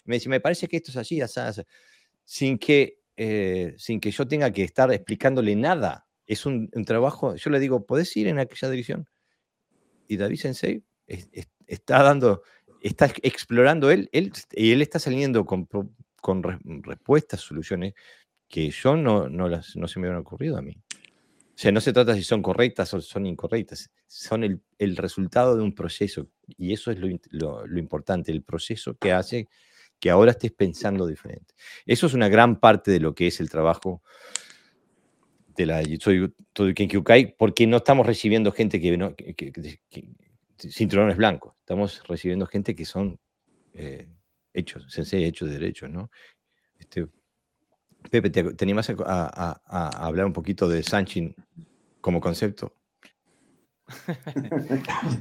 Me 0.05 0.15
dice, 0.15 0.29
me 0.29 0.41
parece 0.41 0.67
que 0.67 0.77
esto 0.77 0.91
es 0.91 0.97
así, 0.97 1.21
sin 2.25 2.59
que, 2.59 2.99
eh, 3.15 3.73
sin 3.77 3.99
que 3.99 4.11
yo 4.11 4.27
tenga 4.27 4.51
que 4.51 4.63
estar 4.63 4.91
explicándole 4.91 5.55
nada. 5.55 6.05
Es 6.27 6.45
un, 6.45 6.69
trabajo, 6.85 7.35
yo 7.35 7.49
le 7.49 7.59
digo, 7.59 7.85
¿podés 7.85 8.15
ir 8.17 8.27
en 8.27 8.39
aquella 8.39 8.69
dirección? 8.69 9.09
Y 10.07 10.17
David 10.17 10.37
Sensei 10.37 10.83
está 11.65 12.03
dando, 12.03 12.43
está 12.81 13.11
explorando 13.23 13.89
él, 13.89 14.09
él, 14.11 14.33
y 14.51 14.71
él 14.73 14.81
está 14.81 14.99
saliendo 14.99 15.45
con 15.45 15.67
con 16.21 16.43
respuestas, 16.83 17.39
soluciones 17.39 17.93
que 18.49 18.69
yo 18.71 18.97
no, 18.97 19.29
no, 19.29 19.47
las, 19.47 19.75
no 19.75 19.87
se 19.87 19.99
me 19.99 20.07
hubieran 20.07 20.21
ocurrido 20.21 20.57
a 20.57 20.61
mí. 20.61 20.75
O 21.59 21.61
sea, 21.61 21.73
no 21.73 21.81
se 21.81 21.91
trata 21.91 22.15
si 22.15 22.23
son 22.23 22.41
correctas 22.41 22.93
o 22.93 23.01
son 23.01 23.25
incorrectas, 23.25 23.91
son 24.07 24.45
el, 24.45 24.95
resultado 24.95 25.57
de 25.57 25.61
un 25.61 25.75
proceso 25.75 26.29
y 26.47 26.71
eso 26.71 26.89
es 26.89 26.99
lo, 27.31 27.77
importante, 27.77 28.31
el 28.31 28.43
proceso 28.43 28.97
que 28.97 29.11
hace 29.11 29.49
que 29.99 30.09
ahora 30.09 30.31
estés 30.31 30.53
pensando 30.53 31.05
diferente. 31.05 31.53
Eso 31.85 32.07
es 32.07 32.13
una 32.13 32.29
gran 32.29 32.61
parte 32.61 32.91
de 32.91 33.01
lo 33.01 33.13
que 33.13 33.27
es 33.27 33.41
el 33.41 33.49
trabajo 33.49 34.01
de 35.57 35.65
la 35.65 35.83
Kenkyukai, 35.83 37.35
porque 37.35 37.67
no 37.67 37.75
estamos 37.75 38.07
recibiendo 38.07 38.53
gente 38.53 38.79
que, 38.79 38.95
no, 38.95 39.13
que, 39.13 39.33
que, 39.35 39.81
cinturones 40.57 41.17
blancos, 41.17 41.55
estamos 41.59 42.01
recibiendo 42.07 42.45
gente 42.45 42.73
que 42.73 42.85
son 42.85 43.19
eh, 43.73 44.07
hechos, 44.53 44.85
sensei 44.87 45.25
hechos 45.25 45.49
de 45.49 45.55
derechos, 45.55 45.89
¿no? 45.89 46.09
Este, 46.77 47.05
Pepe, 48.09 48.29
¿te, 48.29 48.63
animas 48.63 48.89
a, 49.05 50.05
hablar 50.05 50.25
un 50.25 50.33
poquito 50.33 50.67
de 50.67 50.83
Sanchin 50.83 51.35
como 52.01 52.19
concepto? 52.19 52.73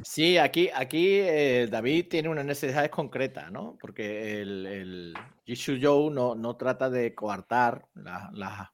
Sí, 0.05 0.39
aquí, 0.39 0.69
aquí 0.75 1.19
eh, 1.21 1.69
David 1.71 2.07
tiene 2.09 2.29
unas 2.29 2.45
necesidades 2.45 2.91
concretas, 2.91 3.51
¿no? 3.51 3.77
Porque 3.81 4.41
el, 4.41 4.67
el 4.67 5.15
Jishu 5.45 5.79
Joe 5.81 6.11
no, 6.11 6.35
no, 6.35 6.57
trata 6.57 6.91
de 6.91 7.15
coartar 7.15 7.87
la, 7.95 8.73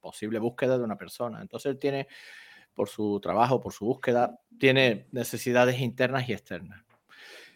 posible 0.00 0.38
búsqueda 0.38 0.76
de 0.76 0.84
una 0.84 0.98
persona. 0.98 1.40
Entonces 1.40 1.70
él 1.70 1.78
tiene, 1.78 2.08
por 2.74 2.88
su 2.88 3.20
trabajo, 3.20 3.60
por 3.60 3.72
su 3.72 3.86
búsqueda, 3.86 4.38
tiene 4.58 5.06
necesidades 5.12 5.80
internas 5.80 6.28
y 6.28 6.32
externas. 6.32 6.82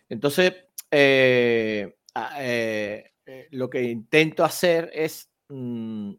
Entonces, 0.09 0.55
eh, 0.91 1.97
eh, 2.15 3.49
lo 3.51 3.69
que 3.69 3.83
intento 3.83 4.45
hacer 4.45 4.91
es 4.95 5.31
mm, 5.49 6.13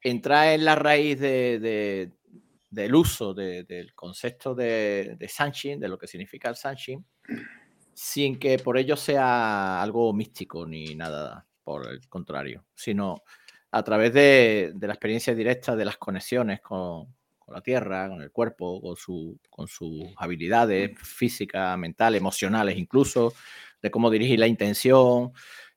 entrar 0.00 0.48
en 0.48 0.64
la 0.64 0.74
raíz 0.74 1.20
del 1.20 2.94
uso 2.94 3.34
del 3.34 3.94
concepto 3.94 4.54
de, 4.54 5.16
de 5.18 5.28
Sanshin, 5.28 5.78
de 5.80 5.88
lo 5.88 5.98
que 5.98 6.06
significa 6.06 6.48
el 6.48 6.56
Sanshin, 6.56 7.04
sin 7.94 8.38
que 8.38 8.58
por 8.58 8.78
ello 8.78 8.96
sea 8.96 9.82
algo 9.82 10.12
místico 10.12 10.66
ni 10.66 10.94
nada 10.94 11.46
por 11.62 11.88
el 11.88 12.08
contrario, 12.08 12.64
sino 12.74 13.22
a 13.70 13.82
través 13.82 14.12
de, 14.12 14.74
la 14.80 14.92
experiencia 14.92 15.34
directa 15.34 15.74
de 15.74 15.84
las 15.84 15.96
conexiones 15.96 16.60
con, 16.60 17.14
la 17.48 17.60
tierra, 17.62 18.08
con 18.08 18.22
el 18.22 18.30
cuerpo, 18.30 18.80
con, 18.80 18.96
su, 18.96 19.38
con 19.50 19.66
sus 19.66 20.04
habilidades 20.16 20.98
físicas, 20.98 21.76
mentales, 21.78 22.20
emocionales 22.20 22.76
incluso, 22.76 23.32
de 23.80 23.90
cómo 23.90 24.10
dirigir 24.10 24.38
la 24.38 24.46
intención, 24.46 25.32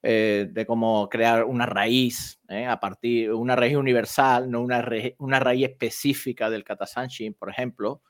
eh, 0.08 0.48
de 0.52 0.68
cómo 0.68 1.10
crear 1.10 1.46
una 1.46 1.66
raíz, 1.66 2.40
eh, 2.48 2.68
a 2.68 2.80
partir, 2.80 3.34
una 3.34 3.56
raíz 3.56 3.76
universal, 3.76 4.52
no 4.52 4.62
una, 4.62 4.88
una 5.18 5.40
raíz 5.40 5.70
específica 5.70 6.48
del 6.52 6.64
Katasanshin, 6.64 7.34
por 7.34 7.50
ejemplo. 7.50 8.04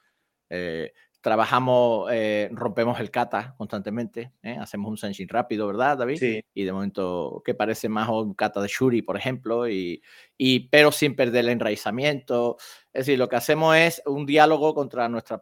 Eh, 0.49 0.91
trabajamos, 1.25 2.07
eh, 2.11 2.49
rompemos 2.51 2.99
el 2.99 3.09
kata 3.09 3.55
constantemente, 3.57 4.31
¿eh? 4.43 4.57
hacemos 4.61 4.91
un 4.91 4.97
sensing 4.97 5.27
rápido, 5.27 5.65
¿verdad, 5.65 5.97
David? 5.97 6.17
Sí. 6.19 6.45
Y 6.53 6.65
de 6.65 6.71
momento 6.71 7.41
que 7.43 7.55
parece 7.55 7.89
más 7.89 8.07
un 8.09 8.35
kata 8.35 8.61
de 8.61 8.67
Shuri, 8.67 9.01
por 9.01 9.17
ejemplo, 9.17 9.67
y, 9.67 10.03
y, 10.37 10.69
pero 10.69 10.91
sin 10.91 11.15
perder 11.15 11.45
el 11.45 11.49
enraizamiento. 11.49 12.57
Es 12.93 13.07
decir, 13.07 13.17
lo 13.17 13.27
que 13.27 13.37
hacemos 13.37 13.75
es 13.75 14.03
un 14.05 14.27
diálogo 14.27 14.75
contra 14.75 15.09
nuestra... 15.09 15.41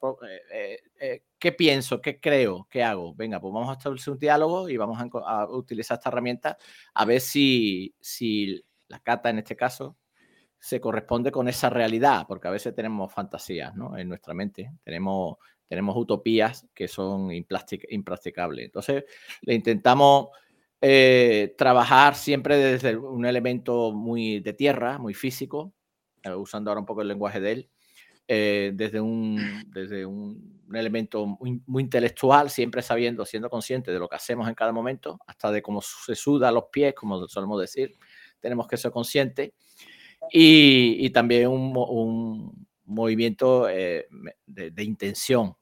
Eh, 0.54 1.24
¿Qué 1.38 1.52
pienso? 1.52 2.00
¿Qué 2.00 2.22
creo? 2.22 2.66
¿Qué 2.72 2.82
hago? 2.82 3.14
Venga, 3.14 3.42
pues 3.42 3.54
vamos 3.54 3.70
a 3.72 3.74
establecer 3.74 4.14
un 4.14 4.20
diálogo 4.20 4.70
y 4.70 4.78
vamos 4.78 4.98
a, 5.26 5.48
utilizar 5.50 5.98
esta 5.98 6.08
herramienta 6.08 6.58
a 6.94 7.04
ver 7.04 7.20
si, 7.20 7.94
si 8.00 8.64
la 8.88 9.00
kata 9.00 9.32
en 9.32 9.40
este 9.40 9.58
caso 9.58 9.98
se 10.60 10.80
corresponde 10.80 11.30
con 11.30 11.50
esa 11.50 11.70
realidad, 11.70 12.24
porque 12.26 12.48
a 12.48 12.52
veces 12.52 12.74
tenemos 12.74 13.14
fantasías 13.14 13.76
¿no? 13.76 13.98
en 13.98 14.08
nuestra 14.08 14.34
mente, 14.34 14.72
tenemos 14.82 15.36
tenemos 15.68 15.96
utopías 15.98 16.68
que 16.74 16.88
son 16.88 17.32
impracticables. 17.32 18.66
Entonces, 18.66 19.06
le 19.42 19.54
intentamos 19.54 20.28
eh, 20.82 21.56
trabajar 21.58 22.16
siempre 22.16 22.58
desde 22.58 22.98
un 22.98 23.26
elemento 23.26 23.94
muy 23.94 24.42
de 24.42 24.54
tierra, 24.54 24.98
muy 24.98 25.14
físico, 25.14 25.74
eh, 26.24 26.34
usando 26.34 26.70
ahora 26.70 26.82
un 26.82 26.86
poco 26.86 27.02
el 27.02 27.08
lenguaje 27.08 27.40
de 27.40 27.52
él, 27.54 27.70
eh, 28.28 28.72
desde, 28.74 29.00
un, 29.00 29.64
desde 29.68 30.06
un, 30.06 30.62
elemento 30.74 31.26
muy, 31.26 31.62
muy, 31.66 31.84
intelectual, 31.84 32.50
siempre 32.50 32.82
sabiendo, 32.82 33.26
siendo 33.26 33.50
consciente 33.50 33.92
de 33.92 34.00
lo 34.00 34.10
que 34.10 34.16
hacemos 34.18 34.48
en 34.50 34.56
cada 34.56 34.74
momento, 34.74 35.20
hasta 35.26 35.52
de 35.52 35.62
cómo 35.62 35.82
se 35.82 36.16
suda 36.16 36.52
los 36.52 36.66
pies, 36.66 36.94
como 36.94 37.28
solemos 37.28 37.62
decir, 37.62 37.94
tenemos 38.40 38.68
que 38.68 38.76
ser 38.76 38.92
conscientes. 38.92 39.52
Y, 40.32 41.06
y 41.06 41.10
también 41.12 41.48
un, 41.48 41.74
un 41.76 42.68
movimiento 42.86 43.66
de, 43.66 44.08
de, 44.46 44.84
intención, 44.84 45.56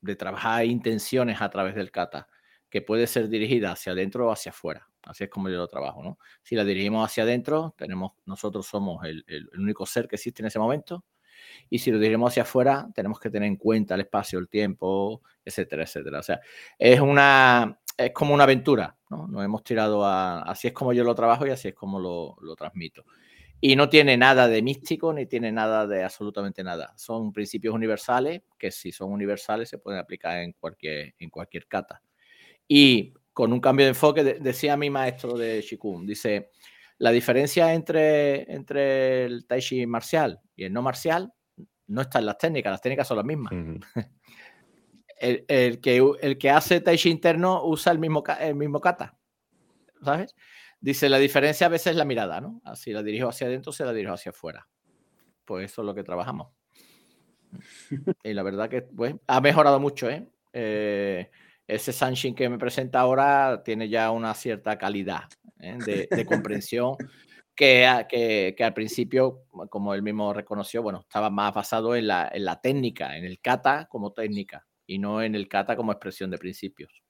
de 0.00 0.16
trabajar 0.16 0.64
intenciones 0.64 1.40
a 1.40 1.50
través 1.50 1.74
del 1.74 1.90
kata, 1.90 2.28
que 2.68 2.82
puede 2.82 3.06
ser 3.06 3.28
dirigida 3.28 3.72
hacia 3.72 3.92
adentro 3.92 4.28
o 4.28 4.32
hacia 4.32 4.50
afuera. 4.50 4.88
Así 5.02 5.24
es 5.24 5.30
como 5.30 5.48
yo 5.48 5.56
lo 5.56 5.68
trabajo, 5.68 6.02
¿no? 6.02 6.18
Si 6.42 6.56
la 6.56 6.64
dirigimos 6.64 7.08
hacia 7.08 7.22
adentro, 7.22 7.74
tenemos, 7.78 8.12
nosotros 8.24 8.66
somos 8.66 9.04
el, 9.04 9.24
único 9.56 9.86
ser 9.86 10.08
que 10.08 10.16
existe 10.16 10.42
en 10.42 10.46
ese 10.46 10.58
momento. 10.58 11.04
Y 11.70 11.78
si 11.78 11.92
lo 11.92 11.98
dirigimos 11.98 12.32
hacia 12.32 12.42
afuera, 12.42 12.88
tenemos 12.92 13.20
que 13.20 13.30
tener 13.30 13.46
en 13.46 13.56
cuenta 13.56 13.94
el 13.94 14.00
espacio, 14.00 14.38
el 14.38 14.48
tiempo, 14.48 15.22
etcétera, 15.44 15.84
etcétera. 15.84 16.18
O 16.18 16.22
sea, 16.22 16.40
es 16.78 17.00
una, 17.00 17.78
es 17.96 18.10
como 18.10 18.34
una 18.34 18.44
aventura, 18.44 18.96
¿no? 19.10 19.28
Nos 19.28 19.44
hemos 19.44 19.62
tirado 19.62 20.04
a, 20.04 20.42
así 20.42 20.66
es 20.68 20.72
como 20.72 20.92
yo 20.92 21.04
lo 21.04 21.14
trabajo 21.14 21.46
y 21.46 21.50
así 21.50 21.68
es 21.68 21.74
como 21.74 22.00
lo, 22.00 22.36
lo 22.40 22.56
transmito. 22.56 23.04
Y 23.60 23.74
no 23.74 23.88
tiene 23.88 24.16
nada 24.16 24.48
de 24.48 24.62
místico 24.62 25.12
ni 25.12 25.26
tiene 25.26 25.50
nada 25.50 25.86
de 25.86 26.04
absolutamente 26.04 26.62
nada. 26.62 26.92
Son 26.96 27.32
principios 27.32 27.74
universales 27.74 28.42
que 28.58 28.70
si 28.70 28.92
son 28.92 29.12
universales 29.12 29.68
se 29.68 29.78
pueden 29.78 30.00
aplicar 30.00 30.38
en 30.38 30.52
cualquier, 30.52 31.14
en 31.18 31.30
cualquier 31.30 31.66
kata. 31.66 32.02
Y 32.68 33.14
con 33.32 33.52
un 33.52 33.60
cambio 33.60 33.86
de 33.86 33.90
enfoque, 33.90 34.24
decía 34.24 34.76
mi 34.76 34.90
maestro 34.90 35.36
de 35.36 35.60
Shikun, 35.60 36.06
dice, 36.06 36.50
la 36.98 37.10
diferencia 37.10 37.74
entre, 37.74 38.50
entre 38.52 39.24
el 39.24 39.46
Tai 39.46 39.60
Chi 39.60 39.86
marcial 39.86 40.40
y 40.54 40.64
el 40.64 40.72
no 40.72 40.82
marcial 40.82 41.32
no 41.88 42.00
está 42.00 42.18
en 42.18 42.26
las 42.26 42.38
técnicas, 42.38 42.70
las 42.72 42.80
técnicas 42.80 43.06
son 43.06 43.18
las 43.18 43.26
mismas. 43.26 43.52
el, 45.18 45.44
el, 45.48 45.80
que, 45.80 46.02
el 46.20 46.38
que 46.38 46.50
hace 46.50 46.80
Tai 46.80 46.96
Chi 46.96 47.10
interno 47.10 47.64
usa 47.64 47.92
el 47.92 47.98
mismo, 47.98 48.24
el 48.40 48.54
mismo 48.54 48.80
kata, 48.80 49.18
¿sabes? 50.02 50.34
Dice, 50.86 51.08
la 51.08 51.18
diferencia 51.18 51.66
a 51.66 51.68
veces 51.68 51.88
es 51.88 51.96
la 51.96 52.04
mirada, 52.04 52.40
¿no? 52.40 52.60
Así 52.62 52.92
la 52.92 53.02
dirijo 53.02 53.28
hacia 53.28 53.48
adentro, 53.48 53.72
se 53.72 53.84
la 53.84 53.92
dirijo 53.92 54.14
hacia 54.14 54.30
afuera. 54.30 54.68
Pues 55.44 55.72
eso 55.72 55.82
es 55.82 55.86
lo 55.86 55.96
que 55.96 56.04
trabajamos. 56.04 56.52
Y 58.22 58.32
la 58.32 58.44
verdad 58.44 58.68
que 58.68 58.82
pues, 58.82 59.16
ha 59.26 59.40
mejorado 59.40 59.80
mucho, 59.80 60.08
¿eh? 60.08 60.28
eh 60.52 61.28
ese 61.66 61.92
Sanshin 61.92 62.36
que 62.36 62.48
me 62.48 62.56
presenta 62.56 63.00
ahora 63.00 63.64
tiene 63.64 63.88
ya 63.88 64.12
una 64.12 64.32
cierta 64.34 64.78
calidad 64.78 65.24
¿eh? 65.58 66.06
de, 66.08 66.24
comprensión 66.24 66.94
que, 67.56 68.06
que, 68.08 68.54
que, 68.56 68.62
al 68.62 68.72
principio, 68.72 69.42
como 69.68 69.92
él 69.92 70.04
mismo 70.04 70.32
reconoció, 70.32 70.84
bueno, 70.84 71.00
estaba 71.00 71.30
más 71.30 71.52
basado 71.52 71.96
en 71.96 72.06
la, 72.06 72.30
en 72.32 72.44
la 72.44 72.60
técnica, 72.60 73.16
en 73.16 73.24
el 73.24 73.40
kata 73.40 73.88
como 73.90 74.12
técnica 74.12 74.64
y 74.86 75.00
no 75.00 75.20
en 75.20 75.34
el 75.34 75.48
kata 75.48 75.74
como 75.74 75.90
expresión 75.90 76.30
de 76.30 76.38
principios. 76.38 77.02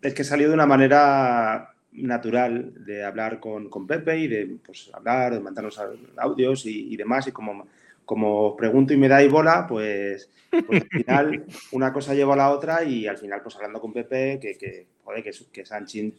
Es 0.00 0.14
que 0.14 0.22
salió 0.22 0.46
de 0.46 0.54
una 0.54 0.66
manera 0.66 1.73
natural 1.94 2.72
de 2.84 3.04
hablar 3.04 3.40
con, 3.40 3.68
con, 3.70 3.86
Pepe 3.86 4.18
y 4.18 4.28
de 4.28 4.56
pues, 4.64 4.90
hablar, 4.92 5.34
de 5.34 5.40
mandarnos 5.40 5.80
audios 6.16 6.66
y, 6.66 6.96
demás. 6.96 7.26
Y 7.26 7.32
como, 7.32 7.66
como 8.04 8.56
pregunto 8.56 8.92
y 8.92 8.96
me 8.96 9.08
dais 9.08 9.30
bola, 9.30 9.66
pues, 9.66 10.28
pues, 10.66 10.82
al 10.82 10.88
final 10.88 11.44
una 11.72 11.92
cosa 11.92 12.14
lleva 12.14 12.34
a 12.34 12.38
la 12.38 12.50
otra 12.50 12.84
y 12.84 13.06
al 13.06 13.18
final, 13.18 13.40
pues 13.42 13.56
hablando 13.56 13.80
con 13.80 13.92
Pepe, 13.92 14.38
que, 14.40 14.56
que, 14.56 14.86
joder, 15.04 15.22
que, 15.22 15.32
que 15.52 15.64
Sanchin, 15.64 16.14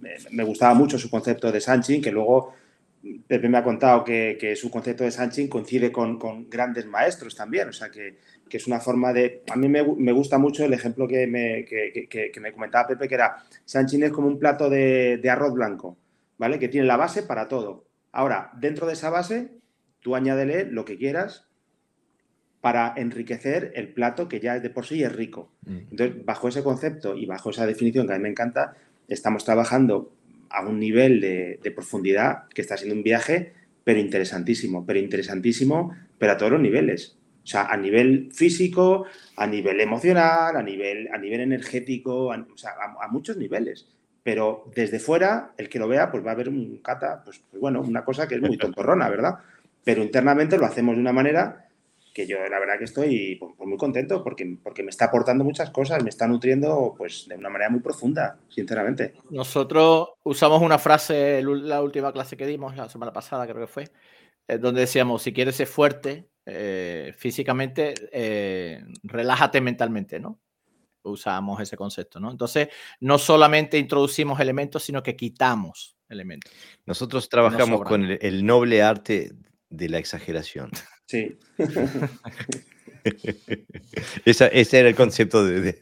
me, 0.00 0.10
me, 0.30 0.44
gustaba 0.44 0.74
mucho 0.74 0.98
su 0.98 1.10
concepto 1.10 1.52
de 1.52 1.60
Sanchin, 1.60 2.00
que 2.00 2.10
luego 2.10 2.54
Pepe 3.26 3.48
me 3.48 3.58
ha 3.58 3.64
contado 3.64 4.04
que, 4.04 4.54
su 4.56 4.70
concepto 4.70 5.04
de 5.04 5.10
Sanchin 5.10 5.48
coincide 5.48 5.90
con, 5.90 6.48
grandes 6.50 6.86
maestros 6.86 7.34
también, 7.34 7.68
o 7.68 7.72
sea 7.72 7.90
que, 7.90 8.18
es 8.56 8.66
una 8.66 8.80
forma 8.80 9.12
de... 9.12 9.42
A 9.50 9.56
mí 9.56 9.68
me, 9.68 10.12
gusta 10.12 10.38
mucho 10.38 10.64
el 10.64 10.72
ejemplo 10.72 11.06
que 11.06 11.26
me, 11.26 11.66
me, 12.40 12.52
comentaba 12.52 12.88
Pepe, 12.88 13.08
que 13.08 13.14
era 13.14 13.36
Sanchin 13.64 14.02
es 14.04 14.12
como 14.12 14.28
un 14.28 14.38
plato 14.38 14.68
de, 14.68 15.20
arroz 15.30 15.54
blanco, 15.54 15.96
¿vale? 16.38 16.58
Que 16.58 16.68
tiene 16.68 16.86
la 16.86 16.96
base 16.96 17.22
para 17.22 17.48
todo. 17.48 17.84
Ahora, 18.12 18.50
dentro 18.58 18.86
de 18.86 18.94
esa 18.94 19.10
base, 19.10 19.50
tú 20.00 20.16
añádele 20.16 20.64
lo 20.64 20.84
que 20.84 20.96
quieras 20.96 21.46
para 22.60 22.92
enriquecer 22.96 23.72
el 23.74 23.88
plato 23.88 24.28
que 24.28 24.40
ya 24.40 24.58
de 24.60 24.70
por 24.70 24.86
sí 24.86 25.02
es 25.02 25.14
rico. 25.14 25.50
Mm. 25.64 25.78
Entonces, 25.90 26.24
bajo 26.24 26.48
ese 26.48 26.62
concepto 26.62 27.16
y 27.16 27.26
bajo 27.26 27.50
esa 27.50 27.66
definición 27.66 28.06
que 28.06 28.12
a 28.12 28.16
mí 28.16 28.22
me 28.22 28.28
encanta, 28.28 28.74
estamos 29.08 29.44
trabajando 29.44 30.12
a 30.50 30.66
un 30.66 30.78
nivel 30.78 31.20
de, 31.20 31.72
profundidad 31.74 32.48
que 32.54 32.60
está 32.60 32.76
siendo 32.76 32.96
un 32.96 33.02
viaje, 33.02 33.52
pero 33.84 34.00
interesantísimo, 34.00 34.84
pero 34.84 34.98
interesantísimo, 34.98 35.94
pero 36.18 36.32
a 36.32 36.36
todos 36.36 36.52
los 36.52 36.60
niveles. 36.60 37.16
O 37.50 37.52
sea, 37.52 37.64
a 37.64 37.76
nivel 37.76 38.30
físico, 38.32 39.06
a 39.34 39.44
nivel 39.44 39.80
emocional, 39.80 40.56
a 40.56 40.62
nivel, 40.62 41.08
a 41.12 41.18
nivel 41.18 41.40
energético, 41.40 42.32
a, 42.32 42.36
o 42.36 42.56
sea, 42.56 42.74
a, 43.00 43.08
muchos 43.08 43.36
niveles. 43.36 43.88
Pero 44.22 44.70
desde 44.72 45.00
fuera, 45.00 45.50
el 45.56 45.68
que 45.68 45.80
lo 45.80 45.88
vea, 45.88 46.12
pues 46.12 46.24
va 46.24 46.30
a 46.30 46.36
ver 46.36 46.48
un 46.48 46.78
cata, 46.78 47.22
pues, 47.24 47.42
pues 47.50 47.60
bueno, 47.60 47.80
una 47.80 48.04
cosa 48.04 48.28
que 48.28 48.36
es 48.36 48.40
muy 48.40 48.56
tontorrona, 48.56 49.08
¿verdad? 49.08 49.34
Pero 49.82 50.00
internamente 50.00 50.58
lo 50.58 50.64
hacemos 50.64 50.94
de 50.94 51.00
una 51.00 51.12
manera 51.12 51.66
que 52.14 52.28
yo 52.28 52.38
la 52.48 52.60
verdad 52.60 52.78
que 52.78 52.84
estoy 52.84 53.34
pues, 53.40 53.52
pues, 53.58 53.68
muy 53.68 53.78
contento 53.78 54.22
porque, 54.22 54.56
porque 54.62 54.84
me 54.84 54.90
está 54.90 55.06
aportando 55.06 55.42
muchas 55.42 55.70
cosas, 55.70 56.04
me 56.04 56.10
está 56.10 56.28
nutriendo 56.28 56.94
pues 56.96 57.26
de 57.26 57.34
una 57.34 57.50
manera 57.50 57.70
muy 57.70 57.80
profunda, 57.80 58.38
sinceramente. 58.48 59.14
Nosotros 59.30 60.10
usamos 60.22 60.62
una 60.62 60.78
frase 60.78 61.42
la 61.42 61.82
última 61.82 62.12
clase 62.12 62.36
que 62.36 62.46
dimos, 62.46 62.76
la 62.76 62.88
semana 62.88 63.12
pasada 63.12 63.44
creo 63.48 63.66
que 63.66 63.72
fue, 63.72 63.88
eh, 64.46 64.58
donde 64.58 64.82
decíamos, 64.82 65.22
si 65.22 65.32
quieres 65.32 65.56
ser 65.56 65.66
fuerte 65.66 66.29
eh, 66.46 67.14
físicamente, 67.16 67.94
eh, 68.12 68.82
relájate 69.02 69.60
mentalmente, 69.60 70.20
¿no? 70.20 70.40
Usamos 71.02 71.60
ese 71.60 71.76
concepto, 71.76 72.20
¿no? 72.20 72.30
Entonces, 72.30 72.68
no 73.00 73.18
solamente 73.18 73.78
introducimos 73.78 74.40
elementos, 74.40 74.82
sino 74.82 75.02
que 75.02 75.16
quitamos 75.16 75.96
elementos. 76.08 76.52
Nosotros 76.86 77.28
trabajamos 77.28 77.82
con 77.82 78.04
el 78.04 78.44
noble 78.44 78.82
arte 78.82 79.32
de 79.68 79.88
la 79.88 79.98
exageración. 79.98 80.70
Sí. 81.10 81.36
ese 84.24 84.78
era 84.78 84.88
el 84.88 84.94
concepto 84.94 85.44
de, 85.44 85.76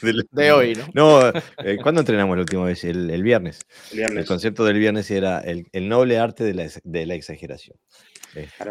de, 0.00 0.52
hoy, 0.52 0.74
¿no? 0.74 0.88
No, 0.94 1.28
eh, 1.64 1.76
¿cuándo 1.82 2.00
entrenamos 2.00 2.36
la 2.36 2.42
última 2.42 2.64
vez? 2.64 2.84
El, 2.84 3.22
viernes. 3.22 3.60
el, 3.92 4.24
concepto 4.24 4.64
del 4.64 4.78
viernes 4.78 5.10
era 5.10 5.40
el, 5.40 5.88
noble 5.88 6.18
arte 6.18 6.44
de 6.44 7.06
la, 7.06 7.14
exageración. 7.14 7.76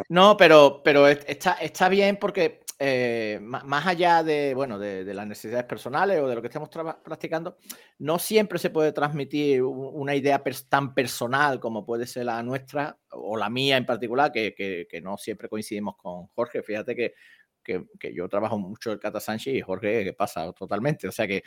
No, 0.10 0.38
pero, 0.38 0.82
pero 0.84 1.08
está, 1.08 1.54
está 1.54 1.90
bien 1.90 2.18
porque 2.18 2.62
eh, 2.80 3.40
más 3.42 3.88
allá 3.88 4.22
de, 4.22 4.54
bueno, 4.54 4.78
de, 4.78 5.12
las 5.12 5.26
necesidades 5.26 5.66
personales 5.66 6.20
o 6.20 6.28
de 6.28 6.36
lo 6.36 6.42
que 6.42 6.48
estemos 6.48 6.70
practicando, 6.70 7.58
no 7.98 8.20
siempre 8.20 8.60
se 8.60 8.70
puede 8.70 8.92
transmitir 8.92 9.64
una 9.64 10.14
idea 10.14 10.44
tan 10.70 10.94
personal 10.94 11.60
como 11.60 11.86
puede 11.86 12.06
ser 12.06 12.26
la 12.26 12.44
nuestra 12.44 13.00
o 13.10 13.36
la 13.36 13.50
mía 13.50 13.78
en 13.78 13.86
particular, 13.86 14.32
que, 14.32 14.88
no 15.02 15.18
siempre 15.18 15.50
coincidimos 15.50 15.96
con 15.98 16.28
Jorge. 16.28 16.62
Fíjate 16.62 16.96
que, 16.96 17.16
que, 17.64 18.14
yo 18.14 18.30
trabajo 18.30 18.60
mucho 18.60 18.92
el 18.92 19.00
Kata 19.00 19.20
Sanchi 19.20 19.58
y 19.58 19.62
Jorge 19.62 20.04
que 20.04 20.14
pasa 20.14 20.52
totalmente. 20.54 21.08
O 21.08 21.12
sea 21.12 21.26
que, 21.28 21.42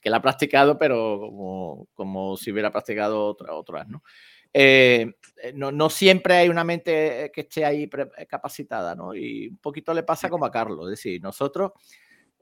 que, 0.00 0.10
la 0.10 0.16
ha 0.16 0.22
practicado, 0.22 0.78
pero 0.78 1.18
como, 1.20 1.88
como 1.92 2.36
si 2.38 2.50
hubiera 2.50 2.70
practicado 2.70 3.26
otra, 3.26 3.52
otras, 3.54 3.88
¿no? 3.88 4.02
Eh, 4.52 5.12
eh, 5.42 5.52
no, 5.54 5.90
siempre 5.90 6.34
hay 6.34 6.48
una 6.48 6.64
mente 6.64 7.24
eh, 7.24 7.32
que 7.32 7.42
esté 7.42 7.64
ahí 7.64 7.88
capacitada, 8.28 8.94
¿no? 8.94 9.14
Y 9.14 9.48
un 9.48 9.58
poquito 9.58 9.94
le 9.94 10.02
pasa 10.02 10.28
como 10.28 10.44
a 10.44 10.50
Carlos, 10.50 10.86
es 10.86 10.90
decir, 10.90 11.22
nosotros, 11.22 11.72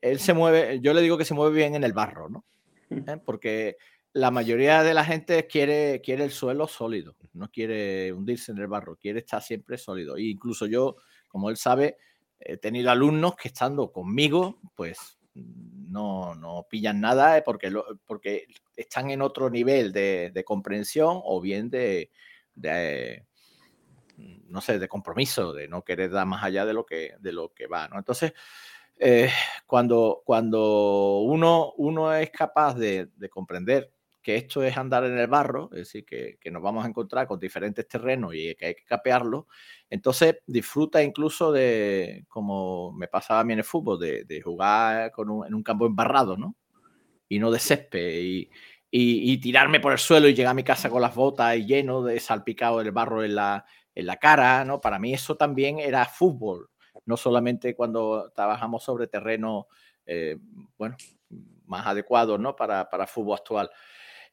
él 0.01 0.19
se 0.19 0.33
mueve, 0.33 0.81
yo 0.81 0.95
le 0.95 1.03
digo 1.03 1.19
que 1.19 1.25
se 1.25 1.35
mueve 1.35 1.57
bien 1.57 1.75
en 1.75 1.85
el 1.85 1.93
barro, 1.93 2.29
¿no? 2.29 2.45
Porque 3.25 3.77
la 4.13 4.31
mayoría 4.31 4.83
de 4.83 4.95
la 4.95 5.05
gente 5.05 5.47
quiere, 5.47 6.01
quiere 6.01 6.25
el 6.25 6.31
suelo 6.31 6.67
sólido, 6.67 7.15
no 7.35 7.51
quiere 7.51 8.13
hundirse 8.13 8.53
en 8.53 8.59
el 8.59 8.67
barro, 8.67 8.97
quiere 8.97 9.21
estar 9.21 9.43
siempre 9.43 9.79
sólido. 9.79 10.17
E 10.17 10.23
incluso 10.23 10.67
yo, 10.67 10.97
como 11.29 11.51
él 11.51 11.57
sabe, 11.57 11.99
he 12.41 12.57
tenido 12.57 12.91
alumnos 12.91 13.37
que 13.37 13.49
estando 13.49 13.93
conmigo, 13.93 14.61
pues 14.75 15.18
no, 15.89 16.35
no 16.35 16.67
pillan 16.69 17.01
nada 17.01 17.43
porque, 17.45 17.73
porque 18.07 18.47
están 18.77 19.11
en 19.11 19.23
otro 19.23 19.51
nivel 19.51 19.93
de, 19.93 20.43
comprensión 20.47 21.21
o 21.25 21.41
bien 21.41 21.71
de, 21.71 22.11
no 24.49 24.61
sé, 24.61 24.79
de 24.79 24.89
compromiso, 24.89 25.53
de 25.53 25.69
no 25.69 25.83
querer 25.83 26.11
dar 26.11 26.27
más 26.27 26.45
allá 26.45 26.65
de 26.67 26.75
lo 26.75 26.85
que, 26.85 27.15
de 27.21 27.33
lo 27.33 27.53
que 27.53 27.67
va, 27.67 27.89
¿no? 27.89 27.99
Entonces, 27.99 28.33
eh, 28.99 29.31
cuando, 29.67 30.23
cuando 30.25 31.21
uno, 31.21 31.73
uno 31.77 32.13
es 32.15 32.31
capaz 32.31 32.75
de, 32.75 33.09
comprender 33.31 33.93
que 34.29 34.37
esto 34.37 34.63
es 34.63 34.77
andar 34.77 35.05
en 35.05 35.17
el 35.17 35.27
barro, 35.27 35.71
es 35.73 35.79
decir, 35.79 36.05
que, 36.05 36.39
nos 36.51 36.63
vamos 36.63 36.85
a 36.85 36.89
encontrar 36.89 37.27
con 37.27 37.39
diferentes 37.39 37.89
terrenos 37.89 38.35
y 38.35 38.55
que 38.57 38.67
hay 38.67 38.75
que 38.75 38.85
capearlo, 38.85 39.47
entonces 39.89 40.41
disfruta 40.47 41.03
incluso 41.03 41.51
de, 41.51 42.27
como 42.29 42.93
me 42.93 43.09
pasaba 43.09 43.41
a 43.41 43.45
mí 43.45 43.55
en 43.55 43.61
el 43.61 43.65
fútbol, 43.65 43.99
de, 43.99 44.41
jugar 44.45 45.13
en 45.17 45.55
un 45.55 45.63
campo 45.63 45.87
embarrado, 45.87 46.37
¿no? 46.37 46.57
Y 47.27 47.39
no 47.39 47.51
de 47.51 47.59
césped 47.59 48.21
y, 48.21 48.51
y, 48.91 49.39
tirarme 49.39 49.81
por 49.81 49.93
el 49.93 49.99
suelo 49.99 50.29
y 50.29 50.35
llegar 50.35 50.51
a 50.51 50.55
mi 50.55 50.63
casa 50.63 50.91
con 50.91 51.01
las 51.01 51.15
botas 51.15 51.57
y 51.57 51.65
lleno 51.65 52.03
de 52.03 52.21
salpicado 52.21 52.81
del 52.81 52.93
barro 52.93 53.25
en 53.25 53.35
la, 53.35 53.65
en 53.95 54.05
la 54.05 54.19
cara, 54.19 54.63
¿no? 54.67 54.79
Para 54.79 54.99
mí 54.99 55.15
eso 55.15 55.39
también 55.39 55.79
era 55.79 56.05
fútbol, 56.05 56.69
no 57.07 57.17
solamente 57.17 57.75
cuando 57.75 58.31
trabajamos 58.35 58.85
sobre 58.85 59.07
terreno, 59.07 59.69
eh, 60.05 60.37
bueno, 60.77 60.99
más 61.65 61.87
adecuado, 61.87 62.37
¿no? 62.37 62.55
Para, 62.55 62.91
para 62.91 63.07
fútbol 63.07 63.39
actual. 63.39 63.71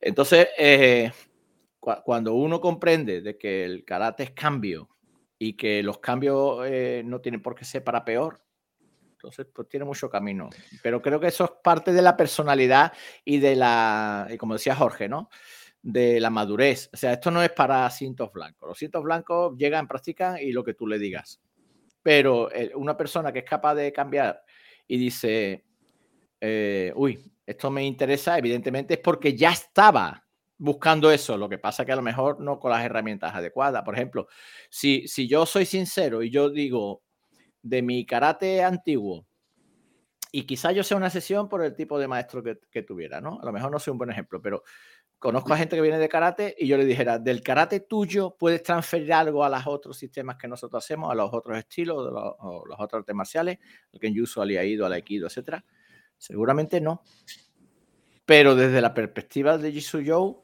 Entonces, 0.02 0.48
eh, 0.58 1.12
cuando 1.80 2.34
uno 2.34 2.60
comprende 2.60 3.22
de 3.22 3.38
que 3.38 3.64
el 3.64 3.86
karate 3.86 4.24
es 4.24 4.32
cambio 4.32 4.90
y 5.38 5.54
que 5.54 5.84
los 5.84 6.00
cambios 6.00 6.66
eh, 6.66 7.04
no 7.06 7.22
tienen 7.22 7.42
por 7.42 7.56
qué 7.56 7.66
ser 7.66 7.84
para 7.84 8.04
peor, 8.04 8.42
entonces 9.12 9.48
pues 9.54 9.68
tiene 9.68 9.86
mucho 9.86 10.10
camino. 10.10 10.50
Pero 10.82 11.02
creo 11.02 11.20
que 11.20 11.28
eso 11.28 11.46
es 11.46 11.52
parte 11.64 11.94
de 11.94 12.02
la 12.02 12.18
personalidad 12.18 12.94
y 13.24 13.40
de 13.40 13.56
la, 13.56 14.28
y 14.30 14.38
como 14.38 14.54
decía 14.54 14.76
Jorge, 14.76 15.08
¿no? 15.08 15.30
de 15.86 16.20
la 16.20 16.32
madurez. 16.32 16.90
O 16.92 16.98
sea, 16.98 17.14
esto 17.14 17.30
no 17.30 17.44
es 17.44 17.52
para 17.52 17.88
cintos 17.92 18.34
blancos. 18.34 18.68
Los 18.68 18.80
cintos 18.80 19.04
blancos 19.04 19.56
llegan, 19.56 19.88
practican 19.88 20.40
y 20.40 20.52
lo 20.52 20.64
que 20.64 20.74
tú 20.74 20.88
le 20.88 20.98
digas. 20.98 21.40
Pero 22.02 22.52
eh, 22.52 22.72
una 22.74 22.98
persona 22.98 23.32
que 23.32 23.40
es 23.40 23.46
capaz 23.46 23.76
de 23.76 23.94
cambiar 23.94 24.44
y 24.88 24.98
dice, 24.98 25.64
eh, 26.42 26.92
uy, 26.96 27.20
esto 27.46 27.70
me 27.72 27.86
interesa, 27.86 28.38
evidentemente 28.38 28.96
es 28.96 29.00
porque 29.00 29.36
ya 29.36 29.52
estaba 29.52 30.26
buscando 30.58 31.12
eso. 31.12 31.38
Lo 31.38 31.50
que 31.50 31.58
pasa 31.58 31.86
que 31.86 31.92
a 31.92 31.96
lo 31.96 32.02
mejor 32.02 32.40
no 32.40 32.60
con 32.60 32.72
las 32.72 32.84
herramientas 32.84 33.34
adecuadas. 33.34 33.84
Por 33.84 33.96
ejemplo, 33.96 34.28
si, 34.70 35.08
si 35.08 35.28
yo 35.28 35.46
soy 35.46 35.66
sincero 35.66 36.24
y 36.24 36.30
yo 36.30 36.50
digo 36.50 37.04
de 37.62 37.82
mi 37.82 38.06
karate 38.06 38.64
antiguo, 38.64 39.28
y 40.32 40.44
quizá 40.46 40.74
yo 40.74 40.84
sea 40.84 40.98
una 40.98 41.10
sesión 41.10 41.48
por 41.48 41.64
el 41.64 41.76
tipo 41.76 41.98
de 41.98 42.10
maestro 42.10 42.44
que, 42.44 42.60
que 42.70 42.84
tuviera, 42.84 43.22
¿no? 43.22 43.40
A 43.42 43.46
lo 43.46 43.54
mejor 43.54 43.72
no 43.72 43.80
soy 43.80 43.94
un 43.94 43.98
buen 43.98 44.10
ejemplo, 44.10 44.42
pero 44.42 44.64
conozco 45.18 45.54
a 45.54 45.58
gente 45.58 45.78
que 45.78 45.82
viene 45.82 45.98
de 45.98 46.10
karate 46.10 46.54
y 46.60 46.68
yo 46.68 46.78
le 46.78 46.84
dijera, 46.84 47.20
del 47.20 47.42
karate 47.42 47.80
tuyo 47.80 48.36
puedes 48.38 48.62
transferir 48.62 49.14
algo 49.14 49.46
a 49.46 49.50
los 49.50 49.66
otros 49.66 49.98
sistemas 49.98 50.36
que 50.36 50.50
nosotros 50.50 50.84
hacemos, 50.84 51.10
a 51.10 51.16
los 51.16 51.34
otros 51.34 51.58
estilos, 51.58 52.06
de 52.06 52.12
los, 52.12 52.36
los 52.68 52.78
otros 52.78 53.00
artes 53.00 53.16
marciales, 53.16 53.60
el 53.94 54.00
Kenjutsu, 54.02 54.42
al 54.42 54.52
Iaido, 54.52 54.86
al 54.86 54.92
Aikido, 54.92 55.28
etcétera. 55.28 55.64
Seguramente 56.18 56.82
no. 56.82 57.02
Pero 58.26 58.56
desde 58.56 58.82
la 58.82 58.94
perspectiva 58.94 59.58
de 59.58 59.72
Jitsu 59.72 60.00
Yo, 60.00 60.42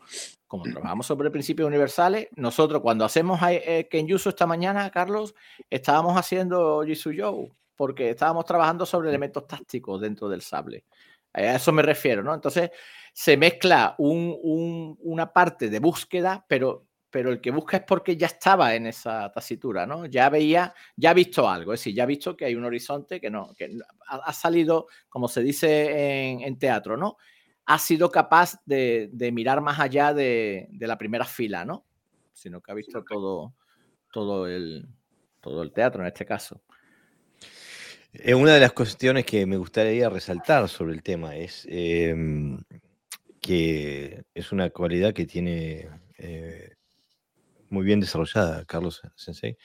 como 0.48 0.64
trabajamos 0.64 1.06
sobre 1.06 1.32
principios 1.32 1.68
universales, 1.68 2.28
nosotros 2.36 2.82
cuando 2.82 3.06
hacemos 3.06 3.40
eh, 3.50 3.88
Kenjutsu 3.90 4.30
esta 4.30 4.46
mañana, 4.46 4.90
Carlos, 4.92 5.34
estábamos 5.70 6.16
haciendo 6.18 6.84
Jitsu 6.86 7.12
Yo, 7.12 7.48
porque 7.76 8.12
estábamos 8.12 8.46
trabajando 8.46 8.86
sobre 8.86 9.10
elementos 9.10 9.48
tácticos 9.48 10.02
dentro 10.02 10.30
del 10.30 10.42
sable. 10.42 10.86
A 11.34 11.56
eso 11.56 11.72
me 11.72 11.82
refiero, 11.82 12.22
¿no? 12.22 12.34
Entonces, 12.34 12.72
se 13.14 13.38
mezcla 13.38 13.96
una 13.98 15.32
parte 15.34 15.70
de 15.70 15.80
búsqueda, 15.80 16.46
pero, 16.48 16.86
pero 17.12 17.30
el 17.30 17.42
que 17.42 17.52
busca 17.52 17.78
es 17.78 17.84
porque 17.84 18.16
ya 18.16 18.28
estaba 18.28 18.74
en 18.74 18.88
esa 18.88 19.30
tasitura, 19.32 19.86
¿no? 19.86 20.06
Ya 20.06 20.30
veía, 20.30 20.74
ya 20.96 21.10
ha 21.10 21.14
visto 21.14 21.48
algo, 21.48 21.74
es 21.74 21.82
decir, 21.82 21.94
ya 21.94 22.04
ha 22.04 22.08
visto 22.08 22.38
que 22.38 22.46
hay 22.46 22.56
un 22.56 22.64
horizonte 22.64 23.20
que 23.20 23.30
no, 23.30 23.54
que 23.54 23.78
ha, 24.08 24.34
salido, 24.34 24.88
como 25.10 25.28
se 25.28 25.44
dice 25.44 26.42
en, 26.42 26.58
teatro, 26.58 26.96
¿no? 26.96 27.18
Ha 27.66 27.78
sido 27.80 28.10
capaz 28.10 28.62
de, 28.66 29.12
mirar 29.34 29.60
más 29.62 29.80
allá 29.80 30.14
de, 30.14 30.70
la 30.80 30.98
primera 30.98 31.26
fila, 31.26 31.66
¿no? 31.66 31.86
Sino 32.32 32.62
que 32.62 32.72
ha 32.72 32.76
visto 32.76 33.04
todo, 33.04 33.54
todo, 34.12 34.48
el, 34.48 34.88
todo 35.42 35.64
el 35.64 35.74
teatro 35.74 36.02
en 36.02 36.08
este 36.08 36.26
caso. 36.26 36.62
Eh, 38.14 38.34
una 38.34 38.54
de 38.54 38.62
las 38.62 38.72
cuestiones 38.72 39.26
que 39.26 39.46
me 39.46 39.58
gustaría 39.58 40.10
resaltar 40.10 40.68
sobre 40.70 40.94
el 40.94 41.04
tema 41.04 41.36
es 41.36 41.66
em, 41.70 42.58
que 43.42 44.24
es 44.34 44.52
una 44.52 44.70
cualidad 44.70 45.14
que 45.14 45.26
tiene 45.26 45.90
eh, 46.18 46.76
muy 47.72 47.84
bien 47.84 48.00
desarrollada 48.00 48.66
Carlos 48.66 49.02
Sensei, 49.16 49.58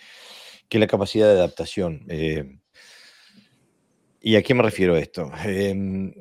que 0.69 0.79
es 0.79 0.81
la 0.81 0.87
capacidad 0.87 1.27
de 1.27 1.39
adaptación. 1.39 2.07
Eh, 2.09 2.59
¿Y 4.21 4.37
a 4.37 4.43
qué 4.43 4.55
me 4.55 4.63
refiero 4.63 4.97
esto? 4.97 5.31
Em, 5.45 6.13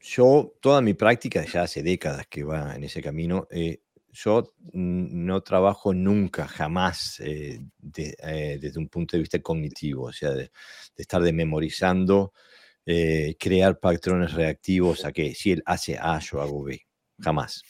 yo, 0.00 0.54
toda 0.60 0.80
mi 0.80 0.94
práctica, 0.94 1.44
ya 1.44 1.62
hace 1.62 1.82
décadas 1.82 2.26
que 2.28 2.44
va 2.44 2.76
en 2.76 2.84
ese 2.84 3.02
camino, 3.02 3.48
eh, 3.50 3.80
yo 4.12 4.54
no 4.72 5.42
trabajo 5.42 5.92
nunca, 5.92 6.46
jamás, 6.46 7.18
desde 7.18 8.78
un 8.78 8.88
punto 8.88 9.16
de 9.16 9.22
vista 9.22 9.40
cognitivo, 9.40 10.04
o 10.04 10.12
sea, 10.12 10.30
de, 10.30 10.44
de 10.44 10.52
estar 11.02 11.20
de 11.20 11.32
memorizando 11.32 12.32
eh, 12.86 13.36
crear 13.38 13.80
patrones 13.80 14.34
reactivos 14.34 15.06
a 15.06 15.12
que 15.12 15.34
si 15.34 15.52
él 15.52 15.62
hace 15.64 15.96
A, 15.98 16.18
yo 16.18 16.42
hago 16.42 16.64
B. 16.64 16.86
Jamás. 17.24 17.62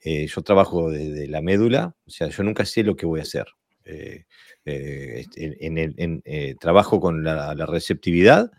Eh, 0.00 0.26
yo 0.26 0.42
trabajo 0.42 0.90
desde 0.90 1.28
la 1.28 1.40
médula, 1.40 1.94
o 2.04 2.10
sea, 2.10 2.28
yo 2.28 2.42
nunca 2.42 2.64
sé 2.64 2.82
lo 2.82 2.96
que 2.96 3.06
voy 3.06 3.20
a 3.20 3.22
hacer. 3.22 3.46
Eh, 3.84 4.24
en, 4.64 6.22
trabajo 6.58 6.98
con 6.98 7.22
la, 7.22 7.54
receptividad, 7.66 8.50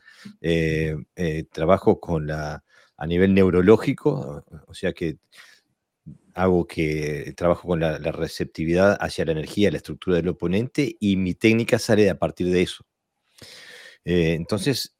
trabajo 1.51 1.99
con 1.99 2.27
la, 2.27 2.63
a 2.95 3.07
nivel 3.07 3.33
neurológico, 3.33 4.45
o 4.67 4.73
sea 4.73 4.93
que 4.93 5.17
hago 6.33 6.65
que 6.65 7.33
trabajo 7.35 7.67
con 7.67 7.81
la, 7.81 7.99
la, 7.99 8.13
receptividad 8.13 8.97
hacia 9.01 9.25
la 9.25 9.33
energía, 9.33 9.69
la 9.69 9.77
estructura 9.77 10.15
del 10.15 10.29
oponente 10.29 10.95
y 10.97 11.17
mi 11.17 11.33
técnica 11.33 11.77
sale 11.77 12.09
a 12.09 12.17
partir 12.17 12.47
de 12.47 12.61
eso. 12.61 12.85
entonces, 14.05 14.95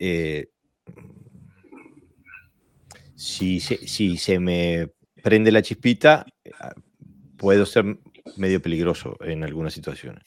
si 3.18 3.60
se, 3.60 4.40
me 4.40 4.92
prende 5.24 5.52
la 5.52 5.62
chispita, 5.62 6.26
ah, 6.60 6.74
puedo 7.38 7.66
ser 7.66 7.98
medio 8.36 8.62
peligroso 8.62 9.18
en 9.22 9.44
algunas 9.44 9.74
situaciones. 9.74 10.24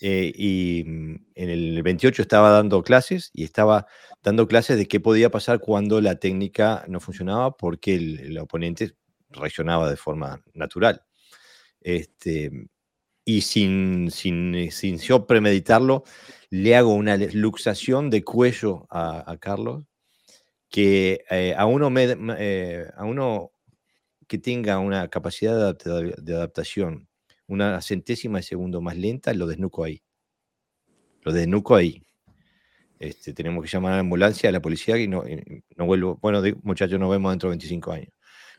Eh, 0.00 0.32
y 0.34 0.84
mm, 0.86 1.14
en 1.34 1.50
el 1.50 1.82
28 1.82 2.22
estaba 2.22 2.50
dando 2.50 2.82
clases 2.82 3.30
y 3.32 3.44
estaba 3.44 3.86
dando 4.22 4.46
clases 4.46 4.76
de 4.76 4.86
qué 4.86 5.00
podía 5.00 5.30
pasar 5.30 5.60
cuando 5.60 6.00
la 6.00 6.16
técnica 6.16 6.84
no 6.88 7.00
funcionaba 7.00 7.56
porque 7.56 7.94
el, 7.94 8.38
oponente 8.38 8.92
reaccionaba 9.30 9.90
de 9.90 9.96
forma 9.96 10.42
natural. 10.54 11.02
Este, 11.80 12.50
y 13.24 13.40
sin, 13.42 14.10
sin, 14.10 14.70
sin 14.70 14.98
yo 14.98 15.26
premeditarlo, 15.26 16.04
le 16.50 16.76
hago 16.76 16.94
una 16.94 17.16
luxación 17.16 18.10
de 18.10 18.24
cuello 18.24 18.86
a 18.90 19.36
Carlos 19.40 19.84
que 20.72 21.24
eh, 21.30 21.54
a, 21.56 21.66
uno 21.66 21.92
eh, 21.98 22.90
a 22.96 23.04
uno 23.04 23.52
que 24.32 24.38
tenga 24.38 24.78
una 24.78 25.08
capacidad 25.08 25.76
de, 25.76 26.34
adaptación 26.34 27.06
una 27.48 27.82
centésima 27.82 28.38
de 28.38 28.42
segundo 28.42 28.80
más 28.80 28.96
lenta, 28.96 29.34
lo 29.34 29.46
desnuco 29.46 29.84
ahí. 29.84 30.02
Lo 31.20 31.34
desnuco 31.34 31.76
ahí. 31.76 32.02
Este, 32.98 33.34
tenemos 33.34 33.62
que 33.62 33.70
llamar 33.70 33.92
a 33.92 33.96
la 33.96 34.00
ambulancia, 34.00 34.48
a 34.48 34.52
la 34.52 34.62
policía 34.62 34.96
y 34.96 35.06
no, 35.06 35.22
no 35.76 35.84
vuelvo. 35.84 36.18
Bueno, 36.22 36.42
muchachos, 36.62 36.98
nos 36.98 37.10
vemos 37.10 37.30
dentro 37.30 37.50
de 37.50 37.56
25 37.56 37.92
años. 37.92 38.08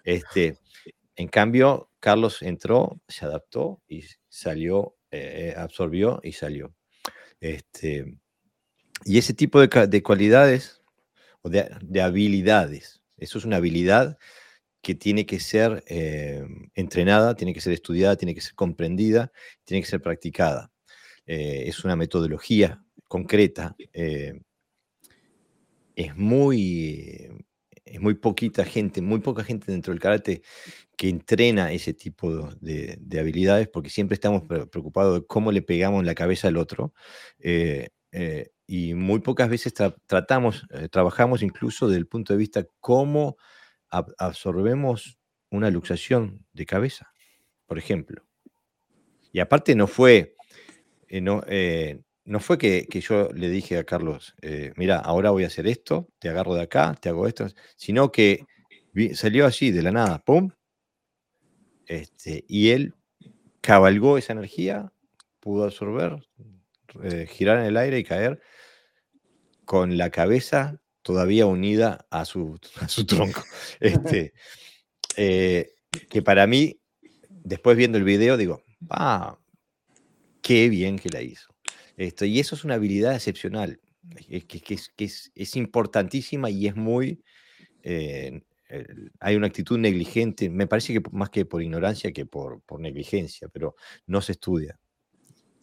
Este, 0.04 0.60
en 1.16 1.28
cambio, 1.28 1.90
Carlos 2.00 2.44
entró, 2.44 3.02
se 3.08 3.26
adaptó 3.26 3.82
y 3.88 4.04
salió, 4.30 4.96
eh, 5.10 5.56
absorbió 5.58 6.20
y 6.22 6.34
salió. 6.34 6.76
Este, 7.40 8.20
y 9.06 9.18
ese 9.18 9.34
tipo 9.34 9.60
de, 9.60 9.88
de 9.88 10.04
cualidades 10.04 10.84
o 11.42 11.50
de, 11.50 12.00
habilidades. 12.00 13.02
Eso 13.18 13.40
es 13.40 13.46
una 13.46 13.58
habilidad 13.58 14.20
que 14.84 14.96
tiene 14.96 15.26
que 15.26 15.40
ser 15.40 15.82
eh, 15.88 16.46
entrenada, 16.76 17.36
tiene 17.36 17.54
que 17.54 17.62
ser 17.62 17.72
estudiada, 17.72 18.18
tiene 18.18 18.36
que 18.36 18.42
ser 18.42 18.54
comprendida, 18.54 19.32
tiene 19.64 19.82
que 19.82 19.90
ser 19.90 20.02
practicada. 20.02 20.72
Eh, 21.26 21.64
es 21.68 21.86
una 21.86 21.96
metodología 21.96 22.84
concreta. 23.08 23.76
Eh, 23.94 24.42
es 25.96 26.16
muy, 26.18 27.30
es 27.86 28.02
muy 28.02 28.16
poquita 28.16 28.66
gente, 28.66 29.02
muy 29.02 29.22
poca 29.22 29.46
gente 29.46 29.72
dentro 29.72 29.94
del 29.94 30.02
karate 30.02 30.42
que 30.98 31.08
entrena 31.08 31.72
ese 31.72 31.94
tipo 31.94 32.50
de, 32.60 33.00
habilidades 33.18 33.70
porque 33.70 33.90
siempre 33.90 34.16
estamos 34.16 34.44
preocupados 34.44 35.22
de 35.22 35.26
cómo 35.26 35.54
le 35.54 35.62
pegamos 35.62 36.04
la 36.04 36.14
cabeza 36.14 36.50
al 36.50 36.58
otro 36.58 36.94
eh, 38.14 38.52
y 38.68 38.94
muy 38.94 39.20
pocas 39.20 39.50
veces 39.50 39.74
tratamos, 40.06 40.66
eh, 40.70 40.88
trabajamos 40.88 41.42
incluso 41.42 41.88
desde 41.88 42.00
el 42.00 42.08
punto 42.08 42.34
de 42.34 42.38
vista 42.38 42.66
cómo 42.80 43.38
absorbemos 44.18 45.18
una 45.50 45.70
luxación 45.70 46.46
de 46.54 46.66
cabeza, 46.66 47.14
por 47.66 47.78
ejemplo. 47.78 48.24
Y 49.32 49.40
aparte 49.40 49.76
no 49.76 49.88
fue, 49.88 50.36
eh, 51.08 51.22
no, 51.22 51.44
no 52.26 52.40
fue 52.40 52.58
que, 52.58 52.88
yo 53.02 53.30
le 53.34 53.50
dije 53.50 53.78
a 53.78 53.84
Carlos, 53.84 54.36
mira, 54.76 54.98
ahora 54.98 55.32
voy 55.32 55.44
a 55.44 55.48
hacer 55.48 55.68
esto, 55.68 56.08
te 56.20 56.30
agarro 56.30 56.56
de 56.56 56.64
acá, 56.64 56.96
te 57.00 57.10
hago 57.10 57.28
esto, 57.28 57.48
sino 57.76 58.12
que 58.12 58.46
salió 59.14 59.46
así, 59.46 59.72
de 59.72 59.82
la 59.82 59.92
nada, 59.92 60.20
¡pum! 60.20 60.50
Este, 61.86 62.46
y 62.48 62.70
él 62.70 62.96
cabalgó 63.62 64.18
esa 64.18 64.34
energía, 64.34 64.92
pudo 65.40 65.66
absorber, 65.66 66.26
eh, 67.04 67.28
girar 67.28 67.60
en 67.60 67.66
el 67.66 67.78
aire 67.78 68.00
y 68.00 68.04
caer 68.04 68.40
con 69.66 69.98
la 69.98 70.10
cabeza 70.10 70.80
todavía 71.04 71.46
unida 71.46 72.08
a 72.10 72.26
su, 72.26 72.60
su 72.88 73.06
tronco. 73.06 73.44
Este, 73.80 74.34
eh, 75.16 75.74
que 76.10 76.22
para 76.22 76.48
mí, 76.48 76.80
después 77.30 77.78
viendo 77.78 77.98
el 77.98 78.04
video, 78.04 78.38
digo, 78.38 78.64
ah, 78.90 79.38
qué 80.42 80.70
bien 80.70 80.98
que 80.98 81.10
la 81.10 81.22
hizo. 81.22 81.54
Esto, 81.96 82.26
y 82.26 82.40
eso 82.40 82.56
es 82.56 82.64
una 82.64 82.76
habilidad 82.76 83.14
excepcional, 83.14 83.80
que, 84.28 84.42
que, 84.42 84.74
es, 84.74 85.32
es, 85.36 85.56
importantísima 85.56 86.50
y 86.50 86.68
es 86.68 86.76
muy... 86.76 87.24
Eh, 87.84 88.42
hay 89.20 89.36
una 89.36 89.46
actitud 89.46 89.78
negligente, 89.78 90.50
me 90.50 90.66
parece 90.66 90.94
que 90.94 91.04
más 91.12 91.30
que 91.30 91.46
por 91.46 91.62
ignorancia 91.62 92.12
que 92.12 92.26
por, 92.26 92.62
por 92.62 92.80
negligencia, 92.80 93.48
pero 93.50 93.76
no 94.08 94.20
se 94.20 94.32
estudia. 94.32 94.80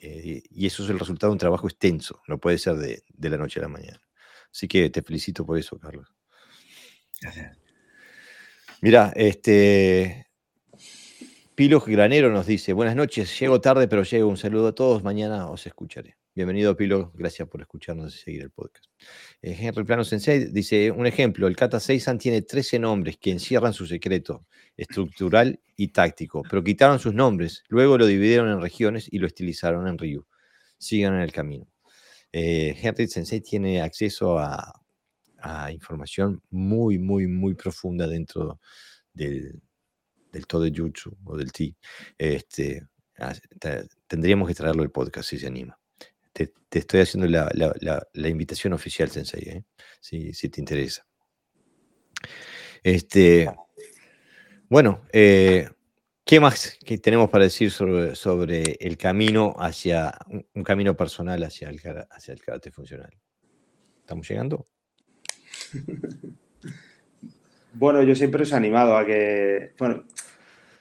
Eh, 0.03 0.43
y 0.51 0.67
eso 0.67 0.83
es 0.83 0.91
el 0.91 0.99
resultado 0.99 1.31
de 1.31 1.35
un 1.35 1.39
trabajo 1.39 1.67
extenso, 1.67 2.23
no 2.27 2.39
puede 2.39 2.57
ser 2.57 2.77
de, 2.77 3.03
la 3.19 3.37
noche 3.37 3.61
a 3.61 3.65
la 3.65 3.69
mañana. 3.69 4.01
Así 4.53 4.69
que 4.69 4.91
te 4.91 5.03
felicito 5.03 5.45
por 5.45 5.59
eso, 5.59 5.79
Carlos. 5.79 6.09
Gracias. 7.21 7.59
Mira, 8.83 9.13
este, 9.15 10.31
Pilo 11.55 11.81
Granero 11.81 12.31
nos 12.33 12.47
dice, 12.47 12.73
buenas 12.73 12.97
noches, 12.97 13.39
llego 13.39 13.61
tarde, 13.61 13.87
pero 13.87 14.03
llego. 14.03 14.31
Un 14.31 14.39
saludo 14.39 14.69
a 14.69 14.75
todos, 14.75 15.03
mañana 15.03 15.51
os 15.51 15.67
escucharé. 15.67 16.17
Bienvenido, 16.35 16.75
Pilo, 16.75 17.13
gracias 17.15 17.47
por 17.49 17.61
escucharnos 17.61 18.15
y 18.15 18.19
seguir 18.19 18.41
el 18.41 18.51
podcast. 18.51 18.87
Eh, 19.43 19.55
Henry 19.61 19.85
Plano 19.85 20.03
Sensei 20.03 20.47
dice, 20.47 20.91
un 20.91 21.07
ejemplo, 21.07 21.47
el 21.47 21.57
Kata 21.57 21.79
Seisan 21.79 22.17
tiene 22.17 22.41
13 22.41 22.79
nombres 22.79 23.19
que 23.19 23.31
encierran 23.31 23.75
su 23.75 23.85
secreto 23.87 24.47
estructural 24.75 25.61
y 25.77 25.89
táctico, 25.89 26.43
pero 26.49 26.65
quitaron 26.65 26.99
sus 26.99 27.13
nombres, 27.13 27.63
luego 27.69 27.99
lo 27.99 28.07
dividieron 28.07 28.49
en 28.49 28.63
regiones 28.63 29.07
y 29.13 29.19
lo 29.19 29.27
estilizaron 29.27 29.87
en 29.87 29.99
Ryu. 29.99 30.25
Sigan 30.79 31.13
en 31.13 31.21
el 31.21 31.33
camino. 31.33 31.67
Eh, 32.32 32.77
Henry 32.81 33.09
Sensei 33.09 33.40
tiene 33.40 33.81
acceso 33.81 34.39
a, 34.39 34.77
información 35.73 36.43
muy, 36.51 36.98
muy, 36.98 37.27
muy 37.27 37.55
profunda 37.55 38.07
dentro 38.07 38.61
del, 39.15 39.59
del 40.31 40.47
Todo 40.47 40.66
Jutsu 40.69 41.16
o 41.24 41.35
del 41.35 41.51
Ti. 41.51 41.74
Este, 42.19 42.86
tendríamos 44.07 44.48
que 44.48 44.55
traerlo 44.55 44.82
el 44.82 44.90
podcast 44.90 45.31
si 45.31 45.39
se 45.39 45.47
anima. 45.47 45.78
Te, 46.32 46.52
estoy 46.70 47.01
haciendo 47.01 47.27
la, 47.27 48.28
invitación 48.28 48.73
oficial, 48.74 49.11
Sensei, 49.11 49.48
¿eh? 49.48 49.65
si, 50.01 50.32
si, 50.32 50.48
te 50.51 50.61
interesa. 50.61 51.07
Este, 52.82 53.51
bueno, 54.69 55.02
eh, 55.12 55.69
¿qué 56.31 56.39
más 56.39 56.78
que 56.86 56.97
tenemos 56.97 57.28
para 57.28 57.43
decir 57.43 57.73
sobre, 57.73 58.77
el 58.78 58.97
camino 58.97 59.57
hacia 59.59 60.16
un, 60.55 60.62
camino 60.62 60.97
personal 60.97 61.43
hacia 61.43 61.69
el, 61.69 61.81
hacia 62.09 62.35
el 62.35 62.40
karate 62.40 62.70
funcional? 62.70 63.11
¿Estamos 64.01 64.28
llegando? 64.28 64.69
Bueno, 67.73 68.02
yo 68.02 68.16
siempre 68.16 68.43
os 68.43 68.51
he 68.51 68.57
animado 68.57 68.97
a 68.97 69.07
que, 69.07 69.74
bueno, 69.78 70.02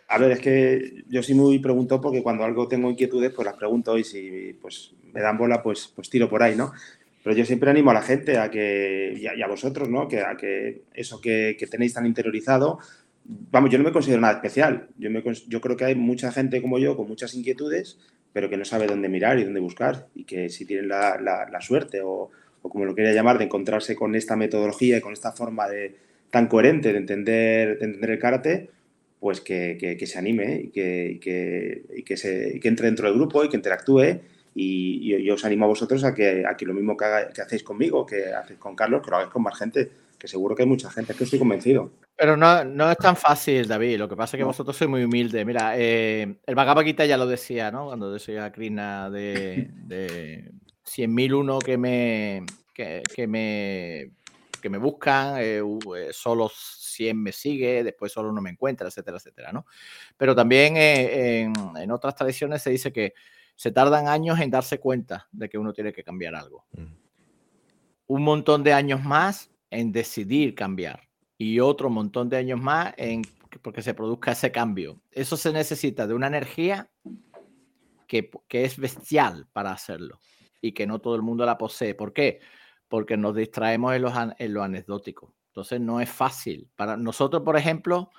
a 0.07 0.17
ver, 0.17 0.31
es 0.31 0.39
que 0.39 1.03
yo 1.07 1.21
soy 1.21 1.35
muy 1.35 1.59
preguntón 1.59 2.01
porque 2.01 2.23
cuando 2.23 2.43
algo 2.43 2.67
tengo 2.67 2.89
inquietudes, 2.89 3.31
pues 3.31 3.45
las 3.45 3.55
pregunto 3.55 3.95
y 3.95 4.03
si 4.03 4.57
pues, 4.59 4.95
me 5.13 5.21
dan 5.21 5.37
bola, 5.37 5.61
pues, 5.61 5.93
pues 5.95 6.09
tiro 6.09 6.27
por 6.27 6.41
ahí, 6.41 6.55
¿no? 6.55 6.73
Pero 7.23 7.35
yo 7.35 7.45
siempre 7.45 7.69
animo 7.69 7.91
a 7.91 7.93
la 7.93 8.01
gente 8.01 8.39
a 8.39 8.49
que, 8.49 9.13
y 9.15 9.27
a, 9.27 9.47
vosotros, 9.47 9.87
¿no? 9.87 10.07
Que, 10.07 10.21
a 10.21 10.35
que 10.35 10.85
eso 10.91 11.21
que, 11.21 11.55
tenéis 11.69 11.93
tan 11.93 12.07
interiorizado, 12.07 12.79
vamos, 13.51 13.69
yo 13.69 13.77
no 13.77 13.83
me 13.83 13.91
considero 13.91 14.21
nada 14.21 14.33
especial. 14.35 14.87
Yo, 14.97 15.09
me, 15.11 15.23
yo 15.47 15.61
creo 15.61 15.77
que 15.77 15.85
hay 15.85 15.95
mucha 15.95 16.31
gente 16.31 16.61
como 16.61 16.79
yo 16.79 16.97
con 16.97 17.07
muchas 17.07 17.33
inquietudes, 17.35 17.99
pero 18.33 18.49
que 18.49 18.57
no 18.57 18.65
sabe 18.65 18.87
dónde 18.87 19.09
mirar 19.09 19.39
y 19.39 19.43
dónde 19.43 19.59
buscar. 19.59 20.07
Y 20.15 20.23
que 20.23 20.49
si 20.49 20.65
tienen 20.65 20.87
la, 20.87 21.19
la, 21.19 21.61
suerte 21.61 22.01
o, 22.01 22.29
o, 22.61 22.69
como 22.69 22.85
lo 22.85 22.95
quería 22.95 23.13
llamar, 23.13 23.37
de 23.37 23.45
encontrarse 23.45 23.95
con 23.95 24.15
esta 24.15 24.35
metodología 24.35 24.97
y 24.97 25.01
con 25.01 25.13
esta 25.13 25.31
forma 25.31 25.67
de, 25.67 25.95
tan 26.31 26.47
coherente 26.47 26.91
de 26.91 26.97
entender, 26.97 27.79
de 27.79 27.85
entender 27.85 28.09
el 28.11 28.19
karate, 28.19 28.69
pues 29.19 29.41
que, 29.41 29.77
que, 29.77 30.07
se 30.07 30.17
anime 30.17 30.61
y 30.63 30.69
que, 30.69 31.83
y 31.95 32.03
que, 32.03 32.17
se, 32.17 32.59
entre 32.63 32.87
dentro 32.87 33.07
del 33.07 33.17
grupo 33.17 33.43
y 33.43 33.49
que 33.49 33.57
interactúe. 33.57 34.21
Y, 34.55 35.23
yo 35.23 35.35
os 35.35 35.45
animo 35.45 35.65
a 35.65 35.67
vosotros 35.67 36.03
a 36.03 36.13
que, 36.13 36.45
a 36.45 36.55
lo 36.59 36.73
mismo 36.73 36.97
que, 36.97 37.05
que 37.33 37.41
hacéis 37.41 37.63
conmigo, 37.63 38.05
que 38.05 38.33
hacéis 38.33 38.59
con 38.59 38.75
Carlos, 38.75 39.01
que 39.03 39.11
lo 39.11 39.17
hagáis 39.17 39.31
con 39.31 39.43
más 39.43 39.57
gente, 39.57 39.89
que 40.19 40.27
seguro 40.27 40.53
que 40.53 40.63
hay 40.63 40.69
mucha 40.69 40.91
gente, 40.91 41.13
es 41.13 41.17
que 41.17 41.23
estoy 41.23 41.39
convencido. 41.39 41.93
Pero 42.15 42.35
no, 42.35 42.65
no 42.65 42.91
es 42.91 42.97
tan 42.97 43.15
fácil, 43.15 43.65
David. 43.67 43.97
Lo 43.97 44.09
que 44.09 44.17
pasa 44.17 44.35
es 44.35 44.41
que 44.41 44.43
vosotros 44.43 44.75
sois 44.75 44.89
muy 44.89 45.03
humildes. 45.03 45.45
Mira, 45.45 45.77
eh, 45.77 46.41
el 46.45 46.55
Bhagavad 46.55 46.83
ya 46.83 47.17
lo 47.17 47.25
decía, 47.25 47.71
¿no? 47.71 47.85
Cuando 47.85 48.11
decía 48.11 48.51
Krishna 48.51 49.09
de, 49.09 49.69
de 49.71 50.51
100.001 50.85 51.63
que 51.63 51.77
me, 51.77 52.45
que, 52.73 53.27
me, 53.27 54.11
que 54.61 54.69
me 54.69 54.77
buscan, 54.77 55.37
eh, 55.39 55.61
eh, 55.97 56.09
solo 56.11 56.51
100 56.53 57.23
me 57.23 57.31
sigue, 57.31 57.83
después 57.85 58.11
solo 58.11 58.29
uno 58.29 58.41
me 58.41 58.49
encuentra, 58.49 58.89
etcétera, 58.89 59.17
etcétera, 59.17 59.53
¿no? 59.53 59.65
Pero 60.17 60.35
también 60.35 60.75
en, 60.75 61.53
en, 61.77 61.91
otras 61.91 62.13
tradiciones 62.15 62.61
se 62.61 62.71
dice 62.71 62.91
que 62.91 63.13
se 63.55 63.71
tardan 63.71 64.09
años 64.09 64.37
en 64.41 64.51
darse 64.51 64.79
cuenta 64.79 65.29
de 65.31 65.47
que 65.47 65.57
uno 65.57 65.71
tiene 65.71 65.93
que 65.93 66.03
cambiar 66.03 66.35
algo. 66.35 66.65
Mm. 66.73 66.93
Un 68.07 68.23
montón 68.23 68.63
de 68.63 68.73
años 68.73 69.01
más 69.03 69.49
en 69.69 69.91
decidir 69.91 70.55
cambiar 70.55 71.07
y 71.37 71.59
otro 71.59 71.89
montón 71.89 72.29
de 72.29 72.37
años 72.37 72.59
más 72.61 72.93
en 72.97 73.23
porque 73.61 73.81
se 73.81 73.93
produzca 73.93 74.33
ese 74.33 74.51
cambio. 74.51 75.01
Eso 75.11 75.35
se 75.35 75.51
necesita 75.51 76.05
de 76.07 76.13
una 76.13 76.27
energía 76.27 76.89
que, 78.07 78.29
que, 78.47 78.63
es 78.63 78.77
bestial 78.77 79.47
para 79.51 79.71
hacerlo 79.71 80.19
y 80.61 80.73
que 80.73 80.85
no 80.85 80.99
todo 80.99 81.15
el 81.15 81.21
mundo 81.21 81.45
la 81.45 81.57
posee. 81.57 81.95
¿Por 81.95 82.13
qué? 82.13 82.39
Porque 82.87 83.17
nos 83.17 83.35
distraemos 83.35 83.95
en, 83.95 84.01
los, 84.03 84.13
en 84.37 84.53
lo 84.53 84.63
anecdótico. 84.63 85.33
Entonces 85.47 85.81
no 85.81 85.99
es 85.99 86.09
fácil. 86.09 86.69
Para 86.75 86.95
nosotros, 86.95 87.41
por 87.43 87.57
ejemplo, 87.57 88.11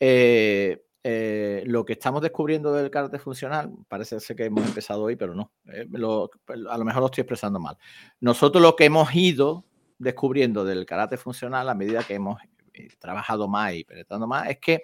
eh, 0.00 0.84
eh, 1.02 1.62
lo 1.66 1.84
que 1.84 1.92
estamos 1.94 2.22
descubriendo 2.22 2.72
del 2.72 2.90
carácter 2.90 3.20
funcional, 3.20 3.70
parece 3.88 4.18
ser 4.20 4.36
que 4.36 4.46
hemos 4.46 4.66
empezado 4.66 5.02
hoy, 5.02 5.16
pero 5.16 5.34
no. 5.34 5.52
Eh, 5.66 5.86
a 5.92 6.78
lo 6.78 6.84
mejor 6.84 7.00
lo 7.00 7.06
estoy 7.06 7.22
expresando 7.22 7.60
mal. 7.60 7.76
Nosotros 8.20 8.62
lo 8.62 8.74
que 8.74 8.86
hemos 8.86 9.14
ido 9.14 9.64
descubriendo 10.04 10.64
del 10.64 10.86
karate 10.86 11.16
funcional 11.16 11.68
a 11.68 11.74
medida 11.74 12.04
que 12.04 12.14
hemos 12.14 12.40
eh, 12.72 12.88
trabajado 12.98 13.48
más 13.48 13.74
y 13.74 13.84
penetrando 13.84 14.26
más 14.26 14.48
es 14.48 14.58
que 14.58 14.82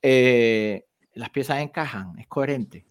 eh, 0.00 0.84
las 1.14 1.30
piezas 1.30 1.60
encajan, 1.60 2.18
es 2.18 2.26
coherente. 2.26 2.86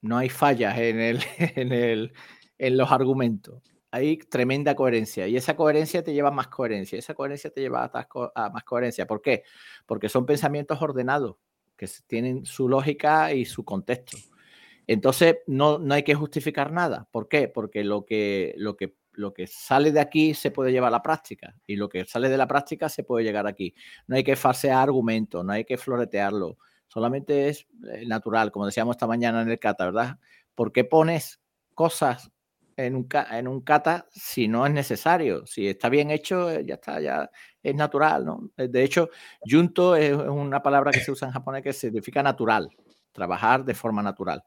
No 0.00 0.18
hay 0.18 0.28
fallas 0.28 0.76
en, 0.78 0.98
el, 0.98 1.20
en, 1.38 1.72
el, 1.72 2.12
en 2.58 2.76
los 2.76 2.90
argumentos. 2.90 3.62
Hay 3.90 4.18
tremenda 4.18 4.74
coherencia 4.74 5.28
y 5.28 5.36
esa 5.36 5.56
coherencia 5.56 6.02
te 6.02 6.12
lleva 6.12 6.28
a 6.28 6.32
más 6.32 6.48
coherencia. 6.48 6.98
Esa 6.98 7.14
coherencia 7.14 7.50
te 7.50 7.60
lleva 7.60 7.90
a, 7.92 8.50
más 8.50 8.64
coherencia. 8.64 9.06
¿Por 9.06 9.22
qué? 9.22 9.44
Porque 9.86 10.08
son 10.08 10.26
pensamientos 10.26 10.80
ordenados 10.82 11.36
que 11.76 11.88
tienen 12.06 12.44
su 12.44 12.68
lógica 12.68 13.32
y 13.32 13.44
su 13.44 13.64
contexto. 13.64 14.16
Entonces, 14.86 15.38
no, 15.46 15.78
no 15.78 15.94
hay 15.94 16.02
que 16.02 16.14
justificar 16.14 16.72
nada. 16.72 17.08
¿Por 17.10 17.28
qué? 17.28 17.48
Porque 17.48 17.84
lo 17.84 18.04
que, 18.04 18.54
lo 18.56 18.76
que 18.76 18.94
lo 19.16 19.34
que 19.34 19.46
sale 19.46 19.92
de 19.92 20.00
aquí 20.00 20.34
se 20.34 20.50
puede 20.50 20.72
llevar 20.72 20.88
a 20.88 20.92
la 20.92 21.02
práctica 21.02 21.54
y 21.66 21.76
lo 21.76 21.88
que 21.88 22.04
sale 22.04 22.28
de 22.28 22.36
la 22.36 22.46
práctica 22.46 22.88
se 22.88 23.04
puede 23.04 23.24
llegar 23.24 23.46
aquí. 23.46 23.74
No 24.06 24.16
hay 24.16 24.24
que 24.24 24.36
farsear 24.36 24.78
argumentos, 24.78 25.44
no 25.44 25.52
hay 25.52 25.64
que 25.64 25.76
floretearlo, 25.76 26.58
solamente 26.88 27.48
es 27.48 27.66
eh, 27.92 28.06
natural, 28.06 28.50
como 28.50 28.66
decíamos 28.66 28.96
esta 28.96 29.06
mañana 29.06 29.42
en 29.42 29.50
el 29.50 29.58
kata, 29.58 29.86
¿verdad? 29.86 30.18
¿Por 30.54 30.72
qué 30.72 30.84
pones 30.84 31.40
cosas 31.74 32.30
en 32.76 32.94
un, 32.94 33.60
kata 33.62 34.06
si 34.10 34.48
no 34.48 34.66
es 34.66 34.72
necesario? 34.72 35.46
Si 35.46 35.68
está 35.68 35.88
bien 35.88 36.10
hecho, 36.10 36.50
eh, 36.50 36.64
ya 36.64 36.74
está, 36.74 37.00
ya 37.00 37.30
es 37.62 37.74
natural, 37.74 38.24
¿no? 38.24 38.50
De 38.56 38.82
hecho, 38.82 39.10
junto 39.40 39.96
es 39.96 40.14
una 40.14 40.62
palabra 40.62 40.90
que 40.90 41.00
se 41.00 41.10
usa 41.10 41.28
en 41.28 41.34
japonés 41.34 41.62
que 41.62 41.72
significa 41.72 42.22
natural, 42.22 42.70
trabajar 43.12 43.64
de 43.64 43.74
forma 43.74 44.02
natural. 44.02 44.44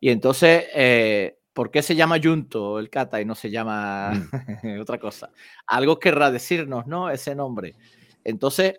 Y 0.00 0.10
entonces, 0.10 0.64
eh, 0.74 1.38
¿Por 1.52 1.70
qué 1.70 1.82
se 1.82 1.94
llama 1.94 2.18
Junto 2.22 2.78
el 2.78 2.88
kata 2.88 3.20
y 3.20 3.24
no 3.24 3.34
se 3.34 3.50
llama 3.50 4.12
mm. 4.62 4.80
otra 4.80 4.98
cosa? 4.98 5.30
Algo 5.66 5.98
querrá 5.98 6.30
decirnos, 6.30 6.86
¿no? 6.86 7.10
Ese 7.10 7.34
nombre. 7.34 7.74
Entonces, 8.24 8.78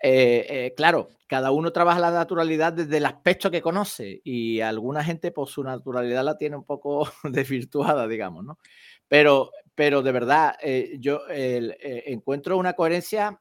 eh, 0.00 0.46
eh, 0.48 0.74
claro, 0.76 1.10
cada 1.28 1.52
uno 1.52 1.72
trabaja 1.72 2.00
la 2.00 2.10
naturalidad 2.10 2.72
desde 2.72 2.96
el 2.96 3.06
aspecto 3.06 3.50
que 3.50 3.62
conoce 3.62 4.20
y 4.24 4.60
alguna 4.60 5.04
gente, 5.04 5.30
por 5.30 5.44
pues, 5.44 5.54
su 5.54 5.62
naturalidad 5.62 6.24
la 6.24 6.36
tiene 6.36 6.56
un 6.56 6.64
poco 6.64 7.08
desvirtuada, 7.24 8.08
digamos, 8.08 8.44
¿no? 8.44 8.58
Pero, 9.06 9.50
pero 9.74 10.02
de 10.02 10.12
verdad, 10.12 10.56
eh, 10.60 10.96
yo 10.98 11.20
encuentro 11.28 12.56
una 12.56 12.72
coherencia, 12.72 13.40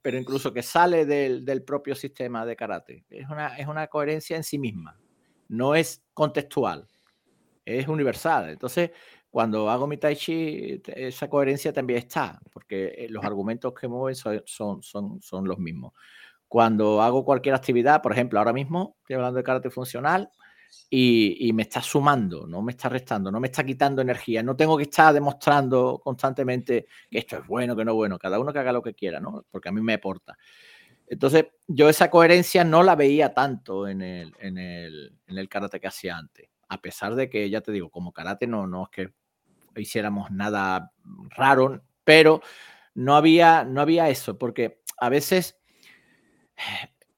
pero 0.00 0.18
incluso 0.18 0.52
que 0.52 0.62
sale 0.62 1.06
del, 1.06 1.44
del, 1.44 1.62
propio 1.62 1.94
sistema 1.94 2.44
de 2.44 2.56
karate. 2.56 3.04
Es 3.08 3.28
una, 3.28 3.56
es 3.56 3.68
una 3.68 3.86
coherencia 3.86 4.36
en 4.36 4.42
sí 4.42 4.58
misma, 4.58 4.98
no 5.48 5.74
es 5.74 6.02
contextual, 6.14 6.88
es 7.64 7.88
universal. 7.88 8.50
Entonces, 8.50 8.90
cuando 9.32 9.70
hago 9.70 9.86
mi 9.86 9.96
tai 9.96 10.14
chi, 10.14 10.82
esa 10.94 11.28
coherencia 11.28 11.72
también 11.72 12.00
está, 12.00 12.38
porque 12.52 12.94
eh, 12.98 13.06
los 13.08 13.24
argumentos 13.24 13.72
que 13.72 13.88
mueven 13.88 14.14
son, 14.14 14.82
son, 14.82 15.22
son, 15.22 15.48
los 15.48 15.58
mismos. 15.58 15.94
Cuando 16.48 17.00
hago 17.00 17.24
cualquier 17.24 17.54
actividad, 17.54 18.02
por 18.02 18.12
ejemplo, 18.12 18.38
ahora 18.38 18.52
mismo 18.52 18.96
estoy 19.00 19.16
hablando 19.16 19.38
de 19.38 19.42
karate 19.42 19.70
funcional 19.70 20.30
y, 20.90 21.50
me 21.54 21.62
está 21.62 21.80
sumando, 21.80 22.46
no 22.46 22.60
me 22.60 22.72
está 22.72 22.90
restando, 22.90 23.30
no 23.32 23.40
me 23.40 23.48
está 23.48 23.64
quitando 23.64 24.02
energía. 24.02 24.42
No 24.42 24.54
tengo 24.54 24.76
que 24.76 24.84
estar 24.84 25.14
demostrando 25.14 25.98
constantemente 26.04 26.86
que 27.10 27.18
esto 27.18 27.38
es 27.38 27.46
bueno, 27.46 27.74
que 27.74 27.84
no 27.86 27.92
es 27.92 27.96
bueno. 27.96 28.18
Cada 28.18 28.38
uno 28.38 28.52
que 28.52 28.58
haga 28.58 28.72
lo 28.72 28.82
que 28.82 28.94
quiera, 28.94 29.18
¿no? 29.18 29.46
Porque 29.50 29.70
a 29.70 29.72
mí 29.72 29.80
me 29.80 29.94
aporta. 29.94 30.36
Entonces, 31.06 31.46
yo 31.66 31.88
esa 31.88 32.10
coherencia 32.10 32.64
no 32.64 32.82
la 32.82 32.96
veía 32.96 33.32
tanto 33.32 33.88
en 33.88 34.02
el, 34.02 34.34
en 34.38 34.58
el, 34.58 35.18
en 35.26 35.38
el 35.38 35.48
karate 35.48 35.80
que 35.80 35.88
hacía 35.88 36.18
antes. 36.18 36.51
A 36.72 36.80
pesar 36.80 37.14
de 37.14 37.28
que, 37.28 37.50
ya 37.50 37.60
te 37.60 37.70
digo, 37.70 37.90
como 37.90 38.14
karate 38.14 38.46
no, 38.46 38.66
no 38.66 38.84
es 38.84 38.88
que 38.88 39.12
hiciéramos 39.76 40.30
nada 40.30 40.90
raro, 41.28 41.82
pero 42.02 42.40
no 42.94 43.14
había, 43.14 43.62
no 43.64 43.82
había 43.82 44.08
eso, 44.08 44.38
porque 44.38 44.80
a 44.96 45.10
veces 45.10 45.60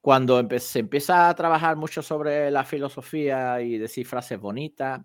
cuando 0.01 0.45
se 0.59 0.79
empieza 0.79 1.29
a 1.29 1.35
trabajar 1.35 1.77
mucho 1.77 2.01
sobre 2.01 2.51
la 2.51 2.65
filosofía 2.65 3.61
y 3.61 3.77
decir 3.77 4.05
frases 4.05 4.41
bonitas, 4.41 5.01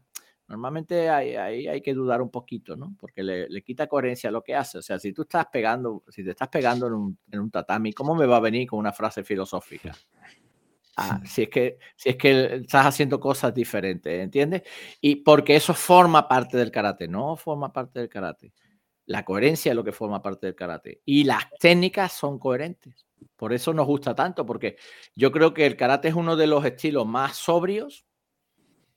normalmente 0.48 1.08
ahí 1.08 1.36
hay, 1.36 1.80
que 1.80 1.94
dudar 1.94 2.20
un 2.20 2.32
poquito, 2.32 2.74
¿no? 2.74 2.96
Porque 2.98 3.22
le, 3.22 3.62
quita 3.62 3.86
coherencia 3.86 4.30
a 4.30 4.32
lo 4.32 4.42
que 4.42 4.56
hace. 4.56 4.78
O 4.78 4.82
sea, 4.82 4.98
si 4.98 5.12
tú 5.12 5.22
estás 5.22 5.46
pegando, 5.46 6.02
si 6.08 6.24
te 6.24 6.30
estás 6.30 6.48
pegando 6.48 6.88
en 6.88 6.94
un, 6.94 7.18
en 7.30 7.38
un 7.38 7.52
tatami, 7.52 7.92
¿cómo 7.92 8.16
me 8.16 8.26
va 8.26 8.38
a 8.38 8.40
venir 8.40 8.68
con 8.68 8.80
una 8.80 8.92
frase 8.92 9.22
filosófica? 9.22 9.94
Ah, 10.96 11.20
si, 11.24 11.42
es 11.44 11.48
que, 11.48 11.78
si 11.96 12.10
es 12.10 12.16
que 12.16 12.56
estás 12.56 12.86
haciendo 12.86 13.18
cosas 13.20 13.54
diferentes, 13.54 14.12
¿entiendes? 14.20 14.62
Y 15.00 15.16
porque 15.16 15.56
eso 15.56 15.72
forma 15.72 16.28
parte 16.28 16.56
del 16.56 16.70
karate, 16.70 17.08
no 17.08 17.36
forma 17.36 17.72
parte 17.72 18.00
del 18.00 18.08
karate. 18.08 18.52
La 19.06 19.24
coherencia 19.24 19.70
es 19.70 19.76
lo 19.76 19.84
que 19.84 19.92
forma 19.92 20.22
parte 20.22 20.46
del 20.46 20.54
karate. 20.54 21.00
Y 21.04 21.24
las 21.24 21.44
técnicas 21.58 22.12
son 22.12 22.38
coherentes. 22.38 23.06
Por 23.36 23.52
eso 23.52 23.72
nos 23.72 23.86
gusta 23.86 24.14
tanto, 24.14 24.44
porque 24.44 24.76
yo 25.14 25.32
creo 25.32 25.54
que 25.54 25.66
el 25.66 25.76
karate 25.76 26.08
es 26.08 26.14
uno 26.14 26.36
de 26.36 26.46
los 26.46 26.64
estilos 26.64 27.06
más 27.06 27.36
sobrios, 27.36 28.04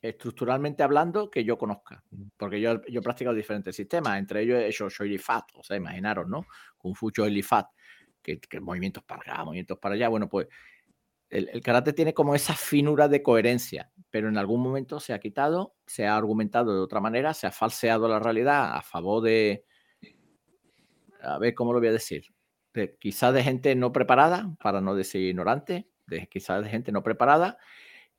estructuralmente 0.02 0.84
hablando, 0.84 1.30
que 1.30 1.44
yo 1.44 1.58
conozca. 1.58 2.04
Porque 2.38 2.60
yo, 2.60 2.86
yo 2.88 3.00
he 3.00 3.04
practicado 3.04 3.36
diferentes 3.36 3.76
sistemas, 3.76 4.20
entre 4.20 4.42
ellos 4.42 4.60
he 4.60 4.68
hecho 4.68 4.90
Shoei 4.90 5.18
Fat, 5.18 5.46
o 5.56 5.64
sea, 5.64 5.78
imaginaros, 5.78 6.28
¿no? 6.28 6.46
Kung 6.78 6.96
Fu 6.96 7.10
Shoei 7.10 7.42
Fat, 7.42 7.68
que, 8.22 8.40
que 8.40 8.60
movimientos 8.60 9.04
para 9.04 9.22
acá, 9.22 9.46
movimientos 9.46 9.80
para 9.80 9.96
allá. 9.96 10.10
Bueno, 10.10 10.28
pues 10.28 10.48
el, 11.30 11.62
karate 11.62 11.94
tiene 11.94 12.14
como 12.14 12.36
esa 12.36 12.54
finura 12.54 13.08
de 13.08 13.24
coherencia, 13.24 13.92
pero 14.10 14.30
en 14.30 14.38
algún 14.38 14.62
momento 14.62 15.00
se 15.00 15.14
ha 15.14 15.20
quitado, 15.20 15.76
se 15.86 16.06
ha 16.06 16.16
argumentado 16.16 16.74
de 16.74 16.82
otra 16.82 17.00
manera, 17.00 17.34
se 17.34 17.48
ha 17.48 17.52
falseado 17.52 18.08
la 18.08 18.20
realidad 18.20 18.76
a 18.76 18.82
favor 18.82 19.24
de, 19.24 19.66
a 21.22 21.38
ver 21.40 21.56
cómo 21.56 21.74
lo 21.74 21.80
voy 21.80 21.90
a 21.90 21.94
decir, 21.94 22.26
quizás 23.00 23.34
de 23.34 23.44
gente 23.44 23.76
no 23.76 23.92
preparada, 23.92 24.56
para 24.62 24.82
no 24.82 24.96
decir 24.96 25.22
ignorante, 25.22 25.88
de, 26.08 26.28
quizás 26.28 26.64
de 26.64 26.70
gente 26.70 26.92
no 26.92 27.02
preparada, 27.02 27.58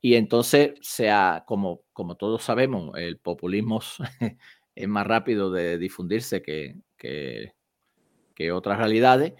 y 0.01 0.15
entonces 0.15 0.73
sea, 0.81 1.43
como, 1.47 1.81
como 1.93 2.15
todos 2.15 2.43
sabemos, 2.43 2.91
el 2.97 3.17
populismo 3.17 3.81
es 4.75 4.87
más 4.87 5.07
rápido 5.07 5.51
de 5.51 5.77
difundirse 5.77 6.41
que, 6.41 6.75
que, 6.97 7.53
que 8.35 8.51
otras 8.51 8.77
realidades, 8.77 9.33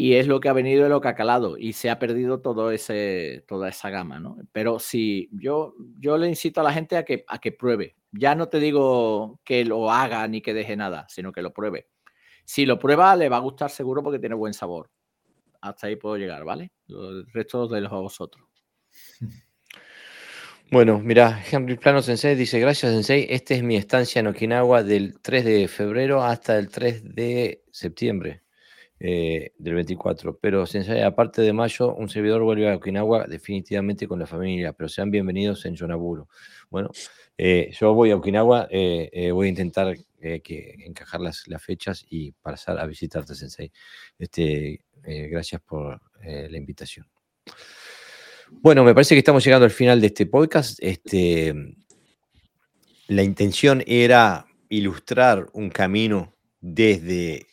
y 0.00 0.14
es 0.14 0.26
lo 0.26 0.40
que 0.40 0.48
ha 0.48 0.54
venido 0.54 0.86
y 0.86 0.88
lo 0.88 1.02
que 1.02 1.08
ha 1.08 1.14
calado 1.14 1.58
y 1.58 1.74
se 1.74 1.90
ha 1.90 1.98
perdido 1.98 2.40
todo 2.40 2.70
ese, 2.70 3.44
toda 3.46 3.68
esa 3.68 3.90
gama, 3.90 4.18
¿no? 4.18 4.38
Pero 4.50 4.78
si 4.78 5.28
yo, 5.30 5.74
yo 5.98 6.16
le 6.16 6.26
incito 6.26 6.62
a 6.62 6.64
la 6.64 6.72
gente 6.72 6.96
a 6.96 7.04
que, 7.04 7.22
a 7.28 7.38
que 7.38 7.52
pruebe. 7.52 7.96
Ya 8.10 8.34
no 8.34 8.48
te 8.48 8.60
digo 8.60 9.40
que 9.44 9.62
lo 9.66 9.90
haga 9.92 10.26
ni 10.26 10.40
que 10.40 10.54
deje 10.54 10.74
nada, 10.74 11.06
sino 11.10 11.32
que 11.32 11.42
lo 11.42 11.52
pruebe. 11.52 11.88
Si 12.46 12.64
lo 12.64 12.78
prueba, 12.78 13.14
le 13.14 13.28
va 13.28 13.36
a 13.36 13.40
gustar 13.40 13.68
seguro 13.68 14.02
porque 14.02 14.18
tiene 14.18 14.34
buen 14.34 14.54
sabor. 14.54 14.90
Hasta 15.60 15.88
ahí 15.88 15.96
puedo 15.96 16.16
llegar, 16.16 16.44
¿vale? 16.44 16.72
El 16.88 17.26
resto 17.30 17.68
de 17.68 17.82
los 17.82 17.92
a 17.92 17.96
vosotros. 17.96 18.48
Bueno, 20.72 21.00
mira, 21.00 21.42
Henry 21.50 21.76
Plano 21.76 22.00
Sensei 22.00 22.36
dice, 22.36 22.60
gracias 22.60 22.92
Sensei, 22.92 23.26
esta 23.28 23.54
es 23.54 23.62
mi 23.64 23.74
estancia 23.74 24.20
en 24.20 24.28
Okinawa 24.28 24.84
del 24.84 25.18
3 25.20 25.44
de 25.44 25.66
febrero 25.66 26.22
hasta 26.22 26.56
el 26.56 26.68
3 26.68 27.12
de 27.12 27.64
septiembre. 27.72 28.44
Eh, 29.02 29.52
del 29.56 29.74
24. 29.76 30.38
Pero 30.38 30.64
aparte 31.06 31.40
de 31.40 31.54
mayo, 31.54 31.94
un 31.94 32.10
servidor 32.10 32.42
vuelve 32.42 32.70
a 32.70 32.76
Okinawa 32.76 33.24
definitivamente 33.26 34.06
con 34.06 34.18
la 34.18 34.26
familia, 34.26 34.74
pero 34.74 34.90
sean 34.90 35.10
bienvenidos 35.10 35.64
en 35.64 35.74
Yonaburo. 35.74 36.28
Bueno, 36.68 36.90
eh, 37.38 37.70
yo 37.72 37.94
voy 37.94 38.10
a 38.10 38.16
Okinawa, 38.16 38.68
eh, 38.70 39.30
voy 39.32 39.46
a 39.46 39.48
intentar 39.48 39.96
que 40.44 40.74
encajar 40.84 41.22
las, 41.22 41.48
las, 41.48 41.64
fechas 41.64 42.04
y 42.10 42.32
pasar 42.32 42.78
a 42.78 42.84
visitarte, 42.84 43.34
Sensei. 43.34 43.72
Este, 44.18 44.84
gracias 45.02 45.62
por 45.62 45.98
la 46.22 46.58
invitación. 46.58 47.06
Bueno, 48.50 48.84
me 48.84 48.92
parece 48.92 49.14
que 49.14 49.20
estamos 49.20 49.42
llegando 49.42 49.64
al 49.64 49.70
final 49.70 49.98
de 50.02 50.08
este 50.08 50.26
podcast. 50.26 50.78
Este, 50.82 51.54
la 53.08 53.22
intención 53.22 53.82
era 53.86 54.44
ilustrar 54.68 55.46
un 55.54 55.70
camino 55.70 56.34
desde 56.60 57.46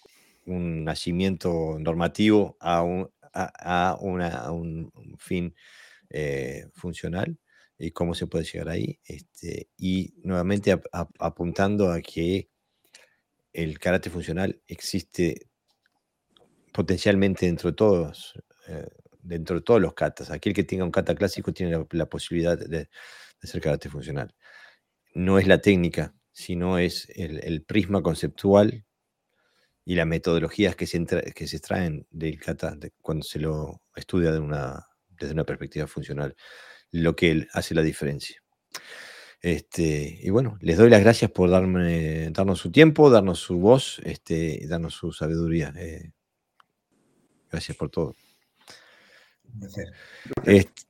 un 0.47 0.83
nacimiento 0.83 1.77
normativo 1.79 2.57
a 2.59 2.81
un, 2.81 3.09
a, 3.33 3.97
un 4.01 4.91
fin 5.19 5.53
eh, 6.09 6.67
funcional 6.73 7.37
y 7.77 7.91
cómo 7.91 8.15
se 8.15 8.27
puede 8.27 8.45
llegar 8.45 8.69
ahí. 8.69 8.99
Este, 9.05 9.69
y 9.77 10.15
nuevamente 10.23 10.79
apuntando 11.19 11.91
a 11.91 12.01
que 12.01 12.49
el 13.53 13.77
carácter 13.79 14.11
funcional 14.11 14.61
existe 14.67 15.49
potencialmente 16.73 17.45
dentro 17.45 17.71
de 17.71 17.75
todos, 17.75 18.33
eh, 18.67 18.87
dentro 19.21 19.57
de 19.57 19.61
todos 19.61 19.81
los 19.81 19.93
katas. 19.93 20.31
Aquel 20.31 20.53
que 20.53 20.63
tenga 20.63 20.85
un 20.85 20.91
kata 20.91 21.15
clásico 21.15 21.53
tiene 21.53 21.85
la, 21.91 22.05
posibilidad 22.05 22.57
de, 22.57 22.67
de, 22.67 22.89
hacer 23.41 23.61
karate 23.61 23.89
funcional. 23.89 24.33
No 25.13 25.39
es 25.39 25.47
la 25.47 25.59
técnica, 25.59 26.15
sino 26.31 26.77
es 26.77 27.09
el 27.15 27.63
prisma 27.63 28.01
conceptual 28.01 28.86
y 29.87 29.95
las 29.95 30.05
metodologías 30.05 30.75
que 30.75 30.85
se, 30.85 31.05
que 31.33 31.47
se 31.47 31.55
extraen 31.55 32.05
del 32.11 32.37
kata 32.41 32.77
cuando 33.01 33.23
se 33.23 33.39
lo 33.39 33.83
estudia 33.95 34.33
de 34.33 34.39
una, 34.39 34.85
desde 35.07 35.33
una 35.33 35.45
perspectiva 35.45 35.87
funcional, 35.87 36.35
lo 36.91 37.15
que 37.15 37.47
hace 37.53 37.73
la 37.73 37.81
diferencia. 37.81 38.43
Este, 39.41 40.19
y 40.21 40.29
bueno, 40.29 40.57
les 40.59 40.77
doy 40.77 40.89
las 40.89 40.99
gracias 40.99 41.31
por 41.31 41.49
darme, 41.49 42.29
darnos 42.31 42.59
su 42.59 42.69
tiempo, 42.69 43.09
darnos 43.09 43.39
su 43.39 43.59
voz, 43.59 44.01
este, 44.03 44.67
darnos 44.67 44.93
su 44.93 45.13
sabiduría. 45.13 45.73
Eh, 45.77 46.11
gracias 47.49 47.77
por 47.77 47.89
todo. 47.89 48.13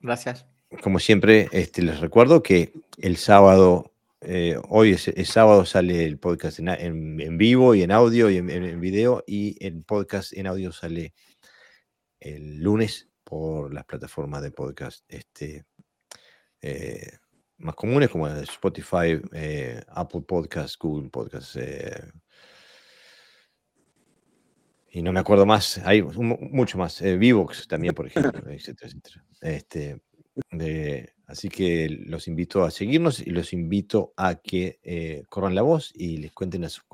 Gracias. 0.00 0.44
como 0.82 0.98
siempre, 0.98 1.48
este, 1.52 1.82
les 1.82 2.00
recuerdo 2.00 2.42
que 2.42 2.72
el 2.96 3.16
sábado 3.16 3.92
eh, 4.20 4.60
hoy 4.68 4.92
es, 4.92 5.28
sábado, 5.28 5.64
sale 5.64 6.04
el 6.04 6.18
podcast 6.18 6.58
en, 6.58 7.38
vivo 7.38 7.74
y 7.74 7.82
en 7.82 7.92
audio 7.92 8.28
y 8.30 8.38
en, 8.38 8.80
video, 8.80 9.22
y 9.26 9.64
el 9.64 9.84
podcast 9.84 10.32
en 10.32 10.48
audio 10.48 10.72
sale 10.72 11.14
el 12.18 12.58
lunes 12.60 13.08
por 13.22 13.72
las 13.72 13.84
plataformas 13.84 14.42
de 14.42 14.50
podcast 14.50 15.04
este, 15.08 15.66
eh, 16.60 17.18
más 17.58 17.76
comunes 17.76 18.08
como 18.08 18.26
Spotify, 18.28 19.20
eh, 19.32 19.82
Apple 19.88 20.22
Podcasts, 20.22 20.76
Google 20.76 21.10
Podcasts. 21.10 21.56
y 24.90 25.02
no 25.02 25.12
me 25.12 25.20
acuerdo 25.20 25.46
más, 25.46 25.78
hay 25.78 26.02
mucho 26.02 26.76
más, 26.76 27.00
Vivox 27.00 27.68
también, 27.68 27.94
por 27.94 28.08
ejemplo, 28.08 28.32
etcétera, 28.50 28.90
etcétera. 28.90 29.24
Este, 29.40 30.00
de, 30.50 31.12
Así 31.28 31.50
que 31.50 31.90
los 32.06 32.26
invito 32.26 32.64
a 32.64 32.70
seguirnos 32.70 33.20
y 33.20 33.28
los 33.28 33.52
invito 33.52 34.14
a 34.16 34.36
que 34.36 34.80
eh, 34.82 35.24
corran 35.28 35.54
la 35.54 35.60
voz 35.60 35.92
y 35.94 36.16
les 36.16 36.32
cuenten 36.32 36.64
a 36.64 36.70
sus 36.70 36.84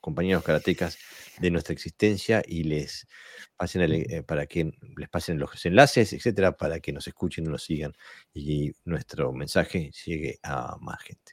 compañeros 0.00 0.44
karatecas 0.44 0.96
de 1.40 1.50
nuestra 1.50 1.72
existencia 1.72 2.40
y 2.46 2.62
les 2.62 3.08
pasen 3.56 3.82
eh, 3.92 4.22
para 4.22 4.46
que 4.46 4.72
les 4.96 5.08
pasen 5.08 5.40
los 5.40 5.66
enlaces, 5.66 6.12
etcétera, 6.12 6.56
para 6.56 6.78
que 6.78 6.92
nos 6.92 7.08
escuchen 7.08 7.46
y 7.46 7.48
nos 7.48 7.64
sigan 7.64 7.92
y 8.32 8.70
nuestro 8.84 9.32
mensaje 9.32 9.90
llegue 10.06 10.38
a 10.44 10.76
más 10.80 11.02
gente. 11.02 11.32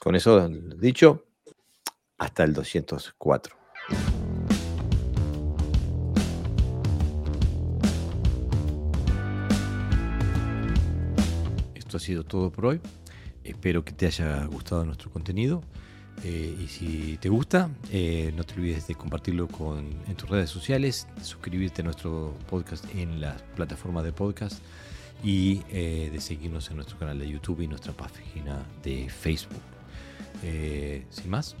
Con 0.00 0.16
eso 0.16 0.48
dicho, 0.48 1.28
hasta 2.18 2.42
el 2.42 2.52
204. 2.52 3.56
Sido 12.00 12.24
todo 12.24 12.50
por 12.50 12.66
hoy. 12.66 12.80
Espero 13.42 13.84
que 13.84 13.92
te 13.92 14.06
haya 14.06 14.44
gustado 14.46 14.84
nuestro 14.84 15.10
contenido. 15.10 15.62
Eh, 16.22 16.56
y 16.62 16.68
si 16.68 17.18
te 17.18 17.28
gusta, 17.28 17.70
eh, 17.90 18.32
no 18.36 18.44
te 18.44 18.54
olvides 18.54 18.86
de 18.86 18.94
compartirlo 18.94 19.48
con, 19.48 19.86
en 20.06 20.14
tus 20.14 20.28
redes 20.28 20.48
sociales, 20.48 21.08
suscribirte 21.22 21.82
a 21.82 21.84
nuestro 21.84 22.34
podcast 22.48 22.84
en 22.94 23.20
las 23.20 23.42
plataformas 23.56 24.04
de 24.04 24.12
podcast 24.12 24.62
y 25.22 25.62
eh, 25.70 26.10
de 26.12 26.20
seguirnos 26.20 26.70
en 26.70 26.76
nuestro 26.76 26.98
canal 26.98 27.18
de 27.18 27.28
YouTube 27.28 27.62
y 27.62 27.66
nuestra 27.66 27.92
página 27.92 28.64
de 28.82 29.08
Facebook. 29.08 29.60
sin 31.10 31.30
más, 31.30 31.56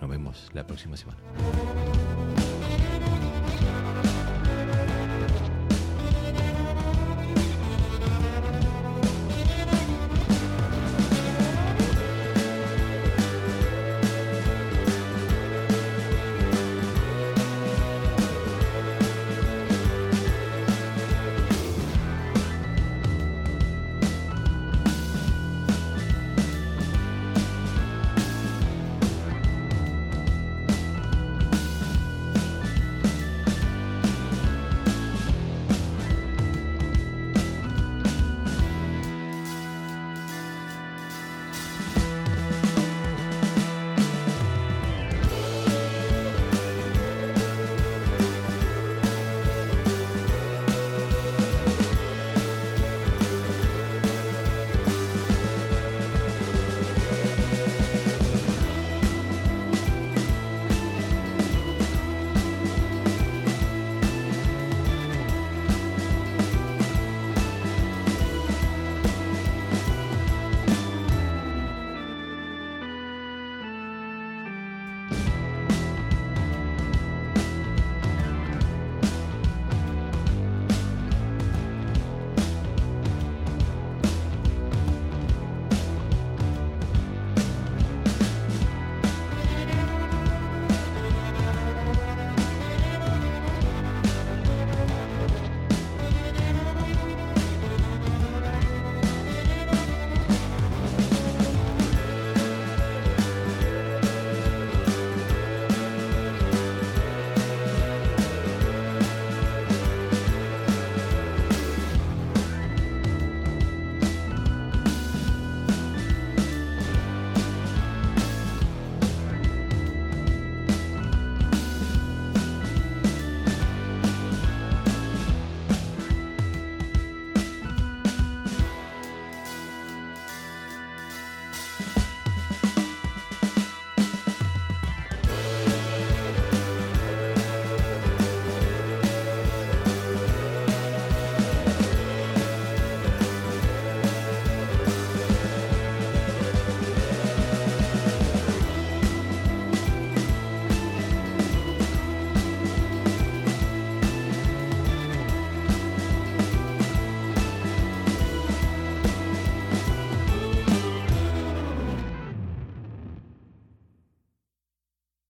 nos 0.00 0.10
vemos 0.10 0.48
la 0.54 0.66
próxima 0.66 0.96
semana. 0.96 1.18